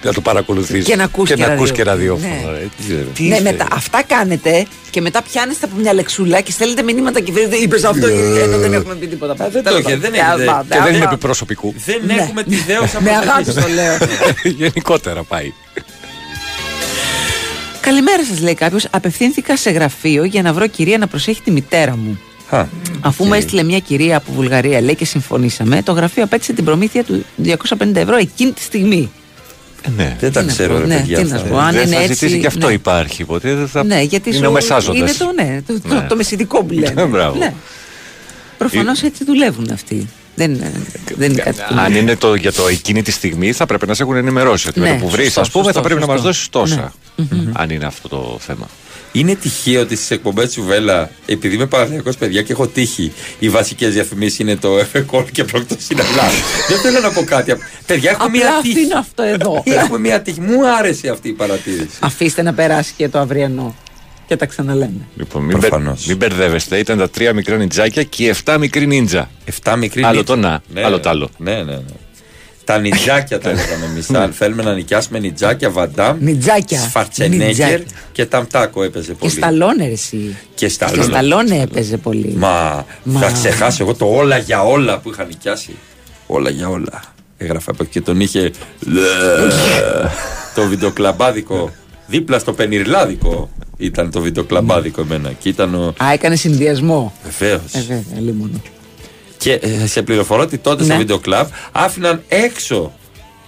να 0.03 0.13
το 0.13 0.21
παρακολουθείς 0.21 0.85
Και 0.85 0.95
να 0.95 1.03
ακούς 1.03 1.33
και 1.33 1.43
ακούς 1.45 1.71
και 1.71 1.83
ραδιόφωνο. 1.83 2.27
ραδιόφωνο. 2.33 2.51
Ναι. 2.51 2.59
ρε. 2.59 3.05
Τι, 3.15 3.23
ρε. 3.29 3.35
ναι, 3.35 3.39
μετά, 3.51 3.67
αυτά 3.71 4.03
κάνετε 4.07 4.65
και 4.89 5.01
μετά 5.01 5.21
πιάνεστε 5.21 5.65
από 5.65 5.75
μια 5.81 5.93
λεξούλα 5.93 6.41
και 6.41 6.51
στέλνετε 6.51 6.83
μηνύματα 6.83 7.19
και 7.19 7.31
βρείτε 7.31 7.55
είπες 7.55 7.83
αυτό 7.83 8.07
και 8.07 8.39
ενώ 8.43 8.57
δεν 8.57 8.73
έχουμε 8.73 8.95
πει 8.95 9.07
τίποτα. 9.07 9.49
Δεν 9.49 9.63
το 9.63 9.77
είχε, 9.77 9.95
δεν 9.95 10.13
έχετε. 10.13 10.65
Και 10.69 10.79
δεν 10.83 10.93
είναι 10.95 11.03
επιπροσωπικού. 11.03 11.73
Δεν 11.85 12.01
Ναι. 12.05 12.13
έχουμε 12.13 12.43
τη 12.43 12.55
δέωσα 12.55 13.01
Με 13.01 13.09
αγάπη 13.09 13.43
το 13.53 13.67
λέω. 13.73 13.97
Γενικότερα 14.57 15.23
πάει. 15.23 15.53
Καλημέρα 17.81 18.25
σας, 18.25 18.39
λέει 18.39 18.53
κάποιος. 18.53 18.87
Απευθύνθηκα 18.91 19.57
σε 19.57 19.69
γραφείο 19.69 20.23
για 20.23 20.41
να 20.41 20.53
βρω 20.53 20.67
κυρία 20.67 20.97
να 20.97 21.07
προσέχει 21.07 21.41
τη 21.41 21.51
μητέρα 21.51 21.97
μου. 21.97 22.19
Α, 22.49 22.65
Αφού 23.01 23.25
μου 23.25 23.33
έστειλε 23.33 23.63
μια 23.63 23.79
κυρία 23.79 24.17
από 24.17 24.31
Βουλγαρία, 24.31 24.81
λέει 24.81 24.95
και 24.95 25.05
συμφωνήσαμε, 25.05 25.81
το 25.83 25.91
γραφείο 25.91 26.23
απέτυχε 26.23 26.53
την 26.53 26.65
προμήθεια 26.65 27.03
του 27.03 27.25
250 27.43 27.95
ευρώ 27.95 28.15
εκείνη 28.15 28.51
τη 28.51 28.61
στιγμή. 28.61 29.11
Ναι. 29.95 30.15
Δεν 30.19 30.31
τα 30.31 30.39
Τι 30.39 30.45
να 30.45 30.51
ξέρω, 30.51 30.73
πω, 30.73 30.79
ρε 30.79 30.85
ναι, 30.85 30.95
παιδιά. 30.95 31.17
τι 31.17 31.23
να 31.23 31.35
αυτά. 31.35 31.47
σου 31.47 31.53
πω, 31.53 31.59
αν 31.59 31.71
δεν 31.73 31.85
είναι 31.87 31.95
θα 31.95 32.01
έτσι, 32.01 32.13
ζητήσει 32.13 32.39
και 32.39 32.47
αυτό 32.47 32.67
ναι. 32.67 32.73
υπάρχει 32.73 33.23
ποτέ. 33.23 33.55
Δεν 33.55 33.67
θα... 33.67 33.83
Ναι, 33.83 34.01
γιατί 34.01 34.29
είναι 34.29 34.37
σου 34.37 34.45
ο 34.47 34.51
μεσάζοντας. 34.51 34.97
είναι 34.99 35.11
το, 35.11 35.31
ναι, 35.43 35.61
το, 35.67 35.79
το, 35.89 35.93
Ναι. 35.93 36.05
το 36.09 36.15
μεσητικό 36.15 36.63
που 36.63 36.73
λένε. 36.73 37.05
Μπράβο. 37.11 37.37
ναι. 37.37 37.53
Προφανώς 38.57 39.01
έτσι 39.03 39.23
δουλεύουν 39.23 39.69
αυτοί. 39.73 40.07
Δεν, 40.35 40.53
είναι- 40.53 40.71
δεν 41.15 41.31
είναι 41.31 41.41
κάτι 41.41 41.57
που- 41.57 41.75
Αν 41.79 41.95
είναι 41.95 42.15
το, 42.15 42.33
για 42.35 42.51
το 42.53 42.67
εκείνη 42.67 43.01
τη 43.01 43.11
στιγμή, 43.11 43.51
θα 43.51 43.65
πρέπει 43.65 43.87
να 43.87 43.93
σε 43.93 44.03
έχουν 44.03 44.15
ενημερώσει. 44.15 44.67
Ότι 44.67 44.79
Ναι, 44.79 44.89
με 44.89 44.97
το 44.97 45.03
που 45.03 45.09
βρεις, 45.09 45.23
σωστό, 45.25 45.41
ας 45.41 45.49
πούμε, 45.51 45.63
σωστό, 45.63 45.79
θα 45.79 45.85
πρέπει 45.85 45.99
να 46.01 46.07
μας 46.07 46.21
σωστό. 46.21 46.59
δώσεις 46.59 46.75
τόσα. 46.75 46.93
Αν 47.53 47.69
είναι 47.69 47.85
αυτό 47.85 48.07
το 48.07 48.37
θέμα. 48.41 48.67
Είναι 49.13 49.35
τυχαίο 49.35 49.81
ότι 49.81 49.95
στις 49.95 50.11
εκπομπές 50.11 50.53
του 50.53 50.63
Βέλα, 50.63 51.09
επειδή 51.25 51.55
είμαι 51.55 51.65
παραδείγματο 51.65 52.11
παιδιά 52.19 52.41
και 52.41 52.51
έχω 52.51 52.67
τύχει, 52.67 53.11
οι 53.39 53.49
βασικές 53.49 53.93
διαφημίσεις 53.93 54.39
είναι 54.39 54.55
το 54.55 54.77
Εφεκόλ 54.77 55.23
και 55.31 55.43
πρόκτο 55.43 55.75
είναι 55.91 56.01
Δεν 56.69 56.79
θέλω 56.79 56.99
να 56.99 57.11
πω 57.11 57.23
κάτι. 57.23 57.53
Παιδιά, 57.85 58.09
έχω 58.09 58.23
Απλά 58.25 58.29
μία 58.37 58.59
τύχη. 58.61 58.77
αφήνω 58.79 58.99
αυτό 58.99 59.23
εδώ. 59.23 59.63
Έχουμε 59.65 59.99
μία 59.99 60.21
τύχη. 60.21 60.41
Μου 60.41 60.67
άρεσε 60.79 61.09
αυτή 61.09 61.27
η 61.29 61.33
παρατήρηση. 61.33 61.87
Αφήστε 61.99 62.41
να 62.41 62.53
περάσει 62.53 62.93
και 62.97 63.09
το 63.09 63.19
αυριανό. 63.19 63.75
Και 64.31 64.37
τα 64.37 64.45
ξαναλέμε. 64.45 65.07
Λοιπόν, 65.15 65.43
μην, 65.43 65.57
μπερ- 65.57 65.69
Προφανώς. 65.71 66.05
μην 66.05 66.17
μπερδεύεστε. 66.17 66.77
Ήταν 66.77 66.97
τα 66.97 67.09
τρία 67.09 67.33
μικρά 67.33 67.55
νιτζάκια 67.57 68.03
και 68.03 68.23
οι 68.23 68.27
εφτά 68.27 68.57
μικροί 68.57 68.87
νίντζα. 68.87 69.29
Εφτά 69.45 69.75
μικροί 69.75 70.03
Άλλο 70.03 70.17
νίτσα. 70.19 70.33
το 70.33 70.39
να, 70.39 70.61
Ναι, 70.73 70.83
άλλο 70.83 70.95
ναι. 70.95 71.01
το 71.01 71.09
άλλο. 71.09 71.29
Ναι, 71.37 71.55
ναι, 71.55 71.63
ναι. 71.63 71.79
Τα 72.63 72.77
νιτζάκια 72.79 73.39
τα 73.39 73.51
λέγαμε 73.53 73.85
εμείς. 73.85 74.09
Αν 74.09 74.31
θέλουμε 74.33 74.63
να 74.63 74.73
νοικιάσουμε 74.73 75.19
νιτζάκια, 75.19 75.69
βαντάμ, 75.69 76.17
Νιτζάκια. 76.21 76.79
Σφαρτσενέγκερ 76.79 77.47
Νιτζάκια. 77.47 77.83
και 78.11 78.25
ταμτάκο 78.25 78.83
έπαιζε 78.83 79.11
Και 79.11 79.17
πολύ. 79.19 79.31
σταλόνε 79.31 79.85
εσύ. 79.85 80.17
Και 80.55 80.65
Και 80.65 80.67
σταλόνε. 80.71 81.03
σταλόνε 81.03 81.61
έπαιζε 81.61 81.97
πολύ. 81.97 82.33
Μα, 82.37 82.85
Μα. 83.03 83.19
θα 83.19 83.31
ξεχάσω 83.31 83.83
εγώ 83.83 83.93
το 83.93 84.05
όλα 84.05 84.37
για 84.37 84.63
όλα 84.63 84.99
που 84.99 85.09
είχα 85.09 85.23
νοικιάσει. 85.23 85.75
Όλα 86.27 86.49
για 86.49 86.69
όλα. 86.69 87.01
Έγραφε 87.37 87.71
από 87.71 87.83
εκεί 87.83 87.91
και 87.91 88.01
τον 88.01 88.19
είχε. 88.19 88.51
το 90.55 90.65
βιντεοκλαμπάδικο. 90.67 91.71
Δίπλα 92.11 92.39
στο 92.39 92.53
πενιρλάδικο 92.53 93.49
ήταν 93.77 94.11
το 94.11 94.21
βιντεοκλαμπάδικο 94.21 95.01
εμένα. 95.01 95.31
Και 95.39 95.49
ήταν 95.49 95.75
ο. 95.75 95.93
Α, 96.03 96.11
έκανε 96.13 96.35
συνδυασμό. 96.35 97.13
Βεβαίως. 97.23 97.61
Ε, 97.73 97.79
βέβαια, 97.79 98.19
λίμωνο. 98.19 98.61
Και 99.37 99.53
ε, 99.53 99.87
σε 99.87 100.01
πληροφορώ 100.01 100.41
ότι 100.41 100.57
τότε 100.57 100.83
στο 100.83 100.91
Ναι. 100.93 100.99
βίντεο 100.99 101.19
κλαμπ 101.19 101.47
άφηναν 101.71 102.21
έξω 102.27 102.93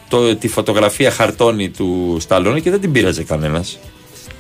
το, 0.09 0.36
τη 0.36 0.47
φωτογραφία 0.47 1.11
χαρτόνι 1.11 1.70
του 1.70 2.18
Σταλόνι 2.22 2.61
και 2.61 2.70
δεν 2.70 2.80
την 2.82 2.91
πήραζε 2.91 3.24
κανένας. 3.24 3.80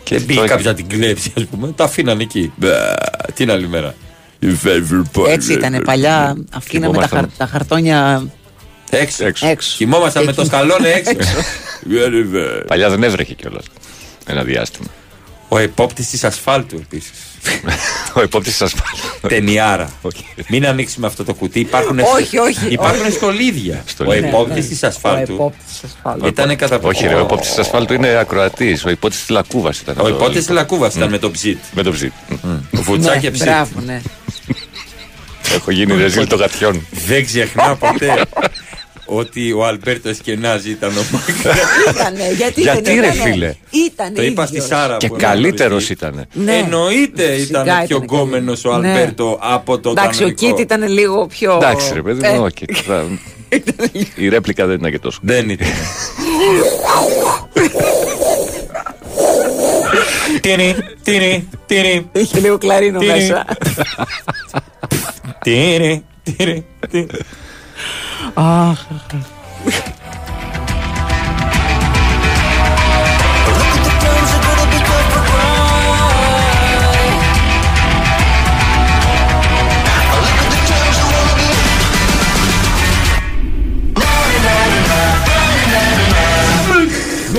Και 0.03 0.17
δεν 0.17 0.25
πήγε 0.25 0.39
το- 0.39 0.45
κάποιος 0.45 0.65
να 0.65 0.73
την 0.73 0.87
κλέψει, 0.87 1.31
ας 1.37 1.43
πούμε. 1.45 1.71
Τα 1.75 1.83
αφήναν 1.83 2.19
εκεί. 2.19 2.51
Μπα, 2.55 2.69
την 3.33 3.51
άλλη 3.51 3.67
μέρα. 3.67 3.95
Your 4.41 4.67
favorite 4.67 5.21
part. 5.21 5.27
Έτσι 5.27 5.53
ήταν 5.53 5.81
παλιά. 5.85 6.37
Αφήναμε 6.51 6.97
τα, 6.97 7.07
χαρ- 7.07 7.29
τα 7.37 7.45
χαρτόνια 7.47 8.27
Έξω. 8.89 9.25
Έξω. 9.25 9.47
έξω. 9.47 9.75
Κοιμόμασταν 9.77 10.23
με 10.23 10.33
το 10.33 10.43
Σταλόνι 10.45 10.87
έξω. 10.87 11.13
Παλιά 12.67 12.89
δεν 12.89 13.03
έβρεχε 13.03 13.33
κιόλας. 13.33 13.63
Ένα 14.25 14.43
διάστημα. 14.43 14.87
Ο 15.47 15.57
επόπτης 15.57 16.09
της 16.09 16.23
ασφάλτου 16.23 16.75
επίσης. 16.75 17.11
Ο 18.17 18.21
υπόπτη 18.21 18.49
της 18.49 18.61
ασφάλεια. 18.61 19.03
Ταινιάρα. 19.27 19.91
Μην 20.47 20.65
ανοίξουμε 20.67 21.07
αυτό 21.07 21.23
το 21.23 21.33
κουτί. 21.33 21.59
Υπάρχουν, 21.59 21.99
Όχι, 21.99 22.37
όχι, 22.37 22.67
υπάρχουν 22.69 23.01
όχι. 23.05 23.11
στολίδια. 23.11 23.75
Ο 23.85 23.89
Στολίδια. 23.89 24.27
επόπτης 24.27 24.69
Ναι, 24.69 24.75
τη 24.75 24.85
Ο 24.85 24.87
ασφάλτου 24.87 25.33
επόπτης 25.33 25.83
ασφάλτου. 25.83 26.27
ήταν 26.27 26.55
καταπληκτικό. 26.55 26.89
Όχι, 26.89 27.07
ρε, 27.07 27.15
ο 27.15 27.19
υπόπτη 27.25 27.47
της 27.47 27.57
ασφάλτου 27.57 27.93
είναι 27.93 28.07
ακροατής. 28.07 28.85
Ο 28.85 28.89
υπόπτη 28.89 29.17
της 29.17 29.29
Λακούβας 29.29 29.79
ήταν. 29.79 29.95
Ο 29.99 30.01
το- 30.03 30.07
υπόπτη 30.07 30.37
της 30.37 30.49
Λακούβας 30.49 30.95
ήταν 30.95 31.09
με 31.09 31.17
το 31.17 31.31
ψιτ. 31.31 31.57
Με 31.73 31.83
το 31.83 31.91
ψιτ. 31.91 32.11
Βουτσάκι 32.71 33.25
Ναι, 33.25 33.31
ψιτ. 33.31 33.45
Μπράβο, 33.45 33.71
ναι. 33.85 34.01
Έχω 35.55 35.71
γίνει 35.71 35.95
ρεζίλ 35.95 36.27
των 36.27 36.39
γατιών. 36.39 36.87
Δεν 37.07 37.25
ξεχνάω 37.25 37.75
ποτέ 37.75 38.07
ότι 39.05 39.51
ο 39.51 39.65
Αλμπέρτος 39.65 40.11
Εσκενάζη 40.11 40.69
ήταν 40.69 40.89
ο 40.89 41.01
Μάγκρα. 41.11 41.55
Ήτανε, 41.91 42.33
γιατί, 42.35 42.61
Γιατί, 42.61 42.81
δεν 42.81 42.99
ρε, 43.01 43.07
ήτανε. 43.07 43.31
φίλε; 43.31 43.55
Ήτανε 43.85 44.15
Το 44.15 44.23
είπα 44.23 44.45
στη 44.45 44.55
ίδιος. 44.55 44.69
Σάρα. 44.69 44.97
Και 44.97 45.07
που 45.07 45.15
καλύτερος 45.19 45.67
γνωριστεί. 45.69 45.93
ήταν. 45.93 46.25
Ναι. 46.33 46.57
Εννοείται 46.57 47.33
Φυσικά 47.33 47.61
ήταν 47.63 47.85
πιο 47.87 47.95
ήταν 47.97 48.01
γκόμενο 48.01 48.53
ο 48.65 48.77
Ναι. 48.77 48.87
Αλμπέρτο 48.89 49.39
από 49.41 49.79
τον 49.79 49.91
Εντάξει, 49.97 50.23
ο 50.23 50.25
κανονικό. 50.33 50.47
Κίτ 50.47 50.59
ήταν 50.59 50.87
λίγο 50.91 51.27
πιο. 51.27 51.53
Εντάξει, 51.53 51.93
ρε 51.93 52.01
παιδί 52.01 52.19
Ε, 52.27 52.31
μου, 52.33 52.43
οκ. 52.43 52.57
Θα- 52.85 53.05
Η 54.15 54.29
ρέπλικα 54.29 54.65
δεν 54.65 54.75
ήταν 54.75 54.91
και 54.91 54.99
τόσο. 54.99 55.19
Δεν 55.21 55.49
ήταν. 55.49 55.67
Τίνι, 60.41 60.75
τίνι, 61.03 61.49
τίνι, 61.65 62.09
Είχε 62.11 62.39
λίγο 62.39 62.57
κλαρίνο 62.57 62.99
Τι. 62.99 63.05
μέσα. 63.05 63.45
τίνι, 65.43 66.03
τίνι, 66.23 66.65
τίνι. 66.89 67.07
Αχ, 68.33 68.85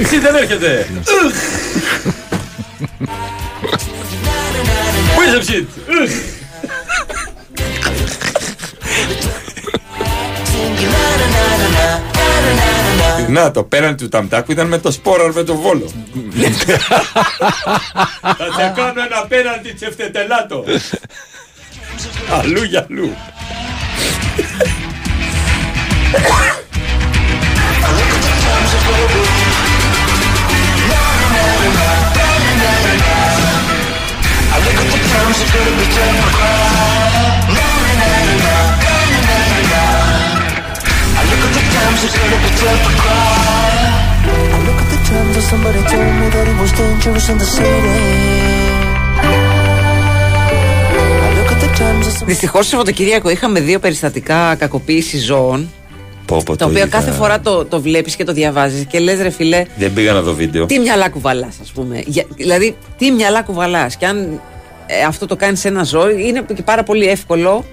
Εσύ 0.00 0.18
δεν 0.18 0.34
έρχεται. 0.34 0.86
Πού 5.14 5.22
είσαι 5.26 5.38
ψιτ. 5.38 5.68
Να 13.28 13.50
το 13.50 13.64
πέραν 13.64 13.96
του 13.96 14.08
Ταμτάκου 14.08 14.52
ήταν 14.52 14.66
με 14.66 14.78
το 14.78 14.90
σπόραρ 14.90 15.32
με 15.32 15.42
το 15.42 15.56
βόλο. 15.56 15.90
Θα 18.20 18.36
σε 18.56 18.72
κάνω 18.76 19.00
ένα 19.00 19.26
πέραντι 19.28 19.72
τσεφτετελάτο. 19.72 20.64
αλλού 22.30 22.62
για 22.62 22.86
αλλού. 22.90 23.10
Somebody 27.96 28.20
told 28.20 28.34
me 32.40 32.52
that 32.62 32.86
it 32.86 32.94
was 32.94 33.04
dangerous 35.24 35.54
in 35.54 35.60
the 37.38 37.43
city. 41.92 42.20
I 51.26 51.30
look 51.38 51.50
at 51.52 51.60
the 51.60 51.78
times 51.78 52.22
of 52.22 52.26
Δυστυχώς 52.26 52.64
το 52.64 52.70
Σαββατοκύριακο 52.70 53.30
είχαμε 53.30 53.60
δύο 53.60 53.78
περιστατικά 53.78 54.54
κακοποίησης 54.54 55.24
ζώων. 55.24 55.70
Πω, 56.26 56.36
πω, 56.44 56.56
Τα 56.56 56.64
το 56.64 56.70
οποία 56.70 56.80
είδα. 56.80 56.88
κάθε 56.90 57.10
φορά 57.10 57.40
το, 57.40 57.64
το 57.64 57.80
βλέπεις 57.80 58.16
και 58.16 58.24
το 58.24 58.32
διαβάζεις 58.32 58.84
και 58.84 58.98
λες, 58.98 59.20
ρε 59.20 59.30
φιλέ, 59.30 59.64
Δεν 59.76 59.92
πήγα 59.92 60.12
να 60.12 60.20
δω 60.20 60.34
βίντεο. 60.34 60.66
τι 60.66 60.78
μυαλά 60.78 61.08
κουβαλάς, 61.08 61.56
ας 61.62 61.70
πούμε. 61.70 62.02
Για- 62.06 62.26
δηλαδή, 62.36 62.76
τι 62.98 63.10
μυαλά 63.10 63.42
κουβαλάς. 63.42 63.96
Και 63.96 64.06
αν 64.06 64.40
ε, 64.86 65.02
αυτό 65.08 65.26
το 65.26 65.36
κάνεις 65.36 65.60
σε 65.60 65.68
ένα 65.68 65.82
ζώο, 65.82 66.10
είναι 66.10 66.44
και 66.54 66.62
πάρα 66.62 66.82
πολύ 66.82 67.06
εύκολο 67.08 67.64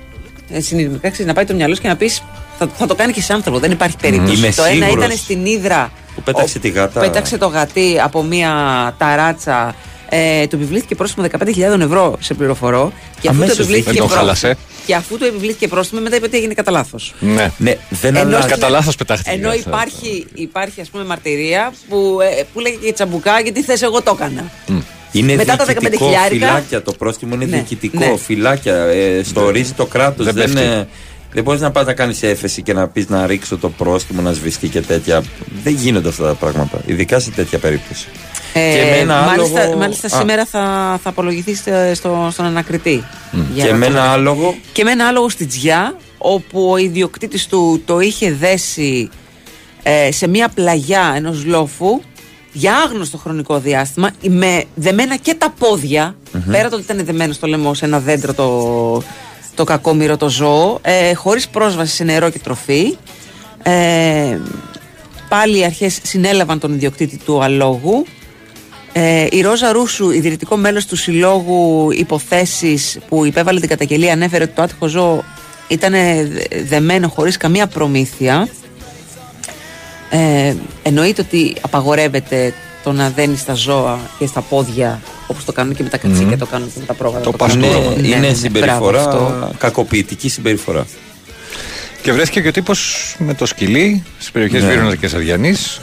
ε, 0.52 0.60
συνειδητικά 0.62 1.10
ξέρεις, 1.10 1.28
να 1.28 1.34
πάει 1.34 1.46
το 1.46 1.54
μυαλό 1.54 1.76
σου 1.76 1.82
και 1.82 1.88
να 1.88 1.96
πεις. 1.96 2.24
Θα, 2.66 2.70
θα 2.78 2.86
το 2.88 2.96
κάνει 2.96 3.14
και 3.14 3.22
σε 3.22 3.34
άνθρωπο. 3.34 3.60
Δεν 3.60 3.72
υπάρχει 3.72 3.96
περίπτωση. 4.02 4.38
Είμαι 4.38 4.52
το 4.56 4.64
ένα 4.64 4.86
σίγουρος. 4.86 5.06
ήταν 5.06 5.18
στην 5.18 5.46
Ήδρα. 5.46 5.92
Που 6.16 6.22
πέταξε 6.22 6.60
τη 6.60 6.70
γάτα. 6.70 7.00
Πέταξε 7.00 7.38
το 7.38 7.48
γατί 7.48 8.00
από 8.04 8.24
μία 8.24 8.52
ταράτσα. 8.98 9.76
Ε, 10.10 10.48
του 10.48 10.56
επιβλήθηκε 10.56 10.96
πρόστιμο 10.96 11.28
15.000 11.40 11.80
ευρώ 11.80 12.18
σε 12.20 12.34
πληροφορώ. 12.34 12.92
Και 13.22 13.28
αφού 13.28 13.38
Αμέσως 13.38 13.56
του 13.56 13.62
επιβλήθηκε 13.62 13.92
δεν 13.92 14.00
τον 14.00 14.08
πρόστιμο- 14.10 14.38
χάλασε. 14.38 14.58
Και 14.86 14.96
αφού 14.96 15.18
του 15.18 15.26
επιβλήθηκε 15.26 15.68
πρόστιμο, 15.68 16.02
μετά 16.02 16.16
είπε 16.16 16.26
ότι 16.26 16.38
έγινε 16.38 16.54
κατά 16.54 16.72
λάθος. 16.72 17.14
Ναι. 17.20 17.52
Ναι, 17.58 17.76
δεν 17.90 18.16
Ενώ 18.16 18.28
αλλάζει. 18.28 18.48
Κατά 18.48 18.70
λάθος 18.70 18.96
πετάχτηκε. 18.96 19.36
Ενώ 19.36 19.50
αυτό. 19.50 19.62
υπάρχει, 19.70 20.26
υπάρχει 20.34 20.82
ας 20.82 20.90
πούμε 20.90 21.04
μαρτυρία 21.04 21.74
που, 21.90 22.18
ε, 22.40 22.44
που 22.54 22.60
λέγεται 22.60 22.86
και 22.86 22.94
τσαμπουκά 22.94 23.40
γιατί 23.40 23.62
θες 23.64 23.82
εγώ 23.82 24.02
το 24.02 24.16
έκανα. 24.20 24.52
Είναι 25.12 25.36
Μετά 25.36 25.56
τα 25.56 25.66
διοικητικό 25.66 26.10
15 26.10 26.30
φυλάκια. 26.30 26.82
Το 26.82 26.92
πρόστιμο 26.92 27.36
είναι 27.36 27.46
Ναι, 27.46 27.56
διοικητικό. 27.56 28.00
ναι. 28.00 28.18
Φυλάκια. 28.18 28.76
Ε, 28.76 29.24
στο 29.24 29.42
ορίζει 29.46 29.72
το 29.72 29.86
κράτος. 29.86 30.26
Δεν 30.26 30.36
Δεν, 30.36 30.54
πέφτει. 30.54 30.88
Ε, 31.32 31.34
δεν 31.34 31.44
μπορείς 31.44 31.62
να 31.62 31.72
πας 31.72 31.86
να 31.86 31.94
κάνεις 31.94 32.24
έφεση 32.24 32.62
και 32.62 32.74
να 32.74 32.88
πεις 32.88 33.08
να 33.10 33.26
ρίξω 33.28 33.58
το 33.58 33.70
πρόστιμο, 33.70 34.22
να 34.22 34.32
σβηστεί 34.34 34.68
και 34.68 34.82
τέτοια. 34.82 35.24
Δεν 35.64 35.74
γίνονται 35.74 36.10
αυτά 36.10 36.24
τα 36.24 36.34
πράγματα. 36.34 36.82
Ειδικά 36.86 37.20
σε 37.20 37.32
τέτοια 37.32 37.60
περίπτωση. 37.60 38.08
Ε, 38.54 38.60
Και 38.60 38.82
με 38.90 38.98
ένα 38.98 39.22
μάλιστα, 39.22 39.62
άλογο- 39.62 39.78
μάλιστα 39.78 40.08
Α. 40.08 40.20
σήμερα 40.20 40.46
θα, 40.46 40.60
θα 41.04 41.10
απολογηθείς 41.10 41.58
στο, 41.60 41.72
στο- 41.94 42.28
στον 42.32 42.46
ανακριτή. 42.46 43.04
Για 43.54 43.66
Και 43.66 43.72
να 43.72 43.78
με 43.78 43.86
το- 43.86 43.92
ένα 43.92 44.12
άλογο. 44.12 44.56
Και 44.72 44.84
με 44.84 44.92
ένα 44.92 45.08
άλογο 45.08 45.30
στη 45.30 45.46
Τζιά, 45.46 45.96
όπου 46.18 46.70
ο 46.72 46.78
ιδιοκτήτης 46.78 47.48
του 47.48 47.82
το 47.86 48.00
είχε 48.00 48.32
δέσει 48.32 49.10
ε, 49.84 50.12
σε 50.12 50.28
μια 50.28 50.50
πλαγιά 50.50 51.14
ενός 51.16 51.46
λόφου 51.46 52.02
για 52.52 52.76
άγνωστο 52.76 53.18
χρονικό 53.18 53.60
διάστημα, 53.60 54.10
με 54.28 54.64
δεμένα 54.76 55.16
και 55.18 55.34
τα 55.34 55.54
πόδια, 55.60 56.16
πέρα 56.52 56.70
το 56.70 56.76
ότι 56.76 56.84
ήταν 56.92 57.06
δεμένο 57.06 57.34
στο 57.34 57.48
λαιμό 57.48 57.74
σε 57.74 57.86
ένα 57.86 58.00
δέντρο 58.00 58.34
το, 58.34 59.04
το 59.62 59.68
κακόμοιρο 59.68 60.18
το 60.18 60.30
ζώο, 60.30 60.80
ε, 60.82 61.14
χωρίς 61.14 61.48
πρόσβαση 61.48 61.96
σε 61.96 62.04
νερό 62.04 62.30
και 62.30 62.40
τροφή. 62.40 62.98
Ε, 63.64 64.38
πάλι 65.30 65.58
οι 65.60 65.64
αρχές 65.64 66.00
συνέλαβαν 66.04 66.60
τον 66.60 66.74
ιδιοκτήτη 66.74 67.18
του 67.18 67.44
αλόγου. 67.44 68.06
Ε, 68.94 69.28
η 69.32 69.42
Ρόζα 69.42 69.72
Ρούσου, 69.72 70.10
ιδρυτικό 70.10 70.56
μέλος 70.56 70.86
του 70.86 70.96
Συλλόγου 70.96 71.92
Υποθέσεις 71.92 73.00
που 73.10 73.26
υπέβαλε 73.26 73.60
την 73.60 73.70
καταγγελία, 73.70 74.14
ανέφερε 74.14 74.44
ότι 74.44 74.54
το 74.54 74.62
άτυχο 74.62 74.88
ζώο 74.88 75.24
ήταν 75.68 75.94
δεμένο 76.64 77.08
χωρίς 77.08 77.38
καμία 77.38 77.68
προμήθεια. 77.68 78.48
Ε, 80.10 80.56
εννοείται 80.84 81.22
ότι 81.22 81.56
απαγορεύεται 81.62 82.54
το 82.84 82.92
να 82.92 83.10
δένεις 83.10 83.40
στα 83.40 83.54
ζώα 83.54 84.00
και 84.20 84.26
στα 84.26 84.42
πόδια 84.42 85.02
όπως 85.28 85.46
το 85.46 85.52
κάνουν 85.52 85.76
και 85.76 85.84
με 85.84 85.90
τα 85.90 85.98
κατσίκια, 85.98 86.38
το 86.38 86.46
κάνουν 86.46 86.68
και 86.74 86.80
με 86.80 86.86
τα 86.86 86.94
πρόγραμμα. 86.94 87.24
Το 87.26 87.32
κάνουν. 87.32 87.64
είναι, 87.64 87.68
Ναι, 87.68 87.80
ναι, 87.80 88.02
ναι, 88.02 88.08
είναι 88.08 88.18
ναι, 88.28 88.34
συμπεριφορά, 88.34 89.02
μπράβο, 89.04 89.26
αυτό. 89.26 89.52
κακοποιητική 89.58 90.30
συμπεριφορά. 90.30 90.86
Και 92.02 92.12
βρέθηκε 92.12 92.42
και 92.42 92.48
ο 92.48 92.52
τύπος 92.52 93.16
με 93.20 93.34
το 93.34 93.46
σκυλί 93.46 94.04
στις 94.18 94.32
περιοχές 94.32 94.64
Ναι. 94.64 94.70
Βύρονα 94.70 94.96
και 94.96 95.08
Σαριανής 95.08 95.80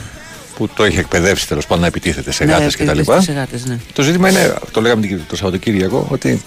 που 0.57 0.69
το 0.69 0.87
είχε 0.87 1.01
εκπαιδεύσει 1.01 1.49
τέλος 1.49 1.67
πάντων 1.67 1.81
να 1.83 1.87
επιτίθεται 1.87 2.33
σε 2.33 2.45
Ναι, 2.45 2.53
γάτες 2.53 2.75
επιτίθεται 2.75 3.03
κτλ. 3.03 3.21
σε 3.23 3.33
γάτες, 3.33 3.65
ναι. 3.67 3.79
Το 3.93 4.03
ζήτημα 4.03 4.29
είναι, 4.29 4.55
το 4.71 4.81
λέγαμε 4.81 5.01
την- 5.07 5.21
το 5.29 5.37
Σαββατοκύριακο, 5.37 6.07
ότι 6.11 6.43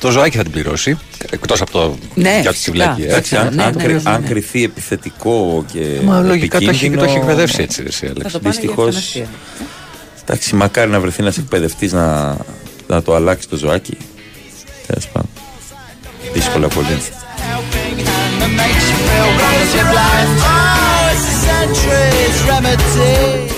το 0.00 0.10
ζωάκι 0.10 0.36
θα 0.36 0.42
την 0.42 0.52
πληρώσει. 0.52 0.98
Εκτός 1.30 1.60
από 1.60 1.70
το 1.70 1.96
Ναι, 2.14 2.38
για 2.40 2.50
της 2.50 2.58
φυσικά. 2.58 2.72
βλάκη. 2.72 3.02
Εντάξει, 3.02 3.36
αν, 3.36 3.54
ναι, 3.54 3.62
αν, 3.62 3.74
ναι, 3.76 3.82
κρυ- 3.82 3.96
ναι, 3.96 4.02
ναι. 4.10 4.16
αν 4.16 4.24
κρυθεί 4.24 4.64
επιθετικό 4.64 5.64
και. 5.72 5.86
Μα 6.04 6.20
λογικά 6.20 6.58
το 6.58 6.64
έχει, 6.64 6.64
το 6.64 6.70
έχει 6.70 6.84
επικίνδυνο, 6.86 7.20
εκπαιδεύσει 7.20 7.62
έτσι. 7.62 7.82
Εσύ, 7.86 8.12
Εντάξει, 10.32 10.54
μακάρι 10.54 10.90
να 10.90 11.00
βρεθεί 11.00 11.22
ένας 11.22 11.38
εκπαιδευτής 11.38 11.92
να, 11.92 12.36
να 12.86 13.02
το 13.02 13.14
αλλάξει 13.14 13.48
το 13.48 13.56
ζωάκι. 13.56 13.96
Τέλος 14.86 15.08
πάντων. 15.08 15.30
Δύσκολα 16.32 16.68
πολύ. 16.68 17.02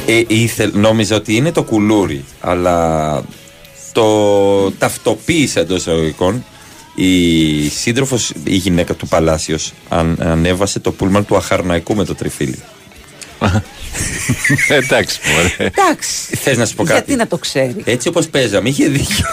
Ε, 0.06 0.22
ήθε, 0.26 0.70
νόμιζα 0.72 1.16
ότι 1.16 1.36
είναι 1.36 1.52
το 1.52 1.62
κουλούρι, 1.62 2.24
αλλά 2.40 3.22
το 3.92 4.70
ταυτοποίησε 4.70 5.60
εντός 5.60 5.80
εισαγωγικών 5.80 6.44
η 6.94 7.68
σύντροφος, 7.68 8.32
η 8.44 8.54
γυναίκα 8.54 8.94
του 8.94 9.08
Παλάσιος, 9.08 9.72
αν, 9.88 10.16
ανέβασε 10.20 10.80
το 10.80 10.92
πούλμαν 10.92 11.26
του 11.26 11.36
Αχαρναϊκού 11.36 11.94
με 11.94 12.04
το 12.04 12.14
τριφύλι. 12.14 12.58
Εντάξει, 14.68 15.18
μωρέ. 15.32 15.70
Εντάξει. 15.74 16.36
Θες 16.36 16.56
να 16.56 16.66
σου 16.66 16.74
πω 16.74 16.82
κάτι; 16.84 16.96
Γιατί 16.96 17.14
να 17.16 17.26
το 17.26 17.36
ξέρεις; 17.38 17.74
Έτσι 17.84 18.08
όπως 18.08 18.28
παίζαμε, 18.28 18.68
είχε 18.68 18.88
δίκιο. 18.88 19.26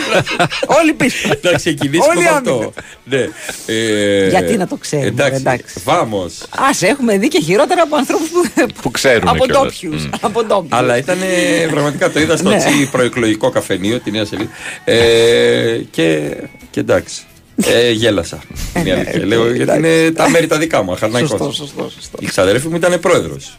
Όλοι 0.80 0.92
πίσω. 0.92 1.28
να 1.42 1.52
ξεκινήσουμε 1.52 2.14
Όλοι 2.14 2.22
με 2.24 2.28
αυτό. 2.28 2.72
Ναι. 3.04 3.28
Ε, 3.66 4.28
Γιατί 4.28 4.56
να 4.56 4.66
το 4.66 4.76
ξέρουμε, 4.76 5.08
Εντάξει. 5.08 5.36
εντάξει. 5.40 5.80
Βάμος. 5.84 6.32
Α, 6.50 6.66
έχουμε 6.80 7.18
δει 7.18 7.28
και 7.28 7.40
χειρότερα 7.40 7.82
από 7.82 7.96
ανθρώπους 7.96 8.28
που, 8.28 8.66
Που 8.82 8.90
ξέρουν 8.90 9.28
από 9.28 9.44
κιόλας. 9.46 9.62
ντόπιους. 9.62 10.04
Μμ. 10.06 10.10
Από 10.20 10.44
ντόπιους. 10.44 10.72
Αλλά 10.72 10.96
ήταν 10.96 11.18
ε, 11.22 11.66
πραγματικά 11.70 12.10
το 12.10 12.20
είδα 12.20 12.36
στο 12.36 12.48
Ναι. 12.48 12.56
τσι 12.56 12.88
προεκλογικό 12.90 13.50
καφενείο, 13.50 14.00
τη 14.00 14.10
νέα 14.10 14.24
σελίδα. 14.24 14.50
Ε, 14.84 15.78
και, 15.90 16.36
και 16.70 16.80
εντάξει. 16.80 17.22
Ε, 17.62 17.90
γέλασα. 17.90 18.38
Είναι 18.76 18.88
η 18.88 18.92
αλήθεια. 18.92 19.24
Λέω 19.26 19.52
γιατί 19.54 19.76
είναι 19.78 20.10
τα 20.10 20.28
μέρη 20.30 20.46
τα 20.46 20.58
δικά 20.58 20.82
μου. 20.82 20.92
Αχαρναϊκός. 20.92 21.30
Σωστό, 21.30 21.52
σωστό, 21.52 21.90
σωστό. 21.94 22.18
Η 22.20 22.26
ξαδέρφη 22.26 22.68
μου 22.68 22.76
ήταν 22.76 23.00
πρόεδρος. 23.00 23.58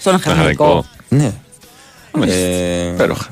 Στον 0.00 0.14
αχαρναϊκό. 0.14 0.86
Ναι. 1.08 1.32
Μάλιστα. 2.12 2.40
Ε, 2.40 2.86
Υπέροχα. 2.92 3.28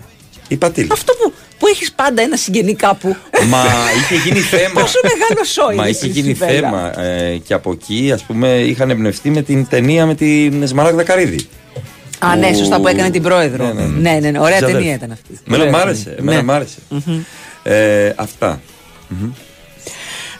η 0.49 0.57
Πατήλη. 0.57 0.89
Αυτό 0.93 1.12
που, 1.12 1.33
που 1.59 1.66
έχεις 1.66 1.93
πάντα 1.93 2.23
ένα 2.23 2.37
συγγενή 2.37 2.75
κάπου. 2.75 3.16
Μα 3.49 3.65
είχε 4.03 4.15
γίνει 4.29 4.41
θέμα. 4.57 4.81
Πόσο 4.81 4.99
μεγάλο 5.03 5.45
σόι 5.45 5.75
Μα 5.77 5.83
είναι 5.83 5.91
είχε 5.97 6.07
η 6.07 6.11
γίνει 6.11 6.29
Σιβέλα. 6.35 6.53
θέμα 6.69 7.01
ε, 7.05 7.37
και 7.37 7.55
από 7.55 7.70
εκεί 7.73 8.11
ας 8.15 8.23
πούμε 8.23 8.49
είχαν 8.59 8.91
εμπνευστεί 8.91 9.31
με 9.31 9.43
την 9.43 9.66
ταινία 9.69 10.07
με 10.07 10.15
την 10.15 10.66
Σμαράγδα 10.66 11.03
Καρύδη. 11.03 11.49
Α, 12.19 12.37
ναι, 12.37 12.53
σωστά 12.55 12.81
που 12.81 12.89
έκανε 12.89 13.11
την 13.11 13.23
πρόεδρο. 13.23 13.65
Ναι, 13.66 13.73
ναι, 13.73 13.83
ναι. 13.87 14.11
Ναι, 14.11 14.19
ναι, 14.20 14.31
ναι, 14.31 14.39
ωραία 14.41 14.57
Ξαδέρφη. 14.57 14.73
ταινία 14.83 14.95
ήταν 14.95 15.11
αυτή. 15.12 15.39
Εμένα 15.47 15.62
Ωραία 15.65 15.77
μ' 15.79 15.81
άρεσε. 15.83 16.05
ταινία. 16.05 16.19
Εμένα 16.20 16.37
Ναι. 16.37 16.43
μ' 16.43 16.51
άρεσε. 16.51 16.79
Ε, 17.62 18.12
αυτά. 18.16 18.61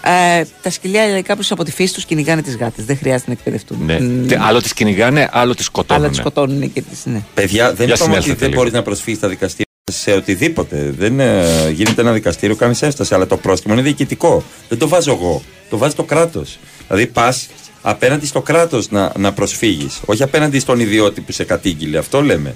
Ε, 0.05 0.45
τα 0.63 0.71
σκυλιά 0.71 1.07
λέει 1.07 1.23
κάπω 1.23 1.43
από 1.51 1.65
τη 1.65 1.71
φύση 1.71 1.95
τους 1.95 2.05
κυνηγάνε 2.05 2.43
τις 2.43 2.57
γάτες. 2.57 2.85
Δεν 2.85 2.97
χρειάζεται 2.99 3.25
να 3.31 3.33
εκπαιδευτούν. 3.33 3.79
Ναι. 3.85 4.01
Μ, 4.01 4.27
Τι, 4.27 4.35
Άλλο 4.35 4.61
τις 4.63 4.73
κυνηγάνε, 4.75 5.29
άλλο 5.33 5.55
τις 5.55 5.69
Αλλά 5.73 5.83
σκοτώνουν. 5.85 6.09
τις 6.09 6.19
σκοτώνουν 6.19 6.73
και 6.73 6.83
τις. 6.83 7.05
Ναι. 7.05 7.23
Παιδιά, 7.35 7.73
δεν 7.75 7.87
Για 7.87 7.95
είπαμε 7.95 7.95
ότι 7.95 8.23
συνέλθετε 8.23 8.35
δεν 8.39 8.49
λίγο. 8.49 8.61
μπορείς 8.61 8.73
να 8.73 8.83
προσφύγεις 8.83 9.19
στα 9.19 9.29
δικαστήρια 9.29 9.65
σε 9.93 10.13
οτιδήποτε. 10.13 10.95
Δεν 10.99 11.21
ε, 11.21 11.71
γίνεται 11.71 12.01
ένα 12.01 12.13
δικαστήριο, 12.13 12.57
κάνεις 12.57 12.83
ένσταση. 12.83 13.15
Αλλά 13.15 13.27
το 13.27 13.37
πρόστιμο 13.37 13.75
είναι 13.75 13.83
διοικητικό. 13.83 14.43
Δεν 14.69 14.79
το 14.79 14.89
βάζω 14.89 15.13
εγώ. 15.13 15.43
Το 15.71 15.79
βάζει 15.79 15.95
το 15.95 16.03
κράτος. 16.03 16.59
Δηλαδή 16.89 17.07
πας 17.07 17.49
απέναντι 17.83 18.27
στο 18.27 18.41
κράτος 18.43 18.91
να, 18.91 19.13
να 19.19 19.33
προσφύγεις. 19.33 20.01
Όχι 20.05 20.23
απέναντι 20.23 20.59
στον 20.59 20.81
ιδιώτη 20.81 21.21
που 21.21 21.33
σε 21.33 21.45
κατήγγειλε. 21.45 21.99
Αυτό 21.99 22.23
λέμε. 22.23 22.55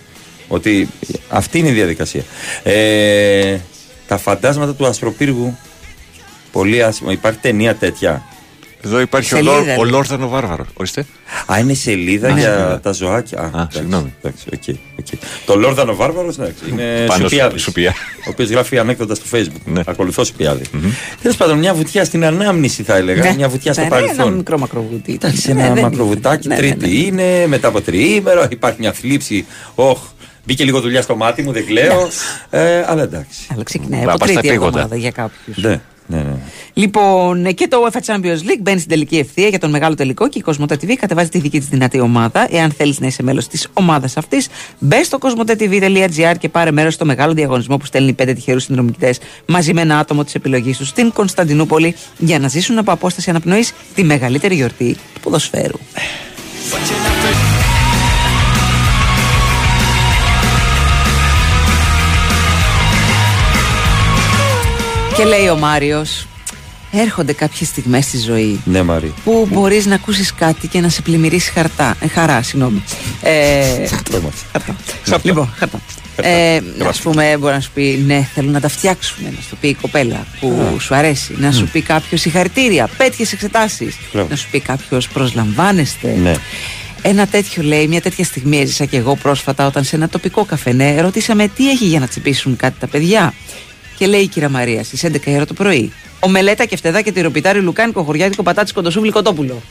Ότι 0.49 0.89
αυτή 1.29 1.59
είναι 1.59 1.69
η 1.69 1.73
διαδικασία. 1.73 2.23
Ε, 2.62 3.57
τα 4.07 4.16
φαντάσματα 4.19 4.75
του 4.75 4.87
Ασπροπύργου. 4.87 5.59
Πολύ 6.55 6.83
άσχημα. 6.83 7.13
Υπάρχει 7.13 7.39
ταινία 7.39 7.75
τέτοια. 7.75 8.23
Εδώ 8.87 9.01
υπάρχει 9.01 9.35
ο, 9.35 9.37
Σελίδα, 9.37 9.55
Λόρ, 9.57 9.65
λέει. 9.67 9.77
ο 9.79 9.85
Λόρδανο 9.85 10.29
Βάρβαρος. 10.29 10.67
Ορίστε. 10.75 11.07
Α, 11.53 11.59
είναι 11.59 11.75
σελίδα 11.75 12.29
Ναι. 12.33 12.41
για 12.41 12.49
Σελίδα. 12.51 12.81
τα 12.81 12.93
ζωάκια. 12.93 13.39
Α, 13.41 13.47
εντάξει, 13.47 13.79
συγγνώμη. 13.79 14.15
εντάξει, 14.23 14.45
OK, 14.55 14.77
OK. 14.99 15.21
Το 15.47 15.57
Λόρδανο 15.57 15.95
Βάρβαρος 15.95 16.37
είναι 16.71 17.05
Πάνω 17.07 17.29
Σουπιάδης, 17.29 17.61
σου- 17.61 17.69
Σουπιά. 17.71 17.95
Ο 18.27 18.29
οποίος 18.31 18.49
γράφει 18.51 18.79
ανέκδοτα 18.79 19.15
στο 19.15 19.25
Facebook. 19.33 19.61
Ναι. 19.65 19.81
Ακολουθώ 19.87 20.25
Σουπιάδη. 20.25 20.65
Τέλος 21.23 21.37
πάντων, 21.37 21.59
μια 21.59 21.75
βουτιά 21.75 22.05
στην 22.05 22.25
ανάμνηση 22.25 22.83
θα 22.83 22.97
έλεγα. 22.97 23.23
Ναι. 23.23 23.35
Μια 23.37 23.49
βουτιά 23.49 23.73
στο 23.73 23.81
Ναι, 23.83 23.87
Ένα 23.87 23.97
παρελθόν. 23.97 24.33
μικρό 24.33 24.59
μακροβούτι. 24.59 25.13
Εντάξει, 25.13 25.53
Ναι, 25.53 25.65
ένα 25.65 25.75
δεν 25.75 25.83
μακροβουτάκι, 25.83 26.47
είναι. 26.47 26.55
Ναι, 26.57 26.67
ναι, 26.67 26.75
τρίτη 26.77 27.05
είναι, 27.07 27.47
μετά 27.47 27.69
από 27.69 27.81
τριήμερο, 27.81 28.47
υπάρχει 28.51 28.77
μια 28.81 28.93
θλίψη. 28.93 29.47
Όχ, 29.75 29.99
μπήκε 30.45 30.65
λίγο 30.65 30.81
δουλειά 30.81 31.03
στο 31.03 31.17
μάτι 31.17 31.43
μου, 31.43 31.53
δεν 31.53 31.67
κλαίω. 31.67 32.09
Ε, 32.51 32.83
αλλά 32.87 33.03
εντάξει. 33.03 33.41
Αλλά 33.55 33.63
ξεκινάει 33.63 34.05
από 34.05 34.19
τρίτη 34.25 34.49
εβδομάδα 34.49 34.97
για 34.97 35.11
κάποιους. 35.11 35.57
Ναι, 35.57 35.81
ναι, 36.07 36.17
ναι. 36.17 36.37
Λοιπόν, 36.73 37.55
και 37.55 37.69
το 37.69 37.77
UEFA 37.87 38.15
Champions 38.15 38.39
League 38.39 38.61
μπαίνει 38.61 38.79
στην 38.79 38.91
τελική 38.91 39.17
ευθεία 39.17 39.49
για 39.49 39.59
τον 39.59 39.71
μεγάλο 39.71 39.95
τελικό 39.95 40.29
και 40.29 40.39
η 40.39 40.43
Κοσμοτέ 40.43 40.75
TV 40.75 40.95
κατεβάζει 40.95 41.29
τη 41.29 41.39
δική 41.39 41.59
της 41.59 41.69
δυνατή 41.69 42.01
ομάδα. 42.01 42.47
Εάν 42.51 42.71
θέλεις 42.71 43.01
να 43.01 43.07
είσαι 43.07 43.23
μέλος 43.23 43.49
της 43.49 43.69
ομάδας 43.73 44.17
αυτής, 44.17 44.49
μπε 44.79 45.03
στο 45.03 45.19
κοσμοτέ.tv.gr 45.19 46.35
και 46.39 46.49
πάρε 46.49 46.71
μέρος 46.71 46.95
στο 46.95 47.05
μεγάλο 47.05 47.33
διαγωνισμό 47.33 47.77
που 47.77 47.87
στέλνει 47.87 48.13
πέντε 48.13 48.33
τυχερούς 48.33 48.63
συνδρομητέ 48.63 49.15
μαζί 49.47 49.75
με 49.75 49.81
ένα 49.81 49.99
άτομο 49.99 50.25
της 50.25 50.35
επιλογής 50.35 50.77
τους 50.77 50.89
στην 50.89 51.13
Κωνσταντινούπολη 51.13 51.95
για 52.19 52.39
να 52.39 52.49
ζήσουν 52.49 52.79
από 52.79 52.93
απόσταση 52.93 53.31
αναπνοής 53.31 53.73
τη 53.95 54.05
μεγαλύτερη 54.05 54.55
γιορτή 54.55 54.97
του 55.15 55.21
ποδοσφαίρου. 55.21 55.79
Και 65.16 65.24
λέει 65.24 65.49
ο 65.49 65.57
Μάριος, 65.57 66.27
έρχονται 66.93 67.32
κάποιες 67.32 67.69
στιγμές 67.69 68.05
στη 68.05 68.19
ζωή 68.19 68.61
Ναι, 68.65 68.82
Μαρή. 68.82 69.15
που 69.24 69.49
μπορείς 69.53 69.86
να 69.86 69.95
ακούσεις 69.95 70.35
κάτι 70.35 70.69
και 70.69 70.81
να 70.81 70.89
σε 70.89 71.03
πλημμυρίσεις 71.03 71.49
χαρτά. 71.51 71.97
Ε, 72.01 72.09
χαρά, 72.09 72.43
συγγνώμη. 72.43 72.82
Ε, 73.23 73.86
χαρτά. 74.53 74.77
Λοιπόν, 75.23 75.53
χαρτά. 75.57 75.81
Ε, 76.16 76.61
να 76.78 76.93
σου 76.93 77.03
πούμε, 77.03 77.36
μπορεί 77.39 77.55
να 77.55 77.61
σου 77.61 77.70
πει 77.74 78.03
ναι, 78.07 78.28
θέλω 78.35 78.51
να 78.51 78.61
τα 78.61 78.69
φτιάξουμε. 78.69 79.28
Να 79.36 79.43
σου 79.49 79.57
πει 79.61 79.69
η 79.69 79.74
κοπέλα 79.74 80.27
που 80.41 80.73
Α. 80.77 80.81
σου 80.81 80.95
αρέσει. 80.95 81.35
Να 81.39 81.53
σου 81.53 81.62
Μμ. 81.62 81.70
πει 81.73 81.81
κάποιος 81.82 82.20
συγχαρητήρια, 82.20 82.89
πέτυχες 82.97 83.32
εξετάσεις. 83.32 83.97
Μπράβο. 84.12 84.28
Να 84.31 84.36
σου 84.36 84.47
πει 84.51 84.61
κάποιος 84.61 85.09
προσλαμβάνεστε. 85.09 86.16
Ναι. 86.23 86.35
Ένα 87.03 87.27
τέτοιο 87.27 87.62
λέει, 87.62 87.86
μια 87.86 88.01
τέτοια 88.01 88.24
στιγμή 88.24 88.59
έζησα 88.61 88.85
και 88.85 88.97
εγώ 88.97 89.16
πρόσφατα 89.16 89.66
όταν 89.66 89.85
σε 89.85 89.97
ένα 89.97 90.09
τοπικό 90.09 90.45
καφενέ 90.45 91.01
ρωτήσαμε 91.01 91.49
τι 91.49 91.70
έχει 91.70 91.85
για 91.85 92.01
να 92.01 92.07
τσιπήσουν 92.07 92.57
κάτι 92.57 92.74
τα 92.81 92.86
παιδιά; 92.86 93.35
Και 94.05 94.11
λέει 94.11 94.21
η 94.21 94.27
κυρία 94.27 94.49
Μαρία 94.49 94.85
στις 94.85 95.05
11 95.05 95.27
η 95.27 95.35
ώρα 95.35 95.47
το 95.47 95.55
πρωί. 95.55 95.93
Ο 96.21 96.29
μελέτα 96.29 96.65
και 96.65 96.77
φτεδά 96.77 97.01
και 97.03 97.13
τυροπιτάρι 97.13 97.61
λουκάνικο 97.61 98.03
χωριάτικο 98.03 98.43
πατάτσι 98.43 98.73
κοντοσούβλι 98.73 99.11
κοτόπουλο. 99.11 99.63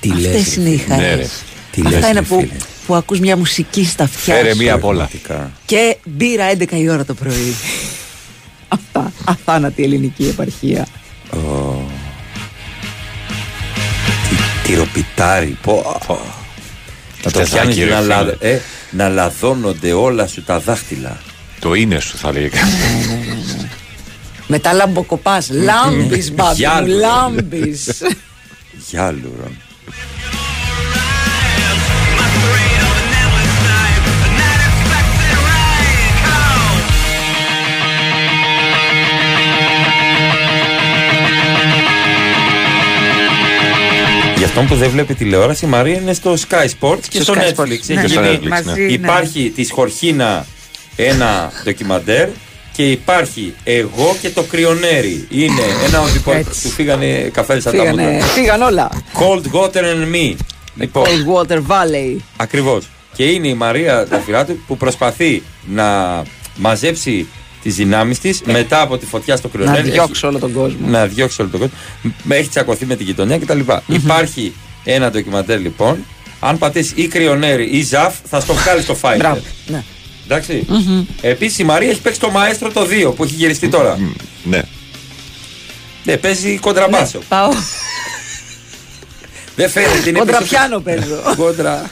Τι 0.00 0.10
Αυτές 0.10 0.32
λες, 0.32 0.56
είναι 0.56 0.68
οι 0.68 0.76
ρε 0.76 0.82
φίλε. 0.82 0.94
χαρές. 0.94 1.08
Ναι, 1.10 1.14
ρε. 1.14 1.26
Τι 1.70 1.82
Αυτά 1.84 1.90
λες, 1.98 2.08
είναι 2.08 2.12
ρε 2.12 2.22
που, 2.22 2.38
φίλε. 2.40 2.52
που 2.86 2.94
ακούς 2.94 3.20
μια 3.20 3.36
μουσική 3.36 3.84
στα 3.84 4.04
αυτιά 4.04 4.34
Φέρε 4.34 4.50
σου. 4.52 4.56
μία 4.56 4.74
απ' 4.74 4.84
όλα. 4.84 5.10
Και 5.66 5.96
μπύρα 6.04 6.50
11 6.58 6.72
η 6.72 6.88
ώρα 6.90 7.04
το 7.04 7.14
πρωί. 7.14 7.54
Αυτά. 8.68 9.12
Αθάνατη 9.24 9.82
ελληνική 9.82 10.24
επαρχία. 10.28 10.86
Ω. 11.30 11.36
Τι- 14.28 14.68
Τυροπιτάρι, 14.68 15.56
πω. 15.62 16.00
Να 17.24 17.30
το 17.30 17.38
Φτεδάκι, 17.44 17.50
πιάνεις 17.50 17.76
ρε 17.78 17.84
να, 17.90 18.00
φίλε. 18.00 18.06
λα- 18.14 18.34
ε, 18.40 18.60
να 18.90 19.08
λαδώνονται 19.08 19.92
όλα 19.92 20.26
σου 20.26 20.42
τα 20.42 20.58
δάχτυλα. 20.60 21.20
Το 21.62 21.74
είναι 21.74 21.98
σου 22.00 22.16
θα 22.18 22.32
λέει 22.32 22.50
Μετά 24.46 24.72
λαμποκοπάς. 24.72 25.48
Λάμπης 25.50 26.32
μπάμπη 26.34 26.48
μου, 26.50 26.54
Γιάλουρο. 26.56 26.98
λάμπης. 26.98 28.02
Γιάλουρον. 28.88 29.56
Για 44.36 44.46
αυτόν 44.50 44.66
που 44.66 44.74
δεν 44.74 44.90
βλέπει 44.90 45.14
τηλεόραση, 45.14 45.64
η 45.64 45.68
Μαρία 45.68 45.96
είναι 45.96 46.12
στο 46.12 46.34
Sky 46.48 46.66
Sports 46.80 46.98
και 47.08 47.20
Στο 47.20 47.32
στο, 47.32 47.34
Sky 47.34 47.38
Netflix. 47.38 47.60
Sports, 47.60 47.70
Έχει 47.70 47.94
ναι. 47.94 48.00
γίνει- 48.00 48.10
Στο 48.12 48.20
Netflix, 48.22 48.48
Μαζί, 48.48 48.80
ναι. 48.82 48.92
Υπάρχει 48.92 49.52
της 49.54 49.70
Χορχίνα 49.70 50.46
ένα 50.96 51.52
ντοκιμαντέρ 51.64 52.28
και 52.72 52.90
υπάρχει 52.90 53.54
εγώ 53.64 54.16
και 54.20 54.30
το 54.30 54.42
κρυονέρι. 54.42 55.26
Είναι 55.30 55.62
ένα 55.86 56.00
οδικό. 56.00 56.32
Έτσι. 56.32 56.62
Του 56.62 56.68
φύγανε 56.68 57.30
καφέδες 57.32 57.66
από 57.66 57.76
τα 57.76 57.82
Φύγανε, 57.82 58.10
μούτρα. 58.10 58.26
φύγαν 58.26 58.62
όλα. 58.62 58.90
Cold 59.14 59.56
Water 59.60 59.82
and 59.82 60.14
Me. 60.14 60.34
Λοιπόν, 60.76 61.04
Cold 61.04 61.46
Water 61.46 61.56
Valley. 61.56 62.16
Ακριβώς. 62.36 62.88
Και 63.16 63.24
είναι 63.24 63.48
η 63.48 63.54
Μαρία 63.54 64.06
τα 64.06 64.18
φιλά 64.18 64.44
του 64.44 64.62
που 64.66 64.76
προσπαθεί 64.76 65.42
να 65.68 66.22
μαζέψει 66.56 67.26
τις 67.62 67.74
δυνάμεις 67.74 68.18
της 68.18 68.42
μετά 68.44 68.80
από 68.80 68.98
τη 68.98 69.06
φωτιά 69.06 69.36
στο 69.36 69.50
Να 69.52 69.58
κρυονέρι. 69.58 69.90
διώξει 69.90 70.26
όλο 70.26 70.38
τον 70.38 70.52
κόσμο. 70.52 70.88
Να 70.88 71.06
διώξει 71.06 71.40
όλο 71.40 71.50
τον 71.50 71.60
κόσμο. 71.60 71.74
Με 72.22 72.36
έχει 72.36 72.48
τσακωθεί 72.48 72.86
με 72.86 72.96
την 72.96 73.06
γειτονιά 73.06 73.38
κτλ. 73.38 73.58
Υπάρχει 73.86 74.52
ένα 74.84 75.10
ντοκιμαντέρ 75.10 75.60
λοιπόν. 75.60 76.04
Αν 76.40 76.58
πατήσει 76.58 76.92
ή 76.96 77.06
κρυονέρι 77.06 77.64
ή 77.64 77.82
ζαφ, 77.82 78.14
θα 78.30 78.40
στο 78.40 78.54
βγάλει 78.54 78.82
στο 78.82 78.94
φάιλ. 78.94 79.22
Μπράβο. 80.32 80.52
Ναι. 80.52 80.54
Εντάξει. 80.54 81.06
Επίσης 81.20 81.58
η 81.58 81.64
Μαρία 81.64 81.90
έχει 81.90 82.00
παίξει 82.00 82.20
το 82.20 82.30
μαέστρο 82.30 82.70
το 82.72 82.86
2 83.10 83.14
που 83.16 83.24
έχει 83.24 83.34
γυριστεί 83.34 83.68
τώρα. 83.68 83.98
Ναι. 84.44 84.62
Ναι, 86.04 86.16
παίζει 86.16 86.58
κοντραμπάσο. 86.58 87.18
Πάω. 87.28 87.50
Δεν 89.56 89.70
φαίνεται. 89.70 90.08
είναι 90.08 90.18
Κοντραπιάνο 90.18 90.80
παίζω. 90.80 91.22
Κόντρα. 91.36 91.90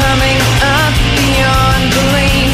Coming 0.00 0.42
up 0.76 0.94
beyond 1.16 1.84
belief 1.96 2.52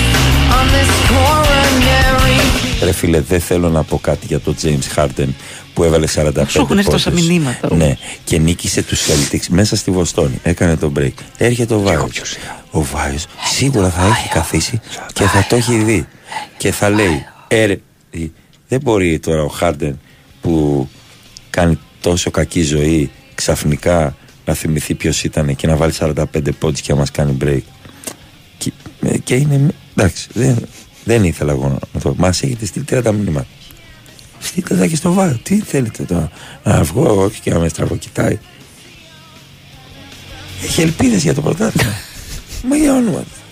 on 0.58 0.66
this 0.74 0.92
coronary 1.10 2.38
Ρε 2.82 2.92
φίλε, 2.92 3.20
δεν 3.20 3.40
θέλω 3.40 3.68
να 3.68 3.82
πω 3.82 3.98
κάτι 3.98 4.26
για 4.26 4.40
τον 4.40 4.56
James 4.62 4.96
Harden 4.96 5.28
που 5.74 5.84
έβαλε 5.84 6.06
45 6.14 6.44
Σου 6.48 6.60
έχουν 6.60 6.78
έρθει 6.78 6.90
τόσα 6.90 7.10
πόντους. 7.10 7.26
μηνύματα. 7.28 7.74
Ναι, 7.74 7.96
και 8.24 8.38
νίκησε 8.38 8.82
τους 8.82 9.00
Celtics 9.06 9.46
μέσα 9.48 9.76
στη 9.76 9.90
Βοστόνη. 9.90 10.40
Έκανε 10.42 10.76
το 10.76 10.92
break. 10.98 11.12
Έρχεται 11.36 11.74
ο 11.74 11.80
Βάιος. 11.80 12.36
Ο 12.70 12.82
Βάιος 12.84 13.26
σίγουρα 13.44 13.90
θα 13.90 14.06
έχει 14.06 14.28
καθίσει 14.28 14.80
και 15.12 15.24
θα 15.24 15.46
το 15.48 15.56
έχει 15.56 15.76
δει. 15.76 16.06
Και 16.56 16.72
θα 16.72 16.90
λέει, 16.90 17.24
ε, 17.48 17.64
ρε, 17.64 17.78
ε, 18.10 18.26
δεν 18.68 18.80
μπορεί 18.80 19.18
τώρα 19.18 19.42
ο 19.42 19.50
Harden 19.60 19.92
που 20.40 20.88
κάνει 21.50 21.78
τόσο 22.00 22.30
κακή 22.30 22.62
ζωή 22.62 23.10
ξαφνικά 23.34 24.16
να 24.44 24.54
θυμηθεί 24.54 24.94
ποιος 24.94 25.24
ήταν 25.24 25.56
και 25.56 25.66
να 25.66 25.76
βάλει 25.76 25.92
45 25.98 26.14
πόντους 26.58 26.80
και 26.80 26.92
να 26.92 26.98
μας 26.98 27.10
κάνει 27.10 27.36
break. 27.44 27.60
Και, 28.58 28.72
ε, 29.06 29.18
και 29.18 29.34
είναι. 29.34 29.68
Εντάξει, 29.96 30.28
δεν, 30.32 30.56
δεν 31.04 31.24
ήθελα 31.24 31.52
εγώ 31.52 31.78
να 31.92 32.00
το. 32.00 32.14
Μας 32.16 32.42
έχετε 32.42 32.66
στείλει 32.66 32.84
30 32.90 33.12
μήνυμα. 33.12 33.46
Στείλτε 34.44 34.76
τα 34.76 34.86
και 34.86 34.96
στο 34.96 35.12
βάρος. 35.12 35.36
Τι 35.42 35.60
θέλετε 35.60 36.02
τώρα, 36.02 36.30
να 36.64 36.82
βγω 36.82 37.06
εγώ 37.06 37.30
και 37.42 37.50
να 37.50 37.58
με 37.58 37.68
στραβοκοιτάει. 37.68 38.38
Έχει 40.64 40.80
ελπίδες 40.80 41.22
για 41.22 41.34
το 41.34 41.40
πρωτάθλημα. 41.40 41.92
Μα 42.68 42.76
για 42.76 42.94
όνομα. 42.94 43.18
του. 43.18 43.44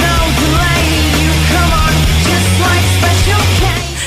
No 0.00 0.33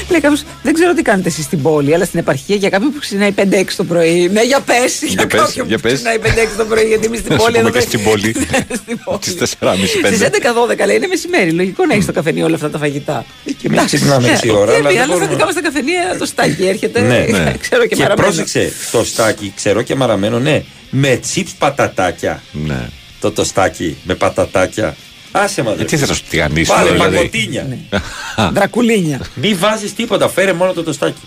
Λέει 0.10 0.20
κάποιος, 0.22 0.44
δεν 0.64 0.74
ξέρω 0.74 0.94
τι 0.94 1.02
κάνετε 1.02 1.28
εσείς 1.30 1.44
στην 1.46 1.62
πόλη, 1.62 1.94
αλλά 1.94 2.06
στην 2.06 2.20
επαρχία 2.20 2.56
για 2.56 2.70
κάποιον 2.70 2.92
που 2.92 3.00
ξυπνάει 3.00 3.32
5-6 3.38 3.76
το 3.78 3.84
πρωί. 3.84 4.30
Ναι, 4.34 4.42
για 4.44 4.60
πες. 4.60 4.98
Για, 5.00 5.08
Για 5.10 5.28
πες, 5.28 5.42
κάποιον 5.42 5.68
για 5.68 5.76
που 5.76 5.82
πες. 5.82 5.94
ξυπνάει 5.94 6.18
5-6 6.18 6.58
το 6.58 6.66
πρωί, 6.66 6.84
γιατί 6.84 7.06
εμείς 7.06 7.20
στην 7.20 7.32
Να 7.34 7.40
σου 7.40 7.44
πόλη. 7.46 7.58
πούμε 7.58 7.70
εδώ 7.70 7.78
και 7.80 7.86
στην 7.86 8.04
πόλη. 8.04 8.36
Στις 9.22 9.56
4.30-5. 9.60 9.76
Στι 9.86 10.26
11-12 10.82 10.86
λέει 10.86 10.96
είναι 10.96 11.08
μεσημέρι. 11.08 11.52
Λογικό 11.52 11.86
να 11.86 11.92
έχεις 11.94 12.04
στο 12.04 12.14
καφενείο 12.14 12.46
όλα 12.46 12.56
αυτά 12.56 12.70
τα 12.70 12.78
φαγητά. 12.78 13.26
Και 13.46 13.68
εμείς 13.68 13.84
ξυπνάμε 13.86 14.40
6 14.44 14.50
ώρα. 14.56 14.62
αλλά 14.64 14.78
Αλλά 14.78 14.90
δεν 14.90 14.98
αλλά 14.98 15.06
μπορούμε. 15.06 15.26
στα 15.26 15.34
δικά 15.34 15.46
μα 15.46 15.54
τα 15.54 15.62
καφενεία 15.62 16.16
το 16.20 16.26
στάκι 16.26 16.66
έρχεται. 16.68 17.00
Ναι, 17.02 17.26
ναι. 17.30 17.54
Ξέρω 17.62 17.82
και, 17.86 17.96
και 17.96 18.02
μαραμένο. 18.02 18.28
πρόσεξε, 18.28 18.72
το 18.92 19.04
στάκι, 19.04 19.54
ξέρω 19.56 19.82
και 19.82 19.96
μαραμένο, 19.96 20.40
ναι. 20.40 20.64
Με 20.90 21.16
τσίπ 21.18 21.48
πατατάκια. 21.58 22.42
Ναι. 22.52 22.90
Το 23.20 23.32
τοστάκι 23.32 23.98
με 24.04 24.16
πατατάκια. 24.16 24.96
Άσε 25.32 25.62
μας. 25.64 25.76
Γιατί 25.76 25.98
θα 25.98 26.08
το 26.08 26.14
στιανίσει 26.14 26.72
Βάλε 26.72 26.92
δηλαδή. 26.92 27.16
παγκοτίνια. 27.16 27.68
Δρακουλίνια. 28.54 29.20
Μη 29.36 29.54
βάζεις 29.54 29.94
τίποτα, 29.94 30.30
φέρε 30.30 30.54
μόνο 30.54 30.74
το 30.74 30.84
τοστάκι. 30.84 31.22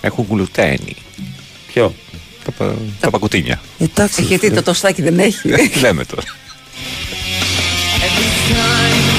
Έχουν 0.00 0.26
γλουτένι. 0.30 0.96
Ποιο; 1.72 1.94
Τα, 2.44 2.50
πα- 2.50 2.74
τα 3.00 3.10
πακουτίνια. 3.10 3.60
Εντάξει. 3.78 4.20
Ε, 4.22 4.24
Γιατί 4.24 4.50
το 4.50 4.62
τοστάκι 4.62 5.02
δεν 5.02 5.18
έχει. 5.18 5.48
Λέμε 5.82 6.04
τώρα. 6.04 6.22
Every 8.00 8.52
time 8.54 9.18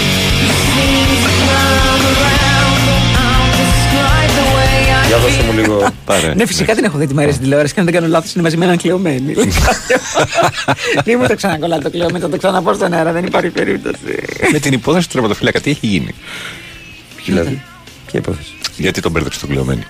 δώσε 5.29 5.43
μου 5.43 5.53
λίγο. 5.53 5.91
Πάρε. 6.05 6.33
Ναι, 6.33 6.45
φυσικά 6.45 6.75
την 6.75 6.83
έχω 6.83 6.97
δει 6.97 7.07
τη 7.07 7.13
Μαρία 7.13 7.31
στην 7.31 7.43
τηλεόραση 7.43 7.73
και 7.73 7.79
αν 7.79 7.85
δεν 7.85 7.95
κάνω 7.95 8.07
λάθος 8.07 8.33
είναι 8.33 8.43
μαζί 8.43 8.57
με 8.57 8.65
έναν 8.65 8.77
κλεωμένη. 8.77 9.33
Μην 11.05 11.17
μου 11.19 11.27
το 11.27 11.35
ξανακολλάτε 11.35 11.81
το 11.81 11.89
κλεωμένο, 11.89 12.19
θα 12.19 12.29
το 12.29 12.37
ξαναπώ 12.37 12.73
στον 12.73 12.93
αέρα, 12.93 13.11
δεν 13.11 13.25
υπάρχει 13.25 13.49
περίπτωση. 13.49 13.97
Με 14.51 14.59
την 14.59 14.73
υπόθεση 14.73 15.07
του 15.07 15.13
τερματοφύλακα, 15.13 15.61
τι 15.61 15.69
έχει 15.69 15.87
γίνει; 15.87 16.15
Δηλαδή. 17.25 17.61
Ποια 18.05 18.19
υπόθεση; 18.19 18.53
Γιατί 18.77 19.01
τον 19.01 19.11
μπέρδεψε 19.11 19.39
τον 19.39 19.49
κλειωμένη. 19.49 19.85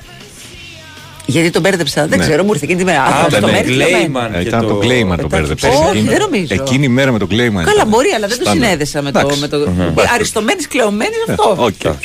Γιατί 1.30 1.50
τον 1.50 1.62
μπέρδεψα, 1.62 2.08
δεν 2.08 2.18
Ναι. 2.20 2.26
ξέρω, 2.26 2.44
μου 2.44 2.52
ήρθε 2.54 2.66
εκείνη 2.66 2.80
τη 2.80 2.86
μέρα. 2.86 3.02
Α, 3.02 3.08
Α, 3.24 3.26
ήταν 3.28 3.42
το 3.42 3.48
μέρη 3.48 3.68
Κλέιμαν. 3.72 4.34
Ε, 4.34 4.42
και 4.42 4.48
Ήταν 4.48 4.62
το- 4.62 4.68
τον 4.68 4.80
Κλέιμαν 4.80 5.18
τον 5.18 5.28
μπέρδεψε. 5.30 5.68
Όχι, 5.68 5.78
Εκείνη- 5.90 6.10
δεν 6.10 6.20
νομίζω. 6.20 6.54
Εκείνη 6.54 6.86
η 6.86 6.88
μέρα 6.88 7.12
με 7.12 7.20
τον 7.20 7.28
Κλέιμαν. 7.28 7.64
Καλά, 7.64 7.76
ήταν. 7.76 7.88
μπορεί, 7.90 8.10
αλλά 8.16 8.28
δεν 8.28 8.38
το 8.38 8.44
Στάνταρ. 8.44 8.64
συνέδεσα 8.64 9.02
με 9.02 9.12
το. 9.12 9.20
Εντάξει. 9.20 9.40
Με 9.40 9.48
το... 9.48 9.58
Μμμ. 9.58 9.94
Αριστομένης 10.16 10.68
κλεωμένης 10.68 11.18
Ε, 11.28 11.32
αυτό. 11.32 11.56
οκ. 11.60 11.96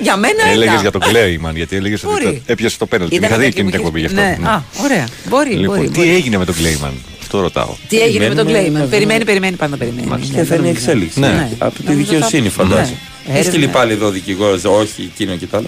Για 0.00 0.16
μένα 0.16 0.42
Έλεγες 0.52 0.72
ένα. 0.72 0.80
για 0.80 0.90
τον 0.90 1.00
Κλέιμαν, 1.00 1.56
γιατί 1.56 1.76
έλεγες 1.76 2.04
ότι 2.04 2.12
Μπορεί. 2.12 2.24
το- 2.24 2.52
έπιασε 2.52 2.78
το 2.78 2.86
πέναλτι. 2.86 3.14
Ήταν 3.14 3.28
Είχα 3.28 3.38
δει 3.38 3.44
εκεί 3.44 3.52
εκείνη 3.52 3.64
που 3.64 3.70
την 3.70 3.80
εκπομπή 3.80 4.00
γι' 4.00 4.06
είχες- 4.06 4.18
αυτό. 4.30 4.40
Ναι, 4.42 4.48
α, 4.48 4.62
ωραία. 4.84 5.06
Μπορεί, 5.28 5.50
Λοιπόν, 5.54 5.76
μπορεί. 5.76 5.88
τι 5.88 5.98
μπορεί. 5.98 6.14
έγινε 6.14 6.36
με 6.38 6.44
τον 6.44 6.54
Κλέιμαν, 6.54 6.92
αυτό 7.22 7.40
ρωτάω. 7.40 7.74
Τι 7.88 8.00
έγινε 8.00 8.28
με 8.28 8.34
τον 8.34 8.44
Περιμένουμε 8.46 8.58
Κλέιμαν; 8.60 8.82
να 8.82 8.88
Περιμένει, 8.88 9.24
περιμένει, 9.24 9.56
πάντα 9.56 9.76
περιμένει. 9.76 10.26
Και 10.34 10.42
θα 10.44 10.54
είναι 10.54 10.66
η 10.66 10.70
εξέλιξη. 10.70 11.20
Ναι. 11.20 11.48
Από 11.58 11.74
τη 11.78 11.82
Νομίζω 11.84 12.10
δικαιοσύνη, 12.12 12.48
θα- 12.48 12.62
φαντάζομαι. 12.62 12.98
Ναι. 13.26 13.32
Έχει 13.38 13.42
στείλει 13.42 13.56
Έρευνα. 13.62 13.78
πάλι 13.78 13.92
εδώ 13.92 14.10
δικηγόρος, 14.10 14.64
όχι 14.64 15.10
εκείνο 15.14 15.34
και 15.36 15.46
τα 15.46 15.56
άλλα. 15.58 15.66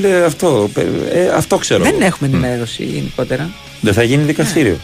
Φίλε, 0.00 0.24
αυτό, 0.24 0.70
ε, 1.12 1.28
αυτό 1.28 1.56
ξέρω. 1.58 1.82
Δεν 1.82 1.94
εγώ. 1.94 2.04
έχουμε 2.04 2.28
ενημέρωση 2.28 2.84
γενικότερα. 2.84 3.50
Δεν 3.80 3.92
θα 3.94 4.02
γίνει 4.02 4.22
δικαστήριο. 4.22 4.76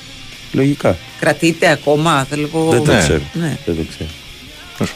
Λογικά. 0.53 0.97
Κρατείται 1.21 1.71
ακόμα, 1.71 2.27
θέλω 2.31 2.49
εγώ. 2.55 2.71
Δεν 2.71 2.85
το 2.85 2.93
Ναι. 2.93 2.99
ξέρω. 2.99 3.21
Ναι. 3.33 3.57
Δεν 3.65 3.77
το 3.77 3.83
ξέρω. 3.91 4.91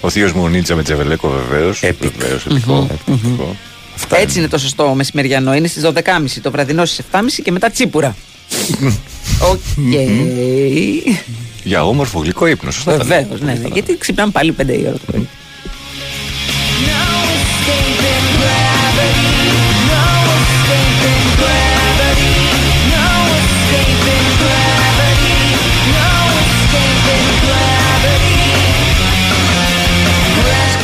Ο 0.00 0.10
θείος 0.10 0.32
μου 0.32 0.42
ο 0.42 0.48
Νίτσα 0.48 0.74
με 0.74 0.82
Τζεβελέκο 0.82 1.28
βεβαίως. 1.28 1.80
Βεβαίως, 1.80 2.46
επικό. 2.46 2.88
επικό. 3.08 3.56
Έτσι 4.10 4.38
είναι 4.38 4.48
το 4.48 4.58
σωστό 4.58 4.94
μεσημεριανό. 4.94 5.54
Είναι 5.54 5.68
στις 5.68 5.82
12.30 5.82 6.40
το 6.42 6.50
βραδινό 6.50 6.84
στις 6.84 7.04
7.30 7.12 7.42
και 7.42 7.52
μετά 7.52 7.70
τσίπουρα. 7.70 8.16
Οκ. 9.50 9.58
Για 11.64 11.84
όμορφο 11.86 12.18
γλυκό 12.20 12.46
ύπνο. 12.46 12.70
Σωστά. 12.70 12.90
τα 12.96 13.04
Βεβαίως, 13.04 13.40
λέτε. 13.40 13.44
ναι, 13.44 13.52
ναι. 13.62 13.68
Γιατί 13.72 13.96
ξυπνάμε 13.98 14.30
πάλι 14.32 14.54
5 14.60 14.68
η 14.68 14.80
ώρα 14.86 14.92
το 14.92 15.00
πρωί. 15.06 15.28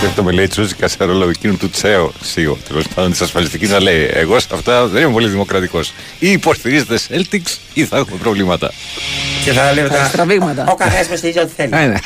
Σκέφτομαι, 0.06 0.32
λέει 0.32 0.46
Τσούζικα 0.46 0.88
σε 0.88 1.04
ρόλο 1.04 1.28
εκείνου 1.28 1.56
του 1.56 1.70
Τσέο, 1.70 2.12
ΣΥΟ, 2.22 2.58
τέλος 2.68 2.88
πάντων 2.88 3.10
της 3.10 3.20
ασφαλιστικής, 3.20 3.70
να 3.70 3.80
λέει: 3.80 4.10
Εγώ 4.12 4.38
σε 4.38 4.48
αυτά 4.52 4.86
δεν 4.86 5.02
είμαι 5.02 5.12
πολύ 5.12 5.28
δημοκρατικός. 5.28 5.92
Ή 6.18 6.30
υποστηρίζετε 6.30 6.98
Celtics 7.08 7.58
ή 7.74 7.84
θα 7.84 7.96
έχουμε 7.96 8.16
προβλήματα. 8.16 8.72
Και 9.44 9.52
θα 9.52 9.72
λέω 9.72 9.88
Τα 9.88 10.04
στραβήγματα. 10.04 10.66
Ο 10.68 10.74
καθένας 10.74 11.08
με 11.08 11.16
στηρίζει 11.16 11.38
ό,τι 11.38 11.52
θέλει. 11.56 11.74
Α, 11.74 11.86
ναι. 11.86 11.96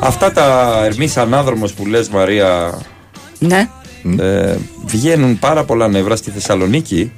Αυτά 0.00 0.32
τα 0.32 0.80
Ερμής 0.84 1.16
ανάδρομος 1.16 1.72
που 1.72 1.86
λες 1.86 2.08
Μαρία 2.08 2.78
Ναι. 3.42 3.68
ε, 4.20 4.56
βγαίνουν 4.84 5.38
πάρα 5.38 5.64
πολλά 5.64 5.88
νεύρα 5.88 6.16
στη 6.16 6.30
Θεσσαλονίκη. 6.30 7.12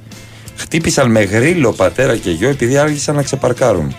Χτύπησαν 0.57 1.11
με 1.11 1.23
γρίλο 1.23 1.73
πατέρα 1.73 2.17
και 2.17 2.31
γιο 2.31 2.49
επειδή 2.49 2.77
άργησαν 2.79 3.15
να 3.15 3.23
ξεπαρκάρουν. 3.23 3.97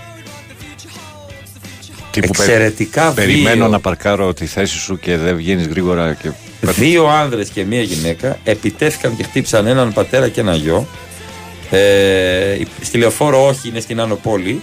Τύπου 2.11 2.27
πε- 2.27 2.39
Εξαιρετικά 2.39 3.11
Περιμένω 3.11 3.55
βίαιο. 3.55 3.67
να 3.67 3.79
παρκάρω 3.79 4.33
τη 4.33 4.45
θέση 4.45 4.77
σου 4.77 4.99
και 4.99 5.17
δεν 5.17 5.35
βγαίνεις 5.35 5.67
γρήγορα. 5.67 6.13
Και... 6.13 6.31
Δύο 6.61 7.07
άνδρες 7.07 7.49
και 7.49 7.63
μία 7.65 7.81
γυναίκα 7.81 8.37
επιτέθηκαν 8.43 9.15
και 9.17 9.23
χτύπησαν 9.23 9.65
έναν 9.67 9.93
πατέρα 9.93 10.29
και 10.29 10.39
ένα 10.41 10.55
γιο. 10.55 10.87
Ε, 11.71 12.57
στη 12.81 12.97
λεωφόρο 12.97 13.45
όχι, 13.47 13.67
είναι 13.69 13.79
στην 13.79 13.99
Άνω 13.99 14.15
Πόλη. 14.15 14.61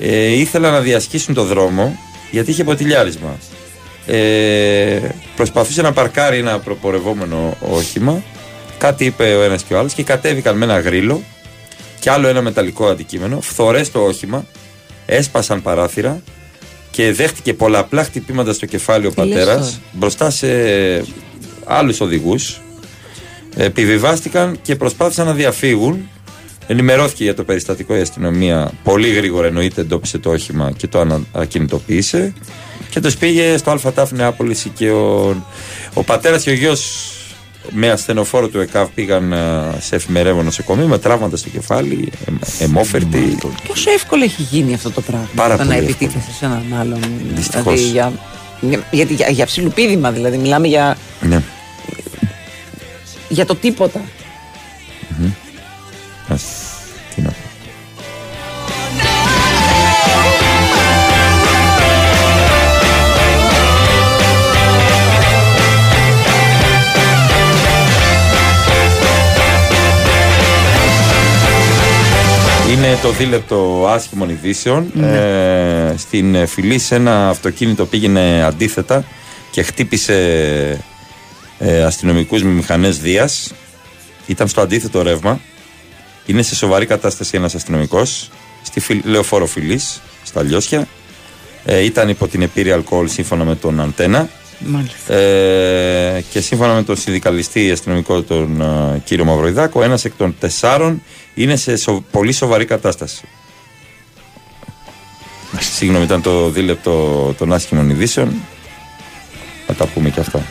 Ε, 0.00 0.26
ήθελαν 0.26 0.72
να 0.72 0.80
διασχίσουν 0.80 1.34
το 1.34 1.44
δρόμο 1.44 1.98
γιατί 2.30 2.50
είχε 2.50 2.64
ποτηλιάρισμα. 2.64 3.36
Ε, 4.12 5.14
προσπαθούσε 5.36 5.82
να 5.82 5.92
παρκάρει 5.92 6.38
ένα 6.38 6.58
προπορευόμενο 6.58 7.56
όχημα. 7.60 8.22
Κάτι 8.78 9.04
είπε 9.04 9.34
ο 9.34 9.42
ένας 9.42 9.62
και 9.62 9.74
ο 9.74 9.78
άλλος 9.78 9.94
και 9.94 10.02
κατέβηκαν 10.02 10.56
με 10.56 10.64
ένα 10.64 10.80
γρίλο 10.80 11.22
και 12.00 12.10
άλλο 12.10 12.28
ένα 12.28 12.42
μεταλλικό 12.42 12.86
αντικείμενο. 12.86 13.40
Φθορές 13.40 13.90
το 13.90 14.00
όχημα, 14.00 14.44
έσπασαν 15.06 15.62
παράθυρα 15.62 16.22
και 16.90 17.12
δέχτηκε 17.12 17.54
πολλαπλά 17.54 18.04
χτυπήματα 18.04 18.52
στο 18.52 18.66
κεφάλι 18.66 19.06
ο 19.06 19.10
Τι 19.10 19.20
λες 19.20 19.28
πατέρας 19.28 19.56
τώρα; 19.56 19.80
μπροστά 19.92 20.30
σε 20.30 20.48
άλλους 21.64 22.00
οδηγούς. 22.00 22.60
Επιβιβάστηκαν 23.56 24.58
και 24.62 24.76
προσπάθησαν 24.76 25.26
να 25.26 25.32
διαφύγουν. 25.32 26.08
Ενημερώθηκε 26.70 27.24
για 27.24 27.34
το 27.34 27.44
περιστατικό 27.44 27.96
η 27.96 28.00
αστυνομία. 28.00 28.70
Πολύ 28.84 29.08
γρήγορα 29.10 29.46
εννοείται 29.46 29.80
εντόπισε 29.80 30.18
το 30.18 30.30
όχημα 30.30 30.72
και 30.76 30.86
το 30.86 31.00
ανα- 31.00 31.20
ακινητοποίησε. 31.32 32.32
Και 32.90 33.00
τους 33.00 33.16
πήγε 33.16 33.56
στο 33.56 33.78
ΑΤΑΦ 33.84 34.12
Νεάπολης 34.12 34.66
και 34.74 34.90
ο, 34.90 35.28
ο 35.94 36.02
πατέρας 36.04 36.42
και 36.42 36.50
ο 36.50 36.52
γιος 36.52 37.10
με 37.70 37.90
ασθενοφόρο 37.90 38.48
του 38.48 38.60
ΕΚΑΒ 38.60 38.88
πήγαν 38.94 39.32
α, 39.32 39.74
σε 39.80 39.94
εφημερεύον 39.94 40.44
νοσοκομείο 40.44 40.86
με 40.86 40.98
τραύματα 40.98 41.36
στο 41.36 41.48
κεφάλι, 41.48 42.12
εμ- 42.28 42.42
αιμόφερτη. 42.58 43.36
Πόσο 43.68 43.90
εύκολο 43.90 44.24
έχει 44.24 44.42
γίνει 44.42 44.74
αυτό 44.74 44.90
το 44.90 45.00
πράγμα. 45.00 45.28
Πάρα 45.34 45.56
το 45.56 45.64
να 45.64 45.74
πολύ 45.74 45.84
επιτίθεσαι 45.84 46.30
σε 46.38 46.44
έναν 46.44 46.64
άλλον. 46.80 47.00
Δυστυχώς. 47.34 47.74
Δηλαδή 47.74 47.90
για, 47.92 48.12
για, 48.60 48.84
γιατί 48.90 49.14
για, 49.14 49.28
για 49.28 49.46
ψιλοπίδημα, 49.46 50.10
δηλαδή. 50.12 50.36
Μιλάμε 50.36 50.66
για, 50.66 50.96
Ναι. 51.20 51.42
για 53.28 53.46
το 53.46 53.54
τίποτα. 53.54 54.00
Είναι 72.90 72.98
το 73.02 73.10
δίλεπτο 73.10 73.86
άσχημων 73.88 74.28
ειδήσεων. 74.28 75.02
Ε, 75.02 75.94
στην 75.96 76.34
ε, 76.34 76.46
φυλή 76.46 76.78
σε 76.78 76.94
ένα 76.94 77.28
αυτοκίνητο 77.28 77.86
πήγαινε 77.86 78.42
αντίθετα 78.44 79.04
και 79.50 79.62
χτύπησε 79.62 80.14
ε, 81.58 81.82
αστυνομικούς 81.82 82.42
με 82.42 82.50
μηχανές 82.50 82.98
Δίας. 82.98 83.52
Ήταν 84.26 84.48
στο 84.48 84.60
αντίθετο 84.60 85.02
ρεύμα. 85.02 85.40
Είναι 86.26 86.42
σε 86.42 86.54
σοβαρή 86.54 86.86
κατάσταση 86.86 87.36
ένας 87.36 87.54
αστυνομικός 87.54 88.30
στη 88.62 88.80
φυλ- 88.80 89.04
λεωφόρο 89.06 89.46
φυλής, 89.46 90.00
στα 90.24 90.42
Λιώσια. 90.42 90.86
Ε, 91.64 91.78
ήταν 91.84 92.08
υπό 92.08 92.28
την 92.28 92.42
επίρρεια 92.42 92.74
αλκοόλ 92.74 93.08
σύμφωνα 93.08 93.44
με 93.44 93.54
τον 93.54 93.80
Αντένα. 93.80 94.28
Μάλιστα. 94.66 95.14
Ε, 95.14 96.24
και 96.30 96.40
σύμφωνα 96.40 96.74
με 96.74 96.82
τον 96.82 96.96
συνδικαλιστή 96.96 97.70
αστυνομικό 97.70 98.22
τον 98.22 98.60
ε, 98.60 98.98
κύριο 99.04 99.24
Μαυροϊδάκο, 99.24 99.82
ένας 99.82 100.04
εκ 100.04 100.12
των 100.16 100.36
τεσσάρων 100.40 101.02
είναι 101.34 101.56
σε 101.56 101.76
σο- 101.76 102.04
πολύ 102.10 102.32
σοβαρή 102.32 102.64
κατάσταση. 102.64 103.24
Συγγνώμη, 105.60 106.04
ήταν 106.04 106.22
το 106.22 106.48
δίλεπτο 106.48 107.34
των 107.38 107.52
άσχημων 107.52 107.90
ειδήσεων. 107.90 108.32
Θα 109.66 109.74
τα 109.74 109.86
πούμε 109.86 110.10
και 110.10 110.20
αυτά. 110.20 110.44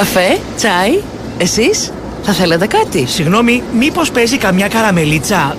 Καφέ, 0.00 0.38
τσάι, 0.56 1.00
εσείς 1.38 1.92
θα 2.22 2.32
θέλετε 2.32 2.66
κάτι; 2.66 3.06
Συγγνώμη, 3.06 3.62
μήπως 3.78 4.10
παίζει 4.10 4.36
καμιά 4.36 4.68
καραμελίτσα; 4.68 5.56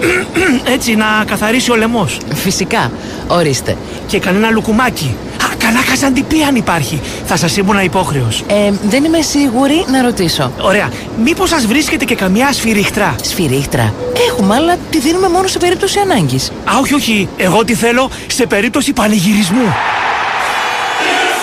Έτσι 0.74 0.94
να 0.94 1.24
καθαρίσει 1.26 1.70
ο 1.70 1.76
λαιμός. 1.76 2.18
Φυσικά, 2.34 2.90
ορίστε. 3.26 3.76
Και 4.06 4.18
κανένα 4.18 4.50
λουκουμάκι. 4.50 5.16
Α, 5.42 5.54
κανένα 5.58 5.84
καζαντιπί 5.84 6.42
αν 6.42 6.54
υπάρχει. 6.54 7.00
Θα 7.24 7.36
σας 7.36 7.56
ήμουν 7.56 7.78
υπόχρεος. 7.78 8.44
Ε, 8.48 8.72
δεν 8.88 9.04
είμαι 9.04 9.20
σίγουρη 9.20 9.84
να 9.90 10.02
ρωτήσω. 10.02 10.52
Ωραία. 10.60 10.90
Μήπως 11.24 11.48
σας 11.48 11.66
βρίσκεται 11.66 12.04
και 12.04 12.14
καμιά 12.14 12.52
σφυρίχτρα; 12.52 13.14
Σφυρίχτρα. 13.22 13.94
Έχουμε, 14.30 14.54
αλλά 14.54 14.76
τη 14.90 14.98
δίνουμε 14.98 15.28
μόνο 15.28 15.46
σε 15.46 15.58
περίπτωση 15.58 15.98
ανάγκης. 15.98 16.48
Α, 16.64 16.78
όχι, 16.80 16.94
όχι. 16.94 17.28
Εγώ 17.36 17.64
τι 17.64 17.74
θέλω 17.74 18.10
σε 18.26 18.46
περίπτωση 18.46 18.92
πανηγυρισμού. 18.92 19.74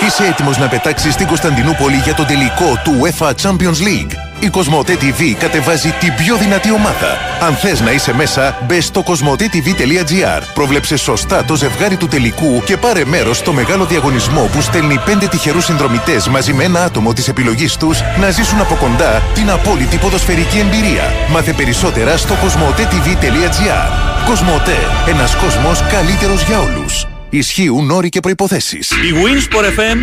Είσαι 0.05 0.23
έτοιμος 0.23 0.57
να 0.57 0.67
πετάξεις 0.67 1.13
στην 1.13 1.27
Κωνσταντινούπολη 1.27 1.95
για 1.95 2.13
τον 2.13 2.25
τελικό 2.25 2.79
του 2.83 2.91
UEFA 3.01 3.31
Champions 3.41 3.79
League; 3.87 4.11
Η 4.39 4.49
Κοσμοτέ 4.49 4.97
TV 5.01 5.35
κατεβάζει 5.39 5.89
την 5.99 6.13
πιο 6.15 6.35
δυνατή 6.35 6.71
ομάδα. 6.71 7.17
Αν 7.41 7.53
θες 7.55 7.81
να 7.81 7.91
είσαι 7.91 8.13
μέσα, 8.13 8.57
μπες 8.67 8.85
στο 8.85 9.03
κοσμοτέ.tv.gr. 9.03 10.41
Πρόβλεψε 10.53 10.95
σωστά 10.95 11.45
το 11.45 11.55
ζευγάρι 11.55 11.95
του 11.95 12.07
τελικού 12.07 12.61
και 12.65 12.77
πάρε 12.77 13.05
μέρος 13.05 13.37
στο 13.37 13.53
μεγάλο 13.53 13.85
διαγωνισμό 13.85 14.49
που 14.53 14.61
στέλνει 14.61 14.99
5 15.23 15.29
τυχερούς 15.29 15.65
συνδρομητές 15.65 16.27
μαζί 16.27 16.53
με 16.53 16.63
ένα 16.63 16.83
άτομο 16.83 17.13
της 17.13 17.27
επιλογής 17.27 17.77
τους 17.77 18.01
να 18.19 18.29
ζήσουν 18.29 18.59
από 18.59 18.75
κοντά 18.75 19.21
την 19.33 19.49
απόλυτη 19.49 19.97
ποδοσφαιρική 19.97 20.57
εμπειρία. 20.57 21.13
Μάθε 21.31 21.53
περισσότερα 21.53 22.17
στο 22.17 22.33
κοσμοτέ.tv.gr. 22.41 23.89
Κοσμοτέ, 24.25 24.79
ένας 25.07 25.35
κόσμος 25.35 25.83
καλύτερος 25.91 26.43
για 26.43 26.59
όλους. 26.59 26.84
Ισχύουν 27.29 27.91
όροι 27.91 28.09
και 28.09 28.19
προποθέσει. 28.19 28.77
Η 28.77 29.13
Winsport 29.13 29.79
FM 29.79 29.97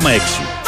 94,6. 0.00 0.61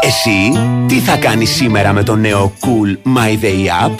Εσύ 0.00 0.58
τι 0.88 0.98
θα 0.98 1.16
κάνεις 1.16 1.54
σήμερα 1.54 1.92
με 1.92 2.02
το 2.02 2.16
νέο 2.16 2.52
Cool 2.60 3.08
My 3.16 3.44
Day 3.44 3.88
App; 3.88 3.94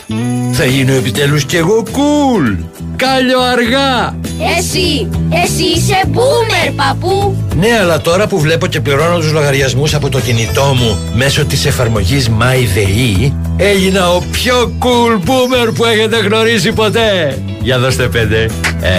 Θα 0.53 0.65
γίνω 0.65 0.93
επιτέλους 0.93 1.45
κι 1.45 1.57
εγώ 1.57 1.83
cool. 1.87 2.65
Κάλιο 2.97 3.41
αργά. 3.41 4.17
Εσύ, 4.59 5.09
εσύ 5.45 5.65
είσαι 5.65 6.01
boomer 6.13 6.73
παππού. 6.77 7.37
Ναι 7.57 7.79
αλλά 7.81 8.01
τώρα 8.01 8.27
που 8.27 8.39
βλέπω 8.39 8.67
και 8.67 8.81
πληρώνω 8.81 9.19
τους 9.19 9.33
λογαριασμούς 9.33 9.95
από 9.95 10.09
το 10.09 10.21
κινητό 10.21 10.75
μου 10.77 10.99
Μέσω 11.15 11.45
της 11.45 11.67
εφαρμογής 11.67 12.31
My 12.41 12.79
Day 12.79 13.33
Έγινα 13.57 14.11
ο 14.11 14.23
πιο 14.31 14.73
cool 14.79 15.29
boomer 15.29 15.75
που 15.75 15.85
έχετε 15.85 16.17
γνωρίσει 16.17 16.73
ποτέ. 16.73 17.39
Για 17.61 17.79
δώστε 17.79 18.09
πέντε. 18.09 18.49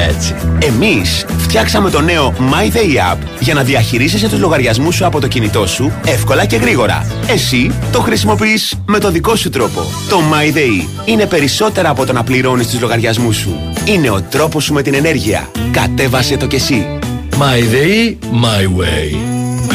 Έτσι. 0.08 0.36
Εμείς 0.60 1.26
φτιάξαμε 1.38 1.90
το 1.90 2.02
νέο 2.02 2.34
My 2.40 2.76
Day 2.76 3.14
App 3.14 3.18
για 3.40 3.54
να 3.54 3.64
διαχειρίζεσαι 3.64 4.30
τους 4.30 4.40
λογαριασμούς 4.40 4.96
σου 4.96 5.06
από 5.06 5.20
το 5.20 5.28
κινητό 5.28 5.45
σου 5.66 5.92
εύκολα 6.06 6.46
και 6.46 6.56
γρήγορα. 6.56 7.08
Εσύ 7.28 7.72
το 7.92 8.02
χρησιμοποιείς 8.02 8.74
με 8.86 9.00
το 9.00 9.12
δικό 9.12 9.36
σου 9.36 9.50
τρόπο. 9.50 9.82
Το 10.10 10.18
My 10.32 10.58
Day 10.58 10.88
είναι 11.06 11.26
περισσότερα 11.26 11.90
από 11.90 12.06
το 12.06 12.14
να 12.14 12.24
πληρώνεις 12.24 12.68
τους 12.68 12.80
λογαριασμούς 12.80 13.36
σου. 13.36 13.56
Είναι 13.86 14.10
ο 14.10 14.22
τρόπος 14.22 14.64
σου 14.64 14.74
με 14.74 14.82
την 14.82 14.94
ενέργεια. 14.94 15.50
Κατέβασε 15.72 16.38
το 16.38 16.48
κι 16.48 16.56
εσύ. 16.56 17.00
My 17.30 17.74
Day, 17.74 18.16
My 18.32 18.64
Way. 18.64 19.16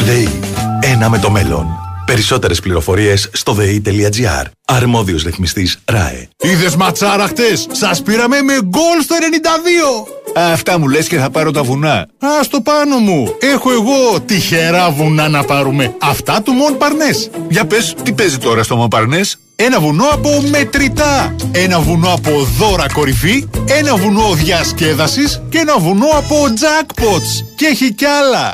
ΔΕΗ. 0.05 0.29
Ένα 0.81 1.09
με 1.09 1.19
το 1.19 1.29
μέλλον. 1.29 1.80
Περισσότερες 2.11 2.59
πληροφορίες 2.59 3.29
στο 3.33 3.53
ΔΕΗ.gr. 3.53 4.43
Αρμόδιος 4.65 5.23
ρυθμιστής 5.23 5.77
ΡΑΕ. 5.85 6.27
Είδες 6.41 6.75
ματσάρα 6.75 7.27
χτες; 7.27 7.67
Σας 7.71 8.01
πήραμε 8.01 8.41
με 8.41 8.53
γκολ 8.53 9.01
στο 9.03 9.15
92. 9.15 10.41
Αυτά 10.53 10.79
μου 10.79 10.87
λες 10.87 11.07
και 11.07 11.17
θα 11.17 11.29
πάρω 11.29 11.51
τα 11.51 11.63
βουνά. 11.63 11.95
Α 12.19 12.29
το 12.49 12.61
πάνω 12.61 12.97
μου. 12.97 13.35
Έχω 13.39 13.71
εγώ 13.71 14.19
τυχερά 14.25 14.91
βουνά 14.91 15.29
να 15.29 15.43
πάρουμε. 15.43 15.95
Αυτά 15.99 16.41
του 16.41 16.51
Μον 16.51 16.77
Παρνές. 16.77 17.29
Για 17.49 17.65
πες, 17.65 17.95
τι 18.03 18.13
παίζει 18.13 18.37
τώρα 18.37 18.63
στο 18.63 18.75
Μοπαρνές. 18.75 19.37
Ένα 19.55 19.79
βουνό 19.79 20.05
από 20.11 20.43
μετρητά. 20.49 21.35
Ένα 21.51 21.79
βουνό 21.79 22.13
από 22.13 22.47
δώρα 22.57 22.85
κορυφή. 22.93 23.49
Ένα 23.65 23.95
βουνό 23.95 24.33
διασκέδασης. 24.33 25.41
Και 25.49 25.57
ένα 25.57 25.77
βουνό 25.77 26.07
από 26.17 26.35
jackpots. 26.59 27.45
Και 27.55 27.65
έχει 27.65 27.93
κι 27.93 28.05
άλλα. 28.05 28.53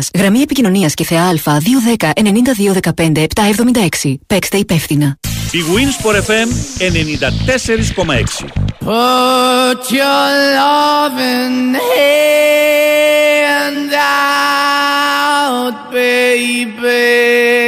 Γραμμή 0.13 0.39
επικοινωνίας 0.41 0.93
και 0.93 1.03
θεά 1.03 1.23
Α 1.23 1.33
210 1.37 2.11
9215 2.93 3.25
776. 3.35 4.15
Παίξτε 4.27 4.57
υπεύθυνα. 4.57 5.17
Η 5.51 5.57
Winsport 5.75 6.15
FM 6.15 6.47
94,6. 6.79 8.45
Put 8.85 9.81
your 9.99 10.27
loving 10.61 11.75
hand 11.93 13.91
out, 13.93 15.75
baby. 15.91 17.60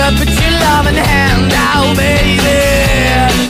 To 0.00 0.06
put 0.16 0.30
your 0.40 0.54
loving 0.64 0.96
hand 0.96 1.52
out, 1.52 1.94
baby. 1.96 2.60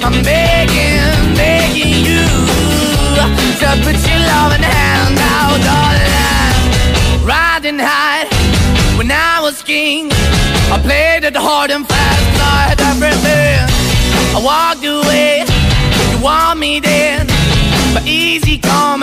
I'm 0.02 0.18
begging, 0.22 1.14
begging 1.38 1.94
you 2.08 2.26
to 3.62 3.68
put 3.86 3.98
your 4.08 4.20
loving 4.32 4.66
hand 4.74 5.16
out, 5.38 5.58
darling. 5.68 7.24
Riding 7.24 7.78
high 7.78 8.26
when 8.98 9.10
I 9.12 9.40
was 9.40 9.62
king, 9.62 10.10
I 10.74 10.76
played 10.82 11.22
it 11.24 11.36
hard 11.36 11.70
and 11.70 11.86
fast, 11.86 12.22
I 12.42 12.60
had 12.70 12.80
everything. 12.92 13.62
I 14.36 14.38
walked 14.50 14.84
away, 14.84 15.46
you 16.10 16.18
want 16.22 16.58
me 16.58 16.80
then. 16.80 17.26
But 17.94 18.06
easy 18.06 18.58
come 18.58 19.02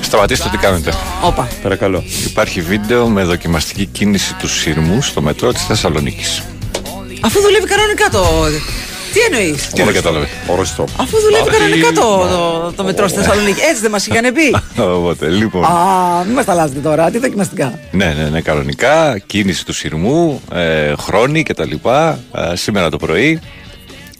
Σταματήστε 0.00 0.48
τι 0.48 0.56
κάνετε. 0.56 0.92
Όπα. 1.22 1.48
Παρακαλώ. 1.62 2.04
Υπάρχει 2.26 2.60
βίντεο 2.60 3.08
με 3.08 3.22
δοκιμαστική 3.22 3.86
κίνηση 3.86 4.34
του 4.34 4.48
σύρμου 4.48 5.02
στο 5.02 5.22
μετρό 5.22 5.52
της 5.52 5.64
Θεσσαλονίκης. 5.64 6.42
Αφού 7.20 7.40
δουλεύει 7.40 7.66
κανονικά 7.66 8.08
το. 8.10 8.24
Τι 9.12 9.20
εννοείς; 9.20 9.66
Τι 9.66 9.82
δεν 9.82 9.94
κατάλαβε. 9.94 10.28
Οριστό. 10.46 10.84
Αφού 11.00 11.18
δουλεύει 11.20 11.50
κανονικά 11.50 11.92
το, 11.92 12.26
το, 12.28 12.72
το 12.76 12.84
μετρό 12.84 13.08
στη 13.08 13.18
Θεσσαλονίκη. 13.18 13.60
Έτσι 13.60 13.80
δεν 13.80 13.90
μας 13.90 14.06
είχαν 14.06 14.32
πει. 14.32 14.56
Οπότε, 14.96 15.28
λοιπόν. 15.28 15.64
Α, 15.64 16.22
μην 16.24 16.34
μας 16.34 16.44
τα 16.44 16.52
αλλάζετε 16.52 16.80
τώρα. 16.80 17.10
Τι 17.10 17.18
δοκιμαστικά. 17.18 17.78
Ναι, 17.90 18.14
ναι, 18.18 18.28
ναι, 18.28 18.40
κανονικά. 18.40 19.18
Κίνηση 19.26 19.64
του 19.64 19.72
σειρμού, 19.72 20.40
ε, 20.52 20.92
χρόνοι 20.98 21.42
κτλ. 21.42 21.72
Ε, 21.72 22.56
σήμερα 22.56 22.90
το 22.90 22.96
πρωί 22.96 23.40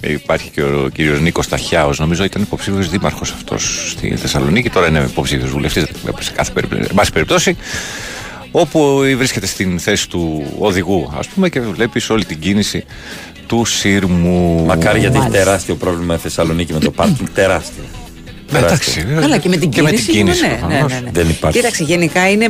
υπάρχει 0.08 0.50
και 0.50 0.62
ο 0.62 0.88
κύριος 0.94 1.20
Νίκος 1.20 1.48
Ταχιάος, 1.48 1.98
νομίζω 1.98 2.24
ήταν 2.24 2.42
υποψήφιος 2.42 2.90
δήμαρχος 2.90 3.30
αυτός 3.32 3.90
στη 3.90 4.16
Θεσσαλονίκη. 4.16 4.70
Τώρα 4.70 4.88
είναι 4.88 4.98
υποψήφιος 4.98 5.50
βουλευτής, 5.50 5.84
σε 6.18 6.32
κάθε 6.32 6.52
περίπτωση. 6.52 6.82
εν 6.88 6.94
πάση 6.94 7.12
περιπτώσει. 7.12 7.56
Όπου 8.50 9.02
βρίσκεται 9.16 9.46
στην 9.46 9.78
θέση 9.78 10.08
του 10.08 10.46
οδηγού, 10.58 11.12
ας 11.18 11.26
πούμε, 11.26 11.48
και 11.48 11.60
βλέπεις 11.60 12.10
όλη 12.10 12.24
την 12.24 12.38
κίνηση 12.38 12.84
του 13.46 13.64
σύρμου. 13.64 14.64
Μακάρι 14.66 14.98
γιατί 14.98 15.18
έχει 15.18 15.28
τεράστιο 15.30 15.74
πρόβλημα 15.74 16.14
η 16.14 16.18
Θεσσαλονίκη 16.18 16.72
με 16.72 16.78
το 16.78 16.90
πάρκινγκ. 16.90 17.28
Τεράστιο. 17.34 17.82
Ναι, 18.50 18.58
εντάξει. 18.58 19.06
Καλά 19.20 19.38
και 19.38 19.48
με 19.48 19.56
την 19.56 19.70
Και 19.70 19.82
με 19.82 19.88
κίνηση. 19.88 20.04
την 20.06 20.14
κίνηση, 20.14 20.42
ναι, 20.42 20.48
ναι, 20.48 20.56
προφανώς. 20.58 20.92
ναι, 20.92 21.00
ναι. 21.00 21.10
Δεν 21.12 21.28
υπάρχει. 21.28 21.58
Κοίταξε, 21.58 21.84
γενικά 21.84 22.30
είναι 22.30 22.48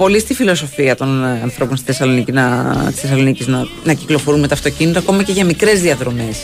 πολύ 0.00 0.18
στη 0.18 0.34
φιλοσοφία 0.34 0.96
των 0.96 1.24
ε, 1.24 1.40
ανθρώπων 1.42 1.76
στη 1.76 1.86
Θεσσαλονίκη 1.86 2.32
να, 2.32 2.74
της 2.90 3.00
Θεσσαλονίκης 3.00 3.46
να, 3.46 3.66
να 3.84 3.92
κυκλοφορούν 3.92 4.40
με 4.40 4.46
το 4.46 4.54
αυτοκίνητο 4.54 4.98
ακόμα 4.98 5.22
και 5.22 5.32
για 5.32 5.44
μικρές 5.44 5.80
διαδρομές. 5.80 6.38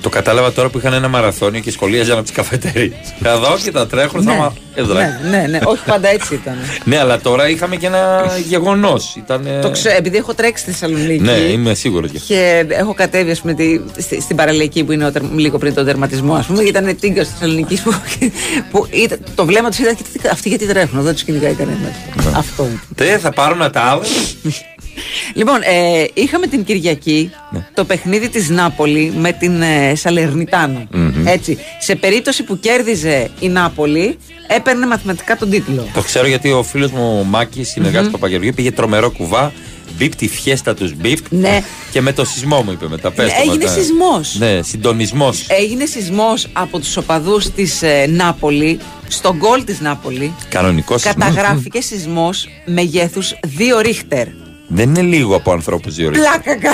Το 0.00 0.08
κατάλαβα 0.08 0.52
τώρα 0.52 0.68
που 0.68 0.78
είχαν 0.78 0.92
ένα 0.92 1.08
μαραθώνιο 1.08 1.60
και 1.60 1.70
σχολίαζαν 1.70 2.14
από 2.14 2.22
τις 2.22 2.32
καφετέρειες. 2.32 2.92
Εδώ 3.24 3.58
και 3.64 3.70
τα 3.70 3.86
τρέχουν, 3.86 4.22
θα 4.22 4.32
Ναι. 4.32 4.38
μα. 4.38 4.54
Εδώ. 4.74 4.94
Ναι, 4.94 5.20
ναι, 5.30 5.46
ναι. 5.50 5.58
Όχι 5.64 5.82
πάντα 5.86 6.08
έτσι 6.08 6.34
ήταν. 6.34 6.54
Ναι, 6.84 6.98
αλλά 6.98 7.20
τώρα 7.20 7.48
είχαμε 7.48 7.76
και 7.76 7.86
ένα 7.86 8.24
γεγονός. 8.48 9.14
Ήταν. 9.16 9.46
Το 9.62 9.70
ξέρω, 9.70 9.96
επειδή 9.96 10.16
έχω 10.16 10.34
τρέξει 10.34 10.62
στη 10.62 10.70
Θεσσαλονίκη. 10.72 11.22
Ναι, 11.22 11.30
είμαι 11.32 11.74
σίγουρο 11.74 12.06
γι' 12.06 12.16
αυτό. 12.16 12.26
Και 12.34 12.64
έχω 12.68 12.94
κατέβει, 12.94 13.30
ας 13.30 13.40
πούμε, 13.40 13.54
τη, 13.54 13.80
στη- 13.98 14.20
στην 14.20 14.36
παραλιακή 14.36 14.84
που 14.84 14.92
είναι 14.92 15.06
ο 15.06 15.12
τερ- 15.12 15.32
λίγο 15.36 15.58
πριν 15.58 15.74
τον 15.74 15.84
τερματισμό, 15.84 16.34
ας 16.34 16.46
πούμε. 16.46 16.62
Ήταν 16.62 16.96
τίγκα 17.00 17.22
της 17.22 17.30
Θεσσαλονίκης 17.30 17.80
που, 17.82 17.94
που 18.70 18.86
ήταν, 18.90 19.18
το 19.34 19.44
βλέμμα 19.46 19.68
τους 19.68 19.78
ήταν. 19.78 19.96
«Κοίτα, 20.12 20.30
Αυτοί 20.30 20.48
γιατί 20.48 20.66
τρέχουν, 20.66 21.00
δεν 21.02 21.12
τους 21.12 21.22
κυνηγάει 21.22 21.54
κανένας. 21.54 21.80
Ναι. 22.24 22.30
Αυτό. 22.36 22.66
Τε, 22.94 23.18
θα 23.18 23.30
πάρουν 23.30 23.70
τα 23.72 23.80
άλλα. 23.80 24.02
Λοιπόν, 25.34 25.56
ε, 25.62 26.04
είχαμε 26.14 26.46
την 26.46 26.64
Κυριακή 26.64 27.30
Ναι. 27.50 27.66
το 27.74 27.84
παιχνίδι 27.84 28.28
της 28.28 28.48
Νάπολη 28.48 29.12
με 29.16 29.32
την 29.32 29.62
ε, 29.62 29.94
Σαλερνιτάνα. 29.94 30.86
Μμμ. 30.92 31.26
Έτσι. 31.26 31.58
Σε 31.80 31.94
περίπτωση 31.94 32.42
που 32.42 32.58
κέρδιζε 32.60 33.30
η 33.40 33.48
Νάπολη, 33.48 34.18
έπαιρνε 34.46 34.86
μαθηματικά 34.86 35.36
τον 35.36 35.50
τίτλο. 35.50 35.88
Το 35.94 36.00
ξέρω 36.02 36.26
γιατί 36.26 36.50
ο 36.52 36.62
φίλος 36.62 36.90
μου 36.90 37.18
ο 37.20 37.24
Μάκης, 37.24 37.68
συνεργάτη 37.68 38.04
του 38.04 38.10
Παπαγεωργίου, 38.10 38.52
πήγε 38.56 38.70
τρομερό 38.72 39.10
κουβά. 39.10 39.52
Μπίπ 39.98 40.14
τη 40.14 40.28
φιέστα 40.28 40.74
τους 40.74 40.94
Μπίπ. 40.94 41.18
Ναι. 41.30 41.62
Και 41.92 42.00
με 42.00 42.12
το 42.12 42.24
σεισμό 42.24 42.62
μου 42.62 42.70
είπε 42.72 42.88
μετά. 42.88 43.10
Πες 43.10 43.26
το 43.28 43.34
Έγινε 43.40 43.56
μετά. 43.56 43.70
σεισμός. 43.72 44.36
Ναι, 44.38 44.62
συντονισμός. 44.62 45.46
Έγινε 45.48 45.86
σεισμός 45.86 46.46
από 46.52 46.78
τους 46.78 46.96
οπαδούς 46.96 47.50
της 47.50 47.82
ε, 47.82 48.06
Νάπολη, 48.08 48.78
στον 49.08 49.36
γκολ 49.36 49.64
της 49.64 49.80
Νάπολη. 49.80 50.32
Κανονικός 50.48 51.00
σεισμό. 51.00 51.24
Καταγράφηκε 51.24 51.80
σεισμός 51.80 52.48
μεγέθους 52.64 53.34
2 53.58 53.80
ρίχτερ. 53.82 54.26
Δεν 54.72 54.88
είναι 54.88 55.02
λίγο 55.16 55.34
από 55.36 55.52
ανθρώπους 55.52 55.94
δύο 55.94 56.06
ώρες. 56.06 56.18
Πλάκα 56.18 56.56
κα- 56.56 56.70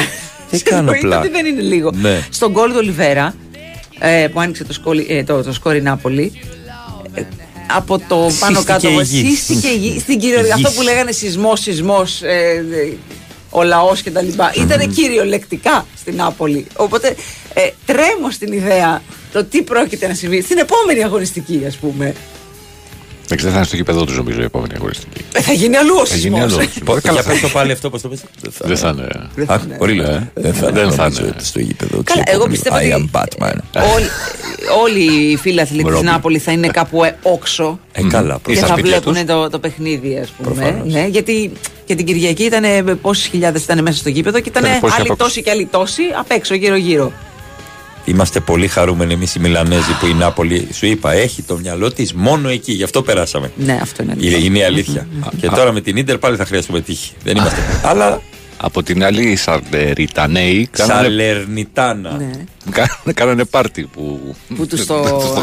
Δεν 0.50 0.60
κάνω 0.62 0.78
Εννοείται 0.78 1.00
πλάκα. 1.00 1.20
ότι 1.22 1.30
δεν 1.30 1.46
είναι 1.46 1.60
λίγο. 1.60 1.90
Ναι. 1.94 2.26
Στον 2.30 2.50
γκολ 2.50 2.68
του 2.70 2.76
Ολιβέρα, 2.78 3.34
ε, 3.98 4.28
που 4.32 4.40
άνοιξε 4.40 4.64
το, 4.64 4.72
σκόλι, 4.72 5.06
ε, 5.08 5.24
το, 5.24 5.42
το 5.42 5.52
σκόρι 5.52 5.82
Νάπολη, 5.82 6.32
ε, 7.14 7.22
από 7.76 7.98
το 8.08 8.30
πάνω 8.40 8.62
κάτω. 8.62 8.88
η 8.88 9.02
γη. 9.02 9.26
Σύστηκε 9.26 9.68
η 9.68 9.76
γη. 9.76 9.98
Στην 10.00 10.18
κυριολεξία. 10.18 10.54
Η 10.56 10.58
γη. 10.60 10.66
Αυτό 10.66 10.78
που 10.78 10.82
λέγανε 10.84 11.12
σεισμός, 11.12 11.60
σεισμός, 11.60 12.22
ε, 12.22 12.64
ε, 12.72 12.92
ο 13.50 13.62
λαός 13.62 14.02
κτλ. 14.02 14.26
Ήταν 14.60 14.92
κυριολεκτικά 14.94 15.86
στην 15.98 16.14
Νάπολη. 16.16 16.66
Οπότε 16.76 17.14
ε, 17.54 17.70
τρέμω 17.86 18.30
στην 18.30 18.52
ιδέα 18.52 19.02
το 19.32 19.44
τι 19.44 19.62
πρόκειται 19.62 20.06
να 20.08 20.14
συμβεί 20.14 20.40
στην 20.42 20.58
επόμενη 20.58 21.04
αγωνιστική, 21.04 21.62
ας 21.66 21.76
πούμε. 21.76 22.14
Δεν 23.28 23.36
ξέρω, 23.38 23.50
θα 23.52 23.56
είναι 23.58 23.66
στο 23.66 23.76
γήπεδο 23.76 24.04
τους 24.04 24.16
νομίζω 24.16 24.40
η 24.40 24.44
επόμενη 24.44 24.72
αγωνιστική. 24.76 25.24
Ε, 25.32 25.40
θα 25.40 25.52
γίνει 25.52 25.76
αλλού 25.76 25.94
ο 26.00 26.06
Θα 26.06 26.16
γίνει 26.16 26.38
σεισμός. 26.40 26.58
αλλού. 26.58 26.68
Πώς- 26.84 27.00
Καλά, 27.00 27.12
Για 27.14 27.22
θα- 27.22 27.30
πες 27.30 27.40
το 27.40 27.48
πάλι 27.48 27.72
αυτό, 27.72 27.90
πώς 27.90 28.00
το 28.02 28.08
πες. 28.08 28.20
Δεν 28.58 28.76
θα 28.76 28.88
είναι. 28.88 29.44
Α, 29.46 29.58
Πολύ 29.78 29.92
Ε, 29.92 29.94
λέω. 30.02 30.28
Δεν 30.34 30.54
θα 30.54 30.70
δεν 30.70 30.90
θα 30.90 31.02
νομίζω 31.02 31.20
είναι. 31.22 31.32
ότι 31.36 31.44
στο 31.46 31.60
γήπεδο. 31.60 32.02
Καλά, 32.04 32.22
της 32.22 32.32
εγώ 32.32 32.42
επόμενης. 32.42 32.60
πιστεύω 32.62 32.76
I 32.76 33.00
ότι- 33.00 33.10
am 33.12 33.20
Batman. 33.20 33.58
Όλοι, 33.94 34.06
όλοι 34.82 35.30
οι 35.30 35.36
φίλαθλοι 35.36 35.82
τη 35.82 35.88
Ρόμπι. 35.90 36.04
Νάπολης 36.04 36.42
θα 36.42 36.52
είναι 36.52 36.66
κάπου 36.68 37.04
ε, 37.04 37.16
όξο. 37.22 37.78
Ε, 37.92 38.02
καλά, 38.02 38.34
Και 38.34 38.40
προς 38.42 38.58
τα 38.58 38.66
θα 38.66 38.72
σπίτια 38.72 39.00
τους. 39.00 39.12
βλέπουν 39.12 39.26
το, 39.36 39.48
το 39.50 39.58
παιχνίδι, 39.58 40.18
ας 40.22 40.28
πούμε. 40.30 40.54
Προφανώς. 40.54 40.92
Ναι, 40.92 41.06
γιατί 41.06 41.52
και 41.84 41.94
την 41.94 42.06
Κυριακή 42.06 42.42
ήταν 42.44 42.98
πόσες 43.02 43.26
χιλιάδες 43.26 43.62
ήταν 43.62 43.82
μέσα 43.82 43.98
στο 43.98 44.08
γήπεδο 44.08 44.40
και 44.40 44.48
ήταν 44.48 44.64
Ήταν 44.64 44.80
πόσοι 44.80 44.94
άλλοι 44.98 45.10
απ' 45.10 45.18
τόσοι 45.18 45.42
και 45.42 45.50
άλλοι 45.50 45.66
τόσοι 45.70 46.02
απ' 46.18 46.30
έξω, 46.30 46.54
γύρω-γύρω. 46.54 47.12
Είμαστε 48.08 48.40
πολύ 48.40 48.68
χαρούμενοι 48.68 49.12
εμείς 49.12 49.34
οι 49.34 49.38
Μιλανέζοι 49.40 49.98
που 50.00 50.06
η 50.06 50.14
Νάπολη, 50.14 50.68
σου 50.72 50.86
είπα, 50.86 51.12
έχει 51.12 51.42
το 51.42 51.58
μυαλό 51.58 51.92
της 51.92 52.12
μόνο 52.12 52.48
εκεί. 52.48 52.72
Γι' 52.72 52.82
αυτό 52.82 53.02
περάσαμε. 53.02 53.52
Ναι, 53.56 53.78
αυτό 53.82 54.02
είναι 54.02 54.14
Είναι, 54.18 54.36
είναι 54.36 54.58
η 54.58 54.62
αλήθεια. 54.62 55.08
και 55.40 55.48
τώρα 55.48 55.72
με 55.72 55.80
την 55.80 56.04
ντερ 56.04 56.18
πάλι 56.18 56.36
θα 56.36 56.44
χρειαστούμε 56.44 56.80
τύχη. 56.80 57.12
Δεν 57.24 57.36
είμαστε. 57.36 57.60
Αλλά 57.84 58.22
Από 58.56 58.82
την 58.82 59.04
άλλη, 59.04 59.30
οι 59.30 59.36
Σαρντεριτανέοι 59.36 60.68
κάνανε, 60.72 61.00
Σαλερνιτάνα. 61.02 62.10
Ναι. 62.10 62.30
κάνανε, 62.70 63.12
κάνανε 63.14 63.44
πάρτι 63.44 63.82
που, 63.92 64.34
Που 64.56 64.66
τους 64.70 64.86
το- 64.86 64.94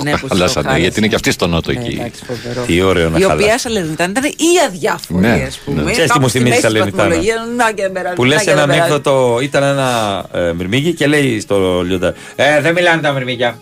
ναι, 0.03 0.11
που 0.11 0.17
τους 0.17 0.21
το 0.21 0.27
χαλάσανε. 0.27 0.27
χάλασαν. 0.27 0.77
Γιατί 0.81 0.99
είναι 0.99 1.07
και 1.07 1.15
αυτοί 1.15 1.31
στο 1.31 1.47
νότο 1.47 1.71
Ναι, 1.71 1.79
εκεί. 1.79 1.93
εντάξει, 1.99 2.23
φοβερό. 2.25 2.65
Τι 2.65 2.81
ωραίο 2.81 3.09
να 3.09 3.17
Η 3.19 3.23
οποία 3.23 3.37
χαλάσει. 3.37 3.59
Σαλερνιτάνα 3.59 4.09
ήταν 4.11 4.23
ή 4.23 4.45
αδιάφορη, 4.67 5.19
Ναι, 5.27 5.43
ας 5.47 5.57
πούμε. 5.65 5.81
ναι. 5.81 5.91
Ξέρεις 5.91 6.01
τι 6.01 6.07
Κάπου 6.07 6.21
μου 6.21 6.27
στη 6.27 6.37
θυμίζει 6.37 6.55
μέση 6.55 6.61
της 6.65 6.71
Σαλερνιτάνα; 6.71 7.03
βαθμολογίας, 7.09 7.39
να 7.57 7.71
και 7.71 7.81
δεν 7.81 7.91
περάσει, 7.91 8.15
Που 8.15 8.23
λες 8.23 8.37
να 8.37 8.43
και 8.43 8.49
ένα 8.51 8.59
δεν 8.59 8.69
περάσει. 8.69 8.91
ανέκδοτο, 8.91 9.39
ήταν 9.41 9.63
ένα 9.63 10.23
ε, 10.33 10.51
μυρμήγκι 10.53 10.93
και 10.93 11.07
λέει 11.07 11.39
στο 11.39 11.81
λιοντάρι 11.81 12.15
Ε, 12.35 12.61
δεν 12.61 12.73
μιλάνε 12.73 13.01
τα 13.01 13.11
μυρμήγκια. 13.11 13.57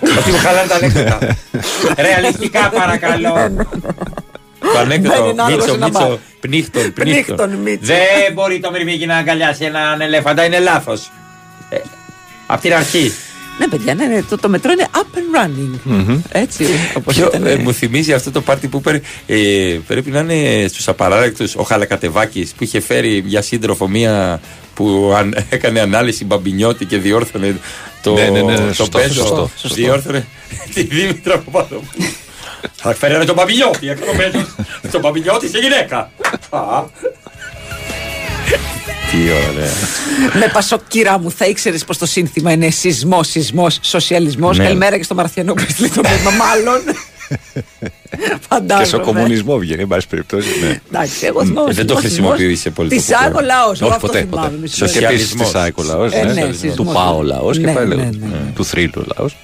Ότι 0.20 0.30
μου 0.30 0.36
χαλάνε 0.38 0.68
τα 0.68 0.74
ανέκδοτα. 0.74 1.18
Ρεαλιστικά 1.98 2.68
παρακαλώ. 2.68 3.34
Το 4.72 4.78
ανέκδοτο, 4.78 5.24
Μπαίνει 5.24 5.40
άλλος 5.40 5.56
Μίτσο, 5.56 5.74
ένα 5.74 5.84
Μίτσο, 5.86 6.00
μπαρ. 6.08 6.16
πνίχτον, 6.40 6.92
Πνίχτον, 6.92 7.24
πνίχτον. 7.26 7.50
Μίτσο. 7.50 7.86
Δεν 7.86 8.32
μπορεί 8.34 8.60
το 8.60 8.70
μυρμήγκι 8.70 9.06
να 9.06 9.16
αγκαλιάσει 9.16 9.64
έναν 9.64 10.00
ελέφαντα, 10.00 10.44
είναι 10.44 10.58
λάθος. 10.58 11.10
Απ' 12.46 12.60
την 12.60 12.74
αρχή. 12.74 13.12
Ναι, 13.58 13.68
παιδιά, 13.68 13.94
ναι, 13.94 14.04
ναι, 14.06 14.22
το, 14.22 14.36
το 14.38 14.48
μετρό 14.48 14.72
είναι 14.72 14.86
up 14.94 14.98
and 15.18 15.46
running. 15.46 16.18
Έτσι, 16.32 16.64
όπως 16.94 17.14
Ποιο, 17.14 17.26
ήταν. 17.26 17.46
ε, 17.46 17.56
μου 17.56 17.72
θυμίζει 17.72 18.12
αυτό 18.12 18.30
το 18.30 18.40
πάρτι 18.40 18.68
που 18.68 18.80
πέρε, 18.80 19.00
ε, 19.26 19.36
πρέπει 19.86 20.10
να 20.10 20.18
είναι 20.20 20.68
στους 20.68 20.88
απαράδεκτους 20.88 21.54
ο 21.56 21.62
Χαλακατεβάκης 21.62 22.52
που 22.56 22.64
είχε 22.64 22.80
φέρει 22.80 23.22
για 23.26 23.42
σύντροφο 23.42 23.88
μία 23.88 24.40
που 24.74 25.12
αν, 25.16 25.44
έκανε 25.48 25.80
ανάλυση 25.80 26.24
μπαμπινιώτη 26.24 26.84
και 26.84 26.96
διόρθωνε 26.98 27.56
το, 28.02 28.12
Ναι, 28.14 28.28
ναι, 28.28 28.42
ναι, 28.42 28.56
το 28.66 28.74
σωστό, 28.74 28.98
πέζο. 28.98 29.12
σωστό, 29.20 29.50
σωστό. 29.56 29.74
Διόρθωνε 29.74 30.26
τη 30.74 30.82
Δήμητρα 30.82 31.34
από 31.34 31.50
πάνω. 31.50 31.82
Θα 32.74 32.94
φέρανε 32.94 33.24
τον 33.24 33.34
μπαμπινιώτη 33.34 33.88
έξω 33.88 34.04
το 34.04 34.12
πέζο. 34.16 34.46
Τον 34.90 35.00
μπαμπινιώτη 35.00 35.48
σε 35.48 35.58
γυναίκα. 35.58 36.10
Α. 36.50 36.82
Τι 39.10 39.16
ωραία. 39.22 39.70
Με 40.34 40.50
πασοκυρά 40.52 41.18
μου, 41.18 41.30
θα 41.30 41.46
ήξερες 41.46 41.84
πως 41.84 41.98
το 41.98 42.06
σύνθημα 42.06 42.52
είναι 42.52 42.70
σεισμός, 42.70 43.28
σεισμός, 43.28 43.78
σοσιαλισμός. 43.82 44.58
Ναι. 44.58 44.64
Καλημέρα 44.64 44.96
και 44.96 45.02
στο 45.02 45.14
Μαρθιανό 45.14 45.54
που 45.54 45.64
έστειλε 45.68 45.88
το 45.88 46.00
μήνυμα, 46.10 46.30
μάλλον. 46.30 46.80
Φαντάζομαι. 48.48 48.82
Και 48.82 48.88
στο 48.88 49.00
κομμουνισμό 49.00 49.58
βγαίνει, 49.58 49.82
εν 49.82 49.88
πάση 49.88 50.06
περιπτώσει. 50.06 50.48
Ναι. 50.62 50.80
Εντάξει, 50.88 51.26
εγώ 51.26 51.44
θυμάμαι. 51.44 51.70
Ε, 51.70 51.74
δεν 51.74 51.86
το 51.86 51.94
χρησιμοποιεί 51.94 52.58
πολύ. 52.74 52.88
Της 52.88 53.04
ΣΑΕΚ 53.04 53.36
ο 53.36 53.40
λαός. 53.40 53.80
Όχι 53.80 53.98
ποτέ. 53.98 54.22
ποτέ. 54.30 54.50
Και 54.92 55.04
επίση 55.06 55.36
της 55.36 55.48
ΣΑΕΚ 55.48 55.78
ο 55.78 55.82
λαός. 55.82 56.12
Ε, 56.12 56.24
ναι, 56.24 56.46
Του 56.46 56.58
σεισμός. 56.58 56.94
ΠΑΟ 56.94 57.16
ο 57.16 57.22
λαός 57.22 57.58
και 57.58 57.64
Ναι, 57.64 57.72
πάλι 57.72 57.88
ναι, 57.88 57.94
λέγω, 57.94 58.10
ναι, 58.12 58.26
ναι. 58.26 58.52
Του 58.54 58.64
θρύλου 58.64 58.92
ο 58.96 59.02
λαός. 59.16 59.36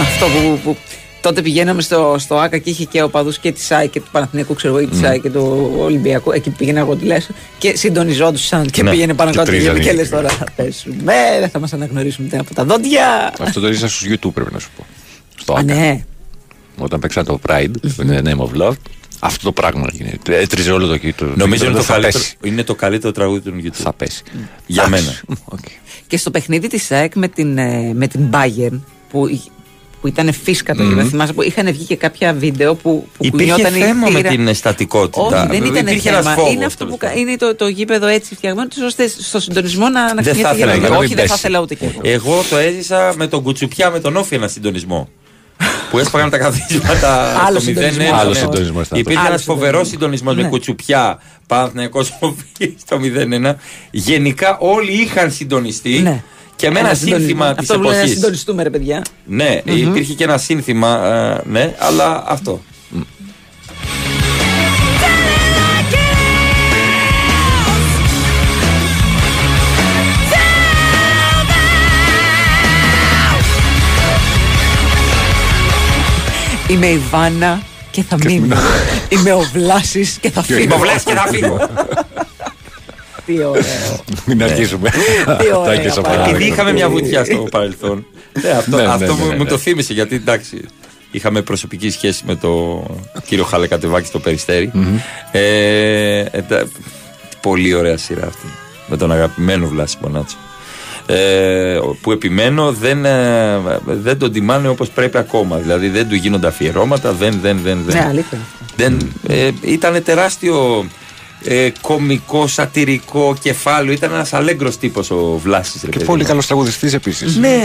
Αυτό 0.00 0.26
που, 0.26 0.58
που 0.64 0.76
τότε 1.24 1.42
πηγαίναμε 1.42 1.82
στο, 1.82 2.16
στο 2.18 2.34
ΑΚΑ 2.38 2.58
και 2.58 2.70
είχε 2.70 2.84
και 2.84 3.02
οπαδού 3.02 3.32
και 3.40 3.52
της 3.52 3.64
ΣΑΕ 3.64 3.86
και 3.86 4.00
του 4.00 4.06
Παναθηναϊκού, 4.12 4.54
ξέρω 4.54 4.76
εγώ, 4.76 4.82
ή 4.86 4.88
της 4.88 4.98
ΣΑΕ 4.98 5.18
και 5.18 5.30
του 5.30 5.72
Ολυμπιακού. 5.78 6.32
Εκεί 6.32 6.50
πήγαινα 6.50 6.78
εγώ 6.78 6.94
τουλάχιστον 6.94 7.34
και 7.58 7.76
συντονιζόντουσαν 7.76 8.66
και 8.70 8.82
Ναι, 8.82 8.90
πήγαινε 8.90 9.14
πάνω 9.14 9.30
και 9.30 9.36
κάτω 9.36 9.50
και, 9.50 9.56
τρίζανε. 9.56 9.78
και 9.78 9.92
λες 9.92 10.08
τώρα 10.08 10.28
θα 10.28 10.46
πέσουμε, 10.56 11.12
δεν 11.40 11.48
θα 11.48 11.58
μας 11.58 11.72
αναγνωρίσουν 11.72 12.24
ούτε 12.24 12.38
από 12.38 12.54
τα 12.54 12.64
δόντια. 12.64 13.32
Αυτό 13.40 13.60
το 13.60 13.72
ζήσα 13.72 13.88
στους 13.88 14.08
YouTube 14.10 14.32
πρέπει 14.34 14.52
να 14.52 14.58
σου 14.58 14.68
πω. 14.76 14.86
Στο 15.36 15.52
Α, 15.52 15.58
ΆΚΑ. 15.58 15.74
ναι. 15.74 16.04
Όταν 16.78 17.00
παίξα 17.00 17.24
το 17.24 17.40
Pride, 17.48 17.70
in 17.98 18.10
the 18.10 18.22
name 18.22 18.38
of 18.38 18.62
love, 18.62 18.74
αυτό 19.18 19.44
το 19.44 19.52
πράγμα 19.52 19.86
γίνεται. 19.92 20.38
Έτριζε 20.38 20.72
όλο 20.72 20.86
το 20.86 20.98
το 21.16 21.24
Νομίζω 21.36 21.64
είναι 21.64 21.74
το, 21.74 21.82
θα 21.82 21.92
καλύτερο, 21.92 22.18
πέσει. 22.18 22.36
είναι 22.42 22.62
το 22.62 22.74
καλύτερο 22.74 23.12
τραγούδι 23.12 23.40
του 23.50 23.56
YouTube. 23.64 23.68
Θα 23.72 23.92
πέσει. 23.92 24.22
Για 24.66 24.84
Εντάξει. 24.86 25.04
μένα. 25.28 25.38
Και 26.06 26.16
στο 26.16 26.30
παιχνίδι 26.30 26.68
της 26.68 26.84
ΣΑΕΚ 26.84 27.14
με 27.14 27.28
την, 27.28 27.58
ε, 27.58 27.92
με 27.94 28.06
την 28.06 28.20
Bayern 28.32 28.80
που, 29.10 29.28
εί- 29.28 29.50
που 30.04 30.10
ήταν 30.10 30.32
φίσκα 30.44 30.74
το 30.74 30.82
Μμμ. 30.82 30.88
γήπεδο, 30.88 31.08
θυμάσαι 31.08 31.32
που 31.32 31.42
είχαν 31.42 31.72
βγει 31.72 31.84
και 31.84 31.96
κάποια 31.96 32.32
βίντεο 32.32 32.74
που, 32.74 33.08
που 33.18 33.24
Υπήρχε 33.24 33.50
κουνιόταν 33.52 33.74
η 33.80 33.84
θέμα 33.84 34.10
με 34.10 34.16
θύρα. 34.16 34.28
την 34.30 34.54
στατικότητα. 34.54 35.22
Όχι, 35.42 35.46
δεν 35.46 35.64
ήταν 35.64 35.86
Υπήρχε 35.86 36.00
θέμα. 36.10 36.18
ένας 36.18 36.34
φόβος, 36.34 36.52
είναι 36.52 36.64
αυτό 36.64 36.84
τέλος 36.84 36.92
που 36.92 37.06
κα- 37.06 37.12
είναι 37.14 37.36
το, 37.36 37.54
το 37.54 37.66
γήπεδο 37.68 38.06
έτσι 38.06 38.34
φτιαγμένο, 38.34 38.68
τους 38.68 38.82
ώστε 38.82 39.08
στο 39.08 39.40
συντονισμό 39.40 39.88
να, 39.88 40.14
να 40.14 40.22
Δεν 40.22 40.24
θα 40.24 40.30
ξυνιέται 40.30 40.56
ήθελα 40.56 40.74
γύρω. 40.74 40.84
να 40.84 40.90
μην 40.94 40.98
Όχι, 41.04 41.14
δεν 41.14 41.16
θα 41.26 41.32
πέσει. 41.32 41.34
ήθελα 41.38 41.60
ούτε 41.60 41.74
και 41.74 41.84
εγώ. 41.84 42.00
Εγώ 42.02 42.42
το 42.50 42.56
έζησα 42.56 43.12
με 43.16 43.26
τον 43.26 43.42
Κουτσουπιά 43.42 43.90
με 43.90 44.00
τον 44.00 44.16
Όφη 44.16 44.34
ένα 44.34 44.48
συντονισμό. 44.48 45.08
που 45.90 45.98
έσπαγαν 45.98 46.30
τα 46.30 46.38
καθίσματα 46.38 47.38
Άλλο 47.46 47.60
στο 47.60 47.70
0-1. 47.70 47.74
συντονισμός. 47.74 47.96
ναι. 48.10 48.10
Άλλο 48.18 48.34
συντονισμός 48.34 48.86
ήταν 48.86 48.98
Υπήρχε 48.98 49.18
αυτό. 49.18 49.30
ένας 49.32 49.46
Άλλο 49.46 49.54
φοβερός 49.56 49.88
συντονισμός. 49.88 49.88
συντονισμός 49.88 50.34
με 50.36 50.42
Ναι. 50.42 50.48
Κουτσουπιά, 50.48 51.18
Παναθηναϊκός 51.46 52.16
Όφη 52.20 52.74
στο 52.84 52.98
0-1. 52.98 53.54
Γενικά 53.90 54.56
όλοι 54.60 54.92
είχαν 54.92 55.30
συντονιστεί. 55.32 56.22
Ναι. 56.56 56.68
Και 56.68 56.70
με 56.70 56.78
ένα 56.78 56.88
Ένα 56.88 56.96
συντονισμό. 56.98 57.26
σύνθημα 57.26 57.54
της 57.54 57.58
Αυτό 57.70 57.74
που 57.74 57.80
λένε 57.82 57.94
να 57.94 57.98
εποχής. 58.00 58.18
συντονιστούμε, 58.18 58.62
ρε 58.62 58.70
παιδιά. 58.70 59.02
Ναι, 59.24 59.60
υπήρχε 59.64 60.12
και 60.12 60.24
ένα 60.24 60.38
σύνθημα, 60.38 61.06
ε, 61.06 61.40
ναι, 61.50 61.74
αλλά 61.78 62.24
αυτό. 62.26 62.60
Είμαι 76.68 76.86
η 76.86 77.00
Βάνα 77.10 77.60
και 77.90 78.02
θα 78.02 78.16
μείνω. 78.24 78.56
Είμαι 79.08 79.32
ο 79.32 79.40
Βλάσης 79.52 80.18
και 80.20 80.30
θα 80.30 80.42
φύγω. 80.42 80.58
Είμαι 80.60 80.74
ο 80.74 80.78
Βλάσης 80.78 81.02
και 81.02 81.12
θα 81.14 81.26
φύγω. 81.30 81.56
Τι 83.26 83.44
ωραίο. 83.44 83.62
Μην 84.26 84.42
αρχίσουμε. 84.42 84.90
Τι 84.90 85.54
ωραία 85.54 85.64
Τα 85.64 85.72
έχεις 85.72 85.94
παράδειγμα. 85.94 86.22
απ' 86.24 86.28
Επειδή 86.28 86.44
είχαμε 86.50 86.72
μια 86.72 86.88
βουτιά 86.88 87.24
στο 87.24 87.36
παρελθόν. 87.50 88.06
Ναι, 88.42 88.48
αυτό 88.50 88.76
Ναι, 88.76 88.82
ναι, 88.82 88.88
αυτό 88.88 89.04
ναι, 89.04 89.12
μου- 89.22 89.28
ναι, 89.28 89.36
μου 89.36 89.42
ναι. 89.42 89.48
το 89.48 89.58
θύμισε 89.58 89.92
γιατί 89.92 90.14
εντάξει. 90.14 90.64
Είχαμε 91.10 91.42
προσωπική 91.42 91.90
σχέση 91.90 92.22
με 92.26 92.34
το 92.34 92.82
κύριο 93.26 93.44
Χαλεκατεβάκη 93.44 94.06
στο 94.06 94.18
περιστερι 94.18 94.70
Ε, 95.32 96.18
ε, 96.20 96.42
τα- 96.48 96.66
πολύ 97.40 97.74
ωραία 97.74 97.96
σειρά 97.96 98.26
αυτή. 98.26 98.46
Με 98.86 98.96
τον 98.96 99.12
αγαπημένο 99.12 99.66
Βλάση 99.66 99.96
Μπονάτσο. 100.00 100.36
ε, 101.06 101.78
που 102.00 102.12
επιμένω 102.12 102.72
δεν, 102.72 103.04
ε, 103.04 103.58
δεν 103.86 104.18
τον 104.18 104.32
τιμάνε 104.32 104.68
όπως 104.68 104.88
πρέπει 104.90 105.18
ακόμα. 105.18 105.56
Δηλαδή 105.56 105.88
δεν 105.88 106.08
του 106.08 106.14
γίνονται 106.14 106.46
αφιερώματα, 106.46 107.12
δεν, 107.12 107.38
δεν, 107.42 107.58
δεν. 107.64 107.78
δεν. 107.86 107.96
Ναι, 107.96 108.06
αλήθεια. 108.08 108.38
δεν 108.76 109.12
ε, 109.28 109.50
ήταν 109.62 110.02
τεράστιο 110.02 110.84
ε, 111.44 111.70
κομικό, 111.80 112.46
σατυρικό 112.46 113.36
κεφάλαιο. 113.40 113.92
Ήταν 113.92 114.12
ένας 114.12 114.32
αλέγκρος 114.32 114.76
τύπος 114.78 115.10
ο 115.10 115.40
Βλάσης. 115.42 115.80
ρε 115.82 115.88
Και 115.88 115.92
παιδί 115.92 116.04
πολύ 116.04 116.22
μου. 116.22 116.28
καλός 116.28 116.46
τραγουδιστής 116.46 116.92
επίσης. 116.94 117.36
Ναι, 117.36 117.60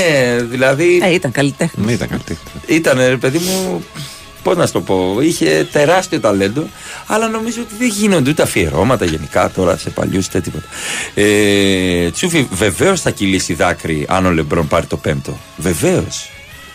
δηλαδή. 0.50 1.00
Ε, 1.04 1.14
ήταν 1.14 1.32
καλλιτέχνης. 1.32 1.86
Ναι, 1.86 1.92
ήταν 1.92 2.08
καλλιτέχνης. 2.08 2.52
Ήταν 2.66 2.98
ρε 2.98 3.18
παιδί 3.18 3.38
μου. 3.38 3.84
Πώς 4.44 4.58
να 4.58 4.66
σου 4.66 4.72
το 4.72 4.82
πω, 4.82 5.18
είχε 5.22 5.68
τεράστιο 5.72 6.20
ταλέντο, 6.20 6.68
αλλά 7.08 7.28
νομίζω 7.28 7.62
ότι 7.62 7.74
δεν 7.80 7.88
γίνονται 7.88 8.30
ούτε 8.30 8.42
αφιερώματα 8.42 9.06
γενικά 9.06 9.50
τώρα 9.56 9.78
σε 9.78 9.90
παλιούς 9.90 10.26
ούτε 10.28 10.42
τίποτα. 10.42 10.66
Ε, 11.14 12.10
Τσούφι, 12.12 12.48
βεβαίως 12.52 13.02
θα 13.02 13.10
κυλήσει 13.12 13.54
δάκρυ 13.54 14.06
αν 14.10 14.26
ο 14.26 14.32
Λεμπρόν 14.32 14.68
πάρει 14.68 14.86
το 14.86 14.98
πέμπτο. 14.98 15.38
Βεβαίως. 15.58 16.30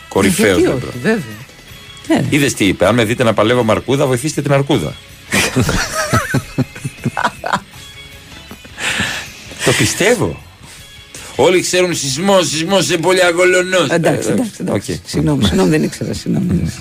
Κορυφαίος 0.07 0.57
Γιατί 0.57 0.61
Λεμπρόν. 0.61 0.89
όχι, 0.89 0.97
βέβαια. 1.01 2.25
Είδες 2.29 2.53
τι 2.53 2.65
είπε, 2.65 2.85
αν 2.87 2.95
με 2.95 3.03
δείτε 3.03 3.23
να 3.23 3.33
παλεύω 3.33 3.63
με 3.63 3.71
αρκούδα, 3.71 4.05
βοηθήστε 4.05 4.41
την 4.41 4.51
αρκούδα. 4.53 4.93
το 9.65 9.71
πιστεύω. 9.77 10.41
Όλοι 11.35 11.61
ξέρουν 11.61 11.95
σεισμός, 11.95 12.47
σεισμός 12.47 12.85
σε 12.85 12.97
πολύ 12.97 13.23
αγολονό. 13.23 13.77
Εντάξει, 13.89 14.29
εντάξει, 14.29 14.51
εντάξει. 14.59 15.01
Συγγνώμη, 15.05 15.43
συγγνώμη, 15.43 15.69
δεν 15.69 15.83
ήξερα. 15.83 16.13
Συγγνώμη. 16.13 16.71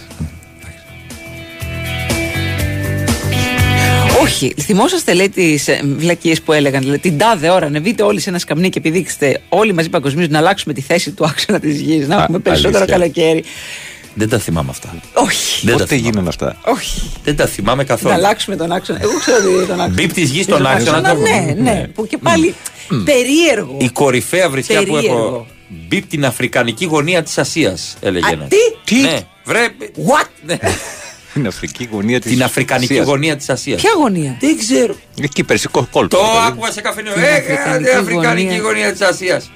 Όχι, 4.22 4.54
θυμόσαστε 4.60 5.14
λέει 5.14 5.28
τις 5.28 5.68
βλακίες 5.96 6.40
που 6.42 6.52
έλεγαν. 6.52 6.80
Δηλαδή, 6.80 6.98
την 6.98 7.18
τάδε 7.18 7.50
ώρα 7.50 7.66
ανεβείτε 7.66 8.02
όλοι 8.02 8.20
σε 8.20 8.28
ένα 8.28 8.38
σκαμνί 8.38 8.68
και 8.68 8.78
επιδείξετε 8.78 9.40
όλοι 9.48 9.72
μαζί 9.72 9.88
παγκοσμίως 9.88 10.28
να 10.28 10.38
αλλάξουμε 10.38 10.74
τη 10.74 10.80
θέση 10.80 11.10
του 11.10 11.24
άξονα 11.24 11.60
της 11.60 11.80
γης, 11.80 12.08
να 12.08 12.22
έχουμε 12.22 12.38
περισσότερο 12.38 12.76
αλήθεια. 12.78 12.96
καλοκαίρι. 12.96 13.44
Δεν 14.14 14.28
τα 14.28 14.38
θυμάμαι 14.38 14.70
αυτά. 14.70 14.94
Όχι. 15.14 15.66
Δεν 15.66 15.76
τα 15.76 15.82
Πότε 15.82 15.94
θυμάμαι. 15.94 16.08
γίνανε 16.10 16.28
αυτά; 16.28 16.56
Όχι. 16.64 17.10
Δεν 17.24 17.36
τα 17.36 17.46
θυμάμαι 17.46 17.82
Να 17.82 17.88
καθόλου. 17.88 18.14
αλλάξουμε 18.14 18.56
τον 18.56 18.72
άξονα. 18.72 18.98
Εγώ 19.02 19.18
ξέρω 19.18 19.36
ότι 19.36 19.66
τον 19.66 19.80
άξονα. 19.80 19.88
Μπίπ 19.88 20.12
της 20.12 20.30
γης 20.30 20.46
Τον 20.46 20.58
στον 20.58 20.70
άξονα, 20.72 21.02
το 21.02 21.20
Ναι, 21.20 21.28
έχουμε. 21.28 21.54
ναι. 21.60 21.88
Που 21.94 22.06
και 22.06 22.18
πάλι 22.18 22.54
περίεργο. 23.04 23.76
Η 23.80 23.88
κορυφαία 23.88 24.48
βρισιά 24.50 24.82
που 24.82 24.88
έχω. 24.88 24.94
Περίεργο. 25.00 25.46
Μπίπ 25.68 26.06
την 26.08 26.24
αφρικανική 26.24 26.84
γωνία 26.84 27.22
της 27.22 27.38
Ασίας, 27.38 27.96
έλεγε 28.00 28.26
Α, 28.26 28.30
ένας. 28.32 28.48
τι; 28.84 29.00
Ναι, 29.00 29.18
βρε. 29.44 29.66
What? 29.96 30.26
Ναι. 30.46 30.58
Την 31.34 31.46
Αφρική 31.46 31.88
γωνία 31.92 32.20
της. 32.20 32.30
Την 32.30 32.42
αφρικανική 32.42 32.96
γωνία 32.98 33.36
της 33.36 33.48
Ασίας. 33.48 33.80
Ποια 33.80 33.90
γωνία; 33.98 34.36
Δεν 34.40 34.58
ξέρω. 34.58 34.94
Εκεί 35.22 35.44
περσικό 35.44 35.88
κόλπο. 35.90 36.16
Το 36.16 36.22
ρε 36.22 36.26
παιδί. 36.38 36.46
άκουγα 36.46 36.70
σε 36.72 36.80
καφενείο. 36.80 37.12
Την 37.12 37.22
Ε, 37.22 37.28
αφρικανική 37.36 37.88
ε, 37.90 37.94
αφρικανική 37.94 38.44
γωνία. 38.46 38.60
γωνία 38.62 38.92
της 38.92 39.00
Ασίας. 39.00 39.50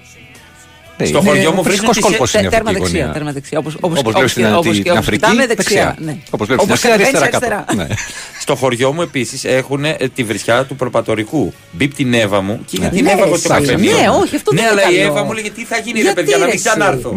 Ναι, 1.01 1.07
Στο 1.07 1.19
είναι 1.19 1.29
χωριό 1.29 1.51
μου 1.53 1.57
ο 1.59 1.63
βρίσκουν 1.63 1.89
φυσικός 1.89 1.97
τις- 1.97 2.05
κόλπος 2.05 2.35
είναι 2.35 2.47
η 2.47 2.49
Τέρμα 2.49 2.71
Αφρική 2.71 2.81
δεξιά. 2.83 3.01
γωνία. 3.01 3.15
Τέρμα 3.15 3.33
δεξιά. 3.33 3.59
Όπως, 3.59 3.75
όπως, 3.81 3.99
Όπως 3.99 4.13
βλέπεις 4.13 4.33
την- 4.35 4.55
όπως, 4.55 4.75
την 4.75 4.83
και 4.83 4.91
όπως 4.91 5.03
Αφρική, 5.03 5.23
κοιτάμε 5.23 5.47
δεξιά. 5.47 5.85
δεξιά. 5.85 5.97
Ναι. 6.07 6.17
Όπως 6.31 6.47
βλέπεις 6.47 6.65
την 6.65 6.75
Όπως 6.75 6.85
Ασία, 6.85 6.91
κατεβαίνεις 6.91 7.21
αριστερά 7.21 7.57
κάπου. 7.57 7.77
Ναι. 7.77 7.87
Στο 8.45 8.55
χωριό 8.55 8.93
μου 8.93 9.03
επίσης 9.03 9.45
έχουν 9.45 9.85
ε, 9.85 9.97
τη 10.15 10.25
βρισιά 10.25 10.65
του 10.65 10.77
προπατορικού. 10.77 11.53
Μπίπ 11.71 11.95
την 11.95 12.15
Εύα 12.15 12.41
μου 12.41 12.61
και 12.71 12.77
είναι 12.81 12.89
την 12.89 13.05
Ναι, 13.05 13.11
Εύα 13.11 13.27
εγώ 13.27 13.37
στο 13.37 13.53
εντάξει, 13.53 13.71
καφενείο. 13.71 13.97
ναι, 14.01 14.09
όχι, 14.09 14.37
αυτό 14.37 14.53
Ναι, 14.53 14.61
δεν 14.61 14.71
είναι 14.73 14.81
αλλά 14.83 14.91
η 14.91 14.95
καλό. 14.99 15.11
Εύα 15.13 15.25
μου 15.25 15.33
λέγε 15.33 15.51
τι 15.51 15.65
θα 15.65 15.77
γίνει 15.79 15.99
ρε 15.99 16.05
Γιατί, 16.05 16.21
παιδιά 16.23 16.37
να 16.37 16.45
ρε, 16.45 16.51
μην 16.51 16.55
εσύ; 16.61 16.69
ξανάρθω; 16.69 17.15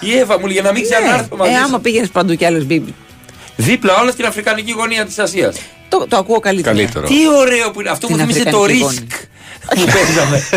Η 0.00 0.18
Εύα 0.18 0.38
μου 0.38 0.46
λέγε 0.46 0.62
να 0.62 0.72
μην 0.72 0.82
ξανάρθω 0.82 1.36
Ναι. 1.36 1.36
μαζί 1.36 1.52
Ε, 1.52 1.56
σου. 1.58 1.64
άμα 1.64 1.78
πήγαινες 1.80 2.08
παντού 2.08 2.34
κι 2.34 2.44
άλλος 2.44 2.64
μπίπ. 2.64 2.86
Δίπλα 3.56 4.00
όλα 4.00 4.10
στην 4.10 4.24
αφρικανική 4.26 4.72
γωνία 4.72 5.04
της 5.06 5.18
Ασίας. 5.18 5.56
Το, 5.88 6.06
το 6.08 6.16
ακούω 6.16 6.40
καλύτερα. 6.40 6.74
Καλύτερο. 6.76 7.06
Τι 7.06 7.14
ωραίο 7.38 7.70
που 7.70 7.80
είναι. 7.80 7.90
Αυτό 7.90 8.08
μου 8.10 8.16
Την 8.16 8.26
θύμισε 8.26 8.50
το 8.50 8.58
αφρικανική 8.62 8.86
ρίσκ 8.88 9.10
που 9.76 9.84
παίζαμε. 9.92 10.42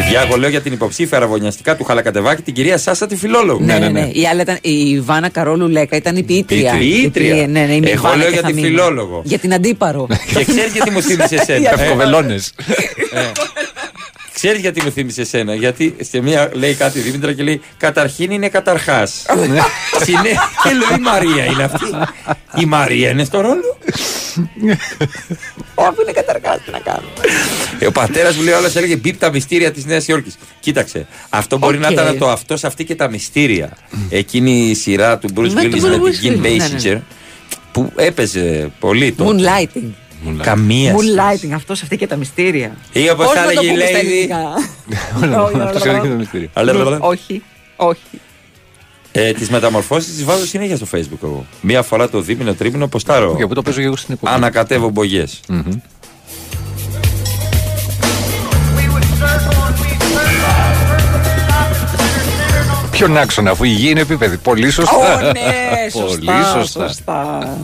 Παιδιά, 0.00 0.20
εγώ 0.20 0.36
λέω 0.36 0.48
για 0.48 0.60
την 0.60 0.72
υποψήφια 0.72 1.16
αραβωνιαστικά 1.16 1.76
του 1.76 1.84
Χαλακατεβάκη 1.84 2.42
την 2.42 2.54
κυρία 2.54 2.78
Σάσα 2.78 3.06
τη 3.06 3.16
φιλόλογο. 3.16 3.60
Ναι, 3.64 3.78
ναι, 3.78 3.88
ναι. 3.88 4.08
Η 4.12 4.26
άλλη 4.26 4.40
ήταν 4.40 4.58
η 4.60 5.00
Βάνα 5.00 5.28
Καρόλου 5.28 5.68
Λέκα, 5.68 5.96
ήταν 5.96 6.16
η 6.16 6.22
ποιήτρια. 6.22 6.74
Ποιήτρια. 6.78 7.36
Η- 7.36 7.46
Ναι, 7.46 7.60
ναι, 7.64 7.74
η 7.74 7.82
Εγώ 7.90 8.02
Βάνα 8.02 8.16
λέω 8.16 8.26
και 8.26 8.32
για 8.32 8.42
τη 8.42 8.48
Θαμίνα. 8.48 8.66
φιλόλογο. 8.66 9.22
Για 9.24 9.38
την 9.38 9.54
αντίπαρο. 9.54 10.06
Και 10.34 10.44
ξέρεις 10.44 10.72
γιατί 10.72 10.90
μου 10.90 11.02
θύμισε 11.02 11.34
εσένα. 11.40 11.58
Για- 11.58 11.74
Ευκοβελώνε. 11.78 12.36
Ξέρεις 14.34 14.60
γιατί 14.60 14.82
μου 14.82 14.90
θύμισε 14.90 15.20
εσένα; 15.20 15.54
Γιατί 15.54 15.96
σε 16.00 16.20
μία 16.20 16.50
λέει 16.52 16.74
κάτι 16.74 16.98
η 16.98 17.02
Δήμητρα 17.02 17.32
και 17.32 17.42
λέει 17.42 17.60
Καταρχήν 17.76 18.30
είναι 18.30 18.48
καταρχάς. 18.48 19.22
Συνέχεια 20.06 20.50
και 20.62 20.70
λέω 20.72 20.96
η 20.98 21.00
Μαρία 21.00 21.44
είναι 21.44 21.62
αυτή. 21.62 21.84
Η 22.60 22.64
Μαρία 22.64 23.10
είναι 23.10 23.24
στο 23.24 23.40
ρόλο. 23.40 23.76
Αφού 25.74 26.02
είναι 26.02 26.12
καταρχάς, 26.12 26.60
τι 26.64 26.70
να 26.70 26.78
κάνω. 26.78 27.02
Ε, 27.78 27.86
Ο 27.86 27.92
πατέρας 27.92 28.36
μου 28.36 28.42
λέει 28.42 28.54
όλα 28.54 28.70
έλεγε 28.74 28.96
μπίπ 28.96 29.18
τα 29.18 29.30
μυστήρια 29.30 29.72
της 29.72 29.84
Νέας 29.84 30.08
Υόρκης. 30.08 30.38
Κοίταξε, 30.60 31.06
αυτό 31.28 31.58
μπορεί 31.58 31.78
να 31.78 31.86
Οκ. 31.86 31.92
ήταν 31.92 32.18
το 32.18 32.30
αυτός, 32.30 32.64
αυτή 32.64 32.84
και 32.84 32.94
τα 32.94 33.08
μυστήρια. 33.10 33.76
Εκείνη 34.10 34.68
η 34.70 34.74
σειρά 34.74 35.18
του 35.18 35.28
Bruce 35.36 35.50
Με 35.52 35.62
Willis 35.62 35.80
τον 35.80 35.90
με 35.90 35.96
Bruce 35.96 36.14
την 36.20 36.40
Kim 36.42 36.46
Willis, 36.46 36.58
ναι, 36.58 36.68
ναι. 36.68 36.98
Basinger 36.98 37.00
που 37.72 37.92
έπαιζε 37.96 38.72
πολύ 38.80 39.12
τότε. 39.12 39.30
Moonlighting. 39.30 39.90
Καμία. 40.42 40.94
σχέση. 40.98 41.14
Moonlighting, 41.16 41.50
αυτός 41.54 41.82
αυτή 41.82 41.96
και 41.96 42.06
τα 42.06 42.16
μυστήρια. 42.16 42.76
Ή 42.92 43.10
όπως 43.10 43.26
Πώς 43.26 43.34
θα 43.34 43.40
να 43.40 43.46
το 43.46 43.50
έλεγε 43.60 43.66
η 43.66 43.70
πούμε 43.74 43.84
στα 43.86 43.98
Lady. 43.98 44.04
ελληνικά; 44.04 45.62
Αυτός 45.64 45.84
είναι 45.84 46.00
και 46.00 46.08
το 46.08 46.14
μυστήριο. 46.14 46.48
Αλλά, 46.52 46.72
αλλά, 46.72 46.84
αλλά. 46.84 46.98
Όχι, 47.00 47.42
όχι. 47.76 48.00
Ε, 49.12 49.32
τις 49.32 49.48
μεταμορφώσεις 49.50 50.14
τις 50.14 50.24
βάζω 50.24 50.46
συνέχεια 50.46 50.76
στο 50.76 50.86
Facebook 50.94 51.22
εγώ. 51.22 51.46
Μία 51.60 51.82
φορά 51.82 52.08
το 52.08 52.20
δίμηνο, 52.20 52.54
τρίμηνο, 52.54 52.88
ποστάρω. 52.88 53.34
Και 53.36 53.46
που 53.46 53.54
το 53.54 53.62
παίζω 53.62 53.80
και 53.80 53.86
εγώ 53.86 53.96
στην 53.96 54.14
εποχή. 54.14 54.34
Ανακατεύω 54.34 54.88
μπογιές. 54.88 55.40
Ποιον 62.94 63.16
άξονα, 63.16 63.50
αφού 63.50 63.64
η 63.64 63.68
γη 63.68 63.90
είναι 63.90 64.00
επίπεδη. 64.00 64.36
Πολύ 64.36 64.66
Ω, 64.66 64.70
σωστά. 64.80 65.22
ναι, 65.22 65.32
Πολύ 65.92 66.06
σωστά, 66.06 66.58
σωστά. 66.58 66.86
σωστά. 66.88 67.54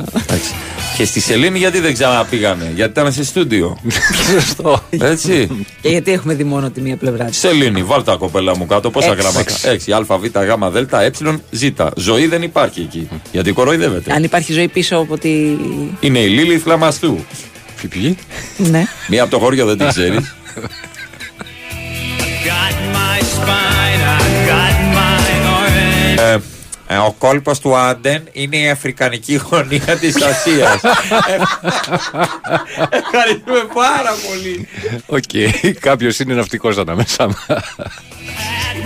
Και 0.96 1.04
στη 1.04 1.20
Σελήνη 1.20 1.58
γιατί 1.58 1.80
δεν 1.80 1.92
ξαναπήγαμε, 1.92 2.72
Γιατί 2.74 2.90
ήταν 2.90 3.12
σε 3.12 3.24
στούντιο. 3.24 3.78
Σωστό. 4.32 4.82
Έτσι. 4.90 5.48
Και 5.80 5.88
γιατί 5.88 6.12
έχουμε 6.12 6.34
δει 6.34 6.44
μόνο 6.44 6.70
τη 6.70 6.80
μία 6.80 6.96
πλευρά 6.96 7.24
της. 7.24 7.38
Σελήνη, 7.38 7.82
βάλ 7.82 8.02
τα 8.04 8.14
κοπέλα 8.16 8.56
μου 8.56 8.66
κάτω. 8.66 8.90
Πόσα 8.90 9.10
Έξι. 9.12 9.20
γράμματα; 9.22 9.52
6. 10.08 10.14
Α, 10.14 10.18
Β, 10.18 10.24
Γ, 10.24 10.70
Δ, 10.70 10.94
Ε, 10.94 11.10
Ζ. 11.50 11.64
Ζωή 11.96 12.26
δεν 12.26 12.42
υπάρχει 12.42 12.80
εκεί. 12.80 13.08
Γιατί 13.32 13.52
κοροϊδεύεται. 13.52 14.12
Αν 14.12 14.22
υπάρχει 14.24 14.52
ζωή 14.52 14.68
πίσω 14.68 14.96
από 14.96 15.18
τη. 15.18 15.28
Είναι 16.00 16.18
η 16.18 16.28
Λίλη 16.28 16.58
Φλαμαστού. 16.58 17.18
Ποιοι; 17.90 18.16
Ναι. 18.56 18.86
Μία 19.08 19.22
από 19.22 19.30
το 19.30 19.38
χώριο 19.38 19.66
δεν 19.66 19.78
την 19.78 19.88
ξέρεις. 19.88 20.34
ο 27.06 27.12
κόλπος 27.18 27.58
του 27.60 27.76
Άντεν 27.76 28.22
είναι 28.32 28.56
η 28.56 28.68
αφρικανική 28.70 29.40
γωνία 29.50 29.96
της 30.00 30.22
Ασίας. 30.22 30.80
Ευχαριστούμε 33.02 33.62
πάρα 33.74 34.14
πολύ. 34.28 34.68
Οκ, 35.06 35.76
κάποιος 35.80 36.18
είναι 36.18 36.34
ναυτικός 36.34 36.78
ανάμεσά 36.78 37.26
μας. 37.26 37.46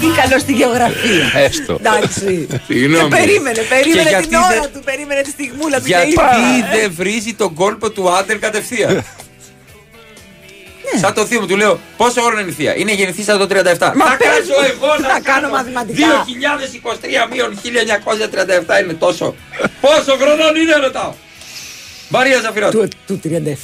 Τι 0.00 0.06
καλό 0.06 0.38
στη 0.38 0.52
γεωγραφία. 0.52 1.30
Έστω. 1.34 1.78
Εντάξει. 1.80 2.46
Συγγνώμη. 2.66 3.08
Και 3.10 3.16
περίμενε, 3.16 3.58
Και 3.58 3.64
περίμενε 3.68 4.08
γιατί 4.08 4.26
την 4.26 4.36
ώρα 4.36 4.48
δεν- 4.48 4.70
του, 4.72 4.80
περίμενε 4.84 5.22
τη 5.22 5.30
στιγμούλα 5.30 5.78
του. 5.80 5.86
Γιατί 5.86 6.12
και 6.12 6.20
ήρθε. 6.56 6.78
δεν 6.80 6.92
βρίζει 6.96 7.34
τον 7.34 7.54
κόλπο 7.54 7.90
του 7.90 8.10
Άντεν 8.10 8.40
κατευθείαν. 8.40 9.04
Σαν 11.00 11.14
το 11.14 11.26
θείο 11.26 11.40
μου 11.40 11.46
του 11.46 11.56
λέω 11.56 11.80
πόσο 11.96 12.20
χρόνο 12.20 12.40
είναι 12.40 12.50
η 12.50 12.52
θεία; 12.52 12.76
Είναι 12.76 12.92
γεννηθήσα 12.92 13.36
το 13.38 13.46
37. 13.50 13.52
Μα 13.52 13.64
Θα 13.64 14.16
πες 14.16 14.26
κάτσω 14.28 14.52
μου, 14.60 14.66
εγώ 14.70 15.08
να 15.14 15.20
κάνω 15.20 15.48
μαθηματικά. 15.48 16.06
2023 17.26 17.28
μείον 17.32 17.58
1937 18.78 18.82
είναι 18.82 18.92
τόσο. 18.92 19.34
Πόσο 19.80 20.16
χρονών 20.20 20.54
είναι 20.62 20.74
ρωτάω. 20.82 21.14
Μαρία 22.08 22.40
Ζαφυράτου. 22.40 22.88
Του, 22.88 22.88
του 23.06 23.20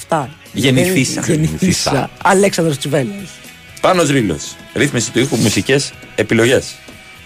37. 0.09 0.27
Γεννηθήσα. 0.53 1.23
Γεννηθήσα. 1.27 2.11
Αλέξανδρος 2.23 2.79
Τσουβέλλας. 2.79 3.29
Πάνος 3.81 4.09
Ρήλος. 4.09 4.57
Ρύθμιση 4.75 5.11
του 5.11 5.19
ήχου 5.19 5.37
μουσικές 5.37 5.93
επιλογές. 6.15 6.75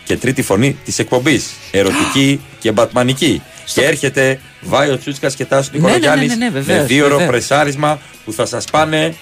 Και 0.05 0.16
τρίτη 0.16 0.43
φωνή 0.43 0.78
της 0.85 0.98
εκπομπής. 0.98 1.51
Ερωτική 1.70 2.40
και 2.59 2.72
μπατμανική. 2.72 3.43
Και 3.74 3.81
έρχεται 3.85 4.40
Βάιο 4.60 4.98
Τσούτσικας 4.98 5.35
και 5.35 5.44
Τάσου 5.44 5.70
Ναι, 5.72 5.78
ναι, 5.78 5.86
ναι, 5.86 5.93
Νικολογιάννης 5.94 6.28
ναι, 6.28 6.44
ναι, 6.44 6.51
με 6.51 6.60
βεβαίως, 6.60 6.86
δύο 6.86 7.05
ώρο 7.05 7.12
βεβαίως. 7.16 7.31
πρεσάρισμα 7.31 7.98
που 8.24 8.32
θα 8.32 8.47
σας 8.47 8.64
πάνε 8.70 9.14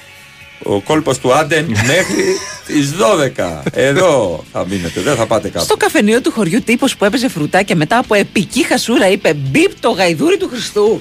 ο 0.62 0.80
κόλπος 0.80 1.18
του 1.18 1.34
Άντεν 1.34 1.64
μέχρι 1.68 2.24
τις 2.66 2.90
12. 3.36 3.62
Εδώ 3.72 4.44
θα 4.52 4.66
μείνετε, 4.66 5.01
δεν 5.01 5.16
θα 5.16 5.26
πάτε 5.26 5.48
κάπου. 5.48 5.64
Στο 5.64 5.76
καφενείο 5.76 6.20
του 6.20 6.30
χωριού 6.32 6.62
τύπος 6.62 6.97
που 6.97 7.05
έπαιζε 7.05 7.28
φρουτά 7.28 7.62
και 7.62 7.74
μετά 7.74 7.98
από 7.98 8.14
επική 8.14 8.64
χασούρα 8.66 9.09
είπε 9.09 9.34
Μπίπ 9.34 9.70
το 9.80 9.90
γαϊδούρι 9.90 10.36
του 10.36 10.48
Χριστού. 10.48 11.01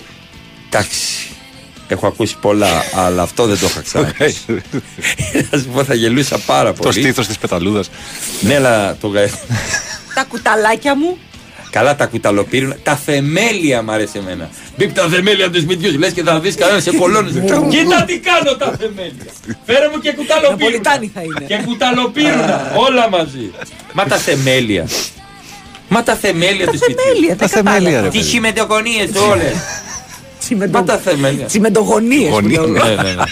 Εντάξει. 0.70 1.26
Έχω 1.88 2.08
ακούσει 2.08 2.36
πολλά, 2.42 2.84
αλλά 2.96 3.22
αυτό 3.22 3.46
δεν 3.46 3.60
το 3.60 3.66
είχα 3.66 3.82
ξανακούσει. 3.82 4.62
Θα 5.52 5.58
σου 5.58 5.66
πω, 5.74 5.84
θα 5.84 5.94
γελούσα 5.94 6.38
πάρα 6.38 6.74
πολύ. 6.74 6.94
Το 6.94 7.00
στήθος 7.00 7.28
της 7.28 7.38
πεταλούδας. 7.38 7.90
Ναι, 8.42 8.56
αλλά 8.56 8.98
το 9.02 9.08
γαϊ- 9.08 9.30
Τα 10.16 10.24
κουταλάκια 10.24 10.96
μου. 10.96 11.18
Καλά 11.72 11.96
τα 11.96 12.06
κουταλοπύρουνα. 12.06 12.76
Τα 12.84 12.96
θεμέλια 12.96 13.82
μου 13.84 13.92
αρέσει 13.92 14.18
εμένα. 14.18 14.50
Μπίπ 14.78 14.94
τα 14.96 15.08
θεμέλια 15.08 15.50
τους 15.50 15.62
σπιτιού. 15.62 16.00
Λες 16.00 16.12
και 16.14 16.24
θα 16.24 16.40
δεις 16.40 16.56
κανένας 16.56 16.84
σε 16.84 16.92
κολόνες. 16.92 17.32
Κοίτα 17.70 18.04
τι 18.04 18.20
κάνω 18.20 18.56
τα 18.58 18.76
θεμέλια. 18.80 19.32
Φέρε 19.66 19.90
μου 19.94 20.00
και 20.02 20.12
κουταλοπύρουνα. 20.12 20.56
Ναπολιτάνοι 20.58 21.12
θα 21.14 21.22
είναι. 21.22 21.46
Και 21.48 21.64
κουταλοπύρουνα. 21.66 22.72
Όλα 22.88 23.10
μαζί. 23.10 23.52
Μα 23.94 24.06
τα 24.06 24.18
θεμέλια. 24.18 24.88
Μα 25.88 26.04
τα 26.04 26.16
θεμέλια 26.16 26.68
τους 26.68 26.80
σπιτιού. 26.80 27.04
θεμέλια, 27.04 27.36
τα 27.36 27.36
Τα 27.36 27.48
θεμέλια, 27.48 27.80
κατάλαβα. 27.80 28.02
ρε 28.02 28.10
Τι 28.10 28.18
παιδί. 28.18 28.30
χιμετοκονίε 28.30 29.08
όλες. 29.32 29.54
Μα 30.72 30.84
τα 30.84 30.98
θεμέλια. 30.98 31.46
Τσιμεντογωνίε. 31.46 32.30
Ναι, 32.42 32.58
ναι, 32.58 32.96
ναι. 33.14 33.24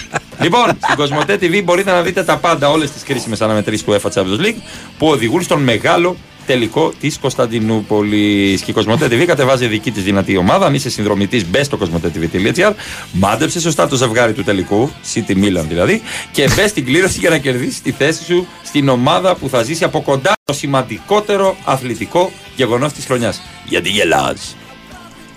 λοιπόν, 0.41 0.63
στην 0.83 0.95
Κοσμοτέ 0.95 1.37
TV 1.41 1.61
μπορείτε 1.63 1.91
να 1.91 2.01
δείτε 2.01 2.23
τα 2.23 2.37
πάντα, 2.37 2.69
όλες 2.69 2.91
τις 2.91 3.03
κρίσιμες 3.03 3.41
αναμετρήσεις 3.41 3.85
του 3.85 3.91
UEFA 4.01 4.09
Champions 4.13 4.45
League 4.45 4.61
που 4.97 5.07
οδηγούν 5.07 5.41
στον 5.41 5.61
μεγάλο 5.61 6.15
τελικό 6.49 6.93
της 6.99 7.19
Κωνσταντινούπολης. 7.19 8.61
Και 8.61 8.71
η 8.71 8.73
Κοσμοτέ 8.73 9.05
TV 9.05 9.25
κατεβάζει 9.25 9.67
δική 9.67 9.91
της 9.91 10.03
δυνατή 10.03 10.37
ομάδα. 10.37 10.65
Αν 10.65 10.73
είσαι 10.73 10.89
συνδρομητής, 10.89 11.45
μπες 11.49 11.65
στο 11.65 11.77
κοσμοτέ.tv.gr, 11.77 12.73
μάντεψε 13.11 13.59
σωστά 13.59 13.87
το 13.87 13.95
ζευγάρι 13.95 14.33
του 14.33 14.43
τελικού, 14.43 14.91
City 15.13 15.31
Milan 15.31 15.65
δηλαδή, 15.67 16.01
και 16.31 16.49
μπες 16.55 16.69
στην 16.69 16.85
κλήρωση 16.85 17.19
για 17.19 17.29
να 17.29 17.37
κερδίσεις 17.37 17.81
τη 17.81 17.91
θέση 17.91 18.23
σου 18.23 18.47
στην 18.63 18.89
ομάδα 18.89 19.35
που 19.35 19.49
θα 19.49 19.63
ζήσει 19.63 19.83
από 19.83 20.01
κοντά 20.01 20.33
το 20.43 20.53
σημαντικότερο 20.53 21.55
αθλητικό 21.65 22.31
γεγονός 22.55 22.93
της 22.93 23.05
χρονιάς. 23.05 23.41
Γιατί 23.65 23.89
γελάς. 23.89 24.55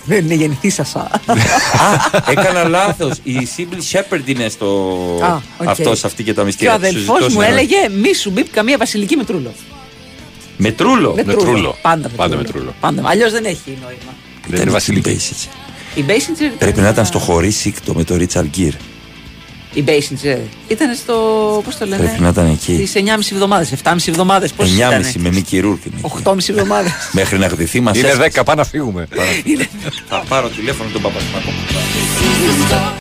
Δεν 0.04 0.24
είναι 0.24 0.34
γεννηθήσασα. 0.34 1.00
Α, 1.00 2.30
έκανα 2.30 2.68
λάθος. 2.68 3.18
Η 3.22 3.48
Cybill 3.56 3.78
Shepherd 3.92 4.22
είναι 4.24 4.48
στο. 4.48 4.66
Α, 5.22 5.36
οκ. 5.58 5.68
Αυτός, 5.68 6.04
αυτή 6.04 6.22
και 6.22 6.34
τα 6.34 6.40
Και 6.40 6.46
μυστήρια. 6.46 6.74
ο 6.74 6.78
της. 6.78 6.88
Σου 6.88 6.94
αδελφός 6.94 7.16
ζητώ 7.18 7.24
μου 7.24 7.40
συγγνώμη. 7.40 7.68
έλεγε 7.68 8.08
μη 8.08 8.14
σου 8.14 8.30
μπει 8.30 8.42
καμία 8.42 8.76
βασιλική 8.76 9.16
μετρούλο. 9.16 9.52
Μετρούλο. 10.56 11.14
Μετρούλο. 11.14 11.76
Πάντα 11.82 12.08
Πάντα 12.08 12.36
μετρούλο. 12.36 12.36
μετρούλο. 12.36 12.74
Πάντα. 12.80 13.02
Αλλιώς 13.04 13.32
δεν 13.32 13.44
έχει 13.44 13.78
νόημα. 13.82 14.14
Δεν 14.48 14.60
είναι 14.60 14.70
βασιλική. 14.70 15.18
Η 15.94 16.04
Basinger. 16.08 16.52
Πρέπει 16.58 16.80
να 16.80 16.88
ήταν 16.88 17.04
στο 17.04 17.18
χωρί 17.18 17.50
σύκτο 17.50 17.94
με 17.94 18.04
το 18.04 18.14
Richard 18.14 18.46
Gere. 18.58 18.76
Η 19.74 19.84
Basinger. 19.86 20.38
Ήταν 20.68 20.94
στο. 20.94 21.14
Πώς 21.64 21.76
το 21.78 21.86
λένε. 21.86 22.02
Πρέπει 22.02 22.20
να 22.20 22.28
ήταν 22.28 22.50
εκεί. 22.50 22.76
Τι 22.76 23.00
9,5 23.00 23.32
εβδομάδες, 23.32 23.72
7,5 23.72 24.08
εβδομάδες. 24.10 24.52
Πώς 24.52 24.68
9,5 24.68 24.76
ήταν. 24.76 25.04
με 25.16 25.30
Mickey 25.50 25.64
Rourke. 25.64 26.10
8,5 26.24 26.48
εβδομάδες. 26.48 26.92
Μέχρι 27.12 27.38
να 27.38 27.48
χτυθεί 27.48 27.80
μας. 27.80 27.96
Είναι 27.98 28.14
10, 28.14 28.44
πάμε 28.44 28.62
να 28.62 28.68
φύγουμε. 28.68 29.08
Θα 30.08 30.24
πάρω 30.28 30.48
τηλέφωνο 30.48 30.90
τον 30.90 31.02
Παπασμακό. 31.02 31.50